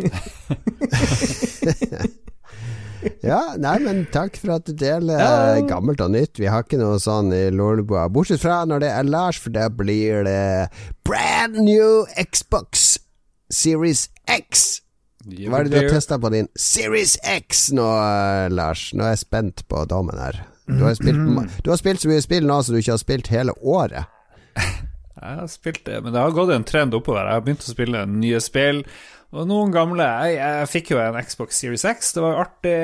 Ja, 3.22 3.52
nei, 3.62 3.76
men 3.84 4.00
takk 4.10 4.34
for 4.40 4.56
at 4.56 4.66
du 4.66 4.72
deler 4.74 5.20
Ja. 5.20 5.34
eh, 5.54 5.60
gammelt 5.68 6.00
og 6.02 6.10
nytt. 6.10 6.38
Vi 6.40 6.48
har 6.50 6.64
ikke 6.64 6.80
noe 6.80 6.96
sånn 6.98 7.30
i 7.32 7.44
Lolebua. 7.54 8.08
Bortsett 8.10 8.40
fra 8.42 8.64
når 8.66 8.80
det 8.82 8.88
er 8.90 9.04
Lars, 9.06 9.38
for 9.38 9.54
da 9.54 9.68
blir 9.70 10.24
det 10.26 10.68
brand 11.06 11.54
new 11.62 12.04
Xbox 12.18 12.98
Series 13.54 14.08
X. 14.26 14.80
Hva 15.28 15.60
er 15.60 15.68
det 15.68 15.70
du 15.70 15.78
har 15.78 15.94
testa 15.94 16.18
på 16.18 16.30
din 16.34 16.48
Series 16.58 17.14
X 17.22 17.68
nå, 17.70 17.86
eh, 17.86 18.48
Lars? 18.50 18.88
Nå 18.94 19.04
er 19.06 19.14
jeg 19.14 19.22
spent 19.22 19.62
på 19.68 19.84
dommen 19.86 20.18
her. 20.18 20.42
Du 20.66 20.82
har, 20.84 20.94
spilt, 20.98 21.62
du 21.64 21.70
har 21.70 21.78
spilt 21.80 22.00
så 22.02 22.08
mye 22.10 22.20
spill 22.20 22.44
nå 22.50 22.58
som 22.62 22.74
du 22.74 22.80
ikke 22.82 22.92
har 22.98 23.00
spilt 23.00 23.30
hele 23.32 23.54
året. 23.62 24.04
Jeg 25.18 25.34
har 25.34 25.48
spilt 25.50 25.80
det, 25.84 25.96
men 26.04 26.12
det 26.14 26.20
har 26.22 26.30
gått 26.30 26.50
en 26.54 26.62
trend 26.62 26.94
oppover. 26.94 27.24
Jeg 27.26 27.34
har 27.34 27.40
begynt 27.42 27.64
å 27.66 27.72
spille 27.72 28.04
nye 28.06 28.38
spill. 28.38 28.84
Og 29.28 29.44
noen 29.44 29.72
gamle 29.74 30.04
Jeg, 30.24 30.38
jeg 30.40 30.68
fikk 30.72 30.90
jo 30.94 31.00
en 31.02 31.18
Xbox 31.20 31.58
Series 31.60 31.82
X. 31.84 32.14
Det 32.16 32.22
var 32.24 32.32
jo 32.32 32.40
artig. 32.46 32.76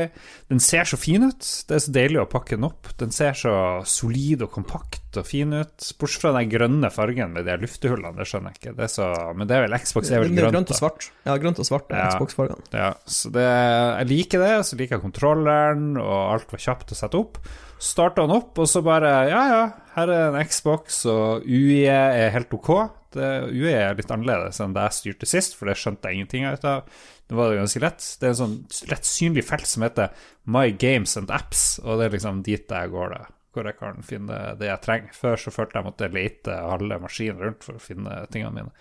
Den 0.52 0.60
ser 0.60 0.84
så 0.84 0.98
fin 1.00 1.24
ut. 1.24 1.40
Det 1.40 1.76
er 1.78 1.80
så 1.86 1.94
deilig 1.94 2.20
å 2.20 2.26
pakke 2.28 2.58
den 2.58 2.66
opp. 2.68 2.90
Den 3.00 3.14
ser 3.16 3.32
så 3.38 3.54
solid 3.88 4.44
og 4.44 4.50
kompakt 4.52 5.16
og 5.16 5.24
fin 5.24 5.54
ut. 5.56 5.86
Bortsett 5.96 6.20
fra 6.26 6.34
den 6.36 6.50
grønne 6.52 6.90
fargen 6.92 7.32
med 7.32 7.48
de 7.48 7.56
luftehullene, 7.62 8.12
det 8.18 8.26
skjønner 8.28 8.52
jeg 8.52 8.60
ikke. 8.60 8.74
Det 8.76 8.90
så, 8.92 9.08
men 9.38 9.48
det 9.48 9.56
er 9.56 9.64
vel 9.64 9.76
Xbox 9.80 10.10
er 10.12 10.20
vel 10.20 10.34
grønt, 10.36 10.52
grønt 10.58 10.72
og 10.74 10.80
svart. 10.82 11.08
Ja, 11.24 11.36
grønt 11.40 11.62
og 11.64 11.68
svart 11.70 11.94
er 11.94 12.02
Ja. 12.02 12.10
Xbox-fargene. 12.12 12.66
Ja, 12.76 12.90
så 13.08 13.32
det, 13.32 13.46
jeg 13.48 14.10
liker 14.12 14.44
det. 14.44 14.52
Så 14.68 14.76
liker 14.80 14.98
jeg 14.98 15.04
kontrolleren, 15.06 15.94
og 16.02 16.16
alt 16.34 16.52
var 16.52 16.64
kjapt 16.66 16.92
å 16.92 16.98
sette 16.98 17.20
opp. 17.24 17.40
Starta 17.80 18.24
den 18.26 18.36
opp, 18.36 18.52
og 18.60 18.68
så 18.68 18.84
bare 18.84 19.14
Ja, 19.30 19.40
ja, 19.48 19.64
her 19.96 20.12
er 20.12 20.28
en 20.28 20.44
Xbox, 20.48 21.06
og 21.08 21.48
UE 21.48 21.88
er 21.88 22.28
helt 22.36 22.52
ok. 22.52 22.70
Det, 23.14 23.28
UI 23.54 23.72
er 23.72 23.96
litt 23.98 24.10
annerledes 24.12 24.60
enn 24.62 24.74
det 24.76 24.84
jeg 24.88 24.98
styrte 24.98 25.28
sist, 25.30 25.56
for 25.58 25.70
det 25.70 25.78
skjønte 25.80 26.10
jeg 26.10 26.20
ingenting 26.20 26.48
av. 26.50 26.88
Det 27.30 27.38
var 27.38 27.54
ganske 27.56 27.82
lett. 27.82 28.04
Det 28.20 28.28
er 28.28 28.34
en 28.34 28.40
sånn 28.42 28.58
lett 28.90 29.08
synlig 29.08 29.46
felt 29.48 29.70
som 29.70 29.86
heter 29.86 30.26
My 30.44 30.68
Games 30.70 31.16
and 31.20 31.32
Apps, 31.34 31.64
og 31.84 32.00
det 32.00 32.08
er 32.08 32.16
liksom 32.18 32.42
dit 32.46 32.76
jeg 32.76 32.92
går, 32.92 33.14
det. 33.14 33.24
Hvor 33.54 33.68
jeg 33.70 33.78
kan 33.78 34.02
finne 34.02 34.38
det 34.58 34.66
jeg 34.66 34.82
trenger. 34.82 35.14
Før 35.14 35.38
så 35.38 35.52
følte 35.54 35.78
jeg 35.78 35.86
måtte 35.86 36.10
lete 36.10 36.56
halve 36.58 36.98
maskinen 37.04 37.38
rundt 37.38 37.62
for 37.66 37.78
å 37.78 37.82
finne 37.82 38.24
tingene 38.34 38.56
mine. 38.56 38.74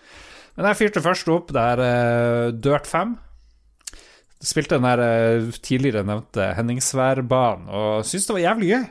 Men 0.56 0.68
jeg 0.70 0.80
fyrte 0.80 1.02
først 1.04 1.30
opp 1.30 1.54
det 1.54 1.62
her 1.62 1.82
uh, 1.82 2.48
Dirt 2.54 2.90
5. 2.90 3.14
Spilte 4.44 4.76
den 4.76 4.84
der 4.84 5.00
eh, 5.00 5.46
tidligere 5.64 6.04
nevnte 6.04 6.50
Henningsværbanen 6.58 7.70
og 7.72 8.04
syntes 8.04 8.26
det 8.28 8.34
var 8.36 8.42
jævlig 8.42 8.68
gøy. 8.74 8.82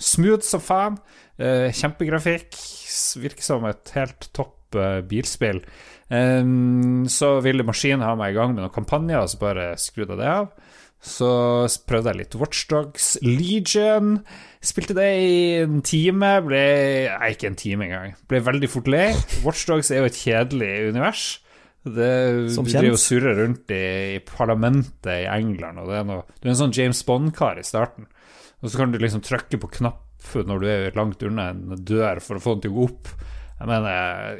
Smooth 0.00 0.46
som 0.46 0.62
faen. 0.62 1.00
eh, 1.40 1.72
kjempegrafikk. 1.74 2.54
Virker 3.18 3.42
som 3.42 3.66
et 3.66 3.90
helt 3.96 4.28
topp 4.36 4.59
eh, 4.78 5.00
bilspill. 5.06 5.62
Så 6.10 7.28
ville 7.44 7.62
maskinen 7.62 8.02
ha 8.02 8.16
meg 8.18 8.32
i 8.32 8.34
gang 8.34 8.50
med 8.50 8.64
noen 8.64 8.72
kampanjer, 8.74 9.22
og 9.22 9.30
så 9.30 9.38
bare 9.38 9.66
skrudde 9.78 10.16
jeg 10.16 10.18
det 10.18 10.30
av. 10.32 10.48
Så 11.00 11.28
prøvde 11.88 12.10
jeg 12.12 12.18
litt 12.18 12.34
Watchdogs 12.36 13.12
Legion. 13.24 14.18
Spilte 14.60 14.96
det 14.98 15.06
i 15.22 15.36
en 15.62 15.78
time. 15.86 16.32
Ble 16.44 16.64
Nei, 17.14 17.30
ikke 17.32 17.48
en 17.48 17.56
time 17.60 17.86
engang. 17.86 18.16
Ble 18.28 18.42
veldig 18.44 18.68
fort 18.68 18.90
lei. 18.92 19.06
Watchdogs 19.46 19.92
er 19.94 20.02
jo 20.02 20.10
et 20.10 20.18
kjedelig 20.20 20.72
univers. 20.90 21.22
Det, 21.80 22.50
Som 22.52 22.66
du 22.66 22.74
kjent. 22.74 22.90
og 22.92 23.00
surrer 23.00 23.38
rundt 23.38 23.72
i, 23.72 24.18
i 24.18 24.20
parlamentet 24.20 25.14
i 25.14 25.24
England, 25.32 25.80
og 25.80 25.88
det 25.88 25.94
er 25.96 26.04
noe 26.10 26.26
Du 26.36 26.44
er 26.44 26.52
en 26.52 26.58
sånn 26.58 26.74
James 26.76 27.00
Bond-kar 27.08 27.56
i 27.56 27.64
starten. 27.64 28.10
Og 28.60 28.68
så 28.68 28.82
kan 28.82 28.92
du 28.92 28.98
liksom 29.00 29.22
trykke 29.24 29.56
på 29.62 29.70
knapp 29.78 30.34
når 30.36 30.60
du 30.60 30.66
er 30.68 30.98
langt 30.98 31.22
unna 31.24 31.46
en 31.54 31.78
dør 31.80 32.20
for 32.20 32.36
å 32.36 32.42
få 32.44 32.58
den 32.58 32.66
til 32.66 32.74
å 32.74 32.76
gå 32.76 32.88
opp. 32.90 33.08
Jeg 33.60 33.68
mener 33.68 34.38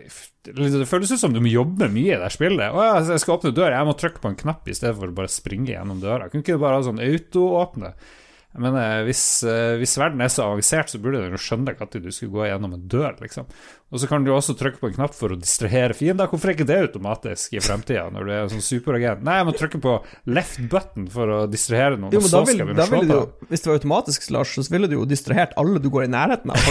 Det 0.49 0.89
føles 0.89 1.11
ut 1.13 1.21
som 1.21 1.35
du 1.35 1.43
må 1.45 1.51
jobbe 1.53 1.91
mye 1.93 2.15
i 2.17 2.21
det 2.23 2.31
spillet. 2.33 2.73
Å 2.73 2.87
jeg 3.11 3.21
skal 3.21 3.37
åpne 3.37 3.53
døra, 3.53 3.77
jeg 3.77 3.89
må 3.91 3.97
trykke 4.01 4.23
på 4.23 4.31
en 4.33 4.39
knapp 4.41 4.69
i 4.71 4.77
stedet 4.77 4.97
for 4.97 5.13
å 5.13 5.17
bare 5.17 5.29
springe 5.33 5.75
gjennom 5.75 6.01
døra. 6.01 6.31
Kunne 6.31 6.41
ikke 6.45 6.57
det 6.57 6.63
bare 6.63 6.81
ha 6.81 6.87
sånn 6.87 7.03
autoåpne? 7.05 7.93
Jeg 7.93 8.30
mener, 8.59 9.05
hvis, 9.07 9.45
eh, 9.47 9.77
hvis 9.79 9.93
verden 10.01 10.23
er 10.25 10.31
så 10.33 10.49
avansert, 10.49 10.91
så 10.91 10.99
burde 10.99 11.21
den 11.23 11.37
jo 11.37 11.39
skjønne 11.39 11.71
når 11.71 12.03
du 12.03 12.09
skulle 12.11 12.35
gå 12.35 12.49
gjennom 12.49 12.73
en 12.75 12.89
dør, 12.91 13.13
liksom. 13.23 13.47
Og 13.91 14.03
så 14.03 14.09
kan 14.11 14.27
du 14.27 14.33
også 14.35 14.57
trykke 14.59 14.81
på 14.83 14.91
en 14.91 14.97
knapp 14.97 15.15
for 15.15 15.31
å 15.35 15.39
distrahere 15.39 15.95
fiender. 15.95 16.27
Hvorfor 16.31 16.51
er 16.51 16.57
ikke 16.57 16.67
det 16.67 16.81
automatisk 16.89 17.55
i 17.55 17.63
fremtida, 17.63 18.09
når 18.11 18.27
du 18.27 18.33
er 18.35 18.43
en 18.43 18.53
sånn 18.57 18.67
superagent? 18.67 19.23
Nei, 19.27 19.39
jeg 19.39 19.49
må 19.49 19.55
trykke 19.55 19.83
på 19.83 19.95
left 20.35 20.61
button 20.71 21.09
for 21.11 21.31
å 21.31 21.41
distrahere 21.51 21.99
noen, 21.99 22.15
Jo, 22.15 22.23
og 22.23 22.31
så 22.31 22.43
vil, 22.47 22.59
skal 22.59 22.71
vi 22.71 22.79
slå 22.79 22.87
på 22.91 23.09
dem. 23.11 23.51
Hvis 23.51 23.63
det 23.63 23.71
var 23.71 23.81
automatisk, 23.81 24.31
Lars, 24.35 24.55
så 24.59 24.67
ville 24.75 24.91
du 24.91 24.99
jo 24.99 25.09
distrahert 25.11 25.55
alle 25.61 25.83
du 25.83 25.91
går 25.91 26.09
i 26.09 26.13
nærheten 26.15 26.55
av. 26.55 26.71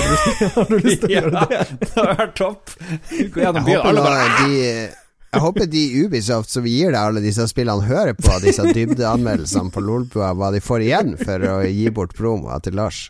Har 0.55 0.71
du 0.71 0.79
lyst 0.83 1.03
til, 1.03 1.11
å 1.11 1.13
gjøre 1.17 1.35
det? 1.35 1.61
det 1.79 1.93
hadde 1.95 2.17
vært 2.25 2.39
topp. 2.39 2.75
Gå 2.79 3.45
gjennom 3.45 3.67
byen, 3.71 3.85
alle 3.87 4.03
bare 4.03 4.31
de 4.43 4.63
Jeg 5.29 5.43
håper 5.43 5.67
de 5.69 5.81
Ubisoft 6.01 6.49
som 6.49 6.65
gir 6.65 6.89
deg 6.89 6.97
alle 6.97 7.21
disse 7.21 7.43
spillene, 7.51 7.85
hører 7.85 8.15
på 8.17 8.39
disse 8.41 8.63
dybdeanmeldelsene 8.73 9.69
på 9.73 9.83
Lolbua, 9.85 10.31
hva 10.33 10.49
de 10.55 10.61
får 10.63 10.85
igjen 10.87 11.11
for 11.21 11.45
å 11.45 11.59
gi 11.67 11.85
bort 11.93 12.15
promoa 12.17 12.57
til 12.65 12.79
Lars. 12.79 13.03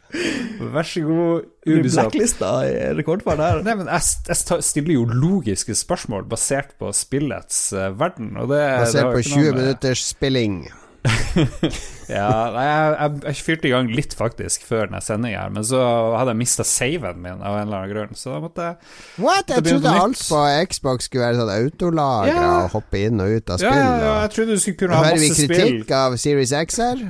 Vær 0.59 0.83
så 0.83 1.05
god, 1.07 1.47
Ubisoft. 1.63 2.09
blacklista 2.09 2.51
i 2.67 2.75
rekordfart 2.99 3.39
her. 3.39 3.63
Nei, 3.63 3.77
men 3.79 3.87
jeg, 3.87 4.03
jeg 4.27 4.67
stiller 4.67 4.97
jo 4.97 5.05
logiske 5.07 5.77
spørsmål 5.79 6.27
basert 6.27 6.75
på 6.81 6.91
spillets 6.95 7.69
eh, 7.71 7.87
verden, 7.95 8.33
og 8.35 8.51
det, 8.51 8.65
Basert 8.83 8.99
det 8.99 9.07
på 9.07 9.23
jo 9.23 9.23
ikke 9.23 9.37
noe 9.37 9.47
20 9.47 9.59
minutters 9.61 10.05
spilling. 10.11 10.61
Ja, 12.09 12.29
jeg, 12.55 12.93
jeg, 12.97 13.19
jeg 13.27 13.37
fyrte 13.45 13.67
i 13.69 13.71
gang 13.73 13.89
litt 13.93 14.15
faktisk 14.17 14.63
før 14.65 14.87
denne 14.89 15.01
sendinga 15.05 15.43
her, 15.43 15.51
men 15.53 15.65
så 15.67 15.77
hadde 16.17 16.33
jeg 16.33 16.39
mista 16.41 16.65
saven 16.65 17.19
min 17.21 17.43
av 17.45 17.59
en 17.59 17.67
eller 17.67 17.83
annen 17.83 17.91
grunn, 17.93 18.17
så 18.17 18.33
da 18.33 18.39
måtte 18.41 18.65
jeg 18.65 19.21
What? 19.21 19.53
Jeg 19.53 19.65
trodde 19.67 19.93
alt 20.01 20.23
på 20.25 20.41
Xbox 20.73 21.05
skulle 21.09 21.27
være 21.27 21.37
sånn 21.43 21.53
autolagra 21.53 22.33
Ja. 22.33 22.47
og 22.63 22.73
hoppe 22.79 23.03
inn 23.05 23.21
og 23.21 23.29
ut 23.37 23.53
av 23.53 23.61
spill. 23.61 23.77
ja, 23.77 23.91
ja, 24.01 24.13
jeg 24.25 24.33
trodde 24.35 24.57
du 24.57 24.63
skulle 24.63 24.79
kunne 24.81 24.97
ha 24.97 25.03
masse 25.05 25.13
Hører 25.13 25.21
vi 25.27 25.33
spill. 25.37 25.59
kritikk 25.61 25.93
av 25.99 26.17
Series 26.25 26.53
X 26.65 26.79
her? 26.81 27.03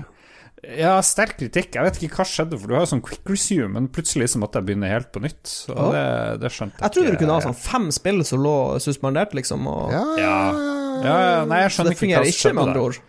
Ja, 0.76 0.98
sterk 1.08 1.38
kritikk. 1.40 1.72
Jeg 1.78 1.86
vet 1.88 2.02
ikke 2.04 2.18
hva 2.20 2.26
skjedde, 2.28 2.58
for 2.60 2.68
du 2.68 2.74
har 2.76 2.82
jo 2.84 2.90
sånn 2.92 3.02
quick 3.08 3.24
resume, 3.32 3.70
men 3.78 3.86
plutselig 3.96 4.28
så 4.34 4.42
måtte 4.44 4.60
jeg 4.60 4.68
begynne 4.68 4.90
helt 4.92 5.08
på 5.16 5.22
nytt. 5.24 5.54
Og 5.72 5.78
Ja. 5.80 5.92
det, 5.96 6.42
det 6.44 6.52
skjønte 6.52 6.76
Jeg 6.76 6.84
Jeg 6.84 6.92
trodde 6.98 7.12
du 7.16 7.18
kunne 7.24 7.38
ha 7.40 7.46
sånn 7.48 7.56
fem 7.56 7.88
spill 7.96 8.20
som 8.28 8.44
lå 8.44 8.58
suspendert, 8.84 9.32
liksom. 9.40 9.64
Og, 9.72 9.94
Ja, 9.96 10.04
Ja. 10.20 10.36
Ja, 11.00 11.16
ja, 11.24 11.46
nei, 11.48 11.62
jeg 11.64 11.72
skjønner 11.72 11.96
ikke 11.96 12.04
hva 12.04 12.04
fungerer 12.04 12.28
som 12.28 12.34
ikke, 12.34 12.42
skjedde 12.44 12.56
med 12.60 12.68
andre 12.68 12.74
der. 12.76 12.84
ord. 12.92 13.00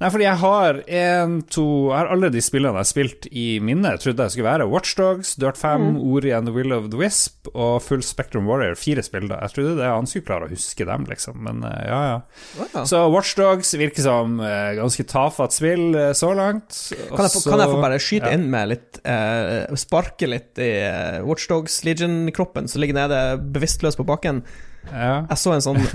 Nei, 0.00 0.08
fordi 0.08 0.24
jeg 0.24 0.40
har 0.40 0.78
en, 0.96 1.32
to 1.52 1.62
Jeg 1.90 1.96
har 1.98 2.08
alle 2.14 2.30
de 2.32 2.40
spillene 2.40 2.72
jeg 2.72 2.86
har 2.86 2.88
spilt 2.88 3.26
i 3.36 3.44
minne. 3.60 3.90
Jeg 3.92 4.00
trodde 4.00 4.24
jeg 4.24 4.32
skulle 4.32 4.48
være 4.48 4.68
Watchdogs, 4.70 5.34
Dirt 5.40 5.60
5, 5.60 5.90
Ori 6.00 6.32
and 6.32 6.48
the 6.48 6.54
Will 6.56 6.72
of 6.72 6.86
the 6.88 6.96
Wisp 6.96 7.50
og 7.52 7.82
Full 7.84 8.00
Spectrum 8.06 8.48
Warrior. 8.48 8.78
Fire 8.80 9.04
spill, 9.04 9.28
da. 9.28 9.42
Jeg 9.44 9.58
trodde 9.58 9.74
det 9.76 9.90
han 9.90 10.08
skulle 10.08 10.28
klare 10.30 10.48
å 10.48 10.52
huske 10.54 10.86
dem, 10.88 11.04
liksom. 11.10 11.36
Men 11.44 11.60
eh, 11.68 11.82
ja, 11.90 12.00
ja. 12.08 12.16
Wow. 12.56 12.70
ja. 12.78 12.86
Så 12.88 13.02
Watchdogs 13.12 13.74
virker 13.76 14.06
som 14.06 14.40
eh, 14.40 14.72
ganske 14.80 15.04
tafatt 15.10 15.56
spill 15.56 15.92
eh, 15.92 16.14
så 16.16 16.32
langt. 16.38 16.80
Kan 17.10 17.26
jeg, 17.26 17.34
få, 17.36 17.44
kan 17.50 17.64
jeg 17.66 17.74
få 17.74 17.82
bare 17.84 18.00
skyte 18.00 18.32
inn 18.38 18.48
med 18.52 18.72
litt 18.72 19.02
eh, 19.04 19.68
Sparke 19.80 20.28
litt 20.30 20.60
i 20.60 20.72
uh, 20.80 21.20
Watchdogs 21.28 21.82
Legion-kroppen 21.84 22.72
som 22.72 22.80
ligger 22.80 22.96
nede 23.02 23.20
bevisstløs 23.52 24.00
på 24.00 24.08
bakken? 24.08 24.40
ja. 24.88 25.26
Jeg 25.28 25.38
så 25.40 25.52
en 25.52 25.64
sånn 25.64 25.82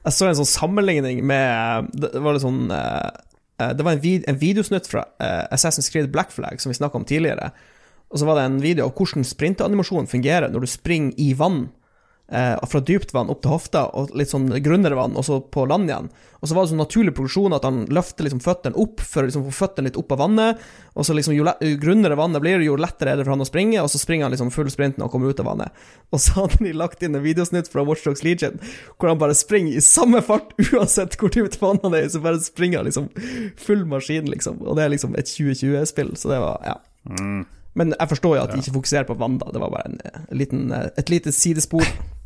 Jeg 0.00 0.16
så 0.16 0.30
en 0.30 0.38
sånn 0.38 0.48
sammenligning 0.48 1.18
med 1.28 1.90
Det 1.92 2.22
var 2.24 2.32
litt 2.36 2.44
sånn 2.44 2.70
eh, 2.72 3.10
Det 3.76 3.84
var 3.86 3.96
en, 3.96 4.02
vid, 4.02 4.24
en 4.30 4.38
videosnutt 4.40 4.88
fra 4.90 5.04
eh, 5.20 5.44
Assassin's 5.54 5.90
Creed 5.92 6.10
Black 6.12 6.32
Flag 6.34 6.62
som 6.62 6.72
vi 6.72 6.78
snakka 6.78 7.00
om 7.00 7.06
tidligere. 7.08 7.50
Og 8.10 8.18
så 8.18 8.26
var 8.26 8.38
det 8.38 8.46
en 8.48 8.62
video 8.62 8.88
av 8.88 8.94
hvordan 8.98 9.26
sprintanimasjonen 9.26 10.10
fungerer 10.10 10.50
når 10.50 10.64
du 10.64 10.70
springer 10.70 11.20
i 11.22 11.30
vann. 11.38 11.68
Eh, 12.30 12.66
fra 12.66 12.80
dypt 12.80 13.10
vann 13.14 13.30
opp 13.32 13.40
til 13.42 13.50
hofta, 13.50 13.88
og 13.98 14.12
litt 14.14 14.30
sånn 14.30 14.46
grunnere 14.62 14.94
vann, 14.94 15.16
og 15.18 15.24
så 15.26 15.40
på 15.42 15.64
land 15.66 15.90
igjen. 15.90 16.06
Og 16.38 16.46
så 16.46 16.54
var 16.54 16.62
det 16.62 16.70
sånn 16.70 16.80
naturlig 16.80 17.14
progresjon 17.16 17.56
at 17.56 17.64
han 17.66 17.80
løfter 17.90 18.24
liksom 18.24 18.42
føttene 18.44 18.78
opp 18.78 19.02
for 19.02 19.24
å 19.24 19.26
liksom 19.26 19.48
få 19.48 19.54
føttene 19.56 19.90
litt 19.90 19.98
opp 19.98 20.14
av 20.14 20.22
vannet. 20.22 20.62
Og 20.94 21.04
så 21.04 21.16
liksom 21.16 21.34
jo, 21.34 21.42
jo 21.44 21.80
grunnere 21.82 22.14
vannet 22.16 22.40
blir, 22.44 22.62
jo 22.62 22.78
lettere 22.78 23.12
er 23.12 23.18
det 23.18 23.26
for 23.26 23.34
han 23.34 23.42
å 23.42 23.48
springe, 23.48 23.82
og 23.82 23.90
så 23.90 23.98
springer 23.98 24.28
han 24.28 24.36
liksom 24.36 24.52
full 24.54 24.70
sprint 24.70 24.96
når 24.96 25.08
han 25.08 25.12
kommer 25.16 25.34
ut 25.34 25.42
av 25.42 25.50
vannet. 25.50 25.82
Og 26.14 26.22
så 26.22 26.36
hadde 26.38 26.62
de 26.62 26.74
lagt 26.78 27.02
inn 27.02 27.18
en 27.18 27.26
videosnutt 27.26 27.70
fra 27.72 27.84
Watchdogs 27.88 28.22
Legion 28.22 28.62
hvor 28.94 29.10
han 29.10 29.18
bare 29.20 29.34
springer 29.36 29.74
i 29.74 29.82
samme 29.84 30.22
fart 30.22 30.54
uansett 30.70 31.18
hvor 31.18 31.34
dypt 31.34 31.58
vann 31.60 31.82
han 31.82 31.98
er 31.98 32.06
i, 32.06 32.12
så 32.14 32.22
bare 32.22 32.38
springer 32.44 32.80
han 32.80 32.88
liksom 32.92 33.10
full 33.58 33.82
maskin, 33.90 34.30
liksom. 34.30 34.62
Og 34.62 34.78
det 34.78 34.86
er 34.86 34.94
liksom 34.94 35.18
et 35.18 35.34
2020-spill, 35.34 36.14
så 36.14 36.30
det 36.30 36.44
var 36.46 36.62
Ja. 36.62 36.78
Men 37.78 37.94
jeg 37.94 38.10
forstår 38.10 38.34
jo 38.36 38.40
at 38.42 38.50
de 38.52 38.62
ikke 38.62 38.74
fokuserer 38.74 39.06
på 39.06 39.14
vann, 39.18 39.38
da. 39.40 39.50
Det 39.54 39.60
var 39.62 39.70
bare 39.72 39.92
en, 39.92 40.00
en 40.10 40.38
liten, 40.38 40.72
eh, 40.74 40.88
et 40.98 41.12
lite 41.12 41.34
sidespor. 41.34 41.86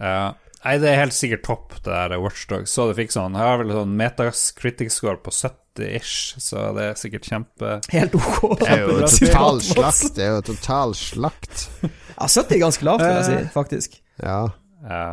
Ja. 0.00 0.34
Nei, 0.64 0.78
det 0.80 0.88
er 0.88 1.02
helt 1.02 1.12
sikkert 1.16 1.44
topp, 1.44 1.74
det 1.84 1.92
der 1.92 2.16
Watchdog. 2.22 2.64
Så 2.70 2.88
det 2.88 2.96
fikk 2.96 3.12
sånn 3.12 3.36
Jeg 3.36 3.44
har 3.44 3.60
vel 3.60 3.74
sånn 3.76 3.96
Metas 4.00 4.46
critic 4.56 4.94
score 4.94 5.18
på 5.20 5.32
70-ish, 5.34 6.38
så 6.40 6.70
det 6.76 6.86
er 6.88 6.96
sikkert 6.96 7.28
kjempe 7.28 7.74
Helt 7.92 8.16
OK. 8.16 8.56
Det 8.62 8.70
er 8.72 8.84
jo 8.86 8.96
total 9.04 9.60
slakt. 9.72 10.10
Det 10.16 10.24
er 10.24 10.36
jo 10.38 10.44
total 10.48 10.96
slakt. 10.96 11.66
Ja, 11.84 12.28
70 12.30 12.56
er 12.56 12.62
ganske 12.64 12.88
lavt, 12.88 13.04
vil 13.04 13.18
jeg 13.18 13.26
si, 13.28 13.40
faktisk. 13.52 13.98
Ja. 14.22 14.40
Ja. 14.84 15.04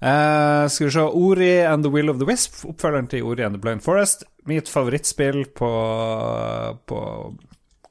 Uh, 0.00 0.68
skal 0.72 0.88
vi 0.88 0.92
se 0.94 1.04
Ori 1.04 1.52
and 1.68 1.84
the 1.84 1.92
Will 1.92 2.12
of 2.12 2.20
the 2.20 2.28
Wisp, 2.28 2.62
oppfølgeren 2.68 3.08
til 3.12 3.24
Ori 3.28 3.44
and 3.44 3.56
the 3.56 3.62
Blind 3.64 3.84
Forest. 3.84 4.24
Mitt 4.48 4.68
favorittspill 4.72 5.44
på, 5.56 5.72
på 6.88 7.00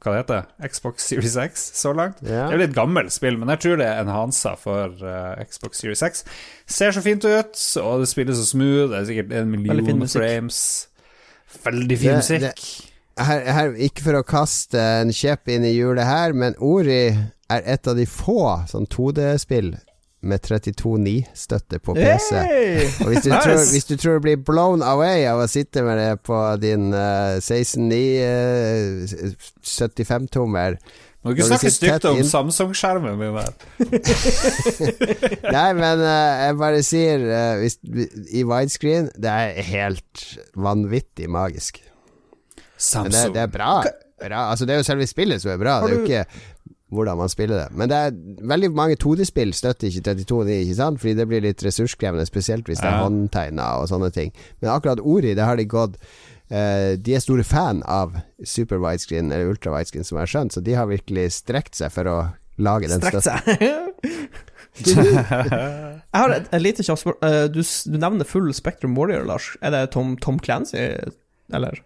Hva 0.07 0.15
det 0.15 0.23
heter 0.23 0.71
Xbox 0.71 1.05
Series 1.11 1.35
X 1.43 1.65
så 1.77 1.91
langt. 1.97 2.19
Ja. 2.23 2.47
Det 2.47 2.53
er 2.53 2.57
jo 2.57 2.61
litt 2.65 2.75
gammelt 2.77 3.13
spill, 3.15 3.37
men 3.39 3.51
jeg 3.53 3.63
tror 3.65 3.79
det 3.81 3.87
er 3.91 4.01
enhansa 4.03 4.55
for 4.59 4.93
uh, 5.03 5.37
Xbox 5.43 5.81
Series 5.83 6.03
X. 6.07 6.23
Ser 6.65 6.95
så 6.95 7.03
fint 7.05 7.25
ut, 7.27 7.63
og 7.83 8.03
det 8.03 8.09
spiller 8.11 8.37
så 8.37 8.45
smooth. 8.47 8.91
Det 8.93 9.01
er 9.01 9.09
sikkert 9.11 9.33
en 9.41 9.51
million 9.53 9.81
Veldig 9.83 10.09
frames. 10.15 10.61
Veldig 11.63 11.97
fin 11.99 12.15
Det- 12.15 12.21
musikk. 12.21 12.67
Her, 13.17 13.39
her, 13.49 13.71
ikke 13.81 14.03
for 14.05 14.19
å 14.19 14.25
kaste 14.27 14.77
en 15.01 15.09
kjepp 15.09 15.49
inn 15.49 15.63
i 15.65 15.71
hjulet 15.73 16.05
her, 16.05 16.35
men 16.37 16.53
Ori 16.61 17.07
er 17.49 17.63
et 17.65 17.87
av 17.89 17.95
de 17.97 18.05
få 18.05 18.43
sånn 18.69 18.85
2D-spill 18.93 19.71
med 20.27 20.43
32.9-støtte 20.45 21.79
på 21.83 21.95
PC. 21.97 22.29
Hey! 22.35 22.85
Og 23.03 23.11
hvis 23.11 23.23
du, 23.25 23.31
Nice! 23.31 23.41
tror, 23.43 23.63
hvis 23.71 23.87
du 23.89 23.95
tror 23.95 24.19
du 24.19 24.25
blir 24.27 24.39
blown 24.47 24.83
away 24.85 25.25
av 25.29 25.41
å 25.43 25.47
sitte 25.51 25.83
med 25.85 25.99
det 26.01 26.13
på 26.27 26.37
din 26.61 26.89
uh, 26.93 27.39
16.9 27.39 27.99
uh, 28.21 29.35
75-tommer 29.63 30.77
Må 31.23 31.33
ikke 31.33 31.47
snakke 31.49 31.71
stygt 31.73 32.07
om 32.07 32.21
Samsung-skjermen 32.27 33.17
min 33.19 33.35
her. 33.39 33.53
Nei, 35.57 35.69
men 35.79 36.03
uh, 36.03 36.45
jeg 36.45 36.59
bare 36.61 36.83
sier 36.85 37.25
uh, 37.27 37.53
hvis, 37.63 37.79
I 38.31 38.45
widescreen 38.47 39.11
Det 39.15 39.31
er 39.31 39.71
helt 39.71 40.27
vanvittig 40.55 41.31
magisk. 41.31 41.81
Men 41.81 42.67
det, 42.67 42.83
Samsung. 42.91 43.33
det 43.33 43.41
er 43.41 43.51
bra. 43.51 43.71
bra. 44.21 44.43
Altså, 44.51 44.67
det 44.67 44.75
er 44.75 44.83
jo 44.83 44.87
selve 44.91 45.07
spillet 45.09 45.41
som 45.41 45.55
er 45.55 45.59
bra. 45.61 45.79
Har 45.81 45.89
Det 45.89 45.95
er 45.95 45.97
jo 45.97 46.05
ikke 46.05 46.25
hvordan 46.93 47.17
man 47.19 47.27
spiller 47.29 47.57
det. 47.65 47.75
Men 47.75 47.89
det 47.91 47.97
er 47.97 48.13
veldig 48.47 48.69
mange 48.77 48.95
2D-spill 48.95 49.51
støtter 49.53 49.89
ikke 49.89 50.13
32.9, 50.15 50.53
ikke 50.63 50.75
sant? 50.77 50.99
Fordi 51.01 51.13
det 51.19 51.25
blir 51.27 51.41
litt 51.43 51.63
ressurskrevende, 51.65 52.23
spesielt 52.29 52.65
hvis 52.69 52.79
det 52.79 52.87
er 52.87 52.95
Ja. 52.99 53.03
håndtegna 53.03 53.65
og 53.81 53.89
sånne 53.91 54.11
ting. 54.15 54.31
Men 54.61 54.71
akkurat 54.71 54.99
Ori, 55.03 55.33
det 55.35 55.43
har 55.43 55.57
de 55.59 55.65
gått 55.65 55.97
eh, 56.49 56.95
De 56.95 57.13
er 57.15 57.19
store 57.19 57.43
fan 57.43 57.81
av 57.83 58.15
super 58.45 58.79
widescreen 58.79 59.31
eller 59.33 59.49
ultra 59.51 59.73
widescreen, 59.75 60.05
som 60.07 60.15
jeg 60.17 60.23
har 60.27 60.31
skjønt, 60.31 60.53
så 60.55 60.63
de 60.63 60.73
har 60.79 60.87
virkelig 60.87 61.31
strekt 61.41 61.75
seg 61.75 61.91
for 61.91 62.07
å 62.07 62.17
lage 62.57 62.87
den 62.87 63.01
Strekt 63.03 63.21
støtten. 63.27 64.29
Jeg 64.87 66.21
har 66.21 66.33
et, 66.35 66.47
et 66.53 66.61
lite 66.61 66.83
kjapt 66.85 67.01
spørsmål. 67.01 67.17
Eh, 67.25 67.47
Du, 67.53 67.61
du 67.91 67.97
nevner 68.01 68.25
full 68.29 68.51
Spectrum 68.53 68.95
Warrior, 68.97 69.25
Lars. 69.25 69.51
Er 69.61 69.73
det 69.73 69.83
Tom, 69.95 70.15
Tom 70.21 70.39
Clancy, 70.39 70.77
eller? 71.53 71.79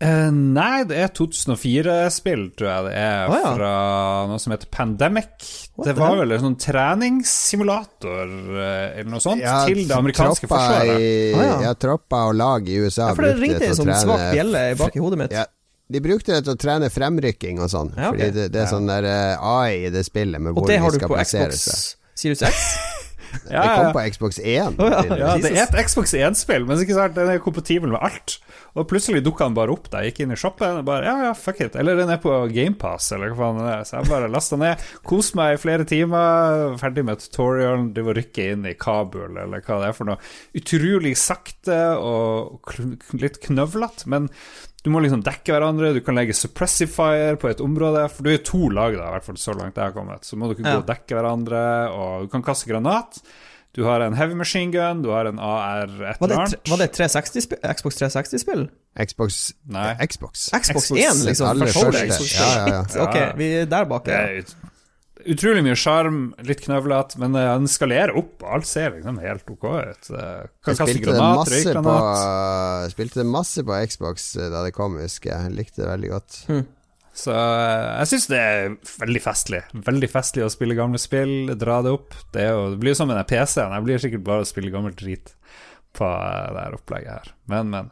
Eh, 0.00 0.30
nei, 0.32 0.84
det 0.88 0.96
er 0.96 1.10
2004-spill, 1.12 2.46
tror 2.56 2.68
jeg 2.70 2.84
det 2.86 2.92
er, 2.96 3.28
Ah, 3.28 3.34
ja. 3.42 3.50
fra 3.58 3.72
noe 4.30 4.38
som 4.40 4.54
heter 4.54 4.70
Pandemic. 4.72 5.34
What 5.76 5.90
det 5.90 5.94
var 5.98 6.14
vel 6.16 6.32
en 6.32 6.40
sånn 6.46 6.56
treningssimulator 6.56 8.32
eh, 8.56 8.98
eller 9.00 9.10
noe 9.12 9.20
sånt 9.20 9.42
Ja, 9.44 9.58
til 9.68 9.82
det 9.88 9.96
amerikanske 9.96 10.48
forsvaret. 10.48 10.96
I, 10.96 11.32
Ah, 11.36 11.44
ja. 11.44 11.56
ja, 11.68 11.74
tropper 11.76 12.30
og 12.30 12.36
lag 12.40 12.68
i 12.68 12.78
USA 12.80 13.10
Ja, 13.10 13.14
for 13.18 13.28
det 13.28 13.34
ringte 13.42 13.68
en 13.68 13.76
sånn 13.76 13.92
svak 14.00 14.24
bjelle 14.32 14.64
bak 14.80 14.96
i 14.96 15.02
hodet 15.04 15.20
mitt. 15.20 15.36
Ja, 15.36 15.44
de 15.90 16.00
brukte 16.04 16.32
det 16.36 16.44
til 16.46 16.54
å 16.56 16.60
trene 16.64 16.88
fremrykking 16.94 17.60
og 17.60 17.68
sånn. 17.72 17.92
Ja, 17.96 18.08
okay. 18.14 18.30
Fordi 18.30 18.30
det, 18.40 18.48
det 18.56 18.62
er 18.64 18.70
sånn 18.72 18.88
der 18.88 19.04
eh, 19.10 19.36
AI 19.52 19.84
i 19.88 19.92
det 19.92 20.04
spillet 20.08 20.40
med 20.40 20.56
Og 20.56 20.64
det 20.70 20.80
har 20.80 20.96
du 20.96 21.02
på 21.04 21.18
Xbox. 21.20 21.66
Series 22.20 22.42
X? 22.48 22.64
Ja, 23.50 23.62
Det 23.62 23.70
kom 23.76 23.92
på 23.96 24.04
Xbox 24.14 24.38
1. 24.42 24.78
Oh, 24.80 24.90
ja. 24.90 25.18
Ja, 25.20 25.34
det 25.40 25.52
er 25.54 25.62
et 25.66 25.88
Xbox 25.88 26.14
1-spill, 26.16 26.66
men 26.68 26.80
ikke 26.82 26.96
sant, 26.96 27.14
den 27.16 27.30
er 27.32 27.42
kompatibel 27.42 27.92
med 27.92 28.02
alt. 28.02 28.38
Og 28.78 28.86
plutselig 28.90 29.22
dukka 29.26 29.48
den 29.48 29.56
bare 29.58 29.72
opp 29.74 29.88
da 29.90 30.02
jeg 30.04 30.12
gikk 30.12 30.22
inn 30.24 30.34
i 30.34 30.38
shoppen. 30.38 30.80
Og 30.80 30.86
bare, 30.86 31.06
ja, 31.08 31.28
ja, 31.28 31.32
fuck 31.38 31.60
it. 31.64 31.74
Eller 31.78 31.98
den 31.98 32.12
er 32.12 32.20
på 32.22 32.32
GamePass, 32.52 33.10
eller 33.16 33.34
hva 33.34 33.50
faen 33.50 33.60
det 33.62 33.72
er. 33.74 33.84
Så 33.88 33.98
jeg 33.98 34.10
bare 34.12 34.30
lasta 34.30 34.58
ned, 34.60 34.84
koste 35.06 35.40
meg 35.40 35.56
i 35.56 35.60
flere 35.62 35.86
timer, 35.88 36.76
ferdig 36.80 37.06
med 37.08 37.22
tutorialen, 37.24 37.90
det 37.96 38.06
var 38.06 38.18
rykke 38.20 38.48
inn 38.54 38.68
i 38.70 38.76
Kabul, 38.78 39.34
eller 39.34 39.64
hva 39.66 39.80
det 39.82 39.90
er 39.90 39.96
for 39.98 40.10
noe. 40.10 40.20
Utrolig 40.60 41.16
sakte 41.18 41.80
og 41.98 42.74
litt 43.18 43.40
knøvlete, 43.46 44.06
men 44.10 44.30
du 44.84 44.90
må 44.90 45.00
liksom 45.04 45.22
dekke 45.22 45.52
hverandre, 45.52 45.92
du 45.94 46.00
kan 46.00 46.14
legge 46.16 46.32
suppressive 46.36 46.88
fire 46.94 47.36
på 47.36 47.50
et 47.50 47.60
område, 47.60 48.06
for 48.10 48.22
du 48.24 48.30
er 48.32 48.38
to 48.44 48.68
lag, 48.72 48.94
da, 48.96 49.08
i 49.10 49.14
hvert 49.18 49.24
fall 49.28 49.36
så 49.36 49.52
langt 49.58 49.76
jeg 49.76 49.84
har 49.84 49.92
kommet. 49.92 50.24
Så 50.24 50.36
må 50.40 50.48
du 50.48 50.54
kunne 50.56 50.70
Ja. 50.72 50.80
gå 50.80 50.84
og 50.84 50.86
dekke 50.88 51.14
hverandre, 51.18 51.62
og 51.92 52.22
du 52.22 52.28
kan 52.28 52.42
kaste 52.42 52.66
granat. 52.70 53.20
Du 53.72 53.84
har 53.84 54.00
en 54.02 54.14
heavy 54.14 54.34
machine 54.34 54.72
gun, 54.72 55.02
du 55.02 55.10
har 55.10 55.26
en 55.26 55.38
AR 55.38 55.84
et 55.84 56.16
eller 56.20 56.36
annet. 56.40 56.68
var 56.68 56.76
det 56.78 56.88
360 56.92 57.42
spill, 57.44 57.58
Xbox 57.62 58.00
360-spill? 58.00 58.64
Xbox 58.98 59.52
Nei. 59.68 59.94
Xbox. 60.06 60.48
Xbox 60.50 60.88
Xbox 60.88 60.90
1, 60.90 61.24
liksom? 61.28 61.46
aller 61.46 61.66
Første. 61.66 62.34
Ja, 62.34 62.66
ja, 62.66 62.82
ja. 62.96 63.04
Ok, 63.04 63.36
vi 63.38 63.52
er 63.60 63.66
der 63.66 63.84
bak. 63.84 64.04
Det 64.04 64.12
Ja. 64.12 64.18
er 64.26 64.38
ut- 64.42 64.56
utrolig 65.28 65.62
mye 65.66 65.76
sjarm, 65.78 66.18
litt 66.46 66.62
knøvlete, 66.64 67.20
men 67.22 67.36
eh, 67.38 67.52
den 67.60 67.70
skalerer 67.70 68.16
opp. 68.18 68.40
og 68.42 68.58
Alt 68.58 68.68
ser 68.70 68.94
liksom 68.96 69.20
helt 69.22 69.48
ok 69.50 69.64
ut. 69.70 70.10
Kan 70.10 70.78
kaste 70.80 70.98
granat, 71.02 71.40
masse 71.40 71.74
på, 71.86 71.96
spilte 72.94 73.22
det 73.22 73.30
masse 73.30 73.64
på 73.66 73.80
Xbox 73.92 74.28
eh, 74.36 74.50
da 74.52 74.64
det 74.66 74.74
kom, 74.76 74.98
husker 75.00 75.32
jeg. 75.32 75.48
Jeg 75.48 75.58
Likte 75.60 75.82
det 75.84 75.90
veldig 75.90 76.12
godt. 76.12 76.38
Så 77.20 77.34
eh, 77.34 77.88
jeg 78.00 78.12
syns 78.12 78.28
det 78.30 78.40
er 78.40 78.76
veldig 79.02 79.24
festlig. 79.24 79.64
Veldig 79.90 80.10
festlig 80.12 80.46
å 80.46 80.52
spille 80.52 80.78
gamle 80.78 81.00
spill, 81.02 81.52
dra 81.58 81.80
det 81.84 81.92
opp. 81.96 82.14
Det, 82.32 82.46
er 82.46 82.54
jo, 82.54 82.70
det 82.74 82.80
blir 82.82 82.94
jo 82.94 83.00
som 83.02 83.10
med 83.10 83.18
den 83.20 83.28
PC-en. 83.30 83.76
Jeg 83.76 83.86
blir 83.88 84.02
sikkert 84.06 84.26
bare 84.28 84.46
å 84.46 84.48
spille 84.48 84.72
gammel 84.72 84.96
drit 84.96 85.34
på 85.96 86.06
eh, 86.06 86.52
det 86.54 86.64
her 86.64 86.76
opplegget 86.76 87.10
her. 87.18 87.32
Men, 87.50 87.70
men. 87.72 87.90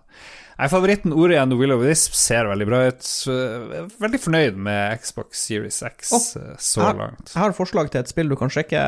Jeg, 0.59 0.73
favoritten 0.73 1.15
ordet 1.15 1.37
igjen, 1.37 1.57
Will 1.61 1.75
of 1.75 1.83
Wisp, 1.85 2.17
ser 2.19 2.49
veldig 2.51 2.67
bra 2.67 2.81
ut. 2.91 3.11
Er 3.31 3.91
Veldig 4.03 4.21
fornøyd 4.23 4.57
med 4.69 5.03
Xbox 5.05 5.45
Series 5.47 5.83
X 5.87 6.15
eh, 6.39 6.55
så 6.59 6.83
jeg, 6.83 6.99
langt. 6.99 7.35
jeg 7.35 7.43
har 7.43 7.55
forslag 7.59 7.93
til 7.93 8.03
et 8.03 8.11
spill 8.11 8.33
du 8.33 8.39
kan 8.41 8.51
sjekke 8.53 8.83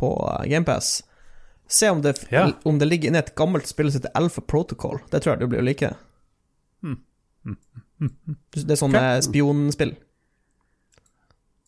på 0.00 0.10
GamePass. 0.50 0.98
Se 1.66 1.90
om 1.90 2.02
det, 2.02 2.16
Ja. 2.30 2.48
om 2.64 2.78
det 2.78 2.86
ligger 2.90 3.10
inne 3.10 3.22
et 3.24 3.34
gammelt 3.38 3.66
spill 3.66 3.90
som 3.90 4.00
heter 4.00 4.14
Alpha 4.18 4.42
Protocol. 4.42 5.00
Det 5.10 5.22
tror 5.22 5.34
jeg 5.34 5.42
du 5.42 5.50
blir 5.50 5.62
å 5.62 5.66
like. 5.66 5.94
Det 7.96 8.70
er 8.74 8.78
sånn 8.78 8.94
okay. 8.94 9.22
spionspill. 9.24 9.96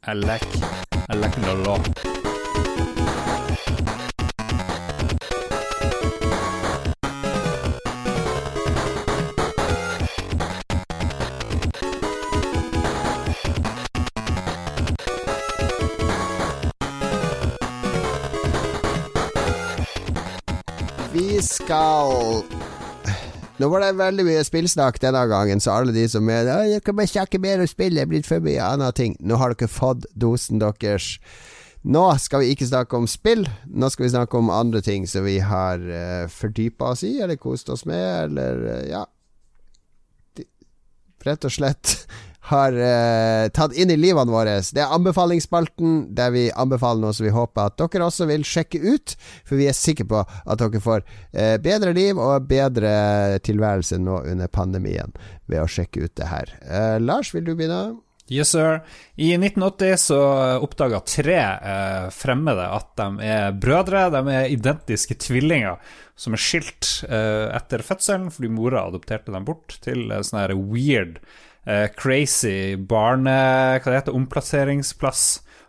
I 0.07 0.15
Jeg 0.15 0.25
I 0.25 0.39
Jeg 1.09 1.25
it 1.25 1.43
det 1.43 1.57
lå. 1.65 2.08
Skal 21.43 22.43
Nå 23.59 23.67
var 23.71 23.83
det 23.83 23.93
veldig 23.99 24.25
mye 24.27 24.43
spillsnakk 24.47 24.97
denne 25.03 25.21
gangen, 25.31 25.61
så 25.63 25.77
alle 25.79 25.95
de 25.95 26.05
som 26.11 26.27
er 26.31 26.47
«Å, 26.51 26.57
Jeg 26.67 26.83
kan 26.87 26.97
bare 26.99 27.11
sjekke 27.11 27.41
mer 27.43 27.63
om 27.63 27.67
Jeg 27.67 27.99
er 27.99 28.11
blitt 28.11 28.27
for 28.27 28.43
mye 28.43 28.63
andre 28.63 28.91
ting. 28.95 29.17
Nå 29.19 29.39
har 29.39 29.55
dere 29.55 29.71
fått 29.71 30.07
dosen 30.15 30.63
deres. 30.63 31.19
Nå 31.83 32.05
skal 32.23 32.43
vi 32.43 32.53
ikke 32.55 32.69
snakke 32.71 32.99
om 32.99 33.07
spill, 33.11 33.47
nå 33.67 33.91
skal 33.91 34.07
vi 34.07 34.13
snakke 34.15 34.39
om 34.39 34.51
andre 34.51 34.83
ting 34.83 35.07
som 35.07 35.27
vi 35.27 35.39
har 35.39 35.79
uh, 35.79 36.27
fordypa 36.31 36.93
oss 36.95 37.05
i, 37.07 37.17
eller 37.23 37.39
kost 37.39 37.71
oss 37.71 37.87
med, 37.87 38.29
eller 38.29 38.65
uh, 38.67 38.83
ja 38.91 39.05
Rett 41.27 41.45
og 41.45 41.51
slett 41.51 41.97
har 42.49 42.77
uh, 42.77 43.49
tatt 43.55 43.77
inn 43.77 43.93
i 43.93 43.99
livene 43.99 44.33
våre. 44.33 44.59
Det 44.75 44.83
er 44.83 44.95
anbefalingsspalten, 44.97 46.01
der 46.17 46.33
vi 46.35 46.49
anbefaler 46.51 47.05
noe 47.05 47.17
som 47.17 47.29
vi 47.29 47.35
håper 47.35 47.69
at 47.69 47.79
dere 47.81 48.09
også 48.09 48.29
vil 48.31 48.47
sjekke 48.49 48.81
ut. 48.83 49.15
For 49.45 49.61
vi 49.61 49.69
er 49.71 49.77
sikre 49.77 50.09
på 50.09 50.25
at 50.25 50.65
dere 50.65 50.83
får 50.83 51.05
uh, 51.05 51.57
bedre 51.63 51.95
liv 51.97 52.19
og 52.19 52.49
bedre 52.51 53.39
tilværelse 53.45 54.01
nå 54.03 54.23
under 54.33 54.53
pandemien 54.53 55.15
ved 55.49 55.63
å 55.63 55.71
sjekke 55.71 56.09
ut 56.09 56.17
det 56.21 56.29
her. 56.33 56.53
Uh, 56.65 56.99
Lars, 57.03 57.35
vil 57.37 57.47
du 57.49 57.55
begynne? 57.55 57.99
Yes, 58.29 58.51
sir. 58.53 58.83
I 59.17 59.31
1980 59.39 59.97
så 59.97 60.19
oppdaga 60.61 61.01
tre 61.01 61.39
eh, 61.41 62.09
fremmede 62.13 62.67
at 62.77 62.91
de 63.01 63.25
er 63.25 63.55
brødre. 63.57 64.03
De 64.13 64.21
er 64.35 64.53
identiske 64.53 65.17
tvillinger 65.25 65.79
som 66.19 66.37
er 66.37 66.43
skilt 66.43 66.91
eh, 67.09 67.49
etter 67.57 67.85
fødselen 67.87 68.29
fordi 68.35 68.51
mora 68.53 68.85
adopterte 68.85 69.33
dem 69.33 69.47
bort 69.49 69.79
til 69.85 70.11
en 70.13 70.27
sånn 70.27 70.53
weird, 70.69 71.23
eh, 71.69 71.89
crazy 71.97 72.75
barne... 72.77 73.37
Hva 73.79 73.93
det 73.93 74.01
heter 74.01 74.17
Omplasseringsplass. 74.17 75.27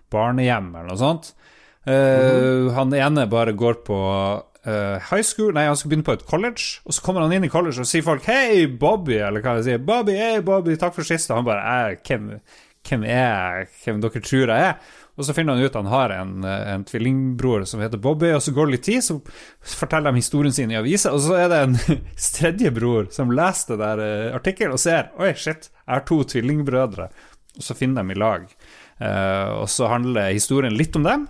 Barnehjem, 0.09 0.71
eller 0.73 0.89
noe 0.89 0.99
sånt. 0.99 1.33
Eh, 1.85 2.69
Han 2.75 2.93
ene 2.97 3.27
bare 3.29 3.53
går 3.57 3.81
på 3.87 3.97
eh, 4.65 4.97
high 5.09 5.23
school 5.25 5.53
Nei, 5.55 5.63
han 5.69 5.77
skal 5.79 5.91
begynne 5.93 6.05
på 6.07 6.15
et 6.17 6.25
college, 6.27 6.81
og 6.85 6.95
så 6.95 7.03
kommer 7.05 7.23
han 7.23 7.33
inn 7.37 7.47
i 7.47 7.51
college 7.51 7.79
og 7.81 7.87
sier 7.89 8.05
folk 8.05 8.25
'Hei, 8.27 8.65
Bobby', 8.67 9.19
eller 9.25 9.41
hva 9.45 9.57
de 9.57 9.67
sier. 9.67 9.79
'Bobby, 9.79 10.17
hei, 10.19 10.39
Bobby, 10.45 10.75
takk 10.79 10.95
for 10.97 11.07
sist', 11.07 11.31
og 11.31 11.39
han 11.39 11.47
bare 11.47 11.91
«Eh, 11.91 11.95
hvem, 12.07 12.39
'Hvem 12.85 13.03
er 13.03 13.15
jeg? 13.15 13.67
Hvem 13.83 14.01
dere 14.01 14.21
tror 14.21 14.47
jeg 14.53 14.67
er?' 14.69 14.75
Og 15.19 15.25
så 15.27 15.33
finner 15.35 15.57
han 15.57 15.63
ut 15.63 15.73
at 15.73 15.81
han 15.81 15.91
har 15.91 16.13
en, 16.15 16.43
eh, 16.47 16.67
en 16.73 16.85
tvillingbror 16.87 17.65
som 17.67 17.81
heter 17.83 17.99
Bobby, 17.99 18.31
og 18.31 18.43
så 18.43 18.53
går 18.55 18.69
det 18.69 18.75
litt 18.77 18.85
tid, 18.87 19.03
så 19.03 19.17
forteller 19.59 20.13
de 20.13 20.21
historien 20.21 20.55
sin 20.55 20.71
i 20.71 20.77
avisa, 20.79 21.11
og 21.11 21.19
så 21.25 21.35
er 21.35 21.49
det 21.51 21.57
en 21.65 21.75
tredje 22.39 22.71
bror 22.71 23.09
som 23.11 23.33
leser 23.35 23.75
det 23.75 23.81
der 23.83 24.03
eh, 24.05 24.35
artikkelen 24.37 24.77
og 24.77 24.79
ser 24.79 25.11
'Oi, 25.19 25.33
shit, 25.35 25.67
jeg 25.67 25.91
har 25.91 26.05
to 26.07 26.21
tvillingbrødre', 26.23 27.09
og 27.57 27.65
så 27.67 27.75
finner 27.75 28.07
de 28.07 28.15
i 28.15 28.19
lag. 28.19 28.47
Uh, 28.99 29.63
og 29.63 29.69
så 29.71 29.87
handler 29.87 30.33
historien 30.35 30.75
litt 30.75 30.95
om 30.95 31.05
dem, 31.07 31.27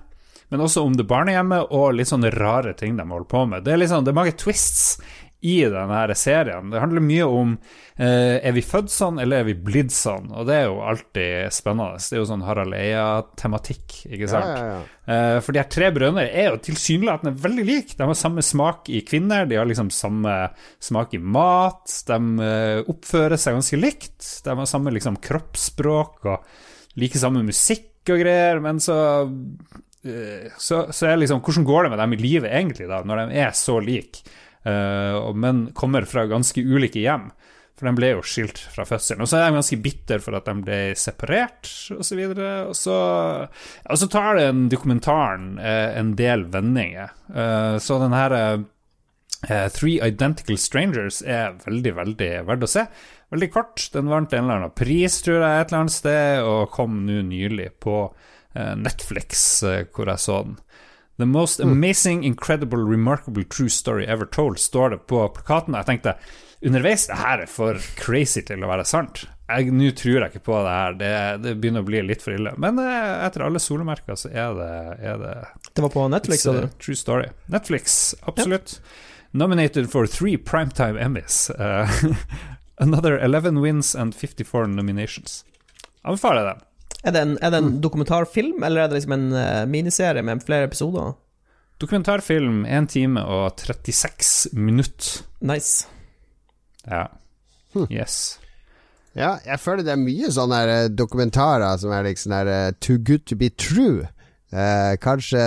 men 0.49 0.61
også 0.65 0.81
om 0.81 0.95
det 0.97 1.05
barnehjemmet 1.09 1.69
og 1.69 1.93
litt 1.93 2.09
sånne 2.09 2.31
rare 2.33 2.73
ting 2.77 2.95
de 2.97 3.05
holder 3.05 3.29
på 3.29 3.43
med. 3.45 3.65
Det 3.65 3.73
er, 3.73 3.81
liksom, 3.83 4.05
det 4.05 4.09
er 4.13 4.17
mange 4.17 4.33
twists 4.33 4.97
i 5.41 5.61
denne 5.71 6.15
serien. 6.19 6.67
Det 6.71 6.81
handler 6.81 7.03
mye 7.03 7.25
om 7.31 7.53
eh, 7.95 8.37
er 8.43 8.51
vi 8.55 8.63
født 8.65 8.91
sånn, 8.91 9.19
eller 9.23 9.41
er 9.41 9.47
vi 9.47 9.55
blitt 9.55 9.93
sånn? 9.95 10.27
Og 10.35 10.47
det 10.49 10.57
er 10.57 10.65
jo 10.67 10.81
alltid 10.83 11.53
spennende. 11.55 11.99
Det 12.03 12.17
er 12.17 12.19
jo 12.19 12.27
sånn 12.27 12.43
Harald 12.43 12.75
Eia-tematikk, 12.75 14.01
ikke 14.09 14.27
sant? 14.31 14.49
Ja, 14.51 14.65
ja, 14.65 14.73
ja. 14.73 14.99
Eh, 15.09 15.37
for 15.45 15.55
de 15.55 15.61
her 15.61 15.69
tre 15.71 15.91
brødrene 15.95 16.25
er 16.27 16.51
jo 16.51 16.59
tilsynelatende 16.67 17.39
veldig 17.39 17.65
like. 17.69 17.95
De 17.95 18.09
har 18.09 18.19
samme 18.19 18.43
smak 18.45 18.91
i 18.91 18.99
kvinner, 19.07 19.47
de 19.47 19.61
har 19.61 19.69
liksom 19.69 19.93
samme 19.95 20.35
smak 20.83 21.15
i 21.15 21.21
mat. 21.23 21.87
De 22.09 22.19
eh, 22.49 22.81
oppfører 22.91 23.39
seg 23.39 23.55
ganske 23.55 23.79
likt. 23.79 24.19
De 24.43 24.57
har 24.59 24.69
samme 24.69 24.93
liksom 24.95 25.21
kroppsspråk 25.23 26.27
og 26.33 26.99
like 26.99 27.21
samme 27.21 27.45
musikk 27.47 28.11
og 28.11 28.19
greier, 28.19 28.59
men 28.63 28.83
så 28.83 28.99
eh, 30.03 30.51
så, 30.59 30.89
så 30.91 31.07
er 31.07 31.19
liksom 31.21 31.39
Hvordan 31.45 31.67
går 31.67 31.85
det 31.85 31.95
med 31.95 32.03
dem 32.03 32.15
i 32.15 32.21
livet 32.21 32.51
egentlig, 32.51 32.91
da, 32.91 33.01
når 33.07 33.23
de 33.23 33.41
er 33.43 33.55
så 33.55 33.79
like, 33.83 34.27
men 34.63 35.69
kommer 35.77 36.03
fra 36.09 36.25
ganske 36.27 36.61
ulike 36.61 36.99
hjem? 36.99 37.29
For 37.79 37.87
de 37.87 37.95
ble 37.95 38.09
jo 38.11 38.23
skilt 38.27 38.59
fra 38.73 38.83
fødselen. 38.83 39.23
Og 39.23 39.29
så 39.31 39.37
er 39.39 39.45
de 39.47 39.55
ganske 39.55 39.77
bitter 39.79 40.19
for 40.19 40.35
at 40.35 40.49
de 40.49 40.65
ble 40.65 40.79
separert, 40.99 41.69
osv. 41.95 42.19
Og, 42.25 42.41
og, 42.41 42.73
så, 42.75 42.97
og 43.47 44.01
så 44.01 44.09
tar 44.11 44.35
den 44.41 44.65
dokumentaren 44.71 45.53
eh, 45.63 45.95
en 46.01 46.11
del 46.19 46.43
vendinger. 46.51 47.13
Eh, 47.31 47.77
så 47.79 48.01
den 48.03 48.17
her 48.17 48.35
eh, 48.35 49.69
Three 49.71 50.03
Identical 50.03 50.59
Strangers 50.59 51.21
er 51.23 51.55
veldig, 51.63 51.95
veldig 52.01 52.29
verdt 52.49 52.67
å 52.67 52.71
se. 52.75 52.85
Veldig 53.31 53.51
kort. 53.53 53.87
Den 53.93 54.11
vant 54.11 54.35
en 54.35 54.43
eller 54.43 54.59
annen 54.59 54.75
pris, 54.75 55.21
tror 55.23 55.39
jeg, 55.39 55.61
et 55.61 55.71
eller 55.71 55.85
annet 55.85 55.95
sted, 55.95 56.43
og 56.43 56.73
kom 56.75 57.05
nå 57.07 57.21
nylig 57.29 57.71
på 57.79 58.01
eh, 58.57 58.75
Netflix, 58.75 59.45
eh, 59.63 59.85
hvor 59.87 60.11
jeg 60.11 60.25
så 60.25 60.41
den. 60.49 60.59
The 61.19 61.25
most 61.25 61.59
amazing, 61.59 62.23
incredible, 62.23 62.79
remarkable 62.79 63.43
true 63.43 63.67
story 63.67 64.05
ever 64.05 64.25
told, 64.25 64.59
står 64.59 64.89
det 64.89 64.97
på 65.11 65.25
plakaten. 65.35 65.75
Jeg 65.75 65.85
tenkte 65.89 66.13
underveis 66.63 67.09
det 67.09 67.17
her 67.19 67.43
er 67.43 67.49
for 67.51 67.79
crazy 67.99 68.39
til 68.47 68.63
å 68.63 68.69
være 68.71 68.85
sant. 68.87 69.25
Nå 69.49 69.89
tror 69.99 70.21
jeg 70.21 70.31
ikke 70.31 70.45
på 70.45 70.61
det 70.63 70.77
her, 70.77 70.95
det, 70.95 71.11
det 71.43 71.53
begynner 71.59 71.83
å 71.83 71.89
bli 71.89 72.05
litt 72.07 72.23
for 72.23 72.37
ille. 72.37 72.53
Men 72.61 72.79
eh, 72.79 73.25
etter 73.25 73.43
alle 73.43 73.59
solemerker 73.59 74.15
så 74.15 74.31
er 74.31 74.55
det, 74.55 74.71
er 75.11 75.19
det 75.19 75.33
Det 75.73 75.83
var 75.83 75.91
på 75.97 76.07
Netflix, 76.13 76.45
sa 76.47 76.55
du? 76.55 76.69
True 76.79 76.95
story. 76.95 77.27
Netflix, 77.51 77.99
absolutt. 78.29 78.77
Nominated 79.35 79.91
for 79.91 80.07
three 80.07 80.37
primetime 80.37 80.95
Emmys. 80.95 81.49
Uh, 81.49 82.15
another 82.79 83.19
11 83.19 83.59
wins 83.59 83.91
and 83.95 84.15
54 84.15 84.67
nominations. 84.67 85.43
Anbefaler 86.07 86.53
den. 86.53 86.68
Er 87.03 87.15
det 87.15 87.21
en, 87.21 87.37
er 87.41 87.53
det 87.53 87.61
en 87.63 87.71
dokumentarfilm, 87.81 88.63
eller 88.63 88.83
er 88.83 88.91
det 88.91 88.99
liksom 88.99 89.15
en 89.15 89.31
eh, 89.33 89.65
miniserie 89.69 90.23
med 90.25 90.43
flere 90.43 90.67
episoder? 90.67 91.13
Dokumentarfilm 91.79 92.65
1 92.65 92.89
time 92.91 93.23
og 93.23 93.53
36 93.59 94.51
minutter. 94.59 95.23
Nice. 95.39 95.87
Ja. 96.87 97.05
Yes. 97.87 98.39
Ja, 99.15 99.37
jeg 99.45 99.59
føler 99.59 99.85
det 99.85 99.93
er 99.93 100.01
mye 100.01 100.31
sånne 100.33 100.59
eh, 100.67 100.89
dokumentarer 100.91 101.79
som 101.79 101.93
er 101.95 102.05
liksom 102.09 102.33
der 102.35 102.51
eh, 102.51 102.71
Too 102.83 102.99
good 102.99 103.25
to 103.31 103.37
be 103.39 103.49
true. 103.49 104.09
Eh, 104.49 104.95
kanskje 104.97 105.41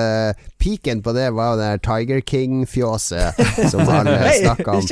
piken 0.63 1.01
på 1.03 1.11
det 1.17 1.25
var 1.35 1.57
det 1.59 1.65
der 1.73 1.81
Tiger 1.83 2.21
King-fjåset 2.23 3.35
som 3.71 3.81
alle 3.89 4.15
snakka 4.37 4.77
om. 4.77 4.83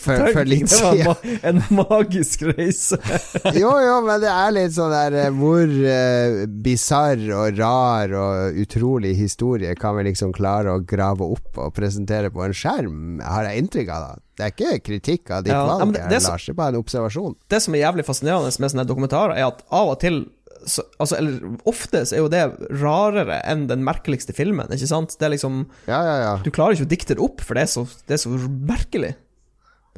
for- 0.00 0.32
for, 0.32 0.44
litt 0.48 0.70
siden. 0.72 0.96
Det 0.96 1.04
var 1.04 1.18
ma 1.20 1.50
en 1.50 1.60
magisk 1.76 2.42
reise. 2.48 2.96
Jo, 3.58 3.74
jo, 3.82 3.98
men 4.06 4.22
det 4.24 4.30
er 4.32 4.54
litt 4.56 4.72
sånn 4.76 4.92
der 4.94 5.16
eh, 5.26 5.28
Hvor 5.36 5.68
eh, 5.68 6.46
bisarr 6.64 7.20
og 7.36 7.58
rar 7.60 8.14
og 8.16 8.56
utrolig 8.64 9.12
historie 9.18 9.74
kan 9.78 9.96
vi 9.98 10.06
liksom 10.08 10.32
klare 10.36 10.72
å 10.72 10.80
grave 10.88 11.28
opp 11.36 11.60
og 11.60 11.74
presentere 11.76 12.32
på 12.32 12.44
en 12.46 12.56
skjerm, 12.56 13.20
har 13.24 13.50
jeg 13.50 13.64
inntrykk 13.66 13.92
av. 13.92 14.08
da 14.08 14.16
Det 14.38 14.46
er 14.48 14.54
ikke 14.54 14.80
kritikk 14.88 15.30
av 15.34 15.44
ditt 15.44 15.52
Ja, 15.52 15.64
valg, 15.66 15.92
det- 15.92 16.08
det 16.08 16.22
Lars. 16.24 16.46
Det 16.46 16.54
er 16.54 16.58
bare 16.62 16.72
en 16.76 16.80
observasjon. 16.82 17.36
Det 17.52 17.60
som 17.62 17.74
er 17.76 17.84
jævlig 17.84 18.04
fascinerende 18.08 18.52
med 18.64 18.70
sånne 18.72 18.86
dokumentarer, 18.88 19.36
er 19.36 19.48
at 19.52 19.62
av 19.70 19.92
og 19.92 20.00
til 20.00 20.24
så, 20.66 20.84
altså, 20.98 21.18
eller 21.18 21.56
ofte 21.68 22.02
så 22.08 22.16
er 22.16 22.22
jo 22.24 22.30
det 22.32 22.42
rarere 22.80 23.40
enn 23.48 23.66
den 23.70 23.84
merkeligste 23.86 24.34
filmen, 24.36 24.70
ikke 24.74 24.90
sant? 24.90 25.16
Det 25.18 25.28
er 25.28 25.34
liksom 25.36 25.64
Ja, 25.88 26.00
ja, 26.02 26.16
ja. 26.24 26.36
Du 26.44 26.50
klarer 26.54 26.76
ikke 26.76 26.88
å 26.88 26.92
dikte 26.94 27.16
det 27.18 27.24
opp, 27.24 27.42
for 27.44 27.58
det 27.58 27.66
er 27.66 27.72
så, 27.72 27.86
det 28.08 28.18
er 28.18 28.22
så 28.24 28.32
merkelig. 28.46 29.14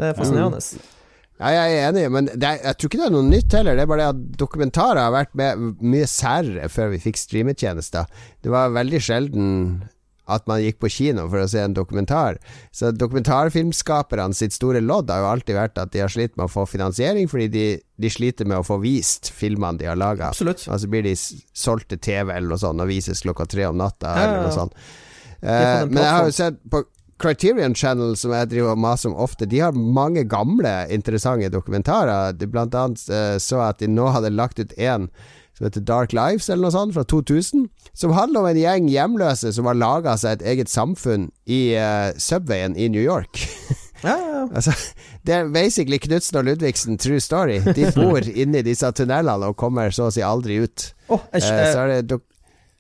Det 0.01 0.11
er 0.11 0.17
fascinerende. 0.19 0.61
Ja, 1.41 1.51
jeg 1.57 1.77
er 1.79 1.87
enig, 1.89 2.03
men 2.13 2.27
det 2.29 2.45
er, 2.45 2.59
jeg 2.69 2.77
tror 2.77 2.91
ikke 2.91 2.99
det 3.01 3.07
er 3.07 3.15
noe 3.15 3.25
nytt 3.25 3.55
heller. 3.57 3.77
Det 3.79 3.85
er 3.85 3.89
bare 3.89 4.03
det 4.03 4.09
at 4.13 4.41
dokumentarer 4.43 5.01
har 5.01 5.15
vært 5.15 5.33
med, 5.41 5.63
mye 5.81 6.09
særere 6.11 6.69
før 6.69 6.91
vi 6.93 7.01
fikk 7.01 7.21
streametjenester. 7.21 8.11
Det 8.45 8.53
var 8.53 8.75
veldig 8.77 9.01
sjelden 9.07 9.47
at 10.31 10.47
man 10.51 10.63
gikk 10.63 10.79
på 10.83 10.91
kino 10.93 11.27
for 11.29 11.43
å 11.43 11.49
se 11.51 11.63
en 11.65 11.75
dokumentar. 11.77 12.39
Så 12.75 12.93
dokumentarfilmskaperne 12.97 14.37
sitt 14.37 14.55
store 14.57 14.83
lodd 14.85 15.11
har 15.13 15.25
jo 15.25 15.31
alltid 15.33 15.59
vært 15.59 15.81
at 15.83 15.93
de 15.95 16.05
har 16.05 16.13
slitt 16.13 16.37
med 16.37 16.47
å 16.47 16.53
få 16.53 16.67
finansiering, 16.71 17.29
fordi 17.31 17.49
de, 17.55 17.67
de 18.01 18.13
sliter 18.13 18.49
med 18.49 18.63
å 18.63 18.67
få 18.67 18.81
vist 18.83 19.33
filmene 19.35 19.81
de 19.81 19.91
har 19.91 19.99
laga. 20.01 20.33
Og 20.71 20.81
så 20.85 20.91
blir 20.91 21.07
de 21.07 21.17
solgt 21.17 21.91
til 21.93 22.01
TV 22.01 22.33
eller 22.37 22.55
noe 22.55 22.63
sånt 22.63 22.83
og 22.83 22.91
vises 22.91 23.25
klokka 23.27 23.49
tre 23.51 23.69
om 23.71 23.79
natta, 23.81 24.15
Ja, 24.15 24.23
ja, 24.23 24.25
eller 24.25 24.41
ja. 24.41 24.47
noe 24.49 24.57
sånt. 24.57 24.81
Eh, 25.41 25.85
men 25.89 26.03
jeg 26.03 26.15
har 26.15 26.27
jo 26.29 26.37
sett 26.37 26.65
på 26.71 26.85
Criterion 27.21 27.75
Channel, 27.77 28.15
som 28.17 28.33
jeg 28.33 28.49
driver 28.49 28.75
og 28.75 28.81
maser 28.81 29.11
om 29.11 29.19
ofte, 29.21 29.49
de 29.49 29.61
har 29.61 29.77
mange 29.77 30.25
gamle, 30.29 30.73
interessante 30.93 31.51
dokumentarer. 31.53 32.33
De 32.37 32.49
blant 32.49 32.75
annet 32.75 33.03
eh, 33.13 33.37
så 33.43 33.61
at 33.67 33.83
de 33.83 33.91
nå 33.91 34.09
hadde 34.15 34.33
lagt 34.33 34.63
ut 34.63 34.73
en 34.81 35.11
som 35.61 35.67
heter 35.69 35.83
Dark 35.85 36.15
Lives, 36.17 36.49
eller 36.49 36.65
noe 36.65 36.73
sånt, 36.73 36.95
fra 36.97 37.03
2000. 37.05 37.67
Som 37.93 38.15
handler 38.17 38.41
om 38.41 38.49
en 38.49 38.57
gjeng 38.57 38.87
hjemløse 38.89 39.53
som 39.53 39.69
har 39.69 39.77
laga 39.77 40.15
seg 40.17 40.39
et 40.39 40.47
eget 40.55 40.73
samfunn 40.73 41.27
i 41.45 41.77
uh, 41.77 42.17
Subwayen 42.17 42.79
i 42.81 42.89
New 42.89 43.05
York. 43.05 43.45
Ja, 44.01 44.15
ja, 44.17 44.47
altså, 44.57 44.73
det 45.29 45.35
er 45.37 45.49
basically 45.53 45.99
Knutsen 46.01 46.39
og 46.41 46.47
Ludvigsen 46.47 46.97
true 46.97 47.21
story. 47.21 47.59
De 47.61 47.85
bor 47.99 48.25
inni 48.25 48.63
disse 48.65 48.89
tunnelene 48.97 49.51
og 49.53 49.59
kommer 49.61 49.93
så 49.93 50.07
å 50.09 50.15
si 50.15 50.23
aldri 50.25 50.57
ut. 50.65 50.87
Oh, 51.13 51.21
jeg, 51.37 51.45
uh, 51.45 51.67
så 51.69 51.83
det 51.91 51.99
dok 52.09 52.25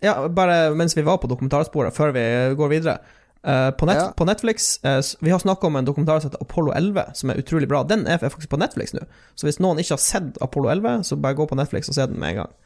Ja, 0.00 0.14
bare 0.32 0.70
mens 0.72 0.96
vi 0.96 1.04
var 1.04 1.20
på 1.20 1.28
dokumentarsporet, 1.28 1.92
før 1.92 2.14
vi 2.16 2.24
går 2.56 2.72
videre. 2.72 2.96
Uh, 3.44 3.68
på, 3.76 3.84
net, 3.88 4.00
Ja. 4.00 4.08
på 4.16 4.24
Netflix 4.28 4.78
uh, 4.84 5.00
Vi 5.20 5.30
har 5.32 5.40
snakka 5.44 5.68
om 5.68 5.76
en 5.76 5.84
dokumentar 5.84 6.20
som 6.20 6.30
heter 6.30 6.40
Apollo 6.40 6.72
11, 6.76 7.04
som 7.20 7.30
er 7.32 7.44
utrolig 7.44 7.68
bra. 7.68 7.82
Den 7.84 8.06
er 8.08 8.16
faktisk 8.24 8.48
på 8.48 8.56
Netflix 8.60 8.96
nå. 8.96 9.04
Så 9.36 9.44
hvis 9.48 9.60
noen 9.60 9.80
ikke 9.80 9.98
har 9.98 10.02
sett 10.04 10.40
Apollo 10.40 10.72
11, 10.72 11.04
så 11.04 11.20
bare 11.20 11.36
gå 11.36 11.46
på 11.52 11.60
Netflix 11.60 11.92
og 11.92 12.00
se 12.00 12.08
den 12.08 12.16
med 12.20 12.32
en 12.32 12.42
gang. 12.42 12.56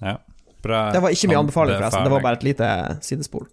Ja. 0.00 0.18
Bra 0.60 0.90
Det 0.92 1.00
var 1.00 1.14
ikke 1.14 1.30
mye 1.30 1.40
anbefaling, 1.40 1.78
forresten. 1.80 2.04
Det 2.04 2.12
var 2.12 2.22
bare 2.24 2.38
et 2.40 2.46
lite 2.50 2.68
sidespor. 3.04 3.48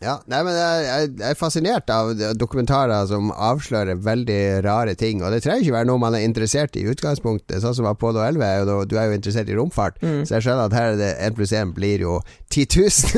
Ja, 0.00 0.14
nei, 0.32 0.38
men 0.46 0.54
jeg, 0.56 1.08
er 1.28 1.36
fascinert 1.36 1.90
av 1.92 2.14
dokumentarer 2.40 3.04
som 3.10 3.28
avslører 3.36 3.98
veldig 4.00 4.62
rare 4.64 4.94
ting. 4.96 5.20
Og 5.20 5.34
det 5.34 5.42
trenger 5.44 5.66
ikke 5.66 5.74
være 5.74 5.88
noe 5.90 6.00
man 6.00 6.14
er 6.16 6.24
interessert 6.24 6.78
i 6.80 6.86
i 6.86 6.88
utgangspunktet. 6.88 7.60
Sånn 7.60 7.76
som 7.76 7.88
Apollo 7.90 8.22
11, 8.24 8.46
er 8.46 8.62
jo, 8.64 8.78
du 8.88 8.94
er 8.96 9.10
jo 9.10 9.18
interessert 9.18 9.50
i 9.52 9.58
romfart. 9.58 10.00
Så 10.00 10.38
jeg 10.38 10.46
skjønner 10.46 10.70
at 10.70 10.76
her 10.78 10.94
er 10.94 10.96
det 10.96 11.10
1 11.28 11.36
pluss 11.36 11.52
1 11.52 11.74
blir 11.76 12.06
jo 12.06 12.16
10 12.48 12.64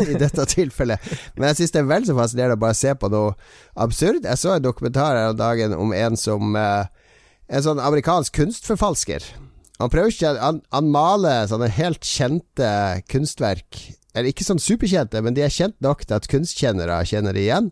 000 0.03 0.11
i 0.17 0.19
dette 0.25 0.49
tilfellet. 0.57 1.13
Men 1.37 1.53
jeg 1.53 1.61
syns 1.61 1.77
det 1.77 1.85
er 1.85 1.89
vel 1.93 2.09
så 2.09 2.19
fascinerende 2.19 2.59
å 2.59 2.65
bare 2.67 2.81
se 2.81 2.97
på 2.99 3.13
noe 3.15 3.37
absurd. 3.87 4.27
Jeg 4.27 4.43
så 4.43 4.57
en 4.57 4.67
dokumentar 4.67 5.15
her 5.15 5.31
om 5.31 5.39
dagen 5.39 5.79
om 5.79 5.95
en 5.95 6.19
som 6.19 6.59
eh, 6.59 6.91
En 7.53 7.61
sånn 7.61 7.81
amerikansk 7.85 8.33
kunstforfalsker. 8.39 9.25
Han 9.83 9.91
prøver 9.91 10.15
ikke 10.15 10.37
Han, 10.39 10.63
han 10.71 10.93
maler 10.95 11.51
sånne 11.51 11.71
helt 11.75 12.07
kjente 12.07 12.71
kunstverk. 13.11 13.83
Eller 14.13 14.31
ikke 14.31 14.47
sånn 14.47 14.63
superkjente, 14.63 15.23
men 15.25 15.35
de 15.35 15.45
er 15.45 15.53
kjent 15.53 15.79
nok 15.83 16.05
til 16.05 16.19
at 16.19 16.29
kunstkjennere 16.31 17.01
kjenner 17.09 17.35
de 17.35 17.47
igjen. 17.47 17.71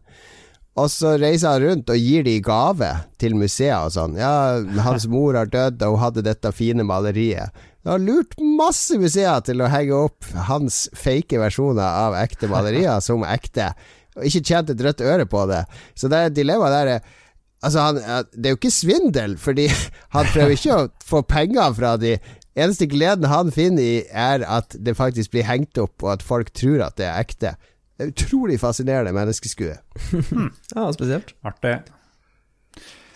Og 0.79 0.89
så 0.89 1.17
reiser 1.21 1.53
han 1.53 1.65
rundt 1.65 1.91
og 1.93 2.01
gir 2.01 2.25
de 2.25 2.37
gave 2.45 2.89
til 3.21 3.35
museer 3.37 3.85
og 3.85 3.93
sånn. 3.93 4.17
Ja, 4.19 4.61
hans 4.87 5.07
mor 5.11 5.37
har 5.37 5.51
dødd, 5.51 5.83
og 5.85 5.97
hun 5.97 6.05
hadde 6.07 6.25
dette 6.25 6.53
fine 6.57 6.87
maleriet. 6.87 7.53
Han 7.85 7.95
har 7.95 8.05
lurt 8.05 8.37
masse 8.41 8.97
museer 9.01 9.43
til 9.45 9.61
å 9.61 9.71
henge 9.73 9.97
opp 10.09 10.29
hans 10.49 10.87
fake 10.97 11.41
versjoner 11.41 11.85
av 11.85 12.17
ekte 12.21 12.49
malerier 12.51 13.01
som 13.05 13.25
ekte, 13.27 13.71
og 14.17 14.27
ikke 14.27 14.45
tjent 14.47 14.73
et 14.73 14.85
rødt 14.85 15.05
øre 15.05 15.27
på 15.29 15.45
det. 15.51 15.63
Så 15.99 16.11
det 16.13 16.31
dilemmaet 16.39 16.77
der 16.77 16.93
er 16.97 17.17
Altså, 17.63 17.81
han, 17.85 18.29
det 18.33 18.49
er 18.49 18.55
jo 18.55 18.59
ikke 18.61 18.73
svindel, 18.73 19.39
fordi 19.39 19.69
han 20.17 20.29
prøver 20.33 20.55
ikke 20.57 20.77
å 20.77 20.87
få 21.05 21.25
penger 21.29 21.75
fra 21.77 21.97
de. 22.01 22.17
Eneste 22.59 22.89
gleden 22.91 23.29
han 23.31 23.53
finner 23.55 23.85
i, 23.85 23.99
er 24.11 24.43
at 24.49 24.75
det 24.75 24.97
faktisk 24.99 25.33
blir 25.37 25.47
hengt 25.47 25.79
opp, 25.79 25.95
og 26.03 26.17
at 26.17 26.25
folk 26.27 26.51
tror 26.57 26.83
at 26.89 26.97
det 26.99 27.07
er 27.07 27.21
ekte. 27.23 27.55
Det 27.95 28.07
er 28.07 28.13
utrolig 28.15 28.57
fascinerende 28.63 29.13
menneskeskue. 29.17 29.77
Ja, 30.75 30.89
spesielt. 30.97 31.35
Artig. 31.47 31.79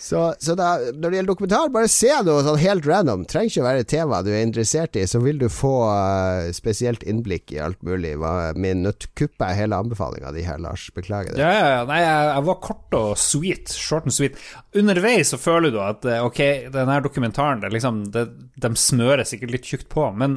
Så, 0.05 0.35
så 0.39 0.52
da, 0.59 0.74
når 0.93 1.10
det 1.12 1.16
gjelder 1.16 1.31
dokumentar, 1.31 1.70
bare 1.72 1.89
se 1.89 2.10
noe 2.26 2.43
sånn 2.44 2.60
helt 2.60 2.85
random. 2.85 3.22
Trenger 3.31 3.48
ikke 3.48 3.62
å 3.62 3.66
være 3.70 3.86
tema 3.89 4.18
du 4.20 4.28
er 4.35 4.43
interessert 4.44 4.98
i, 5.01 5.06
så 5.09 5.20
vil 5.24 5.39
du 5.40 5.47
få 5.48 5.72
uh, 5.89 6.51
spesielt 6.52 7.06
innblikk 7.09 7.55
i 7.55 7.60
alt 7.64 7.81
mulig. 7.86 8.12
Min 8.60 8.85
nøttkuppe 8.85 9.48
er 9.48 9.56
hele 9.62 9.78
anbefalinga 9.81 10.35
di 10.36 10.44
her, 10.44 10.60
Lars. 10.60 10.90
Beklager 10.93 11.32
det. 11.32 11.40
Ja, 11.40 11.55
ja, 11.56 11.70
ja. 11.78 11.81
Nei, 11.89 12.02
jeg, 12.02 12.28
jeg 12.35 12.47
var 12.51 12.60
kort 12.68 12.98
og 12.98 13.16
sweet. 13.20 13.72
Short 13.72 14.10
and 14.10 14.16
sweet. 14.16 14.36
Underveis 14.76 15.32
så 15.32 15.40
føler 15.40 15.72
du 15.72 15.81
at 15.81 16.05
eh, 16.05 16.20
ok, 16.20 16.43
denne 16.74 17.01
dokumentaren, 17.09 17.64
det 17.64 17.72
liksom, 17.72 18.05
det, 18.12 18.26
de 18.60 18.74
smører 18.76 19.24
sikkert 19.24 19.56
litt 19.56 19.72
tjukt 19.72 19.89
på, 19.94 20.10
men 20.20 20.36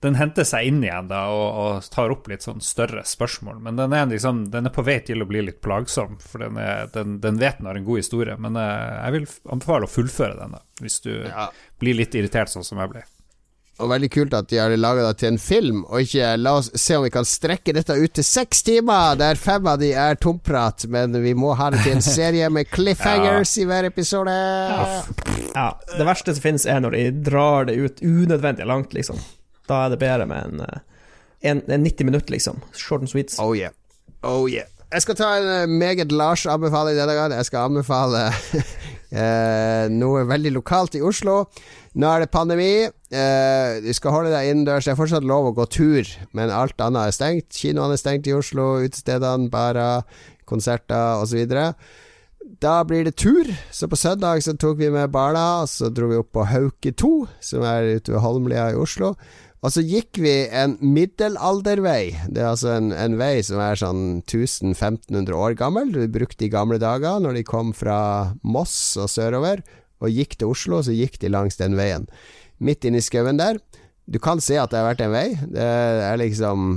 den 0.00 0.14
henter 0.14 0.44
seg 0.46 0.68
inn 0.70 0.78
igjen 0.84 1.08
da 1.10 1.24
og, 1.34 1.46
og 1.58 1.88
tar 1.90 2.12
opp 2.14 2.28
litt 2.30 2.44
sånn 2.46 2.60
større 2.62 3.02
spørsmål. 3.08 3.58
Men 3.64 3.80
den 3.80 3.92
er 3.98 4.06
liksom, 4.06 4.44
den 4.52 4.70
er 4.70 4.74
på 4.76 4.84
vei 4.86 5.00
til 5.02 5.24
å 5.24 5.26
bli 5.26 5.42
litt 5.42 5.60
plagsom, 5.64 6.16
for 6.22 6.44
den, 6.46 6.56
er, 6.62 6.86
den, 6.94 7.16
den 7.24 7.40
vet 7.42 7.58
den 7.58 7.66
har 7.66 7.74
en 7.80 7.86
god 7.88 7.98
historie. 8.04 8.36
Men 8.38 8.54
eh, 8.56 8.96
jeg 9.02 9.16
vil 9.16 9.26
anbefale 9.56 9.88
å 9.88 9.94
fullføre 9.98 10.38
den, 10.38 10.54
da, 10.54 10.62
hvis 10.84 11.00
du 11.02 11.12
Ja. 11.26 11.48
blir 11.82 11.98
litt 11.98 12.14
irritert, 12.14 12.52
sånn 12.54 12.62
som 12.66 12.78
jeg 12.78 12.92
ble. 12.94 13.02
Og 13.78 13.86
veldig 13.92 14.08
kult 14.10 14.32
at 14.34 14.48
de 14.50 14.56
har 14.58 14.72
laga 14.74 15.04
det 15.06 15.18
til 15.20 15.28
en 15.32 15.36
film, 15.38 15.84
og 15.86 16.00
ikke 16.02 16.32
la 16.40 16.56
oss 16.58 16.66
se 16.74 16.96
om 16.98 17.04
vi 17.04 17.12
kan 17.14 17.26
strekke 17.26 17.74
dette 17.76 17.94
ut 17.94 18.10
til 18.18 18.26
seks 18.26 18.64
timer, 18.66 19.14
der 19.20 19.38
fem 19.38 19.66
av 19.70 19.78
de 19.78 19.92
er 19.94 20.18
tomprat, 20.18 20.82
men 20.90 21.14
vi 21.22 21.30
må 21.38 21.52
ha 21.58 21.68
det 21.70 21.84
til 21.84 21.94
en 21.94 22.02
serie 22.02 22.48
med 22.50 22.66
cliffhangers 22.74 23.52
i 23.62 23.66
hver 23.70 23.86
episode. 23.86 24.34
Ja, 25.54 25.68
Det 25.94 26.06
verste 26.06 26.34
som 26.34 26.42
finnes, 26.42 26.66
er 26.66 26.82
når 26.82 26.96
de 26.98 27.04
drar 27.30 27.68
det 27.70 27.76
ut 27.78 28.02
unødvendig 28.02 28.66
langt, 28.66 28.94
liksom. 28.98 29.18
Da 29.68 29.84
er 29.84 29.94
det 29.94 30.00
bedre 30.02 30.26
med 30.30 30.50
en, 30.50 30.64
eh, 30.64 30.80
en, 31.50 31.62
en 31.68 31.84
90 31.86 32.08
minutter, 32.08 32.34
liksom. 32.34 32.62
Short 32.72 33.04
and 33.04 33.12
sweets. 33.12 33.38
Oh 33.38 33.54
yeah. 33.56 33.74
Oh 34.22 34.48
yeah. 34.50 34.66
Jeg 34.88 35.04
skal 35.04 35.16
ta 35.18 35.26
en 35.36 35.48
eh, 35.52 35.68
meget 35.68 36.12
Lars-anbefaling 36.12 36.96
denne 36.96 37.12
gangen. 37.12 37.36
Jeg 37.36 37.44
skal 37.50 37.68
anbefale 37.68 38.22
eh, 39.20 39.84
noe 39.92 40.24
veldig 40.28 40.54
lokalt 40.56 40.96
i 40.96 41.02
Oslo. 41.04 41.42
Nå 41.98 42.08
er 42.08 42.24
det 42.24 42.30
pandemi. 42.32 42.72
Eh, 42.88 43.78
du 43.84 43.90
skal 43.92 44.14
holde 44.14 44.32
deg 44.32 44.48
innendørs. 44.48 44.88
Det 44.88 44.94
er 44.94 45.00
fortsatt 45.00 45.28
lov 45.28 45.50
å 45.50 45.54
gå 45.58 45.66
tur, 45.76 46.08
men 46.32 46.54
alt 46.54 46.80
annet 46.80 47.10
er 47.10 47.16
stengt. 47.18 47.52
Kinoene 47.52 47.98
er 47.98 48.00
stengt 48.00 48.30
i 48.30 48.36
Oslo, 48.36 48.78
utestedene, 48.80 49.50
barer, 49.52 50.08
konserter 50.48 51.20
osv. 51.20 51.44
Da 52.64 52.78
blir 52.88 53.04
det 53.04 53.18
tur. 53.20 53.50
Så 53.70 53.90
på 53.92 53.98
søndag 54.00 54.40
så 54.46 54.56
tok 54.56 54.80
vi 54.80 54.88
med 54.94 55.12
barna, 55.12 55.66
så 55.68 55.92
dro 55.92 56.08
vi 56.08 56.22
opp 56.22 56.32
på 56.32 56.48
Hauke 56.48 56.94
2, 56.96 57.12
som 57.44 57.66
er 57.68 57.98
ute 57.98 58.16
ved 58.16 58.24
Holmlia 58.24 58.70
i 58.72 58.80
Oslo. 58.80 59.12
Og 59.58 59.72
så 59.74 59.82
gikk 59.82 60.20
vi 60.22 60.32
en 60.54 60.76
middelaldervei. 60.78 62.14
Det 62.30 62.42
er 62.44 62.52
altså 62.52 62.76
en, 62.76 62.92
en 62.94 63.16
vei 63.18 63.40
som 63.42 63.58
er 63.62 63.80
sånn 63.80 64.02
1000-1500 64.22 65.34
år 65.34 65.56
gammel. 65.58 65.90
Du 65.90 66.04
brukte 66.14 66.46
i 66.46 66.52
gamle 66.52 66.78
dager 66.78 67.18
når 67.22 67.40
de 67.40 67.46
kom 67.48 67.72
fra 67.74 67.98
Moss 68.46 68.94
og 69.00 69.10
sørover 69.10 69.64
og 69.98 70.14
gikk 70.14 70.36
til 70.38 70.52
Oslo, 70.52 70.78
så 70.86 70.94
gikk 70.94 71.18
de 71.18 71.32
langs 71.32 71.58
den 71.58 71.74
veien. 71.78 72.06
Midt 72.62 72.86
inni 72.86 73.02
skauen 73.02 73.40
der. 73.40 73.58
Du 74.06 74.20
kan 74.22 74.38
se 74.40 74.56
at 74.60 74.70
det 74.70 74.78
har 74.78 74.92
vært 74.92 75.02
en 75.04 75.14
vei. 75.14 75.26
Det 75.50 75.66
er 75.66 76.20
liksom 76.22 76.68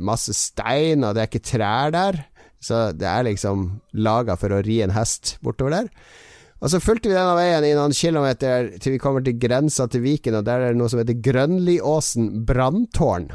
masse 0.00 0.32
stein, 0.32 1.04
og 1.04 1.12
det 1.12 1.26
er 1.26 1.28
ikke 1.28 1.50
trær 1.52 1.92
der. 1.92 2.22
Så 2.62 2.88
det 2.96 3.08
er 3.10 3.26
liksom 3.26 3.68
laga 3.92 4.38
for 4.40 4.54
å 4.54 4.62
ri 4.64 4.80
en 4.84 4.94
hest 4.94 5.36
bortover 5.44 5.82
der. 5.82 5.92
Og 6.62 6.70
så 6.70 6.78
fulgte 6.78 7.10
vi 7.10 7.16
denne 7.16 7.34
veien 7.34 7.64
i 7.66 7.74
noen 7.74 7.94
kilometer 7.96 8.70
til 8.82 8.94
vi 8.94 9.00
kommer 9.02 9.24
til 9.26 9.38
grensa 9.42 9.88
til 9.90 10.04
Viken, 10.04 10.38
og 10.38 10.46
der 10.46 10.62
er 10.62 10.72
det 10.72 10.78
noe 10.78 10.90
som 10.92 11.02
heter 11.02 11.18
Grønliåsen 11.18 12.44
branntårn. 12.46 13.32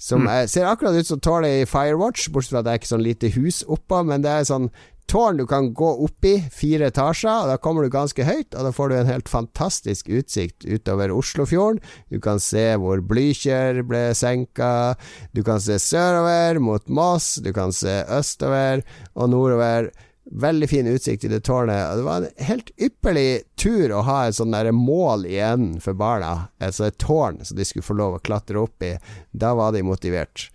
Som 0.00 0.24
er, 0.32 0.46
ser 0.48 0.66
akkurat 0.66 0.96
ut 0.96 1.06
som 1.06 1.20
tårnet 1.20 1.60
i 1.60 1.68
Firewatch, 1.68 2.30
bortsett 2.32 2.54
fra 2.54 2.62
at 2.62 2.66
det 2.66 2.72
er 2.72 2.80
ikke 2.80 2.94
sånn 2.94 3.04
lite 3.04 3.30
hus 3.36 3.60
oppå, 3.68 4.00
men 4.08 4.24
det 4.24 4.32
er 4.32 4.48
sånn 4.48 4.70
tårn 5.10 5.40
du 5.40 5.44
kan 5.50 5.68
gå 5.76 5.90
opp 6.06 6.26
i, 6.26 6.36
fire 6.54 6.88
etasjer, 6.90 7.44
og 7.44 7.50
da 7.50 7.58
kommer 7.60 7.84
du 7.84 7.92
ganske 7.92 8.24
høyt, 8.24 8.54
og 8.54 8.66
da 8.66 8.72
får 8.74 8.90
du 8.90 8.96
en 8.96 9.10
helt 9.10 9.30
fantastisk 9.30 10.10
utsikt 10.10 10.66
utover 10.66 11.12
Oslofjorden. 11.14 11.82
Du 12.10 12.18
kan 12.22 12.42
se 12.42 12.64
hvor 12.80 13.02
Blykjer 13.04 13.82
ble 13.86 14.08
senka, 14.18 14.96
du 15.36 15.42
kan 15.46 15.62
se 15.62 15.78
sørover 15.82 16.62
mot 16.62 16.86
Moss, 16.88 17.36
du 17.44 17.52
kan 17.54 17.74
se 17.74 18.00
østover 18.18 18.82
og 19.14 19.34
nordover. 19.34 19.90
Veldig 20.30 20.68
fin 20.70 20.86
utsikt 20.86 21.24
i 21.26 21.28
det 21.28 21.40
tårnet. 21.40 21.96
Det 21.98 22.06
var 22.06 22.22
en 22.22 22.46
helt 22.46 22.70
ypperlig 22.78 23.42
tur 23.58 23.90
å 23.96 24.04
ha 24.06 24.20
et 24.28 24.36
sånn 24.38 24.54
der 24.54 24.70
mål 24.70 25.26
i 25.26 25.40
enden 25.42 25.82
for 25.82 25.98
barna. 25.98 26.52
Altså 26.62 26.86
et 26.86 27.00
tårn 27.02 27.40
som 27.42 27.58
de 27.58 27.66
skulle 27.66 27.86
få 27.86 27.98
lov 27.98 28.18
å 28.18 28.22
klatre 28.22 28.62
opp 28.62 28.86
i. 28.86 28.94
Da 29.34 29.56
var 29.58 29.74
de 29.74 29.82
motivert. 29.82 30.46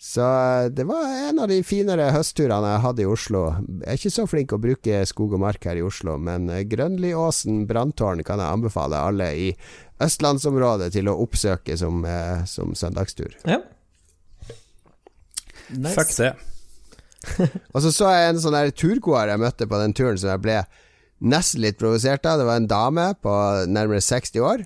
Så 0.00 0.24
eh, 0.24 0.70
det 0.72 0.84
var 0.88 1.28
en 1.28 1.38
av 1.38 1.48
de 1.52 1.60
finere 1.62 2.08
høstturene 2.14 2.72
jeg 2.72 2.82
hadde 2.86 3.02
i 3.04 3.08
Oslo. 3.10 3.42
Jeg 3.82 3.84
er 3.84 3.98
ikke 4.00 4.12
så 4.14 4.24
flink 4.32 4.54
å 4.56 4.60
bruke 4.62 5.02
skog 5.06 5.34
og 5.36 5.42
mark 5.42 5.66
her 5.68 5.76
i 5.76 5.84
Oslo, 5.84 6.16
men 6.16 6.48
eh, 6.48 6.64
Grønliåsen 6.64 7.66
branntårn 7.68 8.24
kan 8.24 8.40
jeg 8.40 8.58
anbefale 8.58 8.96
alle 9.10 9.28
i 9.36 9.50
østlandsområdet 10.00 10.94
til 10.96 11.10
å 11.12 11.18
oppsøke 11.20 11.76
som, 11.76 12.00
eh, 12.08 12.46
som 12.48 12.72
søndagstur. 12.72 13.36
Ja. 13.44 13.60
Nice. 15.68 15.94
Fuck 15.94 16.16
det. 16.16 16.32
Og 17.74 17.82
så 17.84 17.92
så 17.92 18.12
jeg 18.14 18.30
en 18.30 18.42
sånn 18.42 18.58
turgåer 18.72 19.32
jeg 19.32 19.42
møtte 19.42 19.68
på 19.68 19.80
den 19.82 19.96
turen 19.96 20.20
som 20.20 20.32
jeg 20.32 20.44
ble 20.44 20.60
nesten 21.20 21.60
litt 21.64 21.78
provosert 21.80 22.24
av. 22.24 22.40
Det 22.40 22.48
var 22.48 22.60
en 22.60 22.70
dame 22.70 23.10
på 23.20 23.34
nærmere 23.68 24.04
60 24.04 24.46
år 24.46 24.64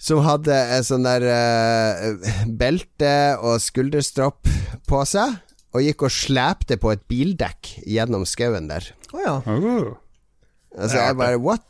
som 0.00 0.22
hadde 0.24 0.56
en 0.56 0.84
sånn 0.86 1.04
der 1.04 1.24
uh, 1.28 2.36
belte 2.60 3.14
og 3.44 3.60
skulderstropp 3.60 4.48
på 4.88 5.00
seg. 5.08 5.36
og 5.70 5.84
gikk 5.84 6.02
og 6.02 6.10
slepte 6.10 6.80
på 6.82 6.90
et 6.90 7.02
bildekk 7.06 7.76
gjennom 7.86 8.24
skauen 8.26 8.66
der. 8.66 8.88
Å 9.14 9.20
ja. 9.22 9.34
Oh. 9.46 9.92
Altså, 10.74 10.96
jeg 10.96 11.18
bare 11.20 11.38
What? 11.38 11.69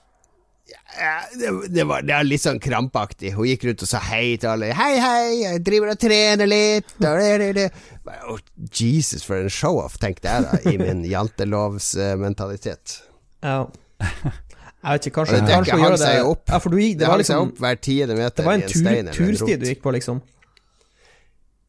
Ja, 0.98 1.14
det, 1.38 1.50
det, 1.70 1.84
var, 1.86 2.02
det 2.02 2.14
var, 2.14 2.26
litt 2.26 2.42
sånn 2.42 2.58
krampaktig. 2.60 3.32
Hun 3.36 3.46
gikk 3.46 3.68
rundt 3.68 3.84
og 3.86 3.90
sa 3.90 4.00
hei 4.10 4.36
til 4.40 4.50
alle. 4.50 4.72
'Hei, 4.74 4.98
hei, 5.00 5.24
jeg 5.44 5.62
driver 5.64 5.94
og 5.94 6.00
trener 6.02 6.50
litt.' 6.50 6.94
«Å, 7.00 8.36
Jesus, 8.74 9.22
for 9.24 9.38
en 9.38 9.52
show-off, 9.52 9.98
tenkte 10.02 10.28
jeg 10.28 10.46
da, 10.48 10.58
i 10.70 10.76
min 10.80 11.04
jantelovsmentalitet. 11.06 13.02
ja. 13.42 13.64
Jeg 14.80 14.96
vet 14.96 15.06
ikke, 15.06 15.14
kanskje, 15.18 15.38
kanskje 15.44 15.74
å 15.76 15.80
hang 15.82 15.94
det 16.00 16.12
opp. 16.24 16.44
Ja, 16.48 16.58
for 16.64 16.72
du, 16.72 16.78
gikk- 16.80 16.94
Det, 16.96 17.04
det 17.04 17.08
var 17.10 17.18
hang 17.18 17.20
seg 17.20 17.36
liksom 17.36 17.50
opp 17.50 17.58
hver 17.60 17.80
tiende 17.84 18.14
meter 18.16 18.36
Det 18.40 18.46
var 18.46 18.54
en 18.54 18.62
tur, 18.64 18.86
en 18.88 19.10
tursti 19.12 19.56
du 19.60 19.66
gikk 19.68 19.82
på, 19.84 19.92
liksom. 19.92 20.22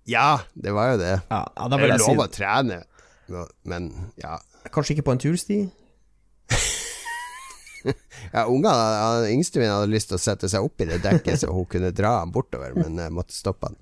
Ja, 0.07 0.39
det 0.55 0.71
var 0.71 0.93
jo 0.93 1.01
det. 1.01 1.11
Ja, 1.27 1.41
ja 1.57 1.67
Det 1.67 1.81
er 1.89 1.99
lov 1.99 2.23
å 2.23 2.29
trene, 2.31 2.77
men 3.67 3.91
ja. 4.21 4.39
Kanskje 4.71 4.95
ikke 4.95 5.09
på 5.09 5.15
en 5.17 5.21
tursti? 5.21 5.59
Ja, 8.35 8.45
Ungene, 8.47 9.27
yngste 9.33 9.59
min 9.61 9.71
hadde 9.71 9.89
lyst 9.91 10.11
til 10.11 10.17
å 10.19 10.21
sette 10.21 10.49
seg 10.51 10.63
opp 10.65 10.81
i 10.83 10.87
det 10.89 11.01
dekket 11.03 11.41
så 11.41 11.51
hun 11.53 11.65
kunne 11.69 11.89
dra 11.95 12.17
han 12.21 12.31
bortover, 12.33 12.75
men 12.77 12.99
jeg 13.01 13.13
måtte 13.15 13.35
stoppe 13.35 13.69
han. 13.71 13.77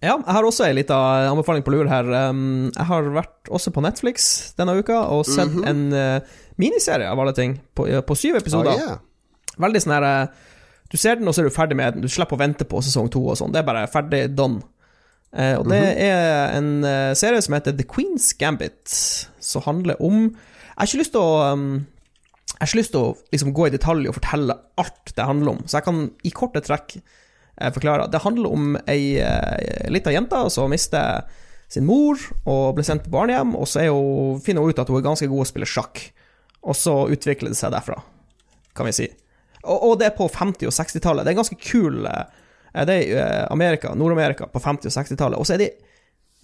Ja, 0.00 0.14
jeg 0.16 0.32
har 0.32 0.46
også 0.48 0.64
ei 0.64 0.72
lita 0.78 0.96
anbefaling 1.28 1.64
på 1.66 1.74
lur 1.74 1.88
her. 1.90 2.06
Um, 2.30 2.70
jeg 2.72 2.86
har 2.88 3.08
vært 3.12 3.50
også 3.52 3.72
på 3.76 3.82
Netflix 3.84 4.30
denne 4.56 4.78
uka 4.80 4.96
og 5.12 5.26
sett 5.28 5.52
Mhm. 5.52 5.66
en 5.68 5.82
uh, 5.92 6.20
miniserie 6.56 7.08
av 7.10 7.20
alle 7.20 7.34
ting, 7.36 7.58
på, 7.76 7.84
uh, 7.88 8.00
på 8.00 8.16
syv 8.16 8.38
episoder. 8.40 8.72
Oh, 8.72 8.80
yeah. 8.80 8.98
Veldig 9.60 9.82
sånn 9.84 9.92
her 9.98 10.06
uh, 10.08 10.48
Du 10.90 10.96
ser 10.96 11.16
den, 11.20 11.28
og 11.28 11.34
så 11.36 11.42
er 11.44 11.50
du 11.50 11.54
ferdig 11.54 11.76
med 11.76 11.94
den. 11.94 12.02
Du 12.02 12.08
slipper 12.08 12.34
å 12.34 12.40
vente 12.40 12.64
på 12.66 12.80
sesong 12.82 13.10
to 13.12 13.20
og 13.28 13.36
sånn. 13.38 13.52
Det 13.52 13.60
er 13.60 13.68
bare 13.68 13.84
ferdig 13.92 14.24
done. 14.34 14.62
Eh, 15.30 15.52
og 15.54 15.68
det 15.70 15.78
er 16.02 16.56
en 16.56 16.82
eh, 16.82 17.12
serie 17.14 17.38
som 17.46 17.54
heter 17.54 17.76
The 17.78 17.84
Queen's 17.86 18.32
Gambit, 18.34 18.90
som 19.38 19.62
handler 19.62 20.00
om 20.02 20.32
Jeg 20.80 20.86
har 20.86 20.88
ikke 20.94 21.02
lyst 21.02 21.12
til 21.12 21.20
å 21.20 21.32
um, 21.52 21.64
Jeg 22.54 22.60
har 22.62 22.70
ikke 22.70 22.78
lyst 22.78 22.94
til 22.94 23.02
å 23.02 23.08
liksom, 23.34 23.50
gå 23.52 23.66
i 23.68 23.72
detalj 23.74 24.08
og 24.08 24.16
fortelle 24.16 24.56
alt 24.80 25.12
det 25.12 25.26
handler 25.28 25.52
om, 25.52 25.60
så 25.68 25.76
jeg 25.76 25.86
kan 25.86 25.98
i 26.24 26.32
korte 26.32 26.62
trekk 26.64 26.94
eh, 26.96 27.68
forklare. 27.74 28.08
Det 28.08 28.22
handler 28.24 28.56
om 28.56 28.72
ei 28.88 29.20
eh, 29.20 29.90
lita 29.92 30.12
jente 30.14 30.40
som 30.52 30.72
mister 30.72 31.28
sin 31.70 31.84
mor 31.86 32.18
og 32.48 32.78
ble 32.78 32.84
sendt 32.86 33.04
på 33.04 33.12
barnehjem, 33.12 33.52
og 33.60 33.68
så 33.68 33.84
hun, 33.92 34.40
finner 34.44 34.64
hun 34.64 34.72
ut 34.72 34.80
at 34.80 34.88
hun 34.88 34.98
er 34.98 35.06
ganske 35.06 35.28
god 35.30 35.44
å 35.44 35.48
spille 35.52 35.68
sjakk. 35.68 36.02
Og 36.64 36.76
så 36.76 36.96
utvikler 37.12 37.52
det 37.52 37.60
seg 37.60 37.72
derfra, 37.76 38.00
kan 38.76 38.88
vi 38.88 38.96
si. 38.96 39.08
Og, 39.62 39.76
og 39.76 39.96
det 40.00 40.08
er 40.10 40.16
på 40.16 40.28
50- 40.32 40.68
og 40.68 40.74
60-tallet. 40.74 41.28
Det 41.28 41.32
er 41.32 41.40
ganske 41.42 41.60
kul 41.60 42.08
eh, 42.08 42.44
Det 42.88 42.96
er 42.96 43.16
eh, 43.20 43.46
Amerika, 43.52 43.92
Nord-Amerika 43.94 44.48
på 44.48 44.64
50- 44.64 44.88
og 44.88 44.96
60-tallet. 44.96 45.40
Og 45.40 45.48
så 45.48 45.56
er 45.56 45.64
det 45.66 45.72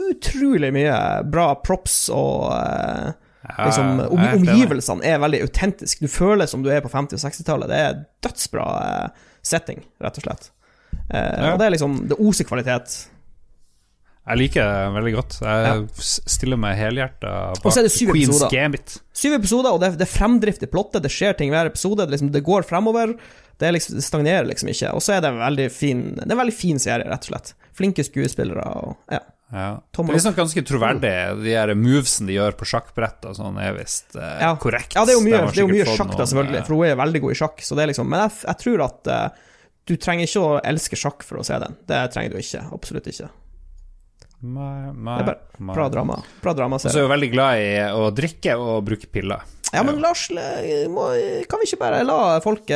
utrolig 0.07 0.75
mye 0.77 0.97
bra 1.25 1.55
props 1.65 2.03
og 2.13 2.53
eh, 2.53 3.15
liksom, 3.55 4.01
om. 4.11 4.23
Omgivelsene 4.41 5.07
er 5.07 5.21
veldig 5.23 5.43
autentiske. 5.47 6.05
Du 6.07 6.13
føler 6.13 6.49
som 6.51 6.65
du 6.65 6.71
er 6.73 6.83
på 6.85 6.93
50- 6.93 7.19
og 7.19 7.25
60-tallet. 7.25 7.73
Det 7.73 7.83
er 7.83 7.99
dødsbra 8.27 8.69
eh, 8.85 9.27
setting, 9.47 9.85
rett 10.03 10.21
og 10.21 10.27
slett. 10.27 10.49
Eh. 11.11 11.53
Og 11.53 11.61
det 11.61 11.69
er 11.69 11.75
liksom 11.77 12.01
Det 12.11 12.19
oser 12.19 12.49
kvalitet. 12.49 12.97
Jeg 14.27 14.41
liker 14.41 14.67
det 14.67 14.95
veldig 14.97 15.13
godt. 15.15 15.37
Jeg 15.39 15.67
ja. 15.71 15.75
stiller 16.35 16.59
meg 16.59 16.75
helhjerta 16.81 17.33
er 17.55 17.91
syv 17.95 18.11
Queen's 18.11 18.33
episoder. 18.33 18.51
Gambit. 18.51 18.97
Syv 19.15 19.37
episoder, 19.37 19.77
og 19.77 19.83
det, 19.85 19.93
det 20.01 20.09
er 20.09 20.11
fremdrift 20.11 20.65
i 20.67 20.71
plottet. 20.71 21.05
Det 21.05 21.13
skjer 21.15 21.37
ting 21.39 21.53
hver 21.55 21.71
episode. 21.71 22.03
Det, 22.03 22.17
liksom, 22.17 22.33
det 22.35 22.43
går 22.47 22.67
fremover. 22.67 23.15
Det, 23.63 23.71
liksom, 23.77 23.95
det 24.01 24.03
stagnerer 24.03 24.49
liksom 24.51 24.73
ikke. 24.73 24.91
Og 24.99 25.05
så 25.07 25.15
er 25.15 25.23
det 25.23 25.31
en 25.31 25.39
veldig 25.45 25.69
fin 25.73 26.03
Det 26.17 26.27
er 26.27 26.35
en 26.35 26.43
veldig 26.43 26.57
fin 26.59 26.83
serie, 26.83 27.07
rett 27.07 27.29
og 27.29 27.31
slett. 27.31 27.55
Flinke 27.79 28.05
skuespillere 28.07 28.67
og 28.67 29.15
Ja. 29.15 29.23
Ja. 29.53 29.79
Det 29.95 30.03
er 30.03 30.17
liksom 30.17 30.35
ganske 30.35 30.63
troverdig. 30.67 31.13
De 31.45 31.53
her 31.55 31.71
movesene 31.79 32.27
de 32.33 32.35
gjør 32.35 32.57
på 32.59 32.67
sjakkbrett 32.67 33.29
og 33.31 33.37
sånn, 33.39 33.59
er 33.63 33.77
visst 33.79 34.17
eh, 34.19 34.41
Ja. 34.43 34.53
korrekt. 34.59 34.97
Ja, 34.99 35.05
det 35.07 35.15
er 35.15 35.21
jo 35.21 35.25
mye, 35.27 35.43
det 35.47 35.61
er 35.61 35.63
jo 35.63 35.71
mye 35.71 35.87
sjakk, 35.87 36.17
da, 36.17 36.27
selvfølgelig, 36.27 36.65
for 36.67 36.75
hun 36.75 36.89
er 36.89 36.99
veldig 36.99 37.23
god 37.23 37.35
i 37.37 37.39
sjakk. 37.39 37.63
Så 37.63 37.79
det 37.79 37.85
er 37.85 37.93
liksom, 37.93 38.11
men 38.11 38.25
jeg, 38.25 38.35
jeg 38.43 38.61
tror 38.65 38.85
at 38.89 39.13
uh, 39.13 39.45
du 39.87 39.95
trenger 40.03 40.27
ikke 40.27 40.43
å 40.43 40.61
elske 40.67 40.99
sjakk 40.99 41.23
for 41.27 41.39
å 41.39 41.47
se 41.47 41.59
den. 41.63 41.77
Det 41.87 42.01
trenger 42.15 42.35
du 42.35 42.41
ikke. 42.43 42.65
Absolutt 42.75 43.07
ikke. 43.13 43.31
Nei, 44.45 44.93
nei, 44.93 45.17
Det 45.17 45.23
er 45.23 45.29
bare 45.33 45.75
bra 45.75 45.87
drama. 45.89 46.17
Bra 46.43 46.53
Og 46.53 46.81
så 46.81 46.93
er 46.93 47.07
hun 47.07 47.07
jeg 47.07 47.13
veldig 47.15 47.29
glad 47.33 47.61
i 47.61 47.69
å 47.97 48.09
drikke 48.15 48.57
og 48.61 48.83
bruke 48.87 49.09
piller. 49.09 49.45
Ja, 49.75 49.83
men 49.83 49.99
Lars, 49.99 50.29
må, 50.31 51.09
kan 51.51 51.61
vi 51.61 51.67
ikke 51.67 51.81
bare 51.81 52.05
la 52.07 52.19
folk 52.45 52.69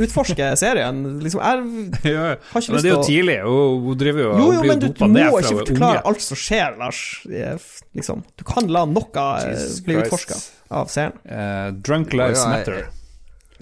utforske 0.00 0.46
serien? 0.56 1.02
Liksom, 1.20 1.42
jeg 1.42 1.44
har 1.44 1.60
ikke 1.60 2.54
lyst 2.56 2.70
men 2.72 2.78
lyst 2.78 2.86
det 2.86 2.92
er 2.92 2.94
jo 2.94 3.02
tidlig, 3.04 3.36
hun 3.44 3.98
driver 4.00 4.24
jo 4.24 4.30
Jo, 4.30 4.46
og 4.46 4.54
jo, 4.54 4.62
blir 4.62 4.72
men 4.72 4.80
du, 4.80 4.86
jo 4.88 4.94
du 4.96 5.04
må 5.12 5.26
ikke 5.26 5.42
fra 5.42 5.66
forklare 5.66 5.98
unge. 5.98 6.06
alt 6.12 6.24
som 6.24 6.40
skjer, 6.40 6.78
Lars. 6.80 7.02
Liksom, 7.92 8.24
du 8.40 8.46
kan 8.48 8.72
la 8.72 8.86
noe 8.88 9.26
eh, 9.28 9.52
Jesus 9.52 9.84
bli 9.84 10.00
utforska 10.00 10.40
av 10.72 10.88
serien. 10.92 11.18
Uh, 11.28 11.68
drunk 11.84 12.16
lives 12.16 12.46
matter. 12.48 12.86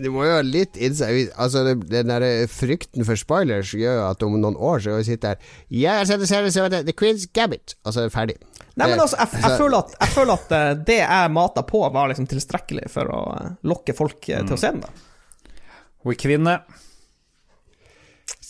Du 0.00 0.08
må 0.14 0.24
jo 0.24 0.36
ha 0.38 0.42
litt 0.46 0.78
insight 0.80 1.32
Altså, 1.40 1.74
den 1.76 2.10
der 2.12 2.24
frykten 2.50 3.04
for 3.06 3.18
spoilers 3.20 3.74
gjør 3.76 3.98
jo 3.98 4.06
at 4.08 4.24
om 4.26 4.38
noen 4.40 4.56
år 4.56 4.82
så 4.84 4.96
sitter 5.06 5.34
her 5.34 5.54
Ja, 5.68 5.94
jeg 5.98 6.02
har 6.02 6.10
sett 6.12 6.24
en 6.24 6.30
serie 6.30 6.54
som 6.54 6.66
heter 6.66 6.86
The 6.86 6.96
Queen's 6.96 7.26
Gabbit, 7.36 7.76
og 7.84 7.94
så 7.94 8.04
er 8.04 8.10
det 8.10 8.14
ferdig. 8.16 8.36
Nei, 8.78 8.86
men 8.86 9.00
altså, 9.02 9.18
jeg, 9.20 9.42
jeg, 9.42 9.56
føler 9.60 9.82
at, 9.82 9.96
jeg 9.98 10.14
føler 10.14 10.36
at 10.38 10.52
eh, 10.56 10.68
det 10.88 11.00
jeg 11.02 11.32
mata 11.34 11.64
på, 11.66 11.82
var 11.92 12.12
liksom 12.12 12.28
tilstrekkelig 12.30 12.86
for 12.92 13.10
å 13.12 13.22
eh, 13.36 13.50
lokke 13.68 13.96
folk 13.96 14.30
eh, 14.30 14.44
til 14.46 14.56
å 14.56 14.60
se 14.60 14.70
den. 14.72 14.84
da 14.86 15.58
Hun 16.04 16.14
er 16.14 16.20
kvinne. 16.20 16.54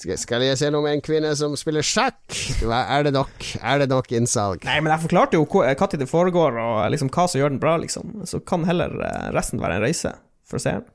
Skal, 0.00 0.44
jeg 0.46 0.56
se 0.56 0.70
noe 0.72 0.84
med 0.84 0.96
en 0.96 1.02
kvinne 1.04 1.32
som 1.36 1.52
spiller 1.60 1.84
sjakk? 1.84 2.22
Hva 2.62 2.84
er 2.94 3.04
det 3.04 3.12
nok? 3.12 3.50
Er 3.60 3.82
det 3.82 3.90
nok 3.90 4.08
innsalg? 4.16 4.62
Nei, 4.64 4.78
men 4.80 4.94
jeg 4.94 5.04
forklarte 5.04 5.36
jo 5.36 5.44
når 5.44 5.98
det 6.00 6.08
foregår, 6.08 6.56
og 6.56 6.78
liksom 6.94 7.10
hva 7.12 7.26
som 7.28 7.42
gjør 7.42 7.52
den 7.52 7.60
bra, 7.60 7.74
liksom. 7.82 8.22
Så 8.28 8.40
kan 8.40 8.64
heller 8.68 8.94
eh, 9.04 9.28
resten 9.36 9.60
være 9.60 9.80
en 9.80 9.84
reise 9.84 10.14
for 10.48 10.62
seeren. 10.62 10.86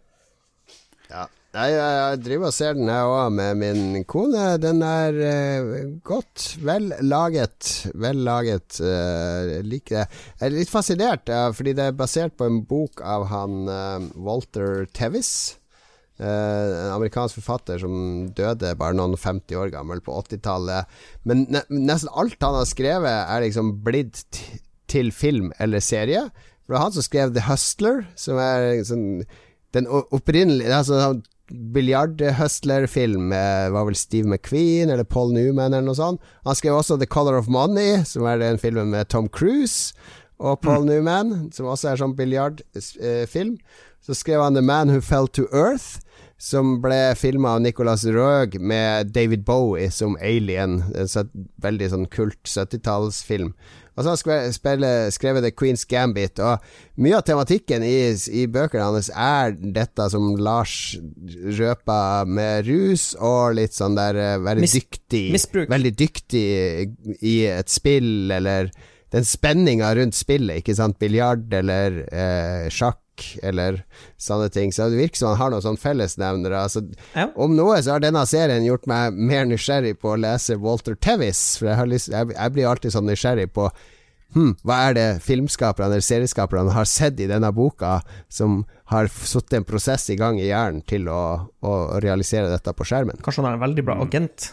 Ja. 1.09 1.25
Jeg, 1.55 1.71
jeg 1.71 2.19
driver 2.19 2.49
og 2.49 2.55
ser 2.55 2.73
den 2.75 2.89
jeg 2.91 3.07
òg 3.07 3.29
med 3.31 3.59
min 3.61 4.01
kone. 4.11 4.57
Den 4.59 4.81
er 4.83 5.19
eh, 5.23 5.69
godt, 6.03 6.57
vel 6.67 6.89
laget. 6.99 7.69
Vel 7.95 8.23
laget. 8.27 8.81
eh, 8.83 9.61
liker 9.63 10.01
det. 10.01 10.07
Jeg 10.41 10.49
er 10.49 10.55
litt 10.57 10.71
fascinert, 10.71 11.31
ja, 11.31 11.45
fordi 11.55 11.75
det 11.77 11.85
er 11.87 11.95
basert 11.95 12.35
på 12.35 12.49
en 12.49 12.59
bok 12.67 12.99
av 12.99 13.29
han 13.31 13.71
eh, 13.71 14.09
Walter 14.19 14.83
Tevis. 14.91 15.31
en 16.15 16.91
amerikansk 16.93 17.41
forfatter 17.41 17.79
som 17.79 17.95
døde 18.35 18.69
bare 18.79 18.95
noen 18.95 19.17
50 19.19 19.57
år 19.59 19.71
gammel 19.73 19.99
på 20.03 20.15
80-tallet. 20.15 20.91
Men 21.27 21.43
ne 21.51 21.63
nesten 21.71 22.11
alt 22.11 22.39
han 22.39 22.55
har 22.55 22.67
skrevet, 22.67 23.31
er 23.31 23.43
liksom 23.43 23.73
blitt 23.83 24.23
til 24.91 25.11
film 25.11 25.51
eller 25.59 25.83
serie. 25.83 26.27
For 26.63 26.73
det 26.73 26.77
var 26.77 26.87
han 26.87 26.95
som 26.95 27.07
skrev 27.07 27.33
The 27.35 27.47
Hustler, 27.49 28.05
som 28.15 28.39
er 28.39 28.83
sånn 28.87 29.25
den 29.75 29.87
opprinnelige 29.91 30.71
altså, 30.73 31.15
Biljardhustler-film 31.75 33.29
var 33.29 33.85
vel 33.85 33.97
Steve 33.99 34.25
McQueen 34.25 34.89
eller 34.89 35.05
Paul 35.05 35.33
Newman 35.35 35.75
eller 35.75 35.85
noe 35.85 35.97
sånt. 35.97 36.23
Han 36.47 36.57
skrev 36.57 36.79
også 36.79 36.97
The 36.97 37.09
Color 37.11 37.37
of 37.37 37.51
Money, 37.51 37.99
som 38.07 38.25
er 38.25 38.41
den 38.41 38.57
filmen 38.61 38.89
med 38.89 39.11
Tom 39.13 39.27
Cruise 39.29 39.93
og 40.41 40.61
Paul 40.65 40.87
Newman, 40.87 41.51
som 41.53 41.69
også 41.69 41.91
er 41.91 42.01
sånn 42.01 42.15
biljardfilm. 42.17 43.59
Så 44.05 44.17
skrev 44.17 44.41
han 44.41 44.57
The 44.57 44.63
Man 44.65 44.89
Who 44.93 45.03
Fell 45.05 45.29
to 45.37 45.45
Earth, 45.53 46.01
som 46.41 46.79
ble 46.83 47.15
filma 47.17 47.55
av 47.55 47.63
Nicolas 47.63 48.03
Røeg 48.09 48.57
med 48.59 49.13
David 49.15 49.45
Bowie 49.47 49.87
som 49.93 50.17
alien. 50.19 50.81
En 50.97 51.07
så, 51.09 51.23
veldig 51.63 51.89
sånn 51.93 52.09
kult 52.11 52.41
70-tallsfilm. 52.49 53.53
Og 53.95 54.03
så 54.03 54.09
har 54.09 54.15
han 54.15 54.19
spiller, 54.19 54.51
spille- 54.51 55.11
skrevet 55.15 55.43
The 55.45 55.51
Queen's 55.55 55.85
Gambit, 55.87 56.39
og 56.43 56.59
mye 56.99 57.15
av 57.15 57.23
tematikken 57.27 57.83
i, 57.87 57.93
i 58.35 58.45
bøkene 58.51 58.83
hans 58.89 59.07
er 59.15 59.53
dette 59.55 60.09
som 60.11 60.33
Lars 60.35 60.97
røper 61.59 62.25
med 62.27 62.67
rus, 62.67 63.13
og 63.19 63.55
litt 63.59 63.75
sånn 63.75 63.95
der 63.97 64.19
eh, 64.19 64.35
være 64.43 64.63
Mis- 64.65 64.75
dyktig 64.79 65.23
misbruk. 65.35 65.69
Veldig 65.71 65.93
dyktig 65.99 66.43
i 67.21 67.37
et 67.53 67.71
spill, 67.71 68.31
eller 68.35 68.71
den 69.15 69.23
spenninga 69.27 69.93
rundt 69.95 70.17
spillet, 70.17 70.59
ikke 70.59 70.75
sant, 70.75 70.97
biljard 70.99 71.47
eller 71.55 72.01
eh, 72.11 72.67
sjakk 72.73 72.99
eller 73.43 73.81
sånne 74.21 74.49
ting. 74.53 74.73
Så 74.75 74.89
det 74.91 74.99
virker 74.99 75.21
som 75.21 75.33
han 75.33 75.39
har 75.41 75.53
noen 75.53 75.65
sånne 75.65 75.81
fellesnevnere. 75.81 76.61
Altså, 76.67 76.85
Ja. 77.15 77.29
Om 77.35 77.55
noe 77.57 77.81
så 77.83 77.95
har 77.95 78.03
denne 78.03 78.25
serien 78.27 78.65
gjort 78.65 78.87
meg 78.87 79.13
mer 79.13 79.45
nysgjerrig 79.49 79.97
på 80.01 80.13
å 80.13 80.19
lese 80.19 80.57
Walter 80.61 80.95
Tevis, 80.95 81.57
for 81.59 81.69
jeg, 81.71 81.79
har 81.79 81.89
lyst, 81.91 82.11
jeg, 82.13 82.33
jeg 82.35 82.55
blir 82.55 82.69
alltid 82.69 82.95
sånn 82.95 83.07
nysgjerrig 83.09 83.49
på 83.55 83.69
hm, 84.35 84.51
hva 84.67 84.81
er 84.89 84.97
det 84.97 85.07
filmskaperne 85.23 85.93
eller 85.93 86.03
serieskaperne 86.03 86.73
har 86.75 86.87
sett 86.89 87.19
i 87.23 87.29
denne 87.31 87.51
boka 87.55 88.01
som 88.27 88.63
har 88.91 89.07
satt 89.07 89.53
en 89.55 89.63
prosess 89.67 90.09
i 90.11 90.17
gang 90.19 90.39
i 90.41 90.49
hjernen 90.49 90.83
til 90.87 91.07
å, 91.07 91.21
å 91.63 91.73
realisere 92.03 92.51
dette 92.51 92.73
på 92.75 92.87
skjermen? 92.87 93.21
Kanskje 93.23 93.43
han 93.43 93.53
er 93.53 93.59
en 93.59 93.65
veldig 93.67 93.85
bra 93.87 93.99
agent. 94.03 94.51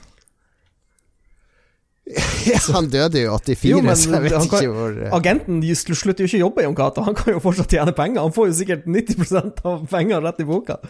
Han 2.74 2.88
døde 2.90 3.20
jo 3.22 3.34
84, 3.38 3.68
Jo, 3.70 3.80
men 3.86 3.94
så 3.96 4.10
jeg 4.16 4.24
vet 4.24 4.32
kan- 4.34 4.46
ikke 4.48 4.72
hvor 4.74 4.96
eh, 5.06 5.12
Agenten 5.14 5.60
slutter 5.78 6.24
jo 6.24 6.30
ikke 6.30 6.40
å 6.40 6.44
jobbe 6.48 6.62
i 6.62 6.66
Jon 6.66 6.78
Cato, 6.78 7.04
han 7.06 7.14
kan 7.18 7.36
jo 7.36 7.42
fortsatt 7.44 7.70
tjene 7.70 7.94
penger. 7.96 8.24
Han 8.26 8.34
får 8.34 8.48
jo 8.50 8.56
sikkert 8.58 8.88
90% 8.90 9.62
av 9.70 9.84
pengene 9.92 10.18
rett 10.24 10.42
i 10.42 10.48
boka. 10.48 10.80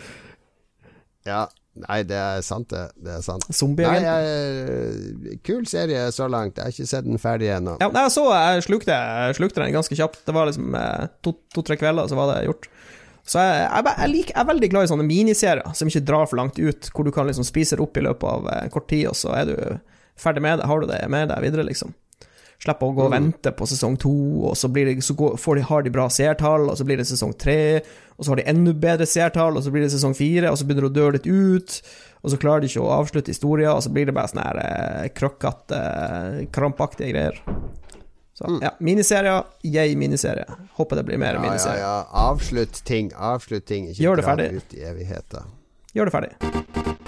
Ja, 1.29 1.45
Nei, 1.73 2.03
det 2.05 2.17
er 2.21 2.43
sant, 2.45 2.69
det. 2.69 2.83
det 3.01 3.15
er 3.15 3.23
sant. 3.25 3.47
Zombieagenten. 3.57 5.23
jeg, 5.25 5.39
kul 5.47 5.63
serie 5.65 6.03
så 6.13 6.27
langt. 6.29 6.59
Jeg 6.61 6.67
har 6.69 6.75
ikke 6.75 6.89
sett 6.91 7.07
den 7.07 7.21
ferdig 7.23 7.49
ennå. 7.55 7.79
Ja, 7.81 7.89
nei, 7.95 8.03
så 8.13 8.27
jeg 8.29 8.67
slukte, 8.67 8.93
jeg 8.93 9.39
slukte 9.39 9.63
den 9.63 9.73
ganske 9.73 9.97
kjapt. 9.97 10.21
Det 10.27 10.35
var 10.37 10.51
liksom 10.51 10.77
eh, 10.77 11.07
to-tre 11.25 11.79
kvelder, 11.81 12.11
så 12.13 12.19
var 12.19 12.35
det 12.35 12.43
gjort. 12.51 12.69
Så 13.25 13.41
jeg, 13.41 13.63
jeg, 13.71 13.87
jeg, 13.89 14.11
liker, 14.13 14.35
jeg 14.37 14.43
er 14.45 14.51
veldig 14.51 14.69
glad 14.75 14.85
i 14.85 14.91
sånne 14.93 15.07
miniserier 15.09 15.73
som 15.79 15.89
ikke 15.89 16.05
drar 16.13 16.29
for 16.29 16.43
langt 16.43 16.61
ut, 16.61 16.91
hvor 16.93 17.09
du 17.09 17.13
kan 17.15 17.31
liksom 17.31 17.47
spise 17.49 17.79
det 17.81 17.87
opp 17.87 17.97
i 17.97 18.05
løpet 18.05 18.29
av 18.35 18.53
eh, 18.53 18.69
kort 18.75 18.91
tid, 18.93 19.07
og 19.09 19.17
så 19.17 19.33
er 19.41 19.49
du 19.49 19.57
ferdig 20.19 20.43
med 20.43 20.59
det. 20.61 20.67
Har 20.71 20.81
du 20.81 20.87
det 20.91 21.01
med 21.11 21.29
deg 21.33 21.43
videre, 21.45 21.65
liksom. 21.69 21.95
Slipper 22.63 22.87
å 22.87 22.95
gå 22.95 23.03
og 23.09 23.11
vente 23.11 23.51
på 23.59 23.67
sesong 23.67 23.97
to, 23.99 24.13
og 24.47 24.53
så, 24.57 24.69
blir 24.71 24.87
det, 24.87 25.01
så 25.03 25.17
går, 25.19 25.33
får 25.43 25.57
de, 25.59 25.63
har 25.67 25.83
de 25.83 25.91
bra 25.91 26.05
seertall, 26.15 26.69
og 26.71 26.77
så 26.79 26.85
blir 26.87 27.01
det 27.01 27.09
sesong 27.09 27.33
tre, 27.35 27.81
og 28.15 28.23
så 28.23 28.31
har 28.31 28.39
de 28.39 28.45
enda 28.53 28.73
bedre 28.85 29.07
seertall, 29.11 29.57
og 29.59 29.65
så 29.65 29.73
blir 29.75 29.83
det 29.83 29.91
sesong 29.91 30.15
fire, 30.15 30.47
og 30.53 30.61
så 30.61 30.69
begynner 30.69 30.87
det 30.87 30.93
å 30.93 30.95
dø 31.01 31.09
litt 31.17 31.27
ut, 31.27 31.75
og 32.23 32.31
så 32.31 32.39
klarer 32.39 32.63
de 32.63 32.71
ikke 32.71 32.85
å 32.85 32.93
avslutte 33.01 33.35
historien, 33.35 33.73
og 33.75 33.83
så 33.83 33.91
blir 33.91 34.07
det 34.07 34.15
bare 34.15 34.31
sånne 34.31 34.47
eh, 34.63 35.09
krøkkete, 35.19 35.81
eh, 35.83 36.39
krampaktige 36.55 37.11
greier. 37.11 37.43
Så 38.39 38.47
ja, 38.63 38.71
miniserier, 38.79 39.43
Jeg 39.67 39.99
miniserie. 39.99 40.47
Håper 40.79 41.03
det 41.03 41.05
blir 41.11 41.19
mer 41.19 41.35
Ja, 41.35 41.43
ja, 41.43 41.49
miniserier. 41.51 41.83
ja. 41.83 42.07
Avslutt 42.31 42.85
ting. 42.87 43.11
Avslutt 43.19 43.67
ting. 43.67 43.91
Ikke 43.91 44.07
Gjør 44.07 44.17
det 44.23 44.25
ferdig. 44.31 44.51
ut 44.57 44.75
i. 44.79 45.45
Gjør 45.99 46.09
det 46.09 46.15
ferdig. 46.15 47.02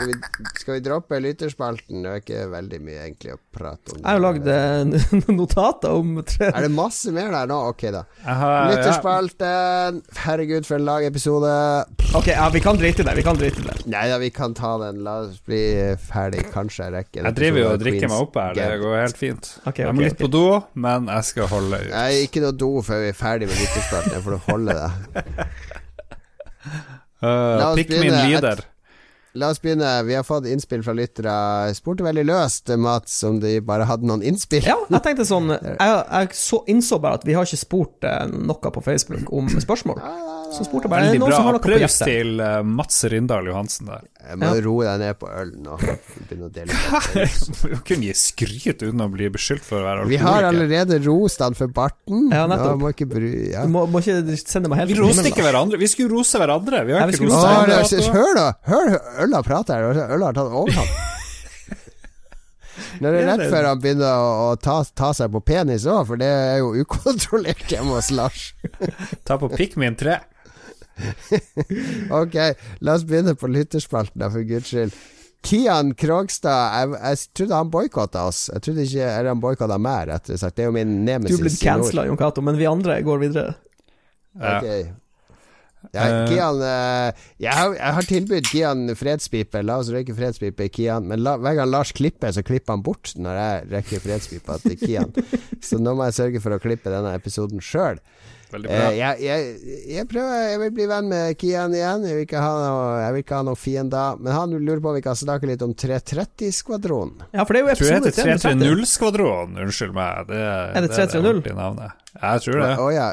Skal 0.00 0.08
vi, 0.08 0.44
skal 0.56 0.74
vi 0.74 0.80
droppe 0.80 1.18
lytterspalten? 1.20 1.98
Det 2.00 2.10
er 2.10 2.20
ikke 2.22 2.44
veldig 2.48 2.78
mye 2.80 3.00
egentlig 3.02 3.34
å 3.34 3.38
prate 3.52 3.92
om. 3.92 3.98
Jeg 3.98 4.08
har 4.08 4.22
lagd 4.24 4.46
eh, 4.48 5.34
notater 5.42 5.92
om 5.92 6.14
tre 6.24 6.48
Er 6.48 6.64
det 6.64 6.70
masse 6.72 7.12
mer 7.12 7.28
der 7.34 7.50
nå? 7.50 7.58
Ok, 7.68 7.84
da. 7.92 8.00
Har, 8.24 8.54
ja, 8.54 8.62
Lytterspalten. 8.70 9.98
Herregud, 10.22 10.64
for 10.64 10.78
en 10.78 10.86
lang 10.88 11.04
episode. 11.04 11.52
Ok, 12.16 12.30
ja, 12.32 12.46
vi 12.54 12.64
kan 12.64 12.80
drite 12.80 13.04
i 13.04 13.08
det. 13.10 13.14
Vi 13.20 13.26
kan 13.28 13.36
drite 13.42 13.60
i 13.60 13.66
det. 13.66 13.76
Nei 13.92 14.06
da, 14.08 14.16
vi 14.24 14.32
kan 14.32 14.56
ta 14.56 14.72
den. 14.86 15.04
La 15.04 15.18
oss 15.26 15.36
bli 15.44 15.60
ferdig. 16.08 16.46
Kanskje 16.56 16.86
jeg 16.88 16.96
rekker 16.96 17.28
jeg 17.28 17.38
driver 17.42 17.64
jo 17.66 17.68
og 17.74 17.84
drikker 17.84 18.08
meg 18.08 18.24
opp 18.24 18.40
her, 18.40 18.56
det 18.56 18.80
går 18.80 18.98
helt 19.02 19.20
fint. 19.20 19.52
Ok, 19.68 19.84
Jeg 19.84 20.00
må 20.00 20.08
litt 20.08 20.16
okay. 20.16 20.24
på 20.24 20.32
do, 20.32 20.46
men 20.80 21.12
jeg 21.12 21.28
skal 21.34 21.52
holde 21.52 21.84
ut. 21.84 21.92
Nei, 21.92 22.10
ikke 22.24 22.46
noe 22.46 22.56
do 22.56 22.72
før 22.88 23.04
vi 23.04 23.12
er 23.12 23.20
ferdig 23.20 23.52
med 23.52 23.60
lytterspalten. 23.66 24.16
Jeg 24.16 24.24
får 24.30 24.42
holde 24.48 24.80
det. 24.80 24.90
Uh, 27.20 27.28
La 27.60 27.72
oss 27.74 27.82
Pikmin 27.84 28.06
begynne. 28.08 28.26
lider. 28.32 28.68
La 29.38 29.50
oss 29.52 29.60
begynne. 29.62 29.88
Vi 30.08 30.14
har 30.18 30.24
fått 30.26 30.48
innspill 30.50 30.82
fra 30.82 30.94
lyttere. 30.96 31.32
Spurte 31.76 32.02
veldig 32.06 32.24
løst, 32.26 32.72
Mats, 32.80 33.20
om 33.26 33.38
de 33.42 33.58
bare 33.62 33.86
hadde 33.86 34.08
noen 34.08 34.24
innspill. 34.26 34.64
Ja, 34.66 34.76
jeg 34.90 35.04
tenkte 35.06 35.26
sånn 35.28 35.52
Jeg, 35.54 35.76
jeg 35.78 36.34
så, 36.38 36.62
innså 36.70 36.98
bare 37.02 37.20
at 37.20 37.26
vi 37.28 37.36
har 37.38 37.46
ikke 37.46 37.60
spurt 37.60 38.06
eh, 38.08 38.24
noe 38.30 38.74
på 38.74 38.82
Facebook 38.84 39.30
om 39.34 39.50
spørsmål. 39.54 40.02
Så 40.50 40.64
spurte 40.66 40.88
jeg 40.88 40.90
bare 40.90 41.04
Veldig 41.06 41.20
noen 41.22 41.30
bra. 41.30 41.36
som 41.38 41.46
har 41.46 41.54
noe 41.54 41.60
på 41.62 41.68
Applaus 41.70 41.80
hjertet. 41.94 42.08
til 42.10 42.40
uh, 42.42 42.62
Mats 42.66 42.96
Rindal 43.12 43.46
Johansen 43.46 43.86
der. 43.86 44.02
Jeg 44.30 44.38
må 44.40 44.48
roe 44.66 44.86
deg 44.88 44.98
ned 45.04 45.18
på 45.20 45.28
ølen 45.30 45.60
nå. 45.62 45.76
Begynne 46.26 46.48
å 46.48 46.52
dele 46.54 46.74
ut. 46.74 46.80
Du 47.70 47.76
kunne 47.86 48.08
gi 48.08 48.14
skryt 48.18 48.82
uten 48.82 49.04
å 49.04 49.06
bli 49.12 49.28
beskyldt 49.32 49.62
for 49.66 49.78
å 49.80 49.86
være 49.86 50.08
Vi 50.10 50.18
har 50.18 50.42
alkoholiker. 50.42 50.48
allerede 50.50 50.98
rost 51.06 51.44
han 51.44 51.54
for 51.58 51.70
barten. 51.76 52.26
Ja, 52.34 52.46
nettopp. 52.50 52.80
Må 52.82 52.90
ikke 52.94 53.06
bry 53.12 53.30
ja. 53.52 53.62
Du 53.62 53.70
må, 53.76 53.84
må 53.90 54.02
ikke 54.02 54.18
sende 54.42 54.72
meg 54.72 54.82
helt 54.82 54.90
Vi 54.92 54.98
til 54.98 55.04
roste 55.06 55.20
himmelen, 55.22 55.30
ikke 55.36 55.46
hverandre. 55.46 55.80
Vi 55.84 55.90
skulle 55.94 56.10
rose 56.16 56.42
hverandre. 56.42 56.82
Vi 56.88 56.96
Ja, 56.96 57.06
vi 57.06 57.14
ikke 57.14 57.22
skulle 57.22 57.38
rost 57.38 57.46
Å, 57.46 57.54
hverandre. 57.70 58.18
hør 58.18 58.34
da! 58.40 58.48
Hør 58.70 58.98
øla 59.28 59.42
prate 59.46 59.78
her. 59.78 60.02
Øla 60.18 60.32
har 60.32 60.40
tatt 60.40 60.58
overhånd. 60.64 60.92
Når 63.00 63.14
det 63.14 63.20
er 63.22 63.28
rett 63.30 63.46
før 63.52 63.66
han 63.70 63.80
begynner 63.80 64.10
å, 64.12 64.30
å 64.50 64.56
ta, 64.60 64.80
ta 64.96 65.10
seg 65.16 65.30
på 65.32 65.40
penis 65.46 65.86
òg, 65.88 66.02
for 66.08 66.20
det 66.20 66.26
er 66.28 66.58
jo 66.60 66.72
ukontrollert 66.82 67.70
hjemme 67.70 67.94
hos 67.96 68.10
Lars. 68.12 68.50
Ta 69.28 69.36
på 69.40 69.48
Pikmin 69.52 69.96
3. 70.00 70.16
Ok, 72.20 72.36
la 72.84 72.94
oss 72.98 73.06
begynne 73.08 73.34
på 73.38 73.50
lytterspalten, 73.50 74.26
for 74.30 74.46
guds 74.48 74.70
skyld. 74.72 74.94
Kian 75.46 75.94
Krogstad, 75.96 76.74
jeg, 76.76 76.96
jeg 77.00 77.20
trodde 77.38 77.56
han 77.62 77.70
boikotta 77.72 78.26
oss. 78.28 78.42
Jeg 78.52 78.60
trodde 78.66 78.84
ikke 78.84 79.06
Eller 79.08 79.30
han 79.32 79.40
boikotta 79.40 79.78
meg, 79.80 80.10
rettere 80.10 80.36
sagt. 80.36 80.58
Det 80.58 80.66
er 80.66 80.68
jo 80.68 80.74
min 80.76 80.98
Du 80.98 81.06
nemesis. 81.08 81.38
er 81.38 81.46
blitt 81.46 81.62
cancela, 81.64 82.04
Jon 82.10 82.18
Cato, 82.20 82.44
men 82.44 82.58
vi 82.60 82.68
andre 82.68 82.98
går 83.06 83.22
videre. 83.24 83.54
Ok. 84.36 84.66
Ja, 84.68 85.00
Eh. 85.80 86.26
Kian 86.28 86.58
eh, 86.60 87.20
jeg, 87.40 87.54
har, 87.56 87.72
jeg 87.72 87.94
har 87.96 88.04
tilbudt 88.04 88.48
Kian 88.52 88.82
fredspipe. 89.00 89.62
La 89.64 89.78
oss 89.80 89.88
røyke 89.88 90.12
fredspipe, 90.12 90.66
Kian. 90.68 91.06
Men 91.08 91.22
la, 91.24 91.38
hver 91.40 91.56
gang 91.56 91.70
Lars 91.72 91.92
klipper, 91.96 92.34
så 92.36 92.44
klipper 92.44 92.76
han 92.76 92.84
bort 92.84 93.14
når 93.16 93.38
jeg 93.40 93.70
røyker 93.72 94.02
fredspipa 94.04 94.58
til 94.60 94.76
Kian. 94.76 95.14
så 95.66 95.80
nå 95.80 95.94
må 95.96 96.04
jeg 96.10 96.18
sørge 96.18 96.42
for 96.44 96.52
å 96.52 96.60
klippe 96.60 96.92
denne 96.92 97.14
episoden 97.16 97.64
sjøl. 97.64 97.96
Veldig 98.50 98.70
bra. 98.70 98.78
Eh, 98.90 98.96
jeg, 98.98 99.20
jeg, 99.22 99.78
jeg 99.94 100.06
prøver 100.10 100.40
Jeg 100.50 100.60
vil 100.64 100.72
bli 100.74 100.86
venn 100.90 101.08
med 101.12 101.38
Kian 101.38 101.74
igjen. 101.76 102.06
Jeg 102.08 102.18
vil 102.18 102.26
ikke 102.26 102.42
ha 102.42 102.50
noe, 102.58 103.20
ikke 103.22 103.38
ha 103.38 103.46
noen 103.46 103.60
fiender. 103.60 104.18
Men 104.18 104.34
han 104.34 104.56
lurer 104.56 104.82
på 104.82 104.90
om 104.92 104.98
vi 104.98 105.04
kan 105.04 105.18
snakke 105.18 105.50
litt 105.50 105.62
om 105.66 105.74
330-skvadronen. 105.78 107.24
Ja, 107.30 107.44
for 107.46 107.54
det 107.54 107.62
er 107.62 107.64
jo 107.64 107.70
det 107.70 107.76
episode 107.78 107.96
heter 108.10 108.16
330. 108.18 108.66
330-skvadron. 108.66 109.56
Unnskyld 109.66 109.96
meg. 109.96 110.26
Det, 110.30 110.42
Er 110.42 110.86
det 110.86 110.92
330? 110.96 111.22
ordentlige 111.30 111.58
navnet. 111.60 111.96
Jeg 112.18 112.44
tror 112.46 112.62
det. 112.64 112.74
Å 112.82 112.90
ja. 112.94 113.08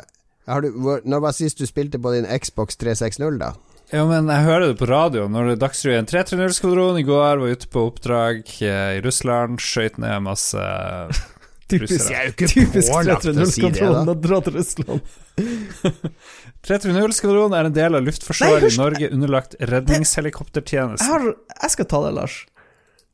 Har 0.47 0.63
du, 0.63 0.69
hvor, 0.79 1.01
når 1.03 1.25
var 1.27 1.35
sist 1.35 1.59
du 1.59 1.67
spilte 1.67 1.99
på 1.99 2.13
din 2.15 2.27
Xbox 2.39 2.79
360, 2.79 3.39
da? 3.41 3.53
Ja, 3.91 4.03
men 4.07 4.27
jeg 4.27 4.43
hører 4.43 4.65
det 4.71 4.77
på 4.81 4.87
radio 4.89 5.29
når 5.31 5.53
det 5.53 5.59
Dagsrevyen 5.61 6.07
330-skvadron 6.09 6.99
i 6.99 7.05
går 7.07 7.39
var 7.39 7.53
ute 7.55 7.69
på 7.71 7.85
oppdrag 7.87 8.41
eh, 8.59 8.97
i 8.97 9.01
Russland, 9.03 9.61
skøyt 9.63 9.99
ned 10.03 10.25
masse 10.25 10.63
Typisk, 11.67 12.07
jeg 12.07 12.15
er 12.15 12.29
jo 12.29 12.33
ikke 12.33 12.47
pålagt 12.87 13.25
å 13.27 13.31
si 13.51 13.63
det, 13.65 13.71
da. 13.75 14.03
330-skvadronen 14.07 14.11
å 14.11 14.13
dra 14.23 14.37
til 14.45 14.53
Russland. 14.55 15.15
330-skvadronen 16.67 17.55
er 17.57 17.67
en 17.67 17.75
del 17.75 17.97
av 17.99 18.05
Luftforsvaret 18.05 18.69
i 18.69 18.77
Norge 18.79 19.09
underlagt 19.11 19.57
Jeg, 21.03 21.09
har, 21.11 21.27
jeg 21.27 21.73
skal 21.75 21.89
ta 21.91 21.99
det, 22.05 22.13
Lars. 22.15 22.37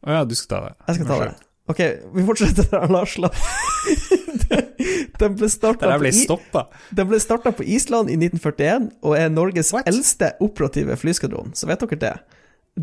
Å 0.05 0.19
ja, 0.19 0.21
du 0.27 0.35
skal 0.37 0.51
ta 0.51 0.59
det. 0.67 0.75
Jeg 0.85 0.99
skal 0.99 1.09
ta 1.09 1.17
det. 1.23 1.33
Ok, 1.73 1.81
vi 2.13 2.25
fortsetter 2.27 2.67
der, 2.73 2.85
Lars. 2.91 3.15
La. 3.23 3.31
Den 5.23 5.37
ble 5.39 5.49
starta 5.49 5.87
på, 5.89 7.61
på 7.61 7.67
Island 7.71 8.11
i 8.11 8.17
1941 8.19 8.89
og 9.01 9.15
er 9.17 9.31
Norges 9.31 9.71
What? 9.73 9.87
eldste 9.89 10.33
operative 10.43 10.97
flyskadron. 10.99 11.53
Så 11.57 11.69
vet 11.69 11.81
dere 11.85 12.01
det. 12.01 12.13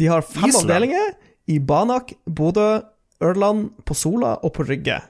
De 0.01 0.09
har 0.11 0.25
fem 0.25 0.49
Island? 0.49 0.65
avdelinger 0.67 1.13
i 1.51 1.59
Banak, 1.61 2.15
Bodø, 2.25 2.81
Ørland, 3.21 3.71
på 3.85 3.95
Sola 3.95 4.39
og 4.41 4.55
på 4.57 4.65
Rygge. 4.65 5.01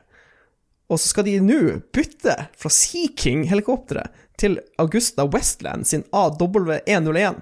Og 0.91 0.99
så 0.99 1.13
skal 1.13 1.29
de 1.29 1.37
nå 1.45 1.61
bytte 1.95 2.35
fra 2.59 2.73
Sea 2.75 3.13
King-helikopteret 3.17 4.11
til 4.41 4.59
Augusta 4.81 5.27
Westland 5.31 5.87
sin 5.87 6.03
AW101. 6.11 7.39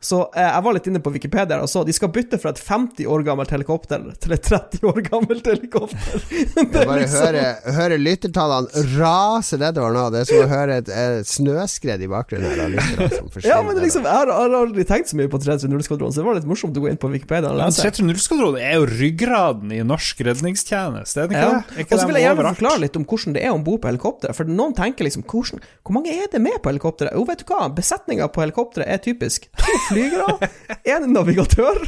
Så 0.00 0.18
eh, 0.30 0.46
jeg 0.46 0.62
var 0.62 0.74
litt 0.76 0.86
inne 0.86 1.00
på 1.02 1.10
Wikipedia 1.10 1.56
og 1.58 1.66
så 1.70 1.80
de 1.86 1.90
skal 1.96 2.12
bytte 2.14 2.38
fra 2.38 2.52
et 2.54 2.60
50 2.62 3.06
år 3.10 3.24
gammelt 3.26 3.50
helikopter 3.50 4.04
til 4.22 4.34
et 4.36 4.44
30 4.46 4.84
år 4.86 5.00
gammelt 5.08 5.48
helikopter. 5.50 6.22
Det 6.28 6.54
Jeg 6.54 6.68
er 6.68 6.86
bare 6.86 7.00
liksom- 7.02 7.24
høre, 7.26 7.74
høre 7.74 7.98
lyttertallene 7.98 8.84
rase 9.00 9.58
nedover 9.58 9.96
nå. 9.96 10.04
Det 10.14 10.20
er 10.22 10.28
som 10.30 10.44
å 10.44 10.48
høre 10.52 10.76
et, 10.84 10.88
et 10.88 11.26
snøskred 11.26 12.04
i 12.06 12.10
bakgrunnen 12.10 12.46
her. 12.78 13.08
som. 13.16 13.26
Ja, 13.48 13.58
men 13.66 13.78
liksom, 13.82 14.06
jeg 14.06 14.12
har, 14.14 14.30
jeg 14.30 14.38
har 14.38 14.54
aldri 14.60 14.84
tenkt 14.86 15.10
så 15.10 15.18
mye 15.18 15.30
på 15.32 15.40
330-skvadronen, 15.42 16.14
så 16.14 16.22
det 16.22 16.26
var 16.28 16.38
litt 16.38 16.46
morsomt 16.50 16.78
å 16.78 16.84
gå 16.84 16.90
inn 16.92 16.98
på 17.00 17.10
Wikipedia 17.12 17.50
Ja, 17.50 17.56
Men 17.58 17.72
lese. 17.74 17.88
330-skvadron 17.90 18.58
er 18.62 18.78
jo 18.78 18.86
ryggraden 18.92 19.74
i 19.74 19.80
norsk 19.86 20.22
redningstjeneste, 20.30 21.24
er 21.24 21.28
det 21.32 21.36
ikke 21.38 21.42
Ja. 21.42 21.60
det? 21.74 21.86
Og 21.88 21.98
så 21.98 22.06
vil 22.08 22.18
jeg 22.20 22.26
gjerne 22.28 22.54
forklare 22.54 22.82
litt 22.86 22.96
om 23.02 23.04
hvordan 23.08 23.34
det 23.36 23.44
er 23.44 23.52
om 23.54 23.64
bord 23.66 23.82
på 23.82 23.90
helikopteret. 23.90 24.36
For 24.38 24.44
noen 24.50 24.74
tenker 24.78 25.06
liksom 25.08 25.26
hvordan, 25.26 25.62
Hvor 25.82 25.94
mange 25.98 26.14
er 26.14 26.30
det 26.32 26.40
med 26.44 26.58
på 26.62 26.70
helikopteret? 26.72 27.14
Jo, 27.18 27.24
vet 27.28 27.42
du 27.42 27.50
hva, 27.50 27.66
besetninga 27.74 28.28
på 28.30 28.42
helikopteret 28.46 28.86
er 28.88 29.02
typisk 29.02 29.48
flygere, 29.88 30.48
en 30.94 31.08
navigatør, 31.12 31.80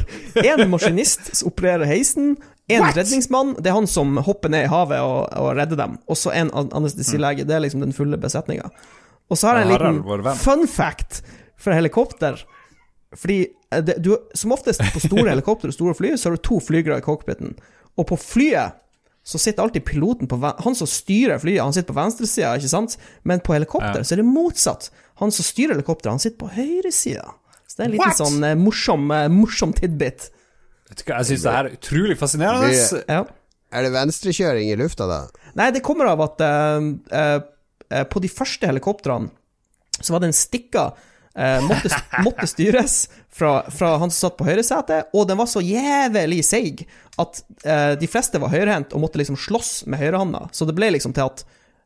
en 0.43 0.63
maskinist 0.71 1.31
som 1.37 1.51
opererer 1.51 1.85
heisen, 1.89 2.35
en 2.71 2.85
redningsmann, 2.95 3.55
det 3.59 3.67
er 3.71 3.75
han 3.75 3.87
som 3.89 4.15
hopper 4.23 4.51
ned 4.53 4.65
i 4.67 4.71
havet 4.71 5.01
og, 5.03 5.25
og 5.35 5.49
redder 5.57 5.79
dem, 5.81 5.97
og 6.07 6.15
så 6.19 6.31
en 6.37 6.51
an- 6.55 6.69
anestesilege. 6.77 7.43
Det 7.47 7.55
er 7.57 7.63
liksom 7.65 7.81
den 7.83 7.91
fulle 7.95 8.17
besetninga. 8.21 8.69
Og 9.31 9.37
så 9.39 9.47
har 9.49 9.59
jeg 9.61 9.67
en 9.67 9.73
liten 9.99 10.37
fun 10.39 10.63
fact 10.71 11.21
for 11.59 11.75
helikopter. 11.75 12.39
Fordi 13.15 13.41
eh, 13.71 13.81
det, 13.83 13.97
du, 14.03 14.13
som 14.35 14.53
oftest 14.55 14.79
på 14.93 15.01
store 15.03 15.29
helikopter 15.33 15.67
og 15.71 15.75
store 15.75 15.95
fly, 15.97 16.13
så 16.15 16.29
har 16.29 16.37
du 16.37 16.43
to 16.47 16.61
flygere 16.63 17.01
i 17.01 17.03
cockpiten. 17.03 17.57
Og 17.99 18.07
på 18.07 18.15
flyet 18.19 18.77
så 19.27 19.37
sitter 19.37 19.61
alltid 19.65 19.83
piloten 19.85 20.25
på 20.31 20.39
Han 20.63 20.73
som 20.75 20.87
styrer 20.89 21.37
flyet, 21.43 21.59
han 21.61 21.73
sitter 21.75 21.91
på 21.93 21.99
venstresida, 21.99 22.55
ikke 22.57 22.71
sant? 22.71 22.95
Men 23.27 23.43
på 23.45 23.53
helikopter 23.53 23.99
Ja. 23.99 24.03
så 24.07 24.15
er 24.15 24.23
det 24.23 24.29
motsatt. 24.31 24.87
Han 25.21 25.29
som 25.35 25.45
styrer 25.45 25.75
helikopteret, 25.75 26.15
han 26.15 26.23
sitter 26.23 26.39
på 26.41 26.49
høyresida. 26.55 27.27
Så 27.71 27.77
det 27.79 27.83
er 27.85 27.89
en 27.89 27.93
liten 27.95 28.09
What? 28.09 28.19
sånn 28.19 28.43
eh, 28.43 28.55
morsom, 28.59 29.05
eh, 29.15 29.27
morsom 29.31 29.71
tidbit. 29.77 30.27
Vet 30.91 30.99
du 30.99 31.05
hva, 31.07 31.21
Jeg 31.21 31.29
syns 31.29 31.45
det 31.45 31.53
her 31.55 31.69
er 31.69 31.77
utrolig 31.77 32.17
fascinerende. 32.19 32.71
Det, 32.75 33.03
Ja. 33.07 33.21
Er 33.71 33.85
det 33.87 33.93
venstrekjøring 33.95 34.67
i 34.67 34.75
lufta, 34.75 35.05
da? 35.07 35.21
Nei, 35.55 35.69
det 35.71 35.79
kommer 35.85 36.09
av 36.11 36.19
at 36.25 36.41
eh, 36.43 36.89
eh, 37.15 37.37
eh, 37.87 38.03
på 38.11 38.19
de 38.19 38.27
første 38.27 38.67
helikoptrene 38.67 39.31
så 40.01 40.11
var 40.11 40.19
det 40.23 40.31
en 40.31 40.35
stikka 40.35 40.83
eh, 41.37 41.61
måtte, 41.63 41.91
måtte 42.25 42.49
styres 42.49 43.05
fra, 43.31 43.61
fra 43.71 43.93
han 44.01 44.11
som 44.11 44.27
satt 44.27 44.37
på 44.41 44.47
høyresetet, 44.49 45.13
og 45.15 45.29
den 45.29 45.39
var 45.39 45.47
så 45.47 45.61
jævlig 45.63 46.41
seig 46.43 46.83
at 47.21 47.39
eh, 47.63 47.93
de 48.01 48.09
fleste 48.11 48.41
var 48.43 48.51
høyrehendt 48.51 48.91
og 48.97 49.05
måtte 49.05 49.21
liksom 49.21 49.39
slåss 49.39 49.85
med 49.87 50.01
høyrehånda. 50.03 50.49
Så 50.51 50.67
det 50.67 50.75
ble 50.75 50.91
liksom 50.97 51.15
til 51.15 51.29
at 51.29 51.45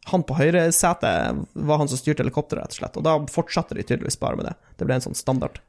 han 0.10 0.24
på 0.26 0.38
høyresetet 0.38 1.46
var 1.54 1.78
han 1.82 1.90
som 1.92 1.98
styrte 2.02 2.22
helikopteret, 2.26 2.66
rett 2.66 2.74
og 2.74 2.82
slett. 2.82 2.98
Og 2.98 3.06
da 3.06 3.16
fortsatte 3.34 3.78
de 3.78 3.86
tydeligvis 3.86 4.20
bare 4.22 4.38
med 4.40 4.50
det. 4.50 4.56
Det 4.80 4.86
ble 4.90 4.98
en 5.00 5.06
sånn 5.06 5.18
standard. 5.18 5.62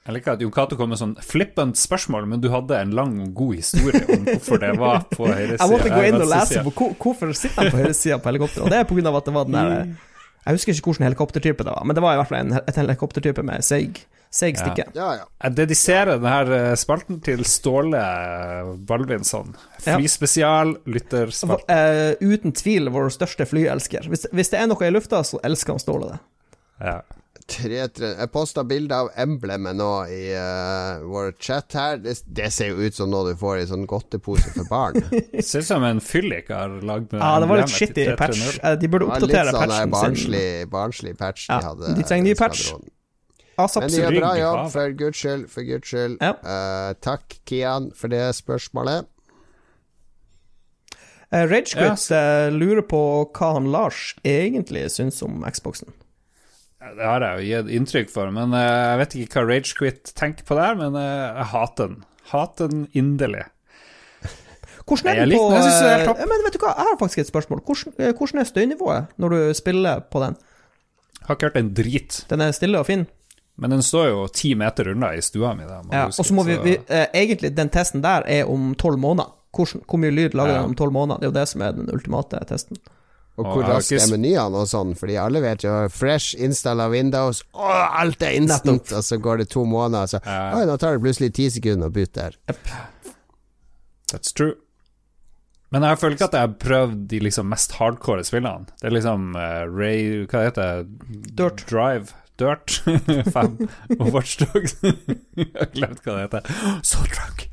Jeg 0.00 0.16
liker 0.16 0.32
at 0.32 0.42
Cato 0.54 0.76
kom 0.80 0.88
med 0.94 0.98
sånn 0.98 1.10
flippant 1.20 1.76
spørsmål, 1.76 2.24
men 2.30 2.40
du 2.40 2.48
hadde 2.52 2.78
en 2.80 2.94
lang 2.96 3.18
og 3.20 3.34
god 3.36 3.58
historie 3.58 4.00
om 4.08 4.22
hvorfor 4.24 4.62
det 4.62 4.70
var 4.80 5.02
på 5.10 5.26
høyresida. 5.28 5.58
Jeg 5.60 5.72
måtte 5.74 5.90
gå 5.92 6.04
inn 6.08 6.16
og 6.16 6.30
lese 6.30 6.62
på 6.64 6.72
hvorfor 7.04 7.34
sitter 7.36 7.58
han 7.60 7.74
på 7.74 7.82
høyresida 7.82 8.16
på 8.22 8.30
helikopteret. 8.32 8.64
Og 8.64 8.72
det 8.72 8.78
er 8.80 8.88
på 8.88 8.96
grunn 8.96 9.10
av 9.10 9.18
at 9.20 9.28
det 9.28 9.34
var 9.36 9.50
den 9.50 9.58
der 9.58 9.74
Jeg 10.46 10.56
husker 10.56 10.72
ikke 10.72 10.88
hvilken 10.88 11.06
helikoptertype 11.10 11.68
det 11.68 11.76
var, 11.76 11.84
men 11.84 11.98
det 11.98 12.06
var 12.06 12.16
i 12.16 12.22
hvert 12.22 12.32
fall 12.32 12.40
en, 12.46 12.56
et 12.64 12.80
helikoptertype 12.80 13.44
med 13.44 13.66
seig, 13.66 14.00
seig 14.32 14.56
stikke. 14.56 14.88
Ja, 14.96 15.10
ja. 15.20 15.28
Jeg 15.44 15.58
dediserer 15.60 16.16
denne 16.16 16.62
spalten 16.80 17.20
til 17.28 17.44
Ståle 17.44 18.00
Balvinsson. 18.88 19.52
Flyspesial, 19.84 20.78
lytterspalt. 20.88 21.68
Uh, 21.68 22.16
uten 22.24 22.56
tvil 22.56 22.88
vår 22.96 23.12
største 23.20 23.44
flyelsker. 23.52 24.08
Hvis, 24.08 24.30
hvis 24.32 24.54
det 24.56 24.64
er 24.64 24.72
noe 24.72 24.88
i 24.88 24.94
lufta, 24.96 25.20
så 25.28 25.44
elsker 25.44 25.76
han 25.76 25.84
Ståle 25.84 26.14
det. 26.14 26.22
Ja. 26.80 27.02
Jeg 27.58 28.28
posta 28.32 28.62
bilde 28.64 28.94
av 28.94 29.08
emblemet 29.18 29.76
nå 29.78 29.88
i 30.12 30.20
uh, 30.36 31.02
vår 31.08 31.32
chat 31.42 31.74
her. 31.76 31.98
Det, 32.02 32.14
det 32.26 32.50
ser 32.54 32.70
jo 32.72 32.86
ut 32.86 32.94
som 32.96 33.10
noe 33.10 33.32
du 33.32 33.38
får 33.40 33.62
i 33.62 33.66
sånn 33.70 33.86
godtepose 33.90 34.52
for 34.54 34.68
barn. 34.70 35.00
Ser 35.42 35.64
ut 35.64 35.68
som 35.68 35.84
en 35.86 36.00
fyllik 36.04 36.52
har 36.54 36.78
lagd 36.86 37.16
Ja, 37.18 37.34
det 37.42 37.50
var 37.50 37.62
litt 37.62 37.74
shitty 37.74 38.06
patch. 38.20 38.38
330. 38.38 38.62
Eh, 38.70 38.78
De 38.80 38.90
burde 38.92 39.10
oppdatere 39.10 39.52
patchen 39.52 39.60
sin. 39.60 39.66
litt 39.66 39.76
sånn 39.76 39.94
barnslig, 39.96 40.48
barnslig 40.72 41.14
patch 41.20 41.46
de 41.48 41.54
Ja, 41.58 41.60
hadde. 41.72 41.94
de 41.98 42.08
trenger 42.08 42.28
ny 42.30 42.34
patch. 42.38 42.66
ASAP. 43.60 43.84
Men 43.84 43.92
de 43.92 44.02
gjør 44.02 44.18
bra 44.22 44.34
jobb, 44.38 44.60
for 44.72 44.98
guds 45.02 45.20
skyld. 45.20 45.46
For 45.52 45.66
guds 45.68 45.90
skyld. 45.90 46.20
Ja. 46.22 46.34
Uh, 46.44 46.92
takk, 47.04 47.40
Kian, 47.48 47.90
for 47.96 48.12
det 48.12 48.22
spørsmålet. 48.38 49.08
Eh, 51.30 51.44
Ragequit 51.46 52.08
uh, 52.10 52.48
lurer 52.50 52.82
på 52.90 53.00
hva 53.36 53.52
han 53.54 53.68
Lars 53.70 54.14
egentlig 54.26 54.88
syns 54.90 55.20
om 55.22 55.44
Xboxen. 55.46 55.92
Det 56.80 57.04
har 57.04 57.20
jeg 57.20 57.36
jo 57.36 57.48
gitt 57.50 57.72
inntrykk 57.76 58.10
for, 58.12 58.30
men 58.32 58.54
eh, 58.56 58.66
jeg 58.66 58.98
vet 59.02 59.16
ikke 59.20 59.40
hva 59.42 59.48
Ragequit 59.50 60.12
tenker 60.16 60.46
på 60.48 60.56
der, 60.56 60.78
men 60.78 60.96
eh, 60.96 61.26
jeg 61.42 61.48
hater 61.52 61.90
den. 61.92 62.04
Hater 62.30 62.70
den 62.72 62.86
inderlig. 62.96 63.42
Hvordan 64.88 65.10
er 65.12 65.20
den 65.20 65.34
på 65.36 65.48
den, 65.52 65.66
jeg 65.68 65.86
er 65.86 66.00
eh, 66.00 66.06
ja, 66.08 66.26
Men 66.26 66.44
vet 66.46 66.56
du 66.56 66.58
hva, 66.62 66.72
jeg 66.72 66.88
har 66.88 66.96
faktisk 66.98 67.22
et 67.22 67.28
spørsmål. 67.30 67.60
Hvordan, 67.66 67.94
eh, 68.00 68.14
hvordan 68.16 68.40
er 68.42 68.48
støynivået 68.48 69.12
når 69.20 69.34
du 69.34 69.40
spiller 69.54 70.00
på 70.10 70.22
den? 70.24 70.38
Jeg 71.20 71.26
Har 71.28 71.36
ikke 71.36 71.50
hørt 71.50 71.58
en 71.60 71.74
drit. 71.76 72.22
Den 72.30 72.40
er 72.40 72.54
stille 72.56 72.80
og 72.80 72.86
fin? 72.88 73.04
Men 73.60 73.74
den 73.76 73.82
står 73.84 74.06
jo 74.08 74.22
ti 74.32 74.54
meter 74.56 74.88
unna 74.94 75.12
i 75.14 75.20
stua 75.20 75.52
mi. 75.54 75.66
Ja, 75.68 76.06
huske, 76.08 76.22
og 76.22 76.26
så 76.26 76.34
må 76.34 76.46
vi, 76.48 76.56
vi 76.64 76.78
eh, 76.88 77.06
Egentlig, 77.12 77.52
den 77.58 77.68
testen 77.68 78.00
der 78.02 78.24
er 78.24 78.48
om 78.48 78.72
tolv 78.74 78.96
måneder. 78.98 79.28
Hvordan, 79.52 79.82
hvor 79.84 80.00
mye 80.00 80.14
lyd 80.16 80.32
lager 80.38 80.54
Ja. 80.54 80.62
den 80.62 80.72
om 80.72 80.74
tolv 80.78 80.96
måneder? 80.96 81.20
Det 81.20 81.28
er 81.28 81.32
jo 81.34 81.38
det 81.40 81.48
som 81.52 81.62
er 81.66 81.76
den 81.76 81.92
ultimate 81.92 82.40
testen. 82.48 82.80
Og 83.40 83.50
hvor 83.50 83.66
raskt 83.68 83.96
er 83.96 84.08
menyene 84.12 84.62
og 84.62 84.68
sånn, 84.70 84.94
fordi 84.98 85.16
alle 85.20 85.42
vet 85.44 85.64
jo 85.64 85.74
Fresh 85.92 86.38
install 86.38 86.82
av 86.84 86.94
Windows, 86.94 87.42
å, 87.56 87.68
alt 88.02 88.22
er 88.26 88.36
instant, 88.38 88.92
og 88.96 89.04
så 89.06 89.20
går 89.22 89.42
det 89.42 89.50
to 89.54 89.64
måneder, 89.68 90.10
så 90.10 90.22
uh, 90.24 90.58
Oi, 90.58 90.64
nå 90.68 90.76
tar 90.80 90.96
det 90.96 91.04
plutselig 91.04 91.32
ti 91.38 91.50
sekunder 91.52 91.90
å 91.90 91.94
bytte 91.94 92.28
her. 92.28 92.40
That's 94.10 94.34
true. 94.34 94.56
Men 95.70 95.86
jeg 95.86 96.00
føler 96.02 96.16
ikke 96.16 96.26
at 96.32 96.34
jeg 96.34 96.48
har 96.48 96.56
prøvd 96.64 97.04
de 97.12 97.20
liksom 97.22 97.50
mest 97.52 97.76
hardcore 97.78 98.24
spillene. 98.26 98.66
Det 98.80 98.90
er 98.90 98.96
liksom 98.96 99.36
uh, 99.38 99.62
Ray 99.70 100.26
Hva 100.30 100.48
heter 100.48 100.82
det? 100.82 101.30
Dirt. 101.38 101.62
Drive. 101.70 102.16
Dirt 102.40 102.80
5 103.34 103.68
og 104.00 104.12
Watchdogs. 104.14 104.78
jeg 104.82 105.52
har 105.54 105.70
glemt 105.76 106.02
hva 106.06 106.16
det 106.16 106.26
heter. 106.26 106.52
So 106.90 107.04
drunk. 107.04 107.46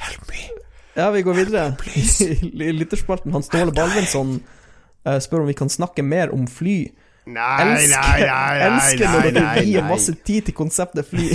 Help 0.00 0.30
me. 0.32 0.63
Ja, 0.94 1.10
vi 1.10 1.22
går 1.22 1.34
videre. 1.34 1.76
I 2.68 2.72
lytterspalten 2.72 3.32
Han 3.32 3.42
Ståle 3.42 3.72
Balvinsson 3.74 4.36
eh, 5.06 5.18
spør 5.22 5.44
om 5.44 5.50
vi 5.50 5.56
kan 5.58 5.72
snakke 5.72 6.04
mer 6.06 6.32
om 6.34 6.46
fly. 6.50 6.78
Nei, 7.24 7.60
Elsker, 7.64 8.26
elsker 8.68 9.08
når 9.08 9.28
dere 9.32 9.62
gir 9.64 9.86
masse 9.88 10.12
tid 10.28 10.50
til 10.50 10.56
konseptet 10.58 11.08
fly. 11.08 11.30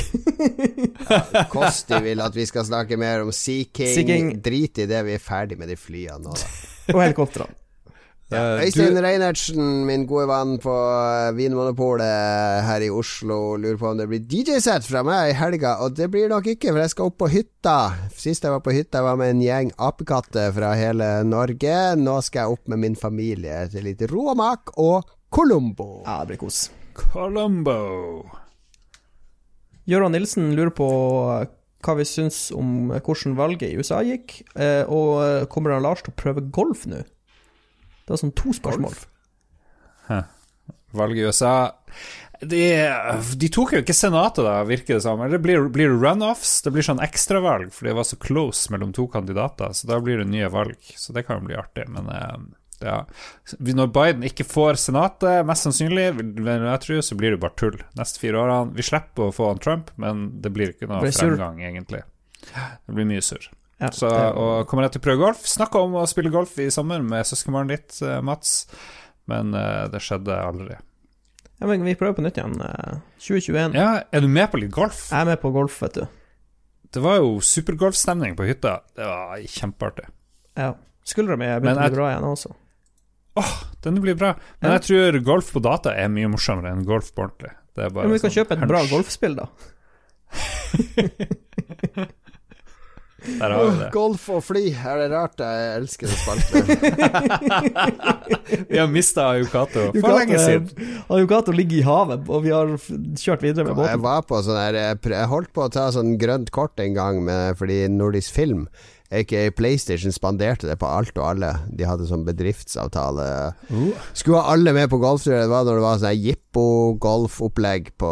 Kosti 1.49 1.97
vil 2.05 2.21
at 2.21 2.37
vi 2.37 2.45
skal 2.45 2.67
snakke 2.67 2.99
mer 3.01 3.25
om 3.25 3.33
Sea 3.33 3.65
King. 3.65 3.95
Sea 3.95 4.05
King. 4.05 4.35
Drit 4.45 4.83
i 4.83 4.85
det, 4.89 5.01
vi 5.07 5.17
er 5.17 5.23
ferdig 5.23 5.57
med 5.57 5.71
de 5.73 5.79
flyene 5.79 6.21
nå, 6.27 6.37
da. 6.37 6.51
Og 6.93 7.01
helikoptrene. 7.03 7.58
Eh, 8.29 8.61
Øystein 8.61 8.93
du, 8.93 9.01
Reinertsen, 9.01 9.69
min 9.87 10.03
gode 10.05 10.27
venn 10.29 10.59
på 10.61 10.69
eh, 10.69 11.31
Vinmonopolet 11.33 12.61
her 12.61 12.83
i 12.85 12.91
Oslo, 12.93 13.55
lurer 13.57 13.79
på 13.81 13.87
om 13.89 13.97
det 13.97 14.05
blir 14.11 14.21
DJ-sett 14.21 14.85
fra 14.85 15.01
meg 15.05 15.31
i 15.31 15.37
helga. 15.37 15.79
Og 15.81 15.95
det 15.97 16.11
blir 16.13 16.29
nok 16.29 16.51
ikke, 16.53 16.69
for 16.69 16.83
jeg 16.83 16.93
skal 16.93 17.09
opp 17.09 17.17
på 17.23 17.31
hytta. 17.33 17.77
Sist 18.13 18.45
jeg 18.45 18.53
var 18.53 18.61
på 18.61 18.75
hytta, 18.75 19.01
var 19.01 19.17
med 19.17 19.33
en 19.33 19.41
gjeng 19.41 19.73
apekatter 19.81 20.53
fra 20.53 20.75
hele 20.77 21.09
Norge. 21.25 21.75
Nå 21.97 22.19
skal 22.21 22.43
jeg 22.43 22.59
opp 22.59 22.69
med 22.69 22.83
min 22.85 22.99
familie 22.99 23.63
til 23.73 23.89
litt 23.89 24.05
råmak 24.13 24.75
og 24.77 25.09
Colombo. 25.33 26.03
Ja, 26.05 26.21
det 26.21 26.35
blir 26.35 26.43
kos. 26.45 26.67
Colombo. 27.01 27.79
Gøran 29.89 30.13
Nilsen 30.13 30.51
lurer 30.53 30.75
på 30.77 30.89
eh, 31.33 31.47
hva 31.81 31.97
vi 31.97 32.05
syns 32.05 32.51
om 32.53 32.91
hvordan 32.93 33.39
valget 33.39 33.71
i 33.71 33.77
USA 33.79 34.03
gikk. 34.05 34.43
Og 34.91 35.47
kommer 35.49 35.73
han 35.73 35.87
Lars 35.87 36.03
til 36.03 36.13
å 36.13 36.19
prøve 36.19 36.43
golf 36.53 36.85
nå? 36.91 37.07
Det 38.09 38.15
var 38.15 38.23
sånn 38.23 38.33
to 38.33 38.55
spørsmål. 38.57 38.97
Valget 40.97 41.21
i 41.21 41.29
USA 41.29 41.53
de, 42.41 42.61
de 43.35 43.49
tok 43.51 43.73
jo 43.75 43.81
ikke 43.83 43.95
Senatet, 43.95 44.45
da, 44.47 44.61
virker 44.67 44.95
det 44.95 45.03
som. 45.03 45.19
Eller 45.19 45.37
det 45.37 45.43
blir, 45.43 45.65
blir 45.73 45.91
runoffs? 45.91 46.61
Det 46.63 46.71
blir 46.71 46.85
sånn 46.85 47.01
ekstravalg, 47.03 47.73
for 47.75 47.89
det 47.89 47.97
var 47.97 48.07
så 48.07 48.19
close 48.21 48.71
mellom 48.71 48.93
to 48.95 49.09
kandidater. 49.11 49.73
Så 49.75 49.89
da 49.89 49.99
blir 50.03 50.21
det 50.21 50.29
nye 50.29 50.47
valg. 50.51 50.79
Så 50.95 51.15
det 51.15 51.25
kan 51.27 51.41
jo 51.41 51.49
bli 51.49 51.59
artig. 51.59 51.89
Men 51.91 52.07
eh, 52.13 52.37
ja 52.79 53.01
Når 53.59 53.89
Biden 53.91 54.23
ikke 54.23 54.47
får 54.47 54.79
Senatet, 54.79 55.43
mest 55.47 55.67
sannsynlig, 55.67 56.13
men 56.15 56.63
jeg 56.69 56.83
tror, 56.85 57.01
så 57.03 57.19
blir 57.19 57.35
det 57.35 57.43
bare 57.43 57.57
tull. 57.59 57.79
Neste 57.99 58.23
fire 58.23 58.39
årene. 58.39 58.75
Vi 58.77 58.87
slipper 58.87 59.27
å 59.27 59.35
få 59.35 59.51
han 59.51 59.63
Trump, 59.63 59.91
men 59.99 60.29
det 60.39 60.53
blir 60.55 60.71
ikke 60.71 60.87
noe 60.87 61.11
fremgang, 61.11 61.59
egentlig. 61.59 62.05
Det 62.47 62.95
blir 62.95 63.09
mye 63.09 63.25
surr. 63.25 63.51
Ja, 63.79 63.89
Så, 63.95 64.09
og 64.11 64.67
kommer 64.67 64.83
jeg 64.83 64.91
til 64.97 65.01
å 65.01 65.05
prøve 65.07 65.21
golf? 65.23 65.45
Snakka 65.47 65.79
om 65.85 65.93
å 65.95 66.05
spille 66.09 66.29
golf 66.33 66.57
i 66.59 66.65
sommer 66.73 66.99
med 67.01 67.23
søskenbarnet 67.25 67.69
ditt, 67.77 68.01
eh, 68.03 68.19
Mats, 68.21 68.67
men 69.31 69.53
eh, 69.55 69.87
det 69.93 70.01
skjedde 70.03 70.35
aldri. 70.35 70.75
ja, 71.59 71.67
men 71.67 71.83
vi 71.87 71.95
prøver 71.95 72.15
på 72.17 72.21
nytt 72.25 72.37
igjen. 72.41 72.59
eh, 72.59 72.97
2021. 73.19 73.73
Ja, 73.79 74.03
er 74.11 74.21
du 74.21 74.27
med 74.27 74.51
på 74.51 74.59
litt 74.59 74.71
golf? 74.75 75.09
Jeg 75.11 75.21
er 75.21 75.25
med 75.31 75.39
på 75.41 75.51
golf, 75.55 75.79
vet 75.81 75.93
du. 75.93 76.07
Det 76.91 77.01
var 77.01 77.17
jo 77.21 77.39
supergolfstemning 77.39 78.35
på 78.35 78.47
hytta. 78.49 78.81
Det 78.97 79.05
var 79.05 79.37
kjempeartig. 79.47 80.07
Ja. 80.57 80.73
Skuldra 81.05 81.37
mi 81.37 81.45
er 81.45 81.59
Men 81.59 81.75
begynt 81.75 81.77
å 81.77 81.81
jeg- 81.83 81.91
bli 81.91 81.97
bra 82.01 82.09
igjen 82.11 82.23
også. 82.33 82.53
Åh, 83.37 83.63
den 83.81 84.01
blir 84.01 84.15
bra. 84.17 84.33
Men 84.61 84.71
Ja. 84.71 84.77
jeg 84.79 84.81
tror 84.89 85.23
golf 85.23 85.53
på 85.53 85.61
data 85.61 85.93
er 85.95 86.09
mye 86.09 86.27
morsommere 86.27 86.71
enn 86.73 86.83
golf 86.83 87.13
på 87.15 87.23
ordentlig. 87.29 87.51
Men 87.77 88.11
vi 88.11 88.19
kan 88.19 88.29
sånn 88.29 88.43
kjøpe 88.43 88.51
et 88.61 88.67
bra 88.67 88.81
golfspill, 88.89 89.35
da. 89.35 89.47
Der 93.39 93.51
har 93.55 93.65
vi 93.69 93.77
det. 93.79 93.89
Golf 93.95 94.27
og 94.33 94.43
fly, 94.45 94.63
er 94.73 95.01
det 95.03 95.07
rart 95.13 95.41
jeg 95.43 95.73
elsker 95.79 96.07
den 96.07 96.19
spalten? 96.19 96.59
Vi 98.69 98.77
har 98.79 98.87
mista 98.91 99.27
Ayokato 99.33 99.87
for 99.89 99.97
Yukato 99.97 100.17
lenge 100.17 100.39
siden. 100.43 100.69
Ayokato 101.09 101.51
ligger 101.55 101.77
i 101.79 101.85
havet, 101.85 102.29
og 102.29 102.43
vi 102.45 102.53
har 102.53 102.71
kjørt 103.19 103.43
videre 103.45 103.65
med 103.67 103.73
Jeg 103.73 103.79
båten. 103.81 104.03
var 104.05 104.21
på 104.29 104.39
sånn 104.45 104.59
her 104.59 104.77
Jeg 104.79 104.99
jeg 105.19 105.29
holdt 105.31 105.51
på 105.55 105.65
å 105.65 105.71
ta 105.73 105.87
sånn 105.93 106.15
grønt 106.21 106.51
kort 106.55 106.79
en 106.83 106.93
gang 106.97 107.21
med, 107.25 107.57
fordi 107.59 107.83
Nordisk 107.91 108.33
Film 108.35 108.67
Aka 109.09 109.49
PlayStation 109.57 110.13
spanderte 110.13 110.67
det 110.69 110.75
på 110.77 110.85
alt 110.85 111.17
og 111.17 111.25
alle. 111.31 111.49
De 111.73 111.85
hadde 111.87 112.05
sånn 112.05 112.27
bedriftsavtale. 112.27 113.25
Skulle 114.13 114.37
ha 114.37 114.53
alle 114.53 114.73
med 114.75 114.91
på 114.91 114.99
golftur. 115.01 115.33
Det 115.33 115.49
var 115.49 115.65
når 115.65 115.79
det 115.79 115.85
var 115.85 116.01
sånn 116.03 116.19
jippo-golfopplegg 116.27 117.89
på 118.01 118.11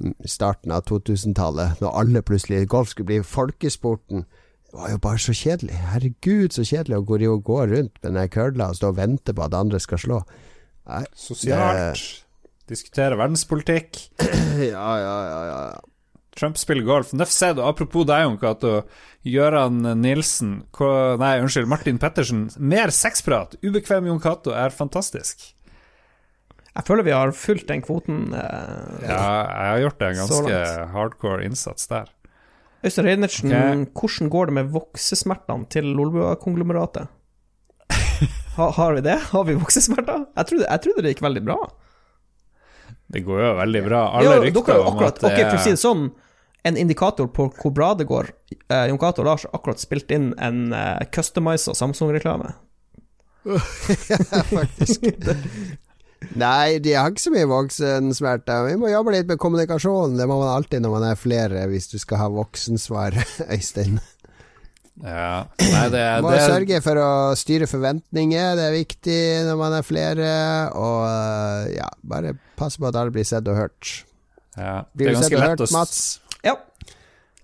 mm, 0.00 0.14
starten 0.24 0.72
av 0.72 0.86
2000-tallet. 0.88 1.82
Når 1.84 2.00
alle 2.00 2.24
plutselig 2.24 2.64
Golf 2.72 2.94
skulle 2.94 3.10
bli 3.12 3.20
folkesporten. 3.26 4.24
Det 4.72 4.80
var 4.80 4.94
jo 4.94 5.04
bare 5.04 5.20
så 5.20 5.36
kjedelig. 5.36 5.76
Herregud, 5.92 6.56
så 6.56 6.64
kjedelig 6.64 7.02
å 7.02 7.06
gå, 7.12 7.20
gå 7.44 7.60
rundt 7.68 8.00
med 8.00 8.16
den 8.16 8.32
kølla 8.32 8.70
og 8.72 8.80
stå 8.80 8.94
og 8.94 9.00
vente 9.02 9.36
på 9.36 9.44
at 9.44 9.56
andre 9.58 9.80
skal 9.84 10.00
slå. 10.00 10.24
Nei, 10.88 11.04
Sosialt. 11.12 12.24
Diskutere 12.72 13.20
verdenspolitikk. 13.20 14.00
ja, 14.72 14.90
ja, 14.96 15.16
ja, 15.28 15.40
ja. 15.50 15.64
Trump 16.36 16.56
spiller 16.56 16.86
golf. 16.86 17.12
Nøff 17.12 17.32
apropos 17.60 18.06
deg, 18.08 18.22
Jon 18.24 18.38
Cato. 18.40 18.82
Gøran 19.22 19.82
Nilsen 20.00 20.62
Nei, 21.20 21.34
unnskyld, 21.44 21.68
Martin 21.68 21.98
Pettersen. 21.98 22.46
Mer 22.58 22.88
sexprat. 22.90 23.54
Ubekvem 23.62 24.06
Jon 24.08 24.20
Cato 24.20 24.54
er 24.56 24.70
fantastisk. 24.70 25.52
Jeg 26.72 26.86
føler 26.88 27.04
vi 27.04 27.12
har 27.12 27.34
fulgt 27.36 27.68
den 27.68 27.82
kvoten. 27.84 28.32
eh, 28.32 29.04
Ja, 29.04 29.44
jeg 29.44 29.68
har 29.74 29.80
gjort 29.84 30.02
en 30.02 30.20
ganske 30.22 30.60
hardcore 30.94 31.44
innsats 31.44 31.86
der. 31.90 32.08
Øystein 32.82 33.06
Reinertsen, 33.06 33.52
okay. 33.52 33.84
hvordan 33.94 34.30
går 34.32 34.46
det 34.46 34.54
med 34.54 34.70
voksesmertene 34.72 35.68
til 35.70 35.84
Lolbua-konglomeratet? 35.94 37.06
Ha, 38.56 38.70
har 38.76 38.96
vi 38.96 39.00
det? 39.00 39.18
Har 39.30 39.44
vi 39.44 39.54
voksesmerter? 39.54 40.26
Jeg 40.36 40.46
trodde, 40.48 40.66
jeg 40.68 40.82
trodde 40.84 41.02
det 41.04 41.12
gikk 41.14 41.22
veldig 41.24 41.44
bra. 41.46 41.58
Det 43.12 43.22
går 43.26 43.40
jo 43.44 43.52
veldig 43.60 43.82
bra. 43.86 44.02
Alle 44.18 44.36
Ja, 44.36 44.42
rykter 44.42 44.78
om 44.80 44.90
akkurat, 44.94 45.18
at 45.20 45.24
det 45.24 45.32
ok, 45.32 45.50
For 45.50 45.58
å 45.58 45.62
si 45.62 45.72
er 45.72 45.76
det 45.76 45.82
sånn, 45.82 46.04
en 46.68 46.78
indikator 46.78 47.28
på 47.34 47.48
hvor 47.58 47.74
bra 47.74 47.92
det 47.98 48.06
går 48.06 48.28
eh, 48.70 48.86
Jon 48.88 48.98
Cato 49.02 49.24
og 49.24 49.26
Lars 49.28 49.46
har 49.48 49.56
akkurat 49.58 49.82
spilt 49.82 50.12
inn 50.14 50.30
en 50.38 50.72
eh, 50.76 51.02
customiza 51.12 51.74
Samsung-reklame. 51.76 52.54
faktisk. 54.56 55.08
Nei, 56.38 56.78
de 56.78 56.94
har 56.94 57.10
ikke 57.10 57.24
så 57.24 57.32
mye 57.34 57.48
voksensmerter. 57.50 58.68
Vi 58.70 58.78
må 58.80 58.92
jobbe 58.92 59.14
litt 59.16 59.28
med 59.30 59.40
kommunikasjon. 59.42 60.16
Det 60.18 60.28
må 60.30 60.38
man 60.38 60.52
alltid 60.54 60.84
når 60.84 60.94
man 60.94 61.06
er 61.10 61.18
flere, 61.18 61.66
hvis 61.70 61.90
du 61.90 61.98
skal 62.00 62.22
ha 62.22 62.30
voksensvar, 62.32 63.18
Øystein. 63.56 63.98
Ja. 65.02 65.48
Nei, 65.58 65.86
det, 65.90 66.02
Du 66.20 66.26
må 66.28 66.34
det, 66.34 66.44
sørge 66.46 66.80
for 66.84 67.00
å 67.00 67.10
styre 67.38 67.66
forventninger, 67.66 68.54
det 68.58 68.66
er 68.68 68.76
viktig 68.76 69.20
når 69.48 69.58
man 69.58 69.76
er 69.78 69.86
flere. 69.86 70.32
Og 70.78 70.98
øh, 71.08 71.72
ja, 71.74 71.88
bare 72.06 72.36
passe 72.62 72.80
på 72.82 72.88
at 72.90 72.98
alle 73.02 73.12
blir 73.14 73.26
sett 73.28 73.48
og 73.50 73.58
hørt. 73.58 73.92
ja, 74.56 74.82
det 74.86 74.98
Blir 75.00 75.10
er 75.12 75.16
du 75.16 75.22
sett 75.22 75.32
ganske 75.32 75.38
og 75.38 75.42
lett 75.42 75.54
hørt, 75.56 75.64
å 75.68 75.76
Mats? 75.76 76.02
Ja. 76.46 76.56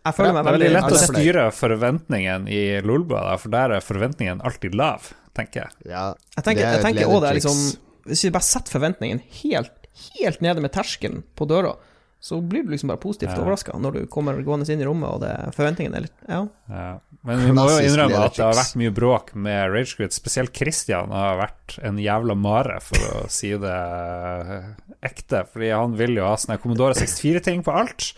Jeg 0.09 0.15
føler 0.17 0.31
Ja, 0.31 0.35
meg 0.39 0.45
Det 0.45 0.49
er 0.49 0.57
veldig 0.59 0.73
lett 0.77 0.95
å 0.95 1.01
styre 1.03 1.47
forventningen 1.53 2.47
i 2.49 2.63
Lolba, 2.87 3.23
for 3.43 3.53
der 3.53 3.75
er 3.77 3.85
forventningen 3.85 4.41
alltid 4.47 4.77
lav, 4.79 5.11
tenker 5.37 5.67
jeg. 5.67 5.91
Ja, 5.93 6.07
Jeg 6.37 6.45
tenker, 6.47 6.63
Det 6.63 6.69
er 6.71 6.79
jeg 6.79 6.87
tenker 6.87 7.11
også 7.11 7.21
det 7.25 7.29
er 7.33 7.39
liksom 7.41 7.61
Hvis 8.09 8.25
vi 8.25 8.31
bare 8.39 8.49
setter 8.49 8.73
forventningen 8.79 9.21
helt, 9.43 9.75
helt 10.15 10.41
nede 10.41 10.63
med 10.65 10.73
terskelen 10.73 11.25
på 11.37 11.45
døra, 11.51 11.75
så 12.21 12.41
blir 12.43 12.65
du 12.67 12.73
liksom 12.73 12.91
bare 12.91 12.99
positivt 12.99 13.31
Ja. 13.37 13.43
overraska 13.45 13.77
når 13.79 13.93
du 13.95 14.07
kommer 14.11 14.41
gående 14.43 14.67
inn 14.73 14.81
i 14.83 14.87
rommet, 14.89 15.07
og 15.09 15.21
det, 15.23 15.31
forventningene 15.55 16.01
er 16.01 16.07
litt 16.09 16.25
Ja. 16.29 16.41
Ja. 16.69 16.89
Men 17.25 17.45
vi 17.45 17.53
må 17.55 17.69
jo 17.71 17.79
innrømme 17.85 18.19
at 18.25 18.35
det 18.35 18.45
har 18.45 18.59
vært 18.59 18.77
mye 18.81 18.95
bråk 18.95 19.35
med 19.35 19.71
Ragequit. 19.73 20.13
Spesielt 20.17 20.53
Christian 20.57 21.11
har 21.15 21.39
vært 21.39 21.79
en 21.85 21.97
jævla 22.03 22.35
mare, 22.39 22.81
for 22.83 22.99
å 22.99 23.23
si 23.39 23.51
det 23.55 23.77
eh, 23.79 24.69
ekte. 25.03 25.45
Fordi 25.53 25.71
han 25.75 25.95
vil 25.99 26.17
jo 26.19 26.27
ha 26.27 26.35
sånne 26.37 26.59
Commodore 26.63 26.95
64-ting 26.99 27.63
på 27.67 27.75
alt. 27.75 28.13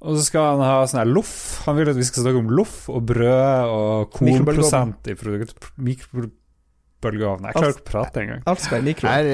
Og 0.00 0.18
så 0.18 0.26
skal 0.28 0.50
han 0.56 0.64
ha 0.64 0.86
sånn 0.86 1.00
her 1.00 1.08
loff. 1.08 1.36
Han 1.66 1.76
vil 1.78 1.88
at 1.92 1.96
vi 1.96 2.04
skal 2.04 2.26
snakke 2.26 2.42
om 2.44 2.50
loff 2.52 2.88
og 2.92 3.06
brød 3.08 3.70
og 3.72 4.10
kornprosent 4.16 5.08
i 5.12 5.14
produkt. 5.16 5.56
Mikrobølgeovn. 6.96 7.44
Jeg 7.46 7.54
klarer 7.56 7.74
ikke 7.74 7.82
å 7.84 7.90
prate 7.90 8.20
engang. 8.22 8.42
Alt 8.48 8.60
skal 8.64 8.80
i 8.80 8.86
mikro. 8.86 9.08
Er, 9.10 9.28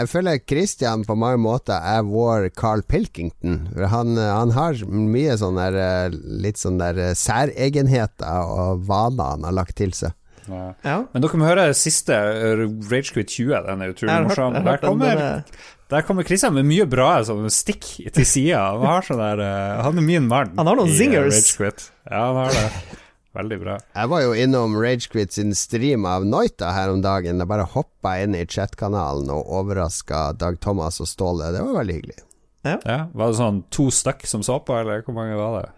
jeg 0.00 0.08
føler 0.10 0.40
Christian 0.48 1.04
på 1.06 1.16
mange 1.18 1.38
måter 1.40 1.80
er 1.80 2.02
vår 2.06 2.48
Carl 2.56 2.82
Pilkington. 2.82 3.68
Han, 3.90 4.16
eh, 4.18 4.30
han 4.34 4.50
har 4.56 4.74
mye 4.90 5.36
sånn 5.40 5.56
der 5.60 5.78
eh, 5.80 6.16
litt 6.44 6.58
sånn 6.60 6.78
der 6.80 6.98
eh, 6.98 7.12
særegenheter 7.14 8.46
og 8.50 8.84
vaner 8.88 9.36
han 9.36 9.44
har 9.48 9.52
lagt 9.56 9.76
til 9.80 9.92
seg. 9.96 10.14
Ja. 10.50 10.70
Ja. 10.82 10.96
Men 11.12 11.22
dere 11.22 11.38
må 11.38 11.46
høre 11.46 11.68
siste 11.78 12.16
Ragequit 12.58 13.28
20. 13.30 13.60
Den 13.68 13.82
er 13.84 13.92
utrolig 13.92 14.14
hørt, 14.16 14.30
morsom. 14.30 14.56
Der 14.64 14.80
kommer 14.82 15.14
den 15.14 15.26
er- 15.26 15.68
Der 15.90 16.02
kommer 16.06 16.22
Christian 16.26 16.54
med 16.54 16.64
mye 16.66 16.86
bra 16.86 17.20
sånn 17.26 17.48
stikk 17.50 18.12
til 18.14 18.26
sida. 18.26 18.60
Han, 18.78 19.02
sånn 19.02 19.18
han 19.20 19.98
er 19.98 20.02
min 20.06 20.26
mann. 20.30 20.52
Han 20.56 20.66
har 20.66 20.76
noen 20.78 20.88
i, 20.90 20.96
zingers. 20.96 21.56
Ja, 21.60 22.26
han 22.30 22.36
har 22.44 22.50
det. 22.54 22.99
Veldig 23.36 23.58
bra. 23.60 23.76
Jeg 23.94 24.10
var 24.10 24.22
jo 24.24 24.32
innom 24.34 24.72
Ragequit 24.82 25.36
sin 25.36 25.52
stream 25.54 26.02
av 26.08 26.24
Noita 26.26 26.72
her 26.74 26.90
om 26.90 27.02
dagen. 27.04 27.38
Jeg 27.38 27.46
bare 27.50 27.68
hoppa 27.76 28.16
inn 28.24 28.34
i 28.34 28.42
chatkanalen 28.50 29.30
og 29.30 29.46
overraska 29.60 30.32
Dag 30.38 30.58
Thomas 30.64 30.98
og 31.02 31.06
Ståle. 31.10 31.52
Det 31.54 31.62
var 31.62 31.76
veldig 31.78 31.98
hyggelig. 32.00 32.18
Ja, 32.66 32.74
Var 33.14 33.30
det 33.30 33.38
sånn 33.38 33.62
to 33.72 33.86
stykk 33.94 34.26
som 34.28 34.42
så 34.44 34.58
på, 34.66 34.74
eller 34.76 35.04
hvor 35.06 35.14
mange 35.16 35.36
var 35.38 35.54
det? 35.60 35.68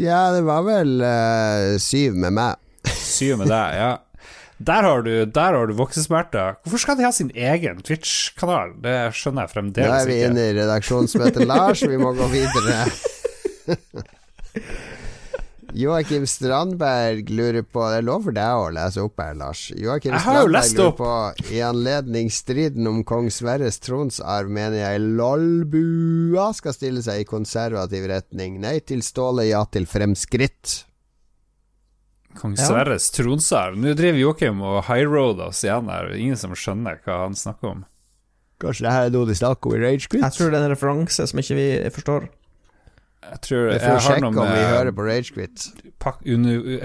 Ja, 0.00 0.30
det 0.34 0.40
var 0.46 0.64
vel 0.66 0.96
uh, 1.04 1.76
syv 1.82 2.16
med 2.18 2.34
meg. 2.38 2.56
Syv 2.90 3.42
med 3.42 3.52
deg, 3.52 3.76
ja. 3.76 3.90
Der 4.60 4.84
har 4.84 5.00
du, 5.04 5.12
der 5.24 5.54
har 5.56 5.70
du 5.70 5.76
voksesmerter. 5.78 6.58
Hvorfor 6.64 6.82
skal 6.82 6.98
de 6.98 7.04
ha 7.06 7.12
sin 7.16 7.30
egen 7.32 7.78
Twitch-kanal? 7.84 8.74
Det 8.84 8.96
skjønner 9.16 9.46
jeg 9.46 9.50
Nå 9.50 9.54
fremdeles 9.54 10.02
er 10.02 10.10
vi 10.10 10.18
ikke. 10.18 10.32
inne 10.32 10.48
i 10.48 10.56
redaksjonsmøtet, 10.58 11.46
Lars. 11.48 11.84
Vi 11.88 12.00
må 12.00 12.12
gå 12.18 12.26
videre. 12.32 12.82
Joakim 15.74 16.26
Strandberg 16.26 17.30
lurer 17.30 17.62
på 17.62 17.82
Det 17.92 18.00
er 18.00 18.06
lov 18.06 18.24
for 18.26 18.34
deg 18.34 18.62
å 18.64 18.70
lese 18.74 19.02
opp 19.04 19.20
her, 19.22 19.36
Lars. 19.38 19.62
Joakim 19.78 20.16
Strandberg 20.18 20.74
lurer 20.74 20.96
på 20.98 21.10
I 21.54 21.62
anledning 21.66 22.30
striden 22.34 22.88
om 22.90 23.02
kong 23.06 23.30
Sverres 23.34 23.78
tronsarv 23.82 24.50
mener 24.50 24.80
jeg 24.80 25.04
lolbua 25.18 26.50
skal 26.56 26.74
stille 26.74 27.04
seg 27.06 27.22
i 27.22 27.28
konservativ 27.28 28.08
retning. 28.10 28.58
Nei 28.62 28.78
til 28.82 29.04
Ståle, 29.06 29.46
ja 29.50 29.62
til 29.70 29.86
fremskritt. 29.90 30.80
Kong 32.38 32.56
Ja. 32.58 32.66
Sverres 32.66 33.10
tronsarv. 33.14 33.78
Nå 33.78 33.94
driver 33.98 34.18
Joakim 34.18 34.60
og 34.62 34.84
highroader 34.90 35.50
oss 35.50 35.62
igjen 35.66 35.90
her. 35.90 36.12
Ingen 36.14 36.38
som 36.38 36.54
skjønner 36.54 37.00
hva 37.04 37.24
han 37.26 37.38
snakker 37.38 37.74
om. 37.76 37.86
Kanskje 38.60 38.84
det 38.84 38.92
her 38.92 39.08
er 39.08 39.14
noe 39.14 39.26
de 39.26 39.34
snakker 39.38 39.70
om 39.70 39.78
i 39.78 39.80
Ragequit? 39.80 40.20
Jeg 40.20 40.36
tror 40.36 40.50
det 40.52 40.58
er 40.58 40.66
en 40.66 40.74
referanse 40.74 41.26
som 41.30 41.40
ikke 41.40 41.56
vi 41.56 41.68
forstår. 41.94 42.28
Jeg 43.20 43.40
tror 43.44 43.66
Vi 43.66 43.72
jeg 43.74 43.80
får 43.82 43.90
har 43.92 44.00
sjekke 44.06 44.20
noe 44.24 44.44
om 44.46 44.52
vi 44.54 44.62
hører 44.64 44.92
på 44.96 45.04
Ragequit. 45.06 45.64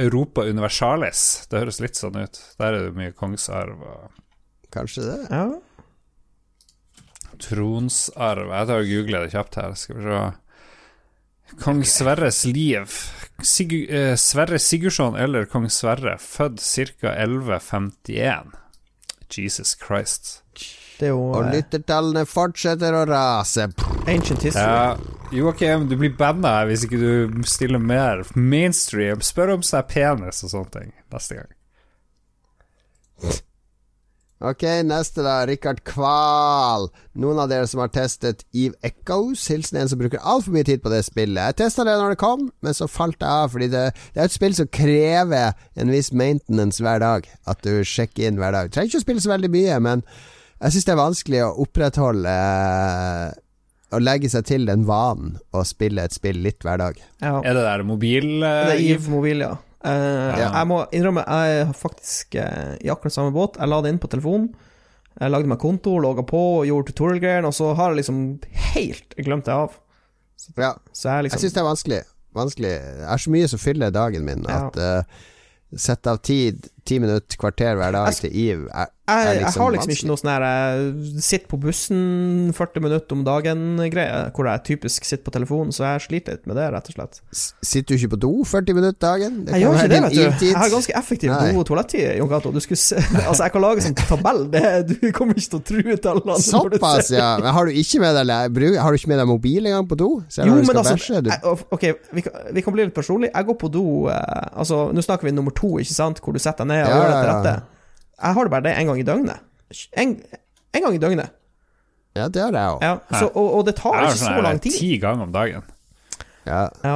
Europa 0.06 0.44
Universalis. 0.44 1.22
Det 1.50 1.62
høres 1.64 1.80
litt 1.80 1.96
sånn 1.96 2.18
ut. 2.20 2.42
Der 2.60 2.74
er 2.76 2.88
det 2.90 2.96
mye 2.98 3.14
kongsarv 3.16 3.80
og 3.82 4.22
Kanskje 4.76 5.06
det? 5.08 5.20
Ja. 5.32 5.46
tronsarv. 7.40 8.50
Jeg 8.52 8.68
tar 8.70 8.82
og 8.84 8.90
googler 8.92 9.26
det 9.26 9.32
kjapt 9.36 9.56
her. 9.60 9.74
Skal 9.80 9.98
vi 10.00 10.04
se. 10.10 10.20
Kong 11.62 11.82
Sverres 11.88 12.42
liv. 12.50 12.92
Sigur, 13.46 13.86
eh, 13.94 14.16
Sverre 14.20 14.60
Sigurdsson 14.60 15.16
eller 15.16 15.46
kong 15.46 15.70
Sverre, 15.70 16.18
født 16.20 16.60
ca. 16.60 17.14
1151. 17.16 18.52
Jesus 19.30 19.76
Christ. 19.76 20.42
Det 21.00 21.08
er 21.10 21.14
jo 21.14 21.32
Og 21.36 21.46
eh, 21.46 21.52
lyttertallene 21.58 22.26
fortsetter 22.26 22.94
å 22.96 23.06
rase. 23.08 23.68
ancient 24.08 24.42
history. 24.44 24.64
Ja, 24.64 24.96
Joakim, 25.34 25.88
du 25.90 25.96
blir 25.98 26.14
banna 26.18 26.60
hvis 26.70 26.86
ikke 26.86 27.00
du 27.02 27.42
stiller 27.50 27.82
mer 27.82 28.22
mainstream. 28.36 29.24
Spør 29.26 29.56
om 29.58 29.66
seg 29.66 29.88
penis 29.90 30.44
og 30.46 30.52
sånne 30.54 30.74
ting 30.76 30.94
neste 31.14 31.40
gang. 31.40 31.52
Ok, 34.46 34.62
neste 34.86 35.24
da, 35.26 35.40
Rikard 35.48 35.80
Kval. 35.88 36.90
Noen 37.18 37.40
av 37.42 37.50
dere 37.50 37.66
som 37.72 37.82
har 37.82 37.90
testet 37.96 38.44
Eve 38.54 38.76
Echoes? 38.86 39.48
Hilsen 39.50 39.80
en 39.80 39.90
som 39.90 40.02
bruker 40.02 40.22
altfor 40.22 40.54
mye 40.54 40.68
tid 40.68 40.84
på 40.84 40.92
det 40.94 41.02
spillet. 41.08 41.40
Jeg 41.40 41.58
testa 41.64 41.88
det 41.88 41.96
når 41.98 42.14
det 42.14 42.22
kom, 42.22 42.50
men 42.62 42.78
så 42.78 42.90
falt 42.92 43.18
jeg 43.18 43.32
av, 43.32 43.50
fordi 43.56 43.72
det, 43.72 43.86
det 44.14 44.22
er 44.22 44.30
et 44.30 44.36
spill 44.36 44.58
som 44.58 44.70
krever 44.70 45.56
en 45.80 45.94
viss 45.96 46.12
maintenance 46.14 46.84
hver 46.84 47.02
dag. 47.02 47.32
At 47.50 47.64
du 47.66 47.80
sjekker 47.82 48.28
inn 48.28 48.38
hver 48.42 48.54
dag. 48.54 48.70
Du 48.70 48.76
trenger 48.76 48.92
ikke 48.92 49.02
å 49.02 49.08
spille 49.08 49.26
så 49.26 49.34
veldig 49.34 49.52
mye, 49.56 49.80
men 49.88 50.06
jeg 50.60 50.76
syns 50.76 50.86
det 50.86 50.94
er 50.94 51.02
vanskelig 51.02 51.42
å 51.48 51.56
opprettholde 51.66 52.36
eh, 52.36 53.42
Å 53.96 54.02
legge 54.04 54.30
seg 54.32 54.44
til 54.50 54.66
den 54.68 54.84
vanen 54.88 55.38
å 55.56 55.64
spille 55.68 56.04
et 56.04 56.14
spill 56.16 56.42
litt 56.44 56.64
hver 56.66 56.82
dag. 56.82 57.00
Ja. 57.24 57.38
Er 57.42 57.56
det 57.56 57.64
der 57.66 57.84
mobil... 57.88 58.28
Uh, 58.44 58.68
Det 58.68 58.76
er 58.76 58.84
EVE 58.96 59.14
mobil, 59.14 59.44
ja. 59.46 59.54
Uh, 59.86 60.36
Ja. 60.36 60.50
Jeg 60.60 60.68
må 60.68 60.82
innrømme, 60.92 61.24
jeg 61.26 61.60
er 61.62 61.74
faktisk 61.78 62.36
uh, 62.42 62.76
i 62.82 62.90
akkurat 62.92 63.14
samme 63.16 63.32
båt. 63.36 63.60
Jeg 63.62 63.72
la 63.72 63.80
det 63.86 63.94
inn 63.94 64.02
på 64.04 64.10
telefonen. 64.12 64.50
Jeg 65.16 65.32
lagde 65.32 65.48
meg 65.48 65.62
konto, 65.62 65.94
logga 66.04 66.26
på, 66.28 66.42
gjorde 66.68 66.90
tutorial-greiene, 66.92 67.48
og 67.48 67.56
så 67.56 67.70
har 67.78 67.94
jeg 67.94 68.02
liksom 68.02 68.18
helt 68.74 69.16
glemt 69.24 69.46
det 69.48 69.54
av. 69.56 69.78
Ja, 70.60 70.74
Så 70.92 71.08
jeg 71.08 71.16
jeg 71.16 71.28
liksom 71.30 71.44
syns 71.46 71.54
det 71.56 71.62
er 71.62 71.70
vanskelig. 71.70 72.00
vanskelig. 72.36 72.72
Jeg 72.76 73.08
har 73.08 73.22
så 73.24 73.32
mye 73.38 73.48
som 73.54 73.62
fyller 73.64 73.94
dagen 73.96 74.26
min, 74.28 74.44
Ja. 74.50 74.66
at 74.68 74.76
uh, 74.76 75.22
sette 75.76 76.12
av 76.12 76.20
tid, 76.28 76.68
ti 76.86 77.00
minutter, 77.02 77.38
kvarter 77.42 77.76
hver 77.80 77.96
dag 77.96 78.14
til 78.14 78.30
Eve 78.32 78.70
er, 78.72 78.92
jeg, 79.06 79.16
liksom 79.16 79.36
jeg 79.36 79.42
liksom 79.46 79.62
har 79.62 79.74
liksom 79.76 79.92
ikke 79.94 80.08
noe 80.10 80.18
sånn 80.18 80.30
her 80.32 80.44
eh, 80.48 81.20
Sitt 81.22 81.44
på 81.52 81.58
bussen 81.62 82.00
40 82.58 82.82
minutter 82.82 83.14
om 83.14 83.20
dagen-greie, 83.26 84.22
hvor 84.34 84.48
jeg 84.50 84.64
typisk 84.66 85.06
sitter 85.06 85.24
på 85.28 85.34
telefonen, 85.36 85.74
så 85.76 85.84
jeg 85.92 86.04
sliter 86.08 86.38
litt 86.40 86.48
med 86.50 86.58
det, 86.58 86.66
rett 86.74 86.90
og 86.90 86.96
slett. 86.98 87.20
S- 87.34 87.52
Sitter 87.66 87.94
du 87.94 88.00
ikke 88.00 88.12
på 88.16 88.20
do 88.24 88.32
40 88.50 88.78
minutter 88.78 88.98
dagen? 89.06 89.36
Det 89.46 89.54
Jeg 89.60 89.62
gjør 89.66 89.78
ikke 89.78 89.92
det, 89.92 90.00
vet 90.06 90.40
du. 90.42 90.46
Jeg 90.48 90.58
har 90.58 90.72
ganske 90.74 90.96
effektiv 91.02 91.30
Nei. 91.36 91.52
do- 91.54 91.62
og 91.62 91.68
toalettid, 91.70 92.08
Jon 92.18 92.32
Cato. 92.34 92.54
Altså, 92.56 93.44
jeg 93.46 93.54
kan 93.56 93.62
lage 93.66 93.86
sånn 93.86 93.98
tabell, 94.00 94.42
det, 94.54 94.64
du 94.90 95.06
kommer 95.16 95.38
ikke 95.38 95.54
til 95.54 95.60
å 95.62 95.66
true 95.70 95.98
tallene. 96.02 96.38
Såpass, 96.42 97.12
ja. 97.14 97.30
Men 97.42 97.54
har 97.58 97.70
du 97.70 97.78
ikke 97.78 98.02
med 98.02 98.18
deg, 98.22 98.78
har 98.82 98.90
du 98.96 99.00
ikke 99.00 99.12
med 99.14 99.22
deg 99.22 99.30
mobil 99.30 99.70
engang 99.70 99.86
på 99.90 99.98
do? 100.02 100.10
Selv 100.34 100.50
Jo, 100.50 100.58
men 100.62 100.82
altså 100.82 100.96
bæsje? 100.98 101.22
Jeg, 101.30 101.56
Ok, 101.78 101.86
vi 102.16 102.26
kan, 102.26 102.42
vi 102.58 102.66
kan 102.66 102.74
bli 102.78 102.88
litt 102.90 102.98
personlig. 102.98 103.30
Jeg 103.34 103.50
går 103.52 103.58
på 103.62 103.70
do 103.74 103.86
eh, 104.10 104.50
Altså, 104.56 104.82
nå 104.94 105.02
snakker 105.06 105.30
vi 105.30 105.36
nummer 105.38 105.54
to, 105.56 105.76
ikke 105.82 105.94
sant? 105.94 106.22
Hvor 106.26 106.34
du 106.36 106.42
setter 106.42 106.66
deg 106.66 106.74
ned 106.74 106.75
og 106.84 106.90
Ja, 106.90 106.98
gjør 106.98 107.08
det 107.12 107.18
til 107.22 107.32
rette. 107.32 107.54
Jeg 108.24 108.34
har 108.38 108.44
det 108.48 108.52
bare 108.52 108.66
det 108.66 108.74
en 108.80 108.88
gang 108.92 109.00
i 109.00 109.06
døgnet. 109.08 109.40
En, 110.04 110.14
en 110.76 110.82
gang 110.86 110.96
i 110.96 111.02
døgnet. 111.02 111.30
ja, 112.16 112.28
det 112.28 112.42
har 112.42 112.52
jeg 112.52 112.76
òg. 112.76 112.82
Ja, 112.86 113.26
og, 113.34 113.48
og 113.60 113.66
det 113.68 113.76
tar 113.76 113.98
ikke 114.04 114.18
sånn 114.20 114.38
så 114.40 114.44
lang 114.46 114.60
tid. 114.64 114.78
ti 114.80 114.92
ganger 115.02 115.24
om 115.28 115.32
dagen. 115.36 115.64
Ja. 116.46 116.70
Ja. 116.86 116.96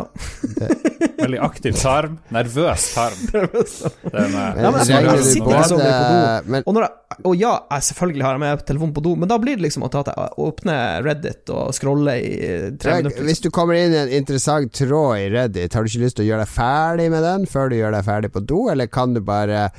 Veldig 1.19 1.39
aktiv 1.41 1.73
tarm. 1.80 2.19
Nervøs 2.34 2.84
tarm. 2.93 3.17
Nervøs 3.34 3.73
tarm. 3.81 3.95
med. 4.13 4.35
Men 4.35 4.63
Ja, 4.63 4.71
men 4.71 4.80
jeg 4.85 5.07
jeg 5.09 5.41
på 5.41 5.49
do. 5.49 6.51
men, 6.53 6.63
Og, 6.65 6.80
jeg, 6.84 7.17
og 7.26 7.35
ja, 7.39 7.53
jeg 7.73 7.88
selvfølgelig 7.89 8.26
har 8.27 8.38
jeg 8.38 8.43
med 8.45 8.63
telefonen 8.69 8.93
på 8.95 9.03
do, 9.07 9.15
men 9.19 9.31
da 9.31 9.39
blir 9.41 9.57
det 9.57 9.65
liksom 9.65 9.85
at 9.89 9.97
jeg 9.99 10.30
åpner 10.45 11.03
Reddit 11.05 11.53
og 11.55 11.73
scroller 11.76 12.21
i 12.21 12.31
tre 12.77 12.95
jeg, 12.99 13.03
minutter. 13.03 13.26
hvis 13.30 13.41
du 13.45 13.49
kommer 13.53 13.80
inn 13.80 13.95
i 13.95 14.01
en 14.03 14.13
interessant 14.21 14.73
tråd 14.77 15.17
i 15.26 15.30
Reddit, 15.34 15.73
har 15.73 15.84
du 15.85 15.91
ikke 15.91 16.05
lyst 16.05 16.19
til 16.21 16.27
å 16.27 16.30
gjøre 16.31 16.45
deg 16.45 16.53
ferdig 16.53 17.09
med 17.15 17.26
den 17.26 17.47
før 17.49 17.69
du 17.73 17.80
gjør 17.80 17.97
deg 17.97 18.05
ferdig 18.05 18.34
på 18.35 18.45
do, 18.45 18.67
eller 18.73 18.91
kan 18.91 19.17
du 19.17 19.21
bare 19.26 19.69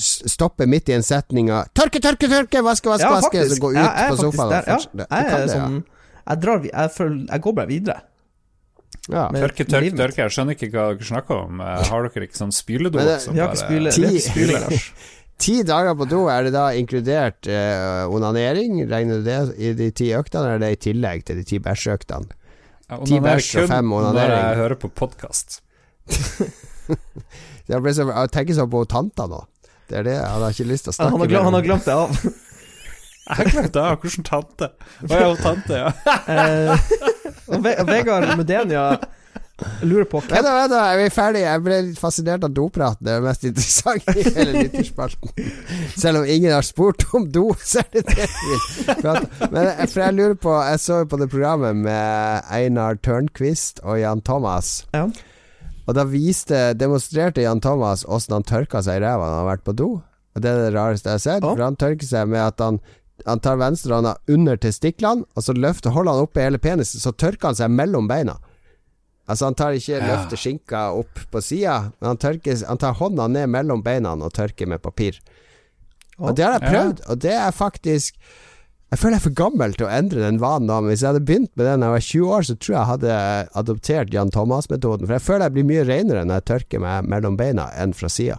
stoppe 0.00 0.64
midt 0.68 0.88
i 0.88 0.94
en 0.96 1.04
setning 1.04 1.50
og 1.52 1.68
Tørke, 1.76 2.00
tørke, 2.00 2.28
tørke! 2.30 2.62
Vaske, 2.64 2.88
vaske, 2.88 3.04
Ja, 3.04 3.18
vaske! 3.20 3.42
Så 3.50 3.60
gå 3.60 3.72
ut 3.74 3.76
Ja, 3.76 3.90
på 4.08 4.16
sofaen 4.16 4.52
der. 4.52 4.68
Ja, 4.68 4.78
jeg 5.04 5.44
det, 5.44 5.52
sånn 5.52 5.82
jeg, 6.24 6.40
drar, 6.40 6.62
jeg, 6.64 6.92
føler, 6.94 7.18
jeg 7.28 7.42
går 7.44 7.52
bare 7.58 7.68
videre. 7.68 7.98
Ja. 9.12 9.26
Tørke, 9.34 9.66
tørke, 9.68 9.90
tørke. 9.98 10.20
Jeg 10.22 10.32
skjønner 10.36 10.56
ikke 10.56 10.70
hva 10.72 10.84
dere 10.94 11.08
snakker 11.10 11.42
om. 11.44 11.60
Eh, 11.60 11.82
Har 11.90 12.06
dere 12.08 12.24
ikke 12.28 12.38
sånn 12.40 12.54
spyledo? 12.54 13.02
Som 13.20 13.34
Vi 13.36 13.42
har 13.42 13.52
ikke 13.52 13.66
bare 13.66 13.92
spyle, 13.92 14.22
Ti- 14.24 14.52
Lars. 14.54 14.86
Ti 15.44 15.54
dager 15.66 15.96
på 15.98 16.06
do, 16.08 16.20
er 16.30 16.44
det 16.46 16.52
da 16.54 16.68
inkludert 16.78 17.48
eh, 17.50 18.04
onanering? 18.06 18.78
Regner 18.88 19.18
du 19.18 19.26
det 19.26 19.38
i 19.58 19.72
de 19.76 19.88
ti 19.90 20.12
øktene, 20.14 20.44
eller 20.44 20.54
er 20.54 20.62
det 20.62 20.70
i 20.76 20.80
tillegg 20.86 21.24
til 21.26 21.40
de 21.40 21.42
ti 21.48 21.58
bæsjeøktene? 21.58 22.30
Ja, 22.86 23.00
Ti 23.08 23.18
bæsj 23.24 23.48
og 23.64 23.68
fem 23.72 23.92
onanering. 23.96 24.30
Når 24.30 24.46
jeg 24.52 24.60
hører 24.62 24.78
på 24.84 24.90
podkast. 24.94 25.58
Jeg, 27.64 27.80
tenker 28.30 28.52
sånn 28.58 28.68
på 28.72 28.82
tanta 28.86 29.24
nå. 29.30 29.40
Det 29.88 29.98
er 30.02 30.04
det, 30.06 30.16
Han 30.20 30.42
har 30.44 30.52
ikke 30.54 30.66
lyst 30.68 30.84
til 30.86 30.92
å 30.92 30.96
Han 30.98 31.10
snakke 31.10 31.20
har, 31.24 31.30
glemt, 31.32 31.44
han 31.48 31.54
har 31.58 31.64
glemt 31.64 31.86
det 31.88 31.94
av. 31.96 32.08
Jeg 33.24 33.36
har 33.40 33.50
glemt 33.54 33.74
det. 33.74 33.84
Hvordan 34.04 34.26
tante? 34.28 34.68
Å 35.08 35.20
ja, 35.24 35.30
tante, 35.40 35.80
ja. 35.80 37.12
Og 37.50 37.64
Ve 37.64 37.74
Vegard 37.88 38.30
Mudenia 38.38 38.86
lurer 39.86 40.06
på 40.10 40.18
hva 40.18 40.40
vent 40.42 40.72
da, 40.72 40.80
er 40.90 40.98
vi 40.98 41.10
ferdige? 41.14 41.46
Jeg 41.46 41.62
ble 41.62 41.76
litt 41.88 42.00
fascinert 42.00 42.46
av 42.46 42.54
dopraten. 42.56 43.06
Det 43.06 43.12
er 43.12 43.20
det 43.20 43.28
mest 43.28 43.44
interessante 43.46 44.14
i 44.18 44.24
hele 44.34 44.64
lytterspalten. 44.64 45.52
Selv 45.94 46.22
om 46.22 46.26
ingen 46.26 46.54
har 46.54 46.66
spurt 46.66 47.04
om 47.14 47.28
do, 47.30 47.44
så 47.62 47.84
er 47.84 48.00
det 48.00 48.02
det 48.10 48.26
vi 48.32 48.96
prater. 48.98 49.28
Men 49.52 49.70
for 49.84 50.02
jeg 50.02 50.16
lurer 50.18 50.34
på 50.42 50.56
Jeg 50.70 50.82
så 50.82 50.98
jo 51.02 51.10
på 51.12 51.20
det 51.22 51.30
programmet 51.30 51.78
med 51.84 52.50
Einar 52.50 52.98
Tørnquist 53.04 53.84
og 53.84 54.00
Jan 54.00 54.24
Thomas. 54.26 54.74
Ja. 54.96 55.06
Og 55.84 55.96
da 55.98 56.06
viste 56.08 56.72
demonstrerte 56.80 57.44
Jan 57.44 57.60
Thomas 57.62 58.06
åssen 58.08 58.38
han 58.38 58.46
tørka 58.48 58.80
seg 58.82 58.98
i 58.98 59.04
ræva 59.04 59.28
når 59.28 59.34
han 59.36 59.42
har 59.42 59.50
vært 59.52 59.66
på 59.68 59.76
do. 59.76 59.90
Og 60.34 60.42
Det 60.42 60.50
er 60.50 60.62
det 60.64 60.74
rareste 60.74 61.12
jeg 61.12 61.20
har 61.20 61.24
sett. 61.28 61.44
For 61.46 61.62
han 61.62 61.78
tørker 61.78 62.08
seg 62.08 62.30
med 62.32 62.42
at 62.42 62.62
han 62.64 62.80
han 63.24 63.40
tar 63.40 63.56
venstrehånda 63.60 64.16
under 64.28 64.56
testiklene, 64.60 65.24
og 65.34 65.42
så 65.46 65.54
løfter, 65.56 65.90
holder 65.94 66.12
han 66.18 66.26
oppe 66.26 66.42
hele 66.44 66.58
penisen, 66.60 67.00
så 67.00 67.12
tørker 67.12 67.50
han 67.52 67.58
seg 67.58 67.70
mellom 67.72 68.08
beina. 68.10 68.36
Altså 69.24 69.46
Han 69.48 69.54
tar 69.56 69.72
ikke 69.72 69.96
Ja. 69.96 70.06
løfter 70.06 70.36
skinka 70.36 70.80
opp 70.98 71.20
på 71.32 71.40
sida, 71.42 71.92
men 72.00 72.08
han, 72.08 72.16
tørker, 72.20 72.58
han 72.68 72.76
tar 72.78 72.92
hånda 72.98 73.26
ned 73.32 73.48
mellom 73.48 73.82
beina 73.82 74.12
og 74.12 74.32
tørker 74.36 74.68
med 74.68 74.82
papir. 74.82 75.20
Og 76.18 76.36
det 76.36 76.44
har 76.44 76.58
jeg 76.60 76.70
prøvd, 76.70 77.00
og 77.08 77.18
det 77.18 77.32
er 77.32 77.50
faktisk 77.50 78.14
Jeg 78.92 78.98
føler 79.00 79.16
jeg 79.16 79.20
er 79.24 79.28
for 79.30 79.34
gammel 79.34 79.72
til 79.74 79.86
å 79.86 79.90
endre 79.90 80.20
den 80.20 80.36
vanen 80.38 80.68
da, 80.68 80.76
men 80.80 80.92
hvis 80.92 81.00
jeg 81.02 81.08
hadde 81.14 81.24
begynt 81.26 81.50
med 81.56 81.66
den 81.66 81.80
da 81.80 81.86
jeg 81.86 81.94
var 81.96 82.04
20 82.04 82.28
år, 82.36 82.42
så 82.46 82.54
tror 82.54 82.74
jeg 82.74 82.78
jeg 82.78 82.90
hadde 82.92 83.48
adoptert 83.58 84.12
Jan 84.14 84.30
Thomas-metoden. 84.30 85.06
For 85.08 85.14
jeg 85.16 85.24
føler 85.24 85.44
jeg 85.48 85.52
blir 85.56 85.64
mye 85.66 85.84
renere 85.88 86.22
når 86.24 86.34
jeg 86.38 86.44
tørker 86.44 86.78
meg 86.84 87.08
mellom 87.10 87.36
beina 87.36 87.64
enn 87.74 87.92
fra 87.96 88.06
sida. 88.12 88.36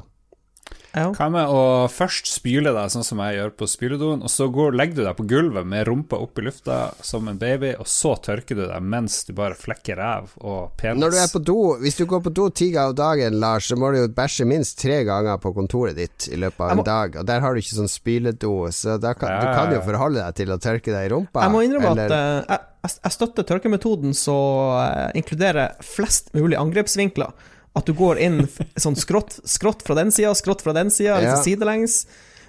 Ja. 0.96 1.10
Hva 1.14 1.26
med 1.34 1.50
å 1.52 1.62
først 1.92 2.30
spyle 2.32 2.72
deg, 2.74 2.90
sånn 2.94 3.04
som 3.04 3.20
jeg 3.20 3.36
gjør 3.38 3.52
på 3.60 3.68
spyledoen, 3.68 4.22
og 4.24 4.32
så 4.32 4.48
går, 4.50 4.74
legger 4.80 4.96
du 4.96 5.04
deg 5.06 5.18
på 5.20 5.26
gulvet 5.28 5.68
med 5.68 5.86
rumpa 5.90 6.18
opp 6.24 6.40
i 6.40 6.46
lufta 6.48 6.78
som 7.04 7.28
en 7.28 7.38
baby, 7.42 7.74
og 7.80 7.88
så 7.92 8.14
tørker 8.24 8.56
du 8.56 8.64
deg 8.66 8.82
mens 8.96 9.18
du 9.28 9.34
bare 9.38 9.58
flekker 9.60 10.00
ræv 10.00 10.32
og 10.42 10.72
penis? 10.80 11.02
Når 11.04 11.12
du 11.12 11.20
er 11.22 11.32
på 11.36 11.42
do, 11.52 11.58
hvis 11.84 12.00
du 12.00 12.06
går 12.10 12.24
på 12.26 12.34
do 12.40 12.48
ti 12.56 12.70
ganger 12.74 12.96
om 12.96 13.00
dagen, 13.02 13.40
Lars, 13.44 13.68
så 13.72 13.78
må 13.80 13.92
du 13.92 14.00
jo 14.02 14.12
bæsje 14.16 14.48
minst 14.48 14.80
tre 14.82 15.02
ganger 15.08 15.38
på 15.44 15.52
kontoret 15.58 15.98
ditt 16.00 16.30
i 16.32 16.40
løpet 16.40 16.64
av 16.70 16.76
må... 16.80 16.86
en 16.86 16.90
dag, 16.90 17.20
og 17.22 17.28
der 17.28 17.44
har 17.44 17.54
du 17.54 17.60
ikke 17.64 17.76
sånn 17.82 17.92
spyledo, 17.92 18.54
så 18.72 18.96
da 19.02 19.12
kan, 19.20 19.36
du 19.42 19.50
kan 19.52 19.76
jo 19.76 19.82
forholde 19.86 20.24
deg 20.24 20.40
til 20.40 20.56
å 20.56 20.60
tørke 20.64 20.96
deg 20.96 21.10
i 21.10 21.12
rumpa. 21.14 21.44
Jeg 21.46 21.54
må 21.56 21.66
innrømme 21.68 21.92
eller- 21.92 22.16
at 22.16 22.16
uh, 22.16 22.54
jeg, 22.56 22.62
jeg- 22.86 23.00
jeg 23.02 23.14
støtter 23.16 23.46
tørkemetoden 23.50 24.12
som 24.14 24.78
uh, 24.78 25.10
inkluderer 25.18 25.72
flest 25.82 26.32
mulig 26.38 26.56
angrepsvinkler. 26.62 27.32
At 27.76 27.86
du 27.86 27.94
går 27.94 28.20
inn 28.24 28.42
sånn 28.80 28.96
skrått, 28.96 29.40
skrått 29.50 29.84
fra 29.84 29.96
den 30.00 30.12
sida, 30.16 30.32
skrått 30.38 30.62
fra 30.64 30.74
den 30.74 30.90
sida, 30.94 31.18
Ja. 31.22 31.36
sånn 31.36 31.44
sidelengs. 31.44 32.06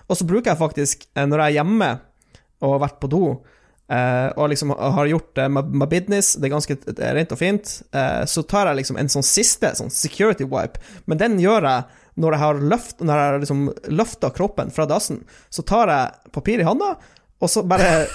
Og 0.08 0.16
så 0.20 0.26
bruker 0.28 0.52
jeg 0.52 0.58
faktisk, 0.60 1.06
eh, 1.16 1.26
når 1.26 1.38
jeg 1.42 1.50
er 1.56 1.58
hjemme 1.64 2.00
og 2.62 2.72
har 2.80 2.88
vært 2.88 3.00
på 3.02 3.08
do, 3.10 3.22
eh, 3.90 4.28
og 4.36 4.48
liksom 4.50 4.70
har 4.78 5.06
gjort 5.10 5.38
eh, 5.42 5.48
my, 5.48 5.86
business, 5.90 6.34
det 6.38 6.46
er 6.48 6.54
ganske 6.54 6.76
det 6.86 7.02
er 7.02 7.14
rent 7.18 7.32
og 7.34 7.38
fint, 7.38 7.82
eh, 7.92 8.22
så 8.24 8.46
tar 8.46 8.66
jeg 8.70 8.76
liksom 8.84 8.98
en 9.02 9.08
sånn 9.08 9.26
siste 9.26 9.74
sånn 9.76 9.90
security 9.90 10.44
wipe, 10.46 10.78
men 11.06 11.18
den 11.18 11.38
gjør 11.42 11.62
jeg 11.68 11.84
når 12.16 12.32
jeg 12.32 12.40
har 12.40 12.54
løft, 12.72 13.02
når 13.04 13.18
jeg 13.20 13.40
liksom 13.42 13.64
løfta 13.92 14.30
kroppen 14.32 14.70
fra 14.72 14.86
dassen, 14.88 15.24
så 15.52 15.62
tar 15.66 15.90
jeg 15.92 16.32
papir 16.32 16.62
i 16.62 16.64
handa, 16.64 16.94
og 17.40 17.50
så 17.52 17.62
bare 17.68 18.06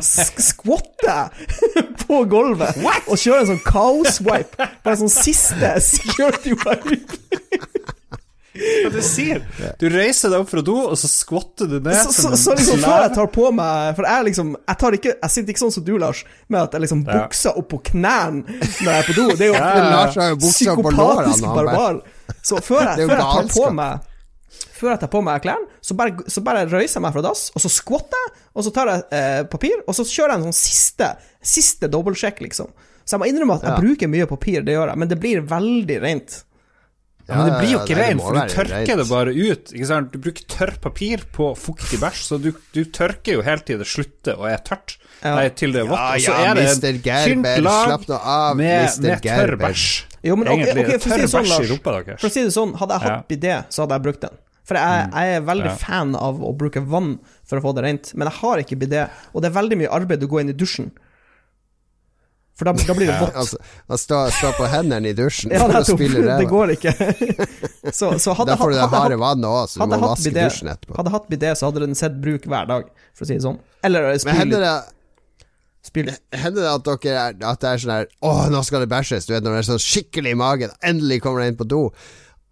sk- 0.00 0.40
skvatter 0.40 1.10
jeg 1.10 1.84
på 2.06 2.22
gulvet 2.30 2.78
og 3.06 3.18
kjører 3.20 3.42
en 3.44 3.50
sånn 3.54 3.64
cow-swipe. 3.66 4.56
Bare 4.84 4.94
en 4.96 5.02
sånn 5.04 5.12
siste 5.12 5.74
security 5.84 6.54
wipe. 6.56 7.18
Du 8.92 8.98
sier? 9.00 9.38
Du 9.80 9.86
reiser 9.88 10.28
deg 10.28 10.42
opp 10.42 10.50
fra 10.52 10.60
do, 10.64 10.74
og 10.90 10.98
så 11.00 11.08
skvatter 11.08 11.70
du 11.70 11.78
ned 11.80 11.96
Så, 12.04 12.10
så, 12.12 12.34
så 12.36 12.52
liksom 12.58 12.82
før 12.82 12.98
jeg 13.06 13.12
tar 13.16 13.30
på 13.32 13.46
meg 13.56 13.94
For 13.96 14.04
jeg 14.04 14.26
liksom 14.26 14.50
Jeg 14.68 14.76
tar 14.82 14.96
ikke 14.98 15.14
Jeg 15.14 15.32
sitter 15.32 15.54
ikke 15.54 15.62
sånn 15.62 15.72
som 15.72 15.86
du, 15.86 15.94
Lars, 16.02 16.20
med 16.52 16.60
at 16.60 16.76
jeg 16.76 16.84
liksom 16.84 17.00
bukser 17.06 17.56
opp 17.56 17.70
på 17.72 17.78
knærne 17.88 18.44
når 18.44 18.90
jeg 18.90 18.98
er 18.98 19.08
på 19.08 19.16
do. 19.16 19.24
Det 19.40 19.46
er 19.46 19.50
jo 19.50 19.56
Ja, 19.56 19.70
ja, 19.88 20.26
psykopatisk 20.36 21.46
barbar. 21.48 22.02
Så 22.44 22.60
før 22.66 22.84
jeg, 22.90 23.08
før 23.08 23.16
jeg 23.16 23.24
tar 23.24 23.48
på 23.56 23.70
meg 23.80 24.08
Før 24.82 24.92
jeg 24.96 25.02
tar 25.04 25.10
på 25.14 25.22
meg 25.22 25.42
klærne, 25.46 25.68
så 25.84 25.94
bare, 25.98 26.26
så 26.26 26.42
bare 26.44 26.66
røyser 26.66 26.98
jeg 26.98 27.06
meg 27.06 27.14
fra 27.14 27.22
dass, 27.28 27.46
og 27.54 27.62
så 27.62 27.70
skvatter 27.70 28.24
jeg, 28.26 28.32
og 28.58 28.66
så 28.66 28.72
tar 28.74 28.90
jeg 28.90 29.04
eh, 29.14 29.42
papir, 29.52 29.78
og 29.86 29.94
så 29.94 30.02
kjører 30.10 30.34
jeg 30.34 30.42
en 30.42 30.48
sånn 30.50 30.58
siste 30.58 31.12
Siste 31.42 31.88
dobbeltsjekk, 31.90 32.38
liksom. 32.44 32.68
Så 33.02 33.16
jeg 33.16 33.20
må 33.22 33.26
innrømme 33.30 33.56
at 33.58 33.64
jeg 33.66 33.72
Ja. 33.72 33.78
bruker 33.82 34.10
mye 34.10 34.26
papir, 34.30 34.62
det 34.66 34.74
gjør 34.76 34.92
jeg, 34.92 34.98
men 35.02 35.08
det 35.10 35.16
blir 35.22 35.40
veldig 35.50 35.96
rent. 36.04 36.42
Ja, 37.28 37.36
men 37.38 37.48
det 37.48 37.58
blir 37.62 37.70
jo 37.72 37.80
ikke 37.80 37.94
ja, 37.94 38.06
det 38.10 38.18
for 38.20 38.34
du 38.34 38.40
tørker 38.50 38.74
rent. 38.74 38.98
det 39.00 39.06
bare 39.08 39.32
ut. 39.32 39.72
Ikke 39.72 39.86
sant? 39.88 40.08
Du 40.12 40.18
bruker 40.22 40.46
tørr 40.50 40.72
papir 40.82 41.22
på 41.34 41.48
fuktig 41.58 42.00
bæsj, 42.02 42.22
så 42.28 42.38
du, 42.42 42.48
du 42.74 42.80
tørker 42.94 43.38
jo 43.38 43.44
helt 43.46 43.64
til 43.68 43.78
det 43.78 43.86
slutter 43.86 44.38
og 44.42 44.48
er 44.50 44.58
tørt. 44.66 44.96
Ja. 45.22 45.36
Nei, 45.38 45.48
til 45.54 45.74
det 45.74 45.84
er 45.84 45.90
vått. 45.90 45.98
Ja, 46.02 46.08
og 46.18 46.24
så 46.26 46.34
ja, 46.34 46.50
er 46.50 46.58
det 46.58 46.64
Mr. 46.66 46.88
et 46.90 47.02
Gerber, 47.06 47.28
tynt 47.30 47.66
lag 47.68 47.84
slapp 47.86 48.08
nå 48.10 48.18
av, 48.18 48.56
med, 48.58 48.88
Mr. 48.90 49.06
med 49.06 49.26
tørr 49.28 49.54
bæsj. 49.62 49.86
Jo, 50.22 50.36
men 50.38 50.50
ok, 50.50 50.58
Egentlig. 50.62 50.86
ok, 50.86 51.02
for 51.02 51.10
å 51.10 51.18
si 51.18 51.30
sånn, 51.30 51.46
bæsj 51.46 51.52
i 51.52 51.70
Lars. 51.90 52.20
For 52.22 52.28
å 52.28 52.32
si 52.34 52.42
det 52.46 52.54
sånn, 52.54 52.74
hadde 52.82 52.98
jeg 52.98 53.06
hatt 53.06 53.30
bidé, 53.30 53.54
så 53.70 53.84
hadde 53.86 53.98
jeg 53.98 54.06
brukt 54.10 54.26
den. 54.26 54.40
For 54.64 54.78
jeg, 54.78 55.08
jeg 55.10 55.36
er 55.36 55.46
veldig 55.46 55.70
Ja. 55.72 55.76
fan 55.80 56.14
av 56.14 56.38
å 56.40 56.52
bruke 56.56 56.80
vann 56.86 57.16
for 57.44 57.58
å 57.58 57.62
få 57.64 57.72
det 57.74 57.82
rent, 57.84 58.12
men 58.14 58.28
jeg 58.30 58.38
har 58.40 58.58
ikke 58.62 58.78
bidé, 58.78 59.08
og 59.34 59.42
det 59.42 59.50
er 59.50 59.56
veldig 59.60 59.78
mye 59.80 59.90
arbeid 59.90 60.22
å 60.22 60.28
gå 60.30 60.40
inn 60.40 60.52
i 60.52 60.54
dusjen. 60.54 60.92
For 62.54 62.68
da, 62.68 62.72
da 62.76 62.94
blir 62.94 63.08
det 63.08 63.16
vått. 63.18 63.34
Altså, 63.40 63.58
å 63.88 63.96
stå, 63.98 64.18
stå 64.36 64.50
på 64.58 64.66
hendene 64.68 65.08
i 65.08 65.14
dusjen 65.16 65.50
Ja, 65.50 65.64
det, 65.66 65.80
Det 65.88 66.26
ræva. 66.28 66.48
går 66.50 66.72
ikke. 66.76 66.92
Så, 67.96 68.12
så 68.22 68.34
hadde 68.38 68.52
Da 68.52 68.56
får 68.60 68.70
du 68.70 68.76
det 68.78 68.88
harde 68.92 69.16
vannet 69.18 69.48
òg, 69.48 69.64
så 69.72 69.80
du 69.82 69.96
må 69.96 69.98
vaske 70.04 70.30
bidé, 70.30 70.44
dusjen 70.46 70.68
etterpå. 70.70 70.94
hadde 70.98 71.10
jeg 71.10 71.16
hatt 71.16 71.30
bidé, 71.32 71.48
så 71.58 71.66
hadde 71.70 71.80
den 71.82 71.96
sett 71.98 72.20
bruk 72.22 72.44
hver 72.46 72.68
dag, 72.68 72.84
for 73.16 73.24
å 73.24 73.28
si 73.28 73.34
det 73.34 73.42
sånn. 73.42 73.58
Eller 73.82 74.06
Men 74.12 74.20
spyle 74.22 74.36
hender 74.38 74.62
det, 74.62 74.76
hender 76.44 76.62
det 76.62 76.70
at, 76.76 76.84
dere 77.02 77.24
er, 77.24 77.34
at 77.50 77.60
det 77.64 77.70
er 77.72 77.82
sånn 77.82 77.94
her 77.96 78.06
Å, 78.22 78.32
nå 78.52 78.60
skal 78.68 78.84
det 78.84 78.90
bæsjes. 78.92 79.26
Du 79.26 79.32
vet 79.34 79.42
når 79.42 79.56
det 79.58 79.62
er 79.64 79.68
sånn 79.72 79.82
skikkelig 79.82 80.36
i 80.36 80.38
magen. 80.38 80.76
Endelig 80.86 81.18
kommer 81.24 81.42
det 81.42 81.48
inn 81.52 81.58
på 81.58 81.66
do. 81.72 81.80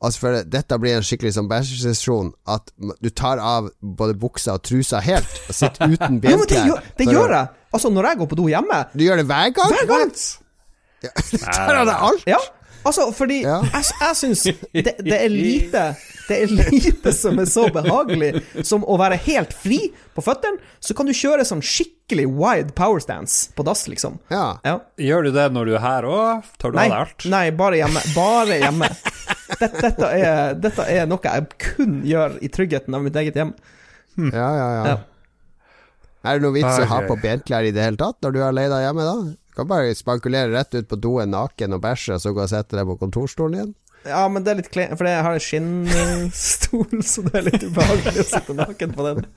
Altså 0.00 0.20
for 0.22 0.36
Dette 0.48 0.78
blir 0.80 0.94
en 0.96 1.04
skikkelig 1.04 1.34
sånn 1.36 1.48
bæsjesesjon. 1.50 2.30
At 2.48 2.70
du 3.04 3.10
tar 3.12 3.36
av 3.44 3.66
både 3.80 4.14
buksa 4.16 4.54
og 4.56 4.62
trusa 4.64 5.00
helt, 5.04 5.28
og 5.48 5.56
sitter 5.58 5.90
uten 5.94 6.20
men 6.22 6.46
det, 6.48 6.62
gjør, 6.68 6.80
det 6.96 7.08
gjør 7.10 7.34
jeg. 7.36 7.50
Altså, 7.70 7.90
når 7.92 8.08
jeg 8.08 8.18
går 8.22 8.30
på 8.32 8.38
do 8.40 8.46
hjemme 8.50 8.78
Du 8.96 9.04
gjør 9.04 9.20
det 9.20 9.26
hver 9.28 9.52
gang? 9.58 9.74
Hver 9.76 9.90
gang! 9.90 10.14
Ja, 11.04 11.12
du 11.30 11.36
tar 11.44 11.76
av 11.82 11.86
deg 11.90 12.06
alt? 12.08 12.24
Ja, 12.28 12.38
altså, 12.88 13.10
fordi 13.16 13.42
Ja. 13.44 13.58
jeg, 13.76 13.84
jeg 14.00 14.16
syns 14.18 14.42
det, 14.48 14.94
det 15.04 15.18
er 15.20 15.28
lite 15.36 15.84
Det 16.30 16.38
er 16.46 16.50
lite 16.72 17.12
som 17.16 17.38
er 17.40 17.48
så 17.52 17.68
behagelig 17.72 18.32
som 18.66 18.82
å 18.88 18.96
være 19.00 19.16
helt 19.28 19.52
fri 19.56 19.78
på 20.16 20.22
føttene. 20.24 20.60
Så 20.80 20.94
kan 20.96 21.08
du 21.08 21.12
kjøre 21.16 21.44
sånn 21.48 21.60
skikkelig 21.64 22.26
wide 22.40 22.72
power 22.78 23.00
stance 23.02 23.50
på 23.56 23.64
dass, 23.66 23.84
liksom. 23.90 24.16
Ja. 24.32 24.44
Ja. 24.64 24.76
Gjør 25.00 25.26
du 25.28 25.32
det 25.36 25.48
når 25.54 25.70
du 25.70 25.74
er 25.76 25.82
her 25.84 26.06
òg? 26.08 26.50
Tar 26.62 26.70
du 26.72 26.78
Nei, 26.80 26.86
av 26.88 26.92
deg 26.94 27.00
alt? 27.04 27.26
nei, 27.36 27.44
bare 27.58 27.80
hjemme. 27.82 28.04
Bare 28.14 28.60
hjemme. 28.62 28.90
Dette, 29.60 29.82
dette, 29.84 30.10
er, 30.16 30.54
dette 30.56 30.86
er 30.88 31.08
noe 31.08 31.20
jeg 31.24 31.46
kun 31.60 32.00
gjør 32.06 32.38
i 32.40 32.48
tryggheten 32.52 32.96
av 32.96 33.04
mitt 33.04 33.16
eget 33.20 33.36
hjem. 33.36 33.54
Ja, 34.16 34.48
ja, 34.56 34.68
ja. 34.76 34.84
Ja. 34.94 34.98
Er 36.20 36.36
det 36.36 36.44
noe 36.44 36.56
vits 36.56 36.76
i 36.76 36.84
å 36.84 36.88
ha 36.90 37.02
på 37.08 37.16
benklær 37.20 37.64
i 37.64 37.72
det 37.72 37.84
hele 37.84 38.00
tatt 38.00 38.18
når 38.24 38.34
du 38.34 38.40
er 38.40 38.48
alene 38.50 38.80
hjemme, 38.82 39.06
da? 39.08 39.14
Du 39.50 39.56
kan 39.56 39.68
bare 39.70 39.94
spankulere 39.96 40.52
rett 40.52 40.76
ut 40.76 40.88
på 40.88 40.98
doen 41.00 41.32
naken 41.32 41.76
og 41.76 41.82
bæsje, 41.84 42.16
og 42.16 42.24
så 42.24 42.32
gå 42.36 42.44
og 42.44 42.52
sette 42.52 42.76
deg 42.76 42.88
på 42.88 42.98
kontorstolen 43.00 43.56
igjen. 43.58 43.74
Ja, 44.08 44.22
men 44.32 44.44
det 44.44 44.52
er 44.52 44.60
litt 44.62 44.70
kleint, 44.72 44.96
for 44.96 45.08
jeg 45.08 45.24
har 45.26 45.36
en 45.36 45.44
skinnstol, 45.44 47.02
så 47.12 47.24
det 47.28 47.34
er 47.40 47.46
litt 47.50 47.66
ubehagelig 47.66 48.24
å 48.24 48.28
sitte 48.30 48.56
naken 48.56 48.96
på 48.96 49.08
den. 49.08 49.28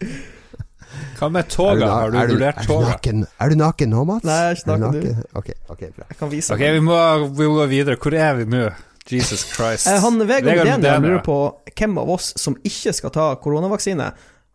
Hva 1.17 1.29
med 1.33 1.43
Er 1.43 1.49
toga? 1.49 1.89
Har 1.89 2.13
du 2.13 2.17
er 2.19 2.29
du, 2.29 2.35
vurdert 2.37 2.61
er 2.61 2.69
toga? 2.69 2.93
naken 2.93 3.23
Er 3.25 3.51
du 3.51 3.57
naken 3.59 3.93
nå, 3.95 4.03
Mats? 4.07 4.25
Nei, 4.27 4.39
jeg 4.39 4.51
er 4.51 4.59
ikke 4.59 4.77
du 4.77 4.83
naken, 4.83 5.03
du. 5.03 5.27
Ok, 5.39 5.49
okay, 5.73 5.91
bra. 5.95 6.07
Jeg 6.11 6.19
kan 6.19 6.31
vise 6.31 6.55
okay, 6.55 6.73
vi 6.75 6.83
må, 6.85 6.97
vi 7.33 7.47
må 7.49 7.57
gå 7.57 7.67
videre. 7.71 7.99
Hvor 7.99 8.17
er 8.19 8.37
vi 8.39 8.47
nå? 8.53 8.67
Jesus 9.09 9.43
Christ. 9.55 9.87
Eh, 9.87 9.99
Han 10.01 10.19
Vegard 10.27 10.55
Medenia. 10.65 10.99
lurer 10.99 11.23
på 11.25 11.37
hvem 11.75 11.97
av 11.99 12.09
oss 12.09 12.33
som 12.39 12.55
ikke 12.63 12.93
skal 12.93 13.09
ta 13.11 13.35
koronavaksine. 13.35 14.11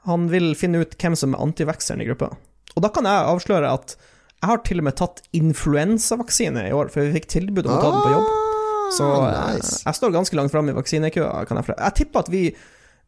Han 0.06 0.28
vil 0.32 0.54
finne 0.56 0.80
ut 0.80 0.96
hvem 0.98 1.16
som 1.16 1.34
er 1.34 1.42
antivakseren 1.44 2.00
i 2.00 2.06
gruppa. 2.08 2.30
Og 2.76 2.82
da 2.82 2.88
kan 2.94 3.04
jeg 3.04 3.26
avsløre 3.28 3.72
at 3.74 3.96
jeg 4.38 4.46
har 4.48 4.58
til 4.62 4.78
og 4.78 4.84
med 4.86 4.96
tatt 4.96 5.20
influensavaksine 5.34 6.68
i 6.68 6.72
år, 6.72 6.88
for 6.94 7.02
vi 7.02 7.16
fikk 7.18 7.26
tilbud 7.32 7.66
om 7.66 7.74
å 7.76 7.80
ta 7.82 7.90
den 7.90 8.04
på 8.06 8.12
jobb. 8.14 8.28
Så 8.96 9.04
Ah, 9.04 9.50
eh, 9.50 9.56
nice. 9.56 9.82
jeg 9.84 9.94
står 9.98 10.12
ganske 10.14 10.36
langt 10.38 10.50
fram 10.54 10.68
i 10.70 10.72
vaksinekøa. 10.72 11.44
Jeg, 11.48 11.74
jeg 11.76 11.94
tipper 11.94 12.18
at 12.20 12.28
vi, 12.32 12.54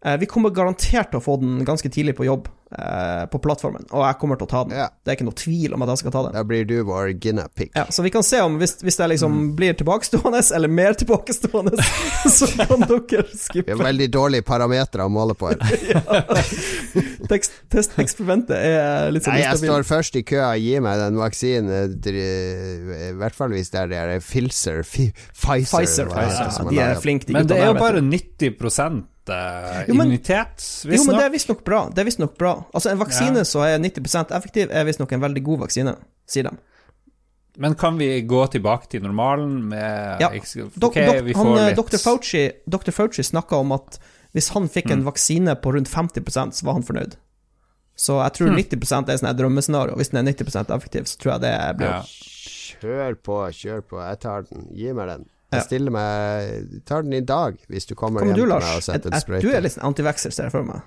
eh, 0.05 0.17
vi 0.21 0.27
kommer 0.27 0.51
garantert 0.51 1.11
til 1.11 1.21
å 1.21 1.25
få 1.25 1.39
den 1.41 1.65
ganske 1.65 1.89
tidlig 1.89 2.17
på 2.19 2.27
jobb. 2.27 2.49
Eh, 2.79 3.27
på 3.33 3.39
plattformen, 3.43 3.87
og 3.91 4.05
jeg 4.07 4.19
kommer 4.21 4.37
til 4.41 4.47
å 4.47 4.51
ta 4.51 4.65
den. 4.65 4.77
Ja. 4.79 4.89
Det 5.05 5.11
er 5.13 5.17
ikke 5.19 5.27
noe 5.29 5.39
tvil 5.41 5.75
om 5.75 5.83
at 5.83 5.89
jeg 5.95 5.99
skal 6.05 6.13
ta 6.15 6.23
den. 6.27 6.33
Da 6.39 6.43
blir 6.47 6.65
du 6.69 6.77
vår 6.87 7.13
guinea-pick 7.19 7.73
Ja, 7.75 7.87
så 7.91 8.03
vi 8.07 8.11
kan 8.15 8.23
se 8.23 8.41
om 8.45 8.59
hvis, 8.61 8.77
hvis 8.83 8.97
det 9.01 9.09
liksom 9.15 9.31
Mm. 9.41 9.57
blir 9.57 9.75
tilbakestående, 9.75 10.43
eller 10.55 10.69
mer 10.69 10.93
tilbakestående, 10.95 11.77
så 12.39 12.47
kan 12.57 12.81
dere 12.87 13.25
Vi 13.31 13.39
skippe. 13.39 13.77
har 13.77 13.85
veldig 13.85 14.11
dårlige 14.11 14.43
parametere 14.47 15.05
å 15.07 15.11
måle 15.13 15.35
på 15.35 15.49
her. 15.51 15.59
Tekst- 17.31 17.59
Testeksperimentet 17.71 18.57
er 18.57 19.11
litt 19.15 19.23
sånn 19.27 19.35
Nei, 19.37 19.45
jeg 19.45 19.61
står 19.63 19.85
først 19.87 20.17
i 20.19 20.23
køa. 20.27 20.51
Gi 20.59 20.79
meg 20.83 20.99
den 20.99 21.19
vaksinen. 21.21 21.95
I 22.11 23.13
hvert 23.21 23.37
fall 23.37 23.51
hvis 23.55 23.71
det 23.71 23.81
er 23.85 23.93
det 23.93 24.01
er 24.01 24.21
Filser, 24.25 24.83
Pfizer. 24.83 25.13
Pfizer, 25.35 26.11
Pfizer. 26.11 26.51
Ja, 26.51 26.69
de 26.71 26.83
er 26.89 27.01
flinke, 27.03 27.27
de 27.27 27.33
Men 27.39 27.47
det 27.51 27.59
er 27.61 27.71
jo 27.71 27.79
bare 27.79 28.01
90 28.03 28.51
immunitet, 28.51 29.07
visstnok. 29.31 29.89
immunitet, 29.95 30.67
Jo, 30.91 31.05
men 31.05 31.17
det 31.17 31.25
er 31.25 31.31
visstnok. 31.31 31.33
visstnok 31.33 31.65
bra. 31.65 31.89
Det 31.95 31.99
er 32.03 32.05
visstnok 32.09 32.37
bra. 32.39 32.60
Altså, 32.75 32.91
en 32.91 32.99
vaksine 32.99 33.37
Ja. 33.37 33.45
som 33.45 33.63
er 33.63 33.79
90% 33.79 34.31
effektiv, 34.37 34.71
er 34.71 34.85
visstnok 34.85 35.13
en 35.13 35.21
veldig 35.21 35.43
god 35.45 35.59
vaksine, 35.67 35.97
sier 36.27 36.43
de. 36.51 36.57
Men 37.59 37.75
kan 37.75 37.99
vi 37.99 38.23
gå 38.23 38.47
tilbake 38.51 38.89
til 38.89 39.03
normalen 39.03 39.69
med 39.69 40.21
Ja. 40.21 40.29
Okay, 40.29 40.41
Dok, 40.79 40.95
dok, 40.95 41.25
vi 41.25 41.35
får 41.35 41.57
han, 41.59 41.67
litt 41.69 41.77
Dr. 41.77 41.99
Fauci, 41.99 42.53
Dr. 42.69 42.91
Fauci 42.93 43.23
snakka 43.27 43.59
om 43.61 43.73
at 43.73 43.99
hvis 44.33 44.51
han 44.55 44.69
fikk 44.69 44.87
Mm. 44.87 44.93
en 44.93 45.05
vaksine 45.05 45.55
på 45.61 45.73
rundt 45.75 45.89
50% 45.89 46.55
så 46.55 46.63
var 46.65 46.75
han 46.75 46.83
fornøyd. 46.83 47.17
Så 47.97 48.23
jeg 48.23 48.33
tror 48.33 48.49
Hmm. 48.49 48.57
90% 48.57 49.09
er 49.11 49.17
sånn 49.19 49.29
et 49.31 49.37
drømmescenario. 49.37 49.95
Hvis 49.97 50.11
den 50.11 50.27
er 50.27 50.33
90% 50.33 50.71
effektiv, 50.71 51.03
så 51.05 51.19
tror 51.19 51.33
jeg 51.33 51.41
det 51.43 51.77
blir 51.77 51.91
ja. 51.91 52.03
Kjør 52.81 53.15
på, 53.21 53.35
kjør 53.53 53.83
på. 53.83 53.99
Jeg 54.09 54.21
tar 54.21 54.43
den. 54.49 54.69
Gi 54.75 54.93
meg 54.93 55.07
den. 55.09 55.27
Jeg 55.53 55.63
stiller 55.67 55.91
meg 55.91 56.85
tar 56.87 57.03
den 57.03 57.13
i 57.13 57.21
dag, 57.21 57.59
hvis 57.69 57.85
du 57.87 57.95
kommer 57.97 58.21
Kommer 58.21 58.33
hjem 58.33 58.37
du, 58.37 58.41
til 58.47 58.61
meg 58.61 58.77
og 58.77 58.83
setter 58.83 59.11
en 59.13 59.21
sprøyte. 59.21 59.43
Du 59.43 59.51
er 59.51 59.61
litt 59.61 59.73
sånn 59.73 59.85
antivaxer, 59.93 60.33
ser 60.33 60.45
jeg 60.45 60.53
for 60.53 60.63
meg. 60.63 60.81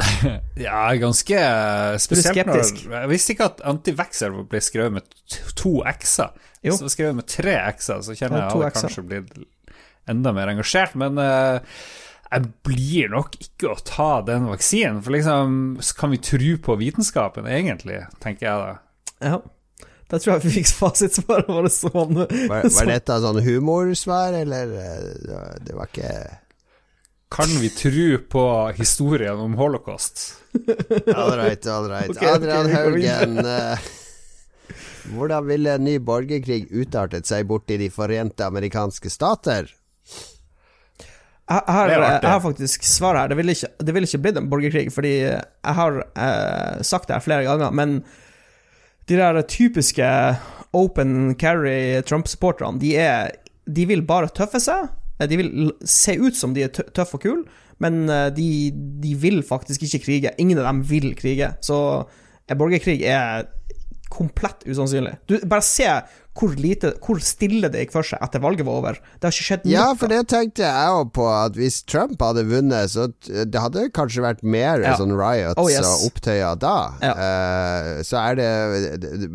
Ja, 0.66 0.84
ganske 1.00 1.38
eh, 1.38 1.96
spesielt 2.00 2.36
skeptisk. 2.36 2.84
når 2.88 3.04
Jeg 3.04 3.10
visste 3.12 3.34
ikke 3.34 3.48
at 3.50 3.64
antivaxer 3.68 4.36
ble 4.48 4.62
skrevet 4.64 4.96
med 4.98 5.40
to 5.58 5.80
x-er. 5.92 6.32
Så 6.62 6.92
skrevet 6.92 7.18
med 7.18 7.28
tre 7.30 7.56
x-er, 7.72 8.04
så 8.06 8.16
kjenner 8.16 8.44
jeg 8.44 8.50
at 8.50 8.64
jeg 8.66 8.76
kanskje 8.78 9.06
blir 9.08 9.26
enda 10.10 10.32
mer 10.34 10.52
engasjert. 10.52 10.94
Men 10.98 11.18
uh, 11.18 11.58
jeg 12.32 12.52
blir 12.66 13.10
nok 13.12 13.34
ikke 13.42 13.72
å 13.72 13.80
ta 13.86 14.12
den 14.26 14.46
vaksinen, 14.50 15.02
for 15.04 15.16
liksom 15.16 15.58
så 15.82 15.98
Kan 15.98 16.14
vi 16.14 16.22
tro 16.22 16.54
på 16.68 16.78
vitenskapen, 16.80 17.48
egentlig, 17.50 18.04
tenker 18.22 18.48
jeg 18.48 18.62
da. 18.62 18.78
Ja. 19.22 19.42
Da 20.12 20.18
tror 20.20 20.34
jeg 20.34 20.44
vi 20.44 20.54
fikk 20.58 20.70
fasitsvaret 20.76 21.48
vårt 21.48 21.72
sånn. 21.72 22.18
Var, 22.20 22.66
var 22.68 22.88
dette 22.90 23.14
sånn 23.24 23.38
humorsvar, 23.46 24.36
eller 24.42 24.74
eh, 24.76 25.54
Det 25.64 25.76
var 25.76 25.88
ikke 25.88 26.10
Kan 27.32 27.48
vi 27.62 27.70
tro 27.72 28.18
på 28.28 28.72
historien 28.76 29.38
om 29.40 29.54
holocaust? 29.54 30.34
All 31.16 31.36
right, 31.38 31.66
all 31.66 31.88
right. 31.88 32.10
Ok, 32.10 32.16
ok, 32.16 32.28
Adrian 32.28 32.66
okay. 32.66 32.74
Haugen. 32.76 33.38
eh, 33.38 33.78
hvordan 35.14 35.46
ville 35.46 35.72
en 35.72 35.84
ny 35.84 35.94
borgerkrig 35.98 36.66
utartet 36.70 37.26
seg 37.26 37.46
borti 37.48 37.78
De 37.80 37.88
forente 37.90 38.44
amerikanske 38.44 39.10
stater? 39.10 39.72
Jeg, 41.48 41.64
har, 41.66 41.88
jeg 41.90 42.28
har 42.28 42.40
faktisk 42.44 42.84
svar 42.86 43.16
her. 43.18 43.32
Det 43.32 43.36
ville 43.40 43.56
ikke, 43.56 43.72
det 43.80 43.94
ville 43.96 44.08
ikke 44.08 44.22
blitt 44.26 44.38
en 44.40 44.52
borgerkrig, 44.52 44.86
fordi 44.92 45.16
jeg 45.24 45.74
har 45.80 46.02
eh, 46.04 46.82
sagt 46.84 47.08
det 47.08 47.16
her 47.16 47.24
flere 47.24 47.48
ganger, 47.48 47.72
men 47.72 48.02
de 49.08 49.18
der 49.18 49.40
typiske 49.48 50.06
open 50.72 51.34
carry 51.40 52.00
Trump-supporterne, 52.04 52.80
de, 52.80 52.92
de 53.66 53.88
vil 53.88 54.04
bare 54.06 54.30
tøffe 54.36 54.60
seg. 54.62 54.92
De 55.30 55.38
vil 55.40 55.72
se 55.84 56.16
ut 56.18 56.36
som 56.38 56.54
de 56.56 56.66
er 56.66 56.72
tøffe 56.72 57.18
og 57.18 57.24
kule, 57.24 57.62
men 57.82 58.04
eh, 58.10 58.28
de, 58.34 58.48
de 59.02 59.14
vil 59.18 59.42
faktisk 59.46 59.86
ikke 59.88 60.04
krige. 60.06 60.34
Ingen 60.42 60.60
av 60.62 60.70
dem 60.70 60.82
vil 60.88 61.12
krige. 61.18 61.54
Så 61.64 61.76
borgerkrig 62.52 63.00
er 63.08 63.46
komplett 64.12 64.66
usannsynlig. 64.68 65.14
Du, 65.26 65.38
bare 65.48 65.64
se 65.64 65.86
hvor, 66.36 66.52
lite, 66.56 66.94
hvor 67.04 67.20
stille 67.24 67.68
det 67.72 67.84
gikk 67.84 67.94
for 67.94 68.06
seg 68.06 68.20
etter 68.24 68.42
valget 68.44 68.66
var 68.68 68.80
over. 68.80 68.98
Det 69.16 69.28
har 69.28 69.34
ikke 69.34 69.46
skjedd 69.46 69.66
Ja, 69.68 69.86
for 69.98 70.12
det 70.12 70.20
tenkte 70.32 70.64
jeg 70.64 70.96
òg 70.96 71.12
på, 71.16 71.26
at 71.32 71.56
hvis 71.60 71.82
Trump 71.88 72.20
hadde 72.24 72.44
vunnet, 72.48 72.92
så 72.92 73.08
det 73.24 73.60
hadde 73.60 73.86
kanskje 73.96 74.24
vært 74.24 74.42
mer 74.44 74.84
Ja. 74.84 74.96
sånn 75.00 75.12
riots 75.16 75.60
Oh, 75.60 75.68
yes. 75.72 75.84
og 75.88 76.10
opptøyer 76.10 76.60
da. 76.60 76.76
Ja. 77.04 77.14
Uh, 77.16 78.02
så 78.04 78.20
er 78.20 78.40
det 78.40 78.50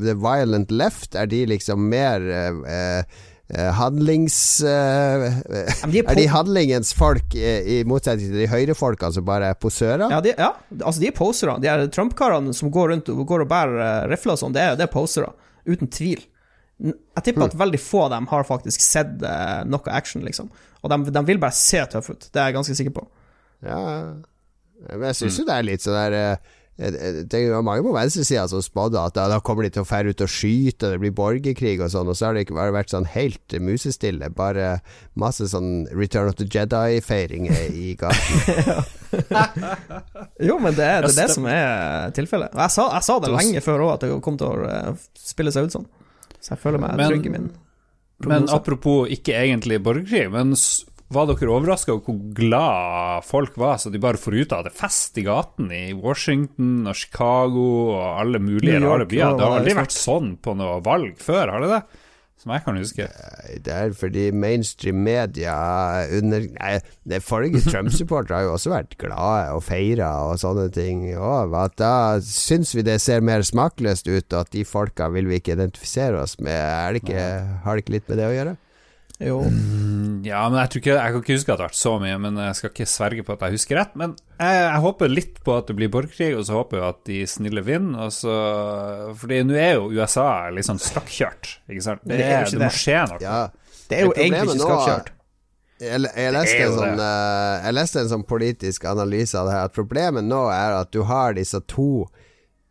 The 0.02 0.18
Violent 0.18 0.74
Left, 0.74 1.16
er 1.16 1.30
de 1.30 1.46
liksom 1.54 1.90
mer 1.90 2.22
uh, 2.22 2.62
eh, 2.66 3.26
handlings... 3.78 4.38
eh, 4.61 5.28
de 5.88 6.02
er 6.02 6.10
er 6.11 6.15
de 6.19 6.26
handlingens 6.28 6.90
folk, 6.98 7.36
eh, 7.40 7.61
i 7.64 7.84
motsetning 7.88 8.32
til 8.34 8.41
de 8.44 8.48
høyrefolka 8.52 9.10
som 9.15 9.24
bare 9.28 9.53
er 9.53 9.60
posører? 9.60 10.10
Ja, 10.11 10.19
de, 10.22 10.34
ja, 10.38 10.49
altså 10.82 10.99
de 11.03 11.07
er 11.07 11.15
posere. 11.15 11.56
De 11.64 11.69
er 11.72 11.86
Trump-karene 11.95 12.53
som 12.53 12.72
går 12.74 12.91
rundt 12.94 13.10
og 13.14 13.22
går 13.30 13.45
og 13.45 13.52
bærer 13.53 13.80
eh, 13.86 14.07
rifler 14.11 14.36
og 14.36 14.41
sånn, 14.44 14.56
det, 14.57 14.65
er- 14.65 14.76
det 14.80 14.88
er 14.90 14.91
posere. 14.94 15.32
Uten 15.68 15.88
tvil. 15.91 16.26
Jeg 16.78 17.24
tipper 17.26 17.41
Hmm. 17.41 17.49
at 17.49 17.56
veldig 17.57 17.80
få 17.82 18.03
av 18.06 18.11
dem 18.14 18.28
har 18.30 18.44
faktisk 18.45 18.84
sett 18.84 19.15
uh, 19.26 19.64
noe 19.65 19.90
action, 19.90 20.22
liksom. 20.28 20.52
Og 20.84 20.91
de, 20.94 20.98
de 21.15 21.24
vil 21.26 21.40
bare 21.41 21.56
se 21.57 21.80
tøffe 21.90 22.14
ut. 22.14 22.28
Det 22.30 22.38
er 22.38 22.52
jeg 22.52 22.56
ganske 22.60 22.76
sikker 22.78 22.94
på. 22.94 23.07
Ja, 23.65 23.80
men 24.94 25.07
jeg 25.10 25.18
syns 25.18 25.40
jo 25.40 25.45
det 25.48 25.56
er 25.57 25.65
litt 25.65 25.82
sånn 25.82 25.95
der 25.98 26.14
eh, 26.14 26.36
tenker 26.38 26.57
Det 26.78 27.40
var 27.49 27.64
mange 27.66 27.82
på 27.82 27.90
venstresida 27.95 28.44
som 28.52 28.62
spådde 28.62 29.02
at 29.02 29.16
da, 29.18 29.24
da 29.32 29.40
kommer 29.41 29.66
de 29.66 29.72
til 29.74 29.82
å 29.82 29.88
fære 29.90 30.12
ut 30.14 30.22
og 30.22 30.30
skyte, 30.30 30.91
det 30.94 30.99
blir 31.02 31.14
borgerkrig 31.18 31.80
og 31.82 31.90
sånn, 31.90 32.12
og 32.12 32.18
så 32.20 32.28
har 32.28 32.38
det 32.38 32.44
ikke 32.45 32.58
bare 32.60 32.76
vært 32.76 32.94
sånn 32.94 33.08
helt 33.16 33.56
musestille. 33.66 34.30
Bare 34.38 34.76
masse 35.18 35.48
sånn 35.49 35.88
Return 35.90 36.30
of 36.30 36.38
the 36.38 36.45
Jedi-feiringer 36.45 37.74
i 37.74 37.95
gaten. 37.98 38.86
Jo, 40.44 40.58
men 40.62 40.76
det 40.76 40.86
er 40.86 41.06
det, 41.06 41.14
er 41.14 41.16
det 41.24 41.28
som 41.34 41.45
er 41.49 42.12
tilfellet. 42.16 42.54
Og 42.54 42.62
jeg 42.66 42.74
sa, 42.76 42.88
jeg 42.98 43.06
sa 43.08 43.16
det 43.24 43.32
lenge 43.34 43.62
før 43.66 43.84
òg, 43.88 43.94
at 43.95 44.04
det 44.06 44.10
kom 44.26 44.38
til 44.38 44.52
å 44.52 44.68
eh, 44.68 45.06
spille 45.18 45.54
seg 45.56 45.68
ut 45.70 45.78
sånn. 45.78 45.88
Så 46.38 46.54
jeg 46.54 46.62
føler 46.62 46.82
meg 46.84 46.98
Men- 46.99 47.10
trygg 47.14 47.26
i 47.30 47.34
min 47.34 47.48
Men 48.28 48.48
apropos 48.54 49.10
ikke 49.14 49.34
egentlig 49.38 49.78
borgerkrig, 49.86 50.28
men 50.34 50.54
var 51.14 51.30
dere 51.30 51.54
overraska 51.54 51.94
over 51.94 52.10
hvor 52.10 52.34
glad 52.36 53.28
folk 53.28 53.56
var 53.60 53.78
så 53.80 53.92
de 53.94 54.02
bare 54.04 54.20
for 54.20 54.36
ut 54.36 54.52
og 54.52 54.58
hadde 54.60 54.76
fest 54.76 55.16
i 55.20 55.24
gaten 55.28 55.70
i 55.72 55.86
Washington 55.96 56.82
og 56.90 56.98
Chicago 57.00 57.70
og 57.94 58.04
alle 58.24 58.42
mulige 58.44 58.76
York, 58.76 58.90
rare 58.90 59.08
byer? 59.08 59.38
Det 59.38 59.48
har 59.48 59.62
aldri 59.62 59.78
vært 59.78 59.96
sånn 59.96 60.36
på 60.44 60.58
noe 60.60 60.82
valg 60.84 61.16
før, 61.24 61.56
har 61.56 61.64
det 61.64 61.72
det? 61.78 62.04
Som 62.38 62.52
jeg 62.54 62.62
kan 62.68 62.76
huske. 62.78 63.06
Det 63.66 63.74
er 63.74 63.96
fordi 63.98 64.28
mainstream 64.30 65.00
media 65.02 65.56
under 66.20 66.44
Nei, 66.60 67.22
forrige 67.26 67.64
Trump-supportere 67.72 68.38
har 68.38 68.46
jo 68.46 68.52
også 68.54 68.76
vært 68.76 68.94
glade 69.02 69.56
og 69.56 69.64
feira 69.66 70.12
og 70.28 70.38
sånne 70.44 70.68
ting. 70.76 71.08
Og 71.18 71.58
da 71.82 72.20
syns 72.22 72.76
vi 72.78 72.86
det 72.86 73.00
ser 73.02 73.26
mer 73.26 73.42
smakløst 73.48 74.06
ut, 74.12 74.28
og 74.36 74.44
at 74.44 74.54
de 74.54 74.68
folka 74.70 75.10
vil 75.16 75.32
vi 75.32 75.42
ikke 75.42 75.56
identifisere 75.58 76.22
oss 76.22 76.38
med. 76.38 76.62
Det 76.94 77.02
ikke, 77.02 77.28
har 77.66 77.74
det 77.74 77.88
ikke 77.88 77.98
litt 77.98 78.12
med 78.12 78.22
det 78.22 78.30
å 78.30 78.38
gjøre? 78.38 78.58
Jo. 79.18 79.39
Ja, 80.22 80.44
men 80.45 80.60
jeg 80.60 80.77
ikke 80.77 80.94
Jeg 80.94 81.14
kan 81.14 81.22
ikke 81.23 81.38
huske 81.38 81.49
at 81.49 81.57
det 81.57 81.64
har 81.64 81.72
vært 81.72 81.80
så 81.80 81.94
mye, 82.02 82.18
men 82.22 82.38
jeg 82.38 82.57
skal 82.60 82.69
ikke 82.69 82.85
sverge 82.89 83.23
på 83.26 83.34
at 83.34 83.45
jeg 83.48 83.57
husker 83.57 83.80
rett. 83.80 83.95
Men 83.98 84.14
jeg, 84.38 84.60
jeg 84.61 84.84
håper 84.84 85.14
litt 85.14 85.39
på 85.45 85.56
at 85.57 85.72
det 85.72 85.77
blir 85.80 85.91
borgerkrig, 85.94 86.31
og 86.38 86.45
så 86.45 86.60
håper 86.60 86.80
jeg 86.80 86.88
at 86.88 87.02
de 87.10 87.19
snille 87.31 87.64
vinner. 87.65 88.07
Og 88.07 88.14
så, 88.14 88.38
fordi 89.18 89.41
nå 89.48 89.57
er 89.57 89.77
jo 89.80 89.89
USA 89.98 90.30
litt 90.53 90.69
sånn 90.69 90.81
skakkjørt, 90.81 91.57
ikke 91.65 91.85
sant? 91.85 92.06
Det 92.06 92.19
er 92.22 92.45
ikke 92.45 92.53
det 92.53 92.60
det. 92.60 92.65
må 92.68 92.73
skje 92.77 93.03
noe. 93.14 93.22
Ja. 93.23 93.39
Det 93.88 93.98
er 93.98 94.06
jo 94.06 94.14
egentlig 94.14 94.57
ikke 94.60 94.68
skakkjørt. 94.68 95.14
Jeg, 95.77 96.02
jeg, 96.10 96.34
leste 96.34 96.61
en 96.65 96.73
sånn, 96.73 97.02
eh, 97.06 97.56
jeg 97.61 97.76
leste 97.77 97.99
en 98.02 98.07
sånn 98.10 98.23
politisk 98.26 98.88
analyse 98.89 99.38
av 99.38 99.49
det 99.49 99.57
her. 99.57 99.68
At 99.69 99.76
problemet 99.77 100.26
nå 100.26 100.48
er 100.49 100.77
at 100.80 100.94
du 100.94 101.03
har 101.10 101.38
disse 101.38 101.61
to 101.69 102.07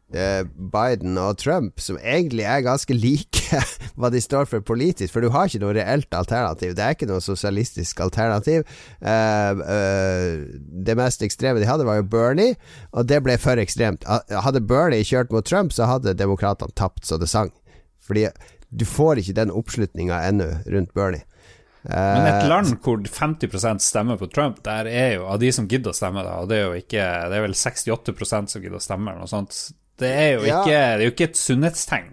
Biden 0.06 1.18
og 1.18 1.38
Trump, 1.42 1.80
som 1.82 1.98
egentlig 1.98 2.44
er 2.46 2.62
ganske 2.62 2.94
like 2.94 3.60
hva 3.98 4.10
de 4.12 4.20
står 4.22 4.46
for 4.50 4.64
politisk, 4.64 5.12
for 5.12 5.24
du 5.24 5.32
har 5.34 5.48
ikke 5.48 5.62
noe 5.64 5.74
reelt 5.76 6.14
alternativ. 6.14 6.76
Det 6.76 6.84
er 6.84 6.96
ikke 6.96 7.08
noe 7.10 7.24
sosialistisk 7.24 8.00
alternativ. 8.04 8.66
Uh, 9.02 9.62
uh, 9.66 10.46
det 10.86 10.96
mest 10.98 11.24
ekstreme 11.26 11.62
de 11.62 11.68
hadde, 11.68 11.86
var 11.88 12.00
jo 12.00 12.08
Bernie, 12.12 12.56
og 12.92 13.08
det 13.10 13.22
ble 13.26 13.38
for 13.40 13.58
ekstremt. 13.62 14.06
Hadde 14.06 14.64
Bernie 14.64 15.06
kjørt 15.06 15.34
mot 15.34 15.46
Trump, 15.46 15.74
så 15.74 15.88
hadde 15.90 16.16
demokratene 16.18 16.74
tapt 16.78 17.06
så 17.08 17.18
det 17.20 17.30
sang. 17.32 17.50
Fordi 18.06 18.28
du 18.70 18.84
får 18.86 19.22
ikke 19.22 19.36
den 19.40 19.54
oppslutninga 19.54 20.20
ennå 20.28 20.52
rundt 20.70 20.94
Bernie. 20.94 21.26
Men 21.86 22.26
et 22.26 22.42
Eh, 22.42 22.48
land 22.50 22.80
hvor 22.82 22.98
50% 22.98 23.82
stemmer 23.84 24.18
på 24.18 24.26
Trump, 24.26 24.58
der 24.66 24.88
er 24.90 25.12
jo 25.16 25.26
av 25.30 25.38
de 25.38 25.52
som 25.54 25.68
gidder 25.70 25.92
å 25.92 25.96
stemme, 25.96 26.24
da, 26.26 26.40
og 26.42 26.48
det 26.50 26.58
er 26.58 26.64
jo 26.64 26.80
ikke 26.80 27.04
Det 27.30 27.36
er 27.36 27.44
vel 27.44 27.54
68% 27.54 28.50
som 28.50 28.62
gidder 28.62 28.80
å 28.80 28.82
stemme, 28.82 29.12
eller 29.12 29.22
noe 29.22 29.30
sånt. 29.30 29.54
Det 29.98 30.10
er 30.12 30.30
jo 30.36 30.44
Ja. 30.46 30.60
ikke, 30.62 30.70
det 30.70 31.00
er 31.00 31.04
jo 31.06 31.10
ikke 31.14 31.24
et 31.30 31.36
sunnhetstegn. 31.40 32.12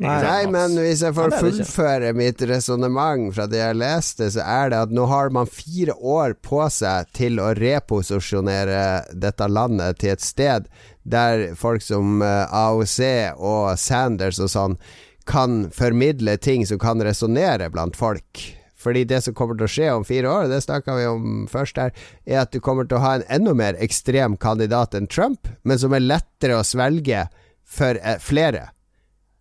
Nei. 0.00 0.22
Nei, 0.22 0.46
men 0.46 0.76
hvis 0.78 1.00
jeg 1.02 1.12
får 1.16 1.32
Ja, 1.32 1.38
fullføre 1.42 2.12
mitt 2.14 2.40
resonnement 2.46 3.34
fra 3.34 3.46
det 3.50 3.58
jeg 3.58 3.74
leste, 3.76 4.28
så 4.30 4.40
er 4.46 4.70
det 4.70 4.78
at 4.86 4.90
nå 4.94 5.04
har 5.10 5.30
man 5.34 5.46
fire 5.50 5.92
år 5.98 6.34
på 6.46 6.62
seg 6.70 7.10
til 7.12 7.40
å 7.42 7.50
reposisjonere 7.58 9.04
dette 9.12 9.48
landet 9.50 9.98
til 9.98 10.10
et 10.14 10.20
sted 10.24 10.68
der 11.04 11.54
folk 11.58 11.82
som 11.82 12.22
eh, 12.22 12.46
AOC 12.54 13.34
og 13.38 13.76
Sanders 13.78 14.38
og 14.40 14.50
sånn 14.52 14.78
kan 15.26 15.68
formidle 15.74 16.36
ting 16.42 16.64
som 16.66 16.78
kan 16.78 17.02
resonnere 17.02 17.68
blant 17.70 17.96
folk. 17.98 18.40
Fordi 18.80 19.04
det 19.04 19.20
som 19.24 19.36
kommer 19.36 19.58
til 19.58 19.66
å 19.66 19.72
skje 19.74 19.92
om 19.92 20.06
fire 20.08 20.30
år, 20.30 20.48
det 20.48 20.62
snakka 20.64 20.96
vi 20.96 21.06
om 21.10 21.46
først 21.50 21.80
her, 21.80 21.94
er 22.24 22.42
at 22.42 22.52
du 22.54 22.60
kommer 22.64 22.88
til 22.88 22.96
å 22.98 23.04
ha 23.04 23.14
en 23.18 23.26
enda 23.28 23.54
mer 23.56 23.78
ekstrem 23.82 24.38
kandidat 24.40 24.96
enn 24.96 25.10
Trump, 25.10 25.50
men 25.62 25.80
som 25.80 25.92
er 25.96 26.06
lettere 26.06 26.56
å 26.56 26.66
svelge 26.66 27.26
for 27.68 28.00
eh, 28.00 28.20
flere. 28.22 28.70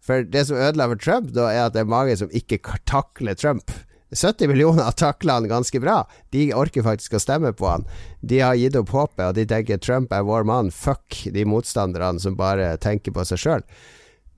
For 0.04 0.26
det 0.26 0.48
som 0.50 0.60
ødela 0.60 0.90
for 0.92 1.00
Trump, 1.00 1.32
da, 1.36 1.52
er 1.54 1.68
at 1.68 1.78
det 1.78 1.86
er 1.86 1.94
mange 1.94 2.18
som 2.20 2.34
ikke 2.36 2.60
takler 2.90 3.38
Trump. 3.40 3.72
70 4.10 4.50
millioner 4.50 4.84
har 4.84 4.96
takla 4.98 5.36
han 5.38 5.48
ganske 5.48 5.80
bra. 5.80 6.02
De 6.34 6.48
orker 6.58 6.84
faktisk 6.86 7.14
å 7.14 7.22
stemme 7.22 7.52
på 7.54 7.68
han. 7.70 7.86
De 8.26 8.40
har 8.42 8.58
gitt 8.58 8.78
opp 8.80 8.90
håpet, 8.90 9.26
og 9.28 9.36
de 9.38 9.46
tenker 9.46 9.78
Trump 9.78 10.14
er 10.14 10.26
vår 10.26 10.48
mann. 10.50 10.72
Fuck 10.74 11.28
de 11.34 11.46
motstanderne 11.46 12.22
som 12.22 12.38
bare 12.40 12.74
tenker 12.82 13.14
på 13.14 13.26
seg 13.30 13.44
sjøl. 13.44 13.68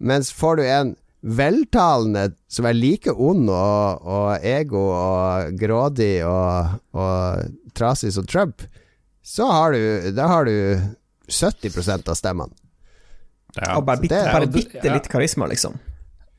Mens 0.02 0.32
får 0.36 0.60
du 0.60 0.66
en 0.66 0.96
veltalende 1.22 2.32
som 2.52 2.66
er 2.66 2.74
like 2.78 3.14
ond 3.14 3.50
og, 3.54 4.02
og 4.06 4.46
ego 4.48 4.82
og 4.96 5.54
grådig 5.60 6.16
og, 6.28 6.80
og 6.98 7.74
trasig 7.78 8.14
som 8.16 8.26
Trump, 8.28 8.64
så 9.22 9.46
har 9.52 9.76
du, 9.78 10.12
da 10.18 10.28
har 10.32 10.50
du 10.50 10.56
70% 11.32 12.10
av 12.10 12.18
stemmene. 12.18 12.58
Ja. 13.56 13.76
Og 13.78 13.86
bare 13.86 14.00
bitte, 14.02 14.16
det- 14.18 14.34
bare 14.34 14.48
Ja, 14.48 14.52
bitte 14.56 14.94
litt 14.96 15.10
karisma, 15.12 15.48
liksom. 15.52 15.78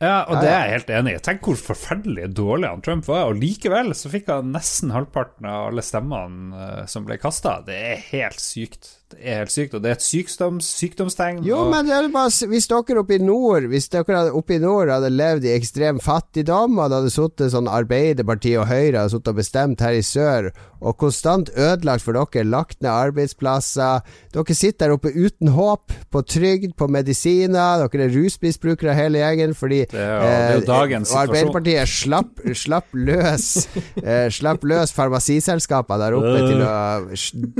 Ja, 0.02 0.24
og 0.26 0.40
det 0.42 0.48
er 0.50 0.64
jeg 0.66 0.72
helt 0.80 0.88
enig 0.90 1.12
i. 1.14 1.18
Tenk 1.22 1.44
hvor 1.46 1.54
forferdelig 1.62 2.24
dårlig 2.34 2.66
han 2.72 2.80
Trump 2.82 3.04
var, 3.06 3.28
og 3.30 3.36
likevel 3.38 3.92
så 3.94 4.10
fikk 4.10 4.32
han 4.32 4.48
nesten 4.50 4.90
halvparten 4.90 5.46
av 5.46 5.68
alle 5.68 5.84
stemmene 5.86 6.58
eh, 6.58 6.86
som 6.90 7.04
ble 7.06 7.20
kasta. 7.22 7.60
Det 7.62 7.76
er 7.92 8.00
helt 8.08 8.40
sykt. 8.42 8.88
Er 9.20 9.42
helt 9.42 9.52
sykt, 9.52 9.74
og 9.74 9.82
det 9.84 9.90
er 9.92 9.98
et 9.98 10.04
sykdoms, 10.06 10.66
sykdomstegn. 10.80 11.42
Jo, 11.46 11.58
og, 11.64 11.70
men 11.74 11.86
det 11.88 11.94
er 11.98 12.08
bare, 12.14 12.30
hvis 12.52 12.68
dere 12.70 13.02
oppe 13.02 13.16
i 13.18 13.22
nord 13.22 13.66
Hvis 13.72 13.88
dere 13.92 14.22
oppe 14.32 14.56
i 14.56 14.60
nord 14.62 14.88
hadde 14.92 15.10
levd 15.12 15.44
i 15.48 15.52
ekstrem 15.56 16.00
fattigdom, 16.02 16.78
og 16.78 16.90
det 16.90 17.00
hadde 17.00 17.12
sittet 17.14 17.52
sånn 17.54 17.68
Arbeiderpartiet 17.70 18.60
og 18.62 18.68
Høyre 18.70 19.02
hadde 19.02 19.12
sittet 19.16 19.32
og 19.34 19.40
bestemt 19.42 19.80
her 19.84 19.98
i 19.98 20.02
sør, 20.06 20.50
og 20.82 20.96
konstant 20.98 21.50
ødelagt 21.54 22.02
for 22.02 22.16
dere, 22.18 22.42
lagt 22.48 22.80
ned 22.82 22.90
arbeidsplasser 22.90 24.00
Dere 24.34 24.54
sitter 24.56 24.88
der 24.90 24.94
oppe 24.96 25.12
uten 25.14 25.52
håp, 25.54 25.92
på 26.10 26.22
trygd, 26.26 26.72
på 26.78 26.88
medisiner, 26.90 27.84
dere 27.86 28.06
er 28.08 28.14
rusmisbrukere 28.16 28.94
hele 28.98 29.20
gjengen 29.22 29.54
fordi 29.58 29.84
Det 29.92 30.00
er 30.00 30.12
jo- 30.12 30.22
det 30.22 30.32
er 30.32 30.56
eh, 30.58 30.98
Og. 31.02 31.20
Arbeiderpartiet 31.22 31.88
slapp, 31.88 32.42
slapp 32.54 32.86
løs 32.94 33.68
eh, 34.02 34.28
Slapp 34.34 34.64
løs 34.66 34.92
farmasiselskapene 34.96 35.98
der 36.02 36.16
oppe 36.18 36.38
til 36.50 36.62
å 36.66 36.72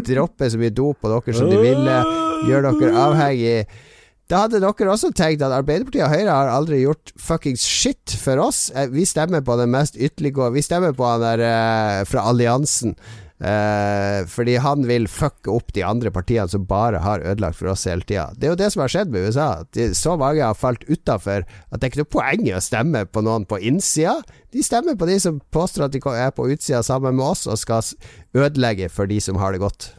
droppe 0.07 0.51
så 0.51 0.59
mye 0.61 0.73
dop 0.75 0.99
på 1.03 1.11
dere 1.13 1.37
som 1.43 1.51
de 1.51 1.63
ville, 1.63 2.03
gjøre 2.47 2.77
dere 2.79 3.07
avhengig. 3.07 3.57
Da 4.31 4.45
hadde 4.47 4.63
dere 4.63 4.93
også 4.93 5.11
tenkt 5.13 5.43
at 5.45 5.53
Arbeiderpartiet 5.53 6.07
og 6.07 6.15
Høyre 6.15 6.37
har 6.37 6.53
aldri 6.55 6.85
gjort 6.85 7.13
fuckings 7.21 7.65
shit 7.67 8.15
for 8.23 8.41
oss. 8.41 8.71
Eh, 8.71 8.89
Vi 8.89 9.05
stemmer 9.05 9.43
på 9.45 9.59
den 9.61 9.75
mest 9.75 9.99
ytterliggående 9.99 10.57
Vi 10.57 10.63
stemmer 10.65 10.95
på 10.97 11.05
han 11.05 11.21
der 11.21 11.43
eh, 11.45 12.05
fra 12.09 12.25
alliansen. 12.31 12.97
Uh, 13.43 14.23
fordi 14.31 14.53
han 14.63 14.85
vil 14.87 15.09
fucke 15.11 15.51
opp 15.51 15.73
de 15.75 15.83
andre 15.83 16.13
partiene 16.15 16.47
som 16.47 16.63
bare 16.63 17.01
har 17.03 17.25
ødelagt 17.27 17.59
for 17.59 17.73
oss 17.73 17.89
hele 17.91 18.07
tida. 18.07 18.29
Det 18.39 18.47
er 18.47 18.53
jo 18.53 18.59
det 18.61 18.69
som 18.71 18.85
har 18.85 18.93
skjedd 18.93 19.11
med 19.11 19.27
USA. 19.27 19.47
De, 19.75 19.89
så 19.99 20.15
mange 20.15 20.45
har 20.47 20.55
falt 20.55 20.85
utafor 20.87 21.43
at 21.43 21.75
det 21.75 21.89
er 21.89 21.91
ikke 21.91 22.03
noe 22.05 22.13
poeng 22.15 22.45
i 22.47 22.55
å 22.55 22.63
stemme 22.63 23.03
på 23.11 23.25
noen 23.27 23.43
på 23.51 23.59
innsida. 23.59 24.21
De 24.55 24.63
stemmer 24.63 24.95
på 24.95 25.11
de 25.11 25.19
som 25.25 25.43
påstår 25.51 25.89
at 25.89 25.97
de 25.97 26.03
er 26.15 26.31
på 26.37 26.47
utsida 26.55 26.85
sammen 26.87 27.19
med 27.19 27.33
oss 27.33 27.49
og 27.51 27.59
skal 27.59 27.83
ødelegge 28.31 28.87
for 28.95 29.11
de 29.11 29.19
som 29.19 29.43
har 29.43 29.57
det 29.57 29.65
godt. 29.65 29.91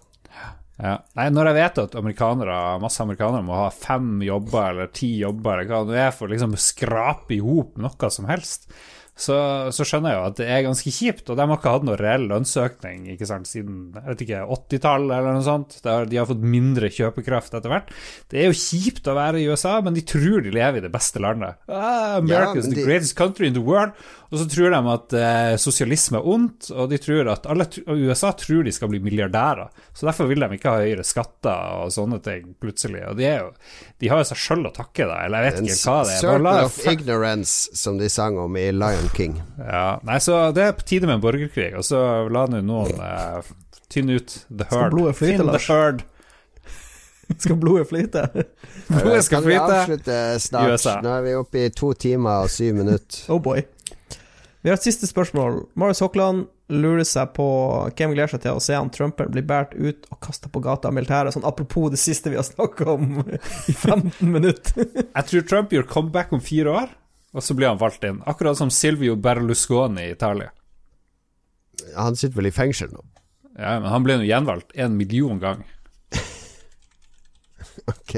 Ja. 0.81 0.95
Nei, 1.19 1.27
når 1.29 1.51
jeg 1.51 1.59
vet 1.59 1.83
at 1.83 1.99
amerikanere, 1.99 2.57
masse 2.81 3.03
amerikanere 3.03 3.45
må 3.45 3.59
ha 3.59 3.69
fem 3.73 4.17
jobber 4.25 4.71
eller 4.71 4.89
ti 4.95 5.11
jobber, 5.21 5.61
eller 5.61 5.69
hva 5.69 5.83
det 5.91 6.01
er 6.07 6.11
for 6.15 6.27
å 6.27 6.33
liksom 6.33 6.57
skrape 6.57 7.37
i 7.37 7.43
hop 7.43 7.77
noe 7.81 8.09
som 8.13 8.25
helst, 8.31 8.69
så, 9.13 9.35
så 9.69 9.85
skjønner 9.85 10.09
jeg 10.09 10.17
jo 10.17 10.23
at 10.25 10.37
det 10.39 10.45
er 10.49 10.63
ganske 10.65 10.89
kjipt, 10.89 11.27
og 11.29 11.37
de 11.37 11.45
har 11.45 11.59
ikke 11.59 11.73
hatt 11.75 11.83
noen 11.85 11.99
reell 12.01 12.23
lønnsøkning 12.31 13.03
ikke 13.13 13.27
sant, 13.29 13.45
siden 13.45 13.91
jeg 13.93 14.07
vet 14.07 14.23
ikke, 14.25 14.39
80-tallet 14.55 15.13
eller 15.19 15.35
noe 15.37 15.45
sånt. 15.45 15.75
Der 15.85 16.07
de 16.09 16.17
har 16.17 16.25
fått 16.31 16.41
mindre 16.41 16.89
kjøpekraft 16.89 17.53
etter 17.53 17.69
hvert. 17.69 17.93
Det 18.33 18.41
er 18.41 18.49
jo 18.49 18.57
kjipt 18.57 19.05
å 19.05 19.13
være 19.19 19.43
i 19.43 19.45
USA, 19.53 19.75
men 19.85 19.93
de 19.93 20.01
tror 20.09 20.41
de 20.41 20.55
lever 20.57 20.81
i 20.81 20.85
det 20.87 20.91
beste 20.95 21.21
landet. 21.21 21.61
Ah, 21.69 22.17
America 22.17 22.57
is 22.63 22.71
the 22.71 22.79
de- 22.79 22.87
greatest 22.89 23.13
country 23.19 23.51
in 23.51 23.53
the 23.53 23.61
world. 23.61 23.93
Og 24.33 24.39
så 24.41 24.47
tror 24.49 24.73
de 24.73 24.77
at 24.89 25.13
eh, 25.13 25.51
sosialisme 25.61 26.17
er 26.17 26.27
ondt, 26.33 26.71
og 26.73 26.87
de 26.89 26.97
tror 26.97 27.27
at 27.29 27.43
alle 27.53 27.67
og 27.85 27.99
USA 28.09 28.31
tror 28.33 28.63
de 28.65 28.71
skal 28.73 28.89
bli 28.89 28.97
milliardærer. 29.05 29.67
Så 29.93 30.07
derfor 30.07 30.25
vil 30.31 30.41
de 30.41 30.47
ikke 30.57 30.71
ha 30.73 30.79
høyere 30.81 31.05
skatter 31.05 31.83
og 31.83 31.91
sånne 31.93 32.17
ting 32.25 32.47
plutselig. 32.57 33.03
Og 33.11 33.19
de, 33.19 33.27
er 33.29 33.43
jo, 33.43 33.51
de 34.01 34.09
har 34.09 34.23
jo 34.23 34.29
seg 34.31 34.39
sjøl 34.41 34.65
å 34.65 34.73
takke, 34.73 35.05
da. 35.05 35.19
Eller 35.27 35.45
jeg 35.45 35.51
vet 35.51 35.59
En 35.61 35.67
ikke 35.69 35.91
hva 35.91 35.97
det 36.07 36.15
er. 36.15 36.21
Circle 36.23 36.53
of 36.63 36.79
ignorance, 36.95 37.53
som 37.77 37.99
de 38.01 38.09
sang 38.09 38.39
om 38.41 38.57
i 38.57 38.65
Lion 38.73 39.11
King. 39.13 39.37
ja, 39.61 39.99
nei, 40.09 40.17
så 40.25 40.39
det 40.57 40.65
er 40.65 40.73
på 40.79 40.87
tide 40.89 41.05
med 41.11 41.19
en 41.19 41.25
borgerkrig, 41.27 41.69
og 41.77 41.85
så 41.85 42.01
la 42.33 42.47
nå 42.49 42.63
noen 42.65 42.97
eh, 43.05 43.53
tynne 43.93 44.17
ut 44.17 44.33
the 44.49 44.65
Skal 44.65 44.89
blodet 44.95 45.15
flyte, 45.21 45.37
the 45.43 45.47
Lars? 45.51 45.69
herd. 45.69 46.01
Skal 47.43 47.55
blodet 47.61 47.85
flyte? 47.89 48.25
Blodet 48.89 49.23
skal 49.29 49.45
flyte. 49.45 49.61
Kan 49.61 49.69
vi 49.69 49.77
avslutte 49.77 50.17
snart? 50.43 50.73
USA. 50.73 50.97
Nå 51.05 51.13
er 51.19 51.23
vi 51.29 51.37
oppe 51.37 51.63
i 51.67 51.69
to 51.73 51.93
timer 51.93 52.47
og 52.47 52.51
syv 52.51 52.75
minutter. 52.81 53.23
Oh 53.29 53.39
boy. 53.41 53.61
Vi 54.63 54.71
har 54.71 54.77
et 54.79 54.85
siste 54.85 55.07
spørsmål. 55.09 55.57
Marius 55.75 55.99
Hokland 55.99 56.45
lurer 56.71 57.03
seg 57.03 57.33
på 57.35 57.45
hvem 57.97 58.13
gleder 58.15 58.31
seg 58.31 58.41
til 58.45 58.55
å 58.55 58.61
se 58.63 58.77
han 58.77 58.87
Trumper 58.95 59.27
bli 59.31 59.41
båret 59.43 59.73
ut 59.75 60.05
og 60.07 60.19
kasta 60.23 60.47
på 60.49 60.61
gata 60.63 60.87
av 60.87 60.95
militæret, 60.95 61.35
sånn 61.35 61.43
apropos 61.47 61.89
det 61.91 61.99
siste 61.99 62.31
vi 62.31 62.37
har 62.39 62.45
snakka 62.47 62.87
om 62.93 63.17
i 63.71 63.75
15 63.75 64.13
minutter. 64.31 64.87
Jeg 65.03 65.27
tror 65.29 65.47
Trump 65.49 65.73
gjør 65.75 65.87
comeback 65.89 66.31
om 66.33 66.41
fire 66.43 66.71
år, 66.79 66.93
og 67.35 67.43
så 67.43 67.55
blir 67.59 67.73
han 67.73 67.81
valgt 67.81 68.07
inn. 68.07 68.21
Akkurat 68.29 68.55
som 68.59 68.71
Silvio 68.71 69.17
Berlusconi 69.19 70.07
i 70.07 70.13
Italia. 70.15 70.53
Han 71.97 72.15
sitter 72.15 72.37
vel 72.39 72.47
i 72.47 72.55
fengsel 72.55 72.93
nå. 72.93 73.03
Ja, 73.57 73.75
men 73.83 73.89
han 73.91 74.05
ble 74.05 74.15
nå 74.21 74.25
gjenvalgt 74.25 74.71
en 74.79 74.95
million 74.97 75.41
ganger. 75.43 75.67
Ok. 77.89 78.13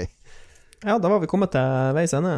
Ja, 0.85 0.97
da 1.01 1.09
var 1.09 1.21
vi 1.23 1.29
kommet 1.31 1.53
til 1.55 1.93
veis 1.95 2.13
ende. 2.13 2.35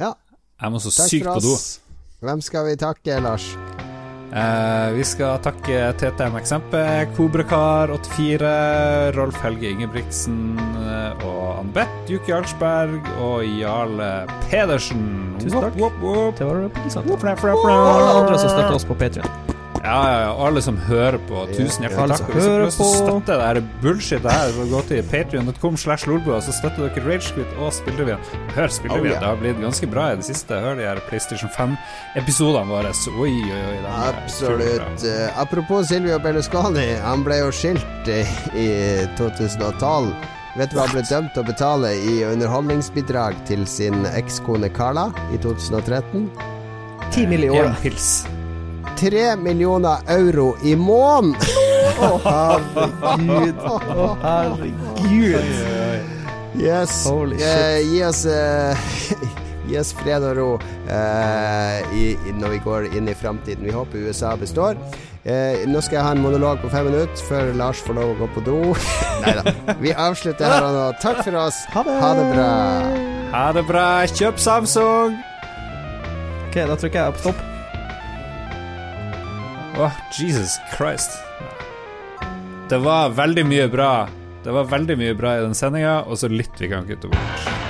Ja, 0.00 0.14
Jeg 0.58 0.72
må 0.74 0.80
så 0.82 0.90
sykt 0.90 1.28
på 1.28 1.38
do. 1.44 1.52
Hvem 2.20 2.40
skal 2.44 2.66
vi 2.68 2.76
takke, 2.76 3.14
Lars? 3.24 3.44
Eh, 4.30 4.88
vi 4.92 5.04
skal 5.08 5.38
takke 5.42 5.78
TTM 5.98 6.36
Eksempel, 6.38 7.06
Kobrakar84, 7.16 8.50
Rolf 9.16 9.38
Helge 9.40 9.70
Ingebrigtsen 9.72 10.58
eh, 10.60 11.24
og 11.24 11.62
Ann-Beth 11.62 12.12
Juki 12.12 12.34
Arnsberg 12.36 13.08
og 13.24 13.40
Jarle 13.48 14.10
Pedersen. 14.50 15.06
Tusen 15.40 15.64
takk. 15.64 15.80
Whoop, 15.80 15.96
whoop, 15.96 16.04
whoop. 16.04 16.36
Det 16.38 16.50
var 16.50 16.60
representant. 16.66 17.08
Whoop, 17.08 17.24
fra, 17.24 17.34
fra, 17.40 17.56
Og 17.56 17.72
alle 17.72 18.12
andre 18.20 18.36
som 18.38 18.52
støtter 18.52 18.76
oss 18.76 18.86
på 18.86 18.98
Patrion. 19.00 19.58
Ja, 19.80 19.96
ja, 20.12 20.16
ja, 20.26 20.32
alle 20.44 20.60
som 20.60 20.76
hører 20.76 21.16
på. 21.24 21.46
Tusen 21.56 21.86
hjertelig 21.86 22.16
takk. 22.18 22.26
Hvis 22.34 22.44
dere 22.44 22.50
har 22.50 22.50
hører 22.58 22.66
lyst 22.68 22.76
til 22.76 22.84
å 22.84 22.88
på. 22.90 22.98
støtte 23.00 23.36
det 23.40 23.46
her 23.46 23.60
bullshit 23.80 24.26
her, 24.28 24.50
så 24.52 24.64
gå 24.68 24.80
til 24.90 25.06
patrion.com 25.08 25.76
slash 25.80 26.04
lolbua, 26.10 26.40
så 26.44 26.52
støtter 26.52 26.84
dere 26.90 27.04
Ragequit 27.06 27.54
og 27.56 27.70
Spillrevyen. 27.72 28.20
Hør 28.56 28.68
Spillrevyen, 28.76 29.06
Oh, 29.06 29.14
yeah. 29.14 29.22
det 29.22 29.28
har 29.30 29.38
blitt 29.40 29.62
ganske 29.62 29.88
bra 29.94 30.10
i 30.12 30.18
det 30.20 30.26
siste. 30.28 30.58
Hør 30.60 30.76
de 30.76 30.84
her 30.84 31.00
PlayStation 31.08 31.48
5-episodene 31.56 32.68
våre. 32.68 32.90
Så 32.92 33.14
Oi, 33.16 33.32
oi, 33.40 33.62
oi. 33.70 33.78
Absolutt. 34.10 35.04
Eh, 35.08 35.40
apropos 35.40 35.88
Silvio 35.88 36.18
Berlusconi, 36.20 36.84
han 37.00 37.24
ble 37.24 37.38
jo 37.40 37.48
skilt 37.50 38.10
i, 38.12 38.20
i 38.60 38.68
2012. 39.16 40.12
Vet 40.58 40.72
du 40.72 40.76
hva 40.76 40.84
han 40.90 40.96
ble 40.98 41.06
dømt 41.08 41.32
til 41.32 41.40
å 41.44 41.46
betale 41.46 41.94
i 41.96 42.18
underholdningsbidrag 42.26 43.38
til 43.48 43.64
sin 43.70 44.04
ekskone 44.12 44.68
Carla 44.76 45.08
i 45.32 45.38
2013? 45.40 46.28
Ti 47.14 47.24
millioner. 47.30 47.70
En 47.72 47.80
pils. 47.80 48.10
Tre 49.00 49.36
millioner 49.36 49.98
euro 50.12 50.54
i 50.62 50.74
måneden! 50.76 51.36
Å, 52.00 52.10
herregud. 52.24 53.60
Å, 53.66 54.06
herregud. 54.22 56.16
Yes. 56.60 57.04
Holy 57.08 57.36
Eh, 57.40 57.80
gi 57.86 58.00
oss 58.04 58.24
eh, 58.26 58.76
Gi 59.70 59.78
oss 59.78 59.92
fred 59.94 60.24
og 60.26 60.34
ro 60.36 60.48
eh, 60.90 61.92
i, 61.94 62.04
i, 62.26 62.32
når 62.34 62.56
vi 62.56 62.58
går 62.64 62.88
inn 62.98 63.08
i 63.08 63.14
framtiden. 63.14 63.64
Vi 63.68 63.74
håper 63.74 64.08
USA 64.08 64.32
består. 64.40 64.80
Eh, 65.22 65.62
nå 65.68 65.82
skal 65.84 66.00
jeg 66.00 66.06
ha 66.08 66.14
en 66.16 66.22
monolog 66.24 66.58
på 66.62 66.70
fem 66.72 66.88
minutter 66.90 67.22
før 67.28 67.52
Lars 67.58 67.82
får 67.84 67.98
lov 68.00 68.14
å 68.14 68.18
gå 68.22 68.30
på 68.34 68.44
do. 68.48 68.58
Nei 69.22 69.36
da. 69.38 69.54
Vi 69.84 69.92
avslutter 69.94 70.48
her 70.48 70.66
og 70.66 70.74
nå. 70.78 70.86
Takk 71.04 71.22
for 71.22 71.38
oss. 71.44 71.60
Ha 71.76 71.84
det. 71.86 71.98
Ha 72.02 72.10
det 72.18 72.26
bra. 72.32 72.48
Ha 73.36 73.44
det 73.60 73.66
bra. 73.68 73.86
Kjøp 74.10 74.42
Samsung! 74.42 75.20
Ok, 76.48 76.56
da 76.66 76.74
trykker 76.74 77.04
jeg 77.04 77.18
på 77.20 77.28
stopp. 77.28 77.49
Åh, 79.80 79.92
Jesus 80.12 80.60
Christ. 80.76 81.10
Det 82.68 82.78
var 82.78 83.08
veldig 83.08 83.46
mye 83.46 83.68
bra. 83.68 84.08
Det 84.44 84.52
var 84.52 84.64
veldig 84.68 84.96
mye 85.00 85.14
bra 85.16 85.38
i 85.38 85.40
den 85.40 85.56
sendinga, 85.56 86.02
og 86.04 86.20
så 86.20 86.28
litt 86.28 86.60
vi 86.60 86.68
kan 86.68 86.84
kutte 86.88 87.08
bort. 87.08 87.69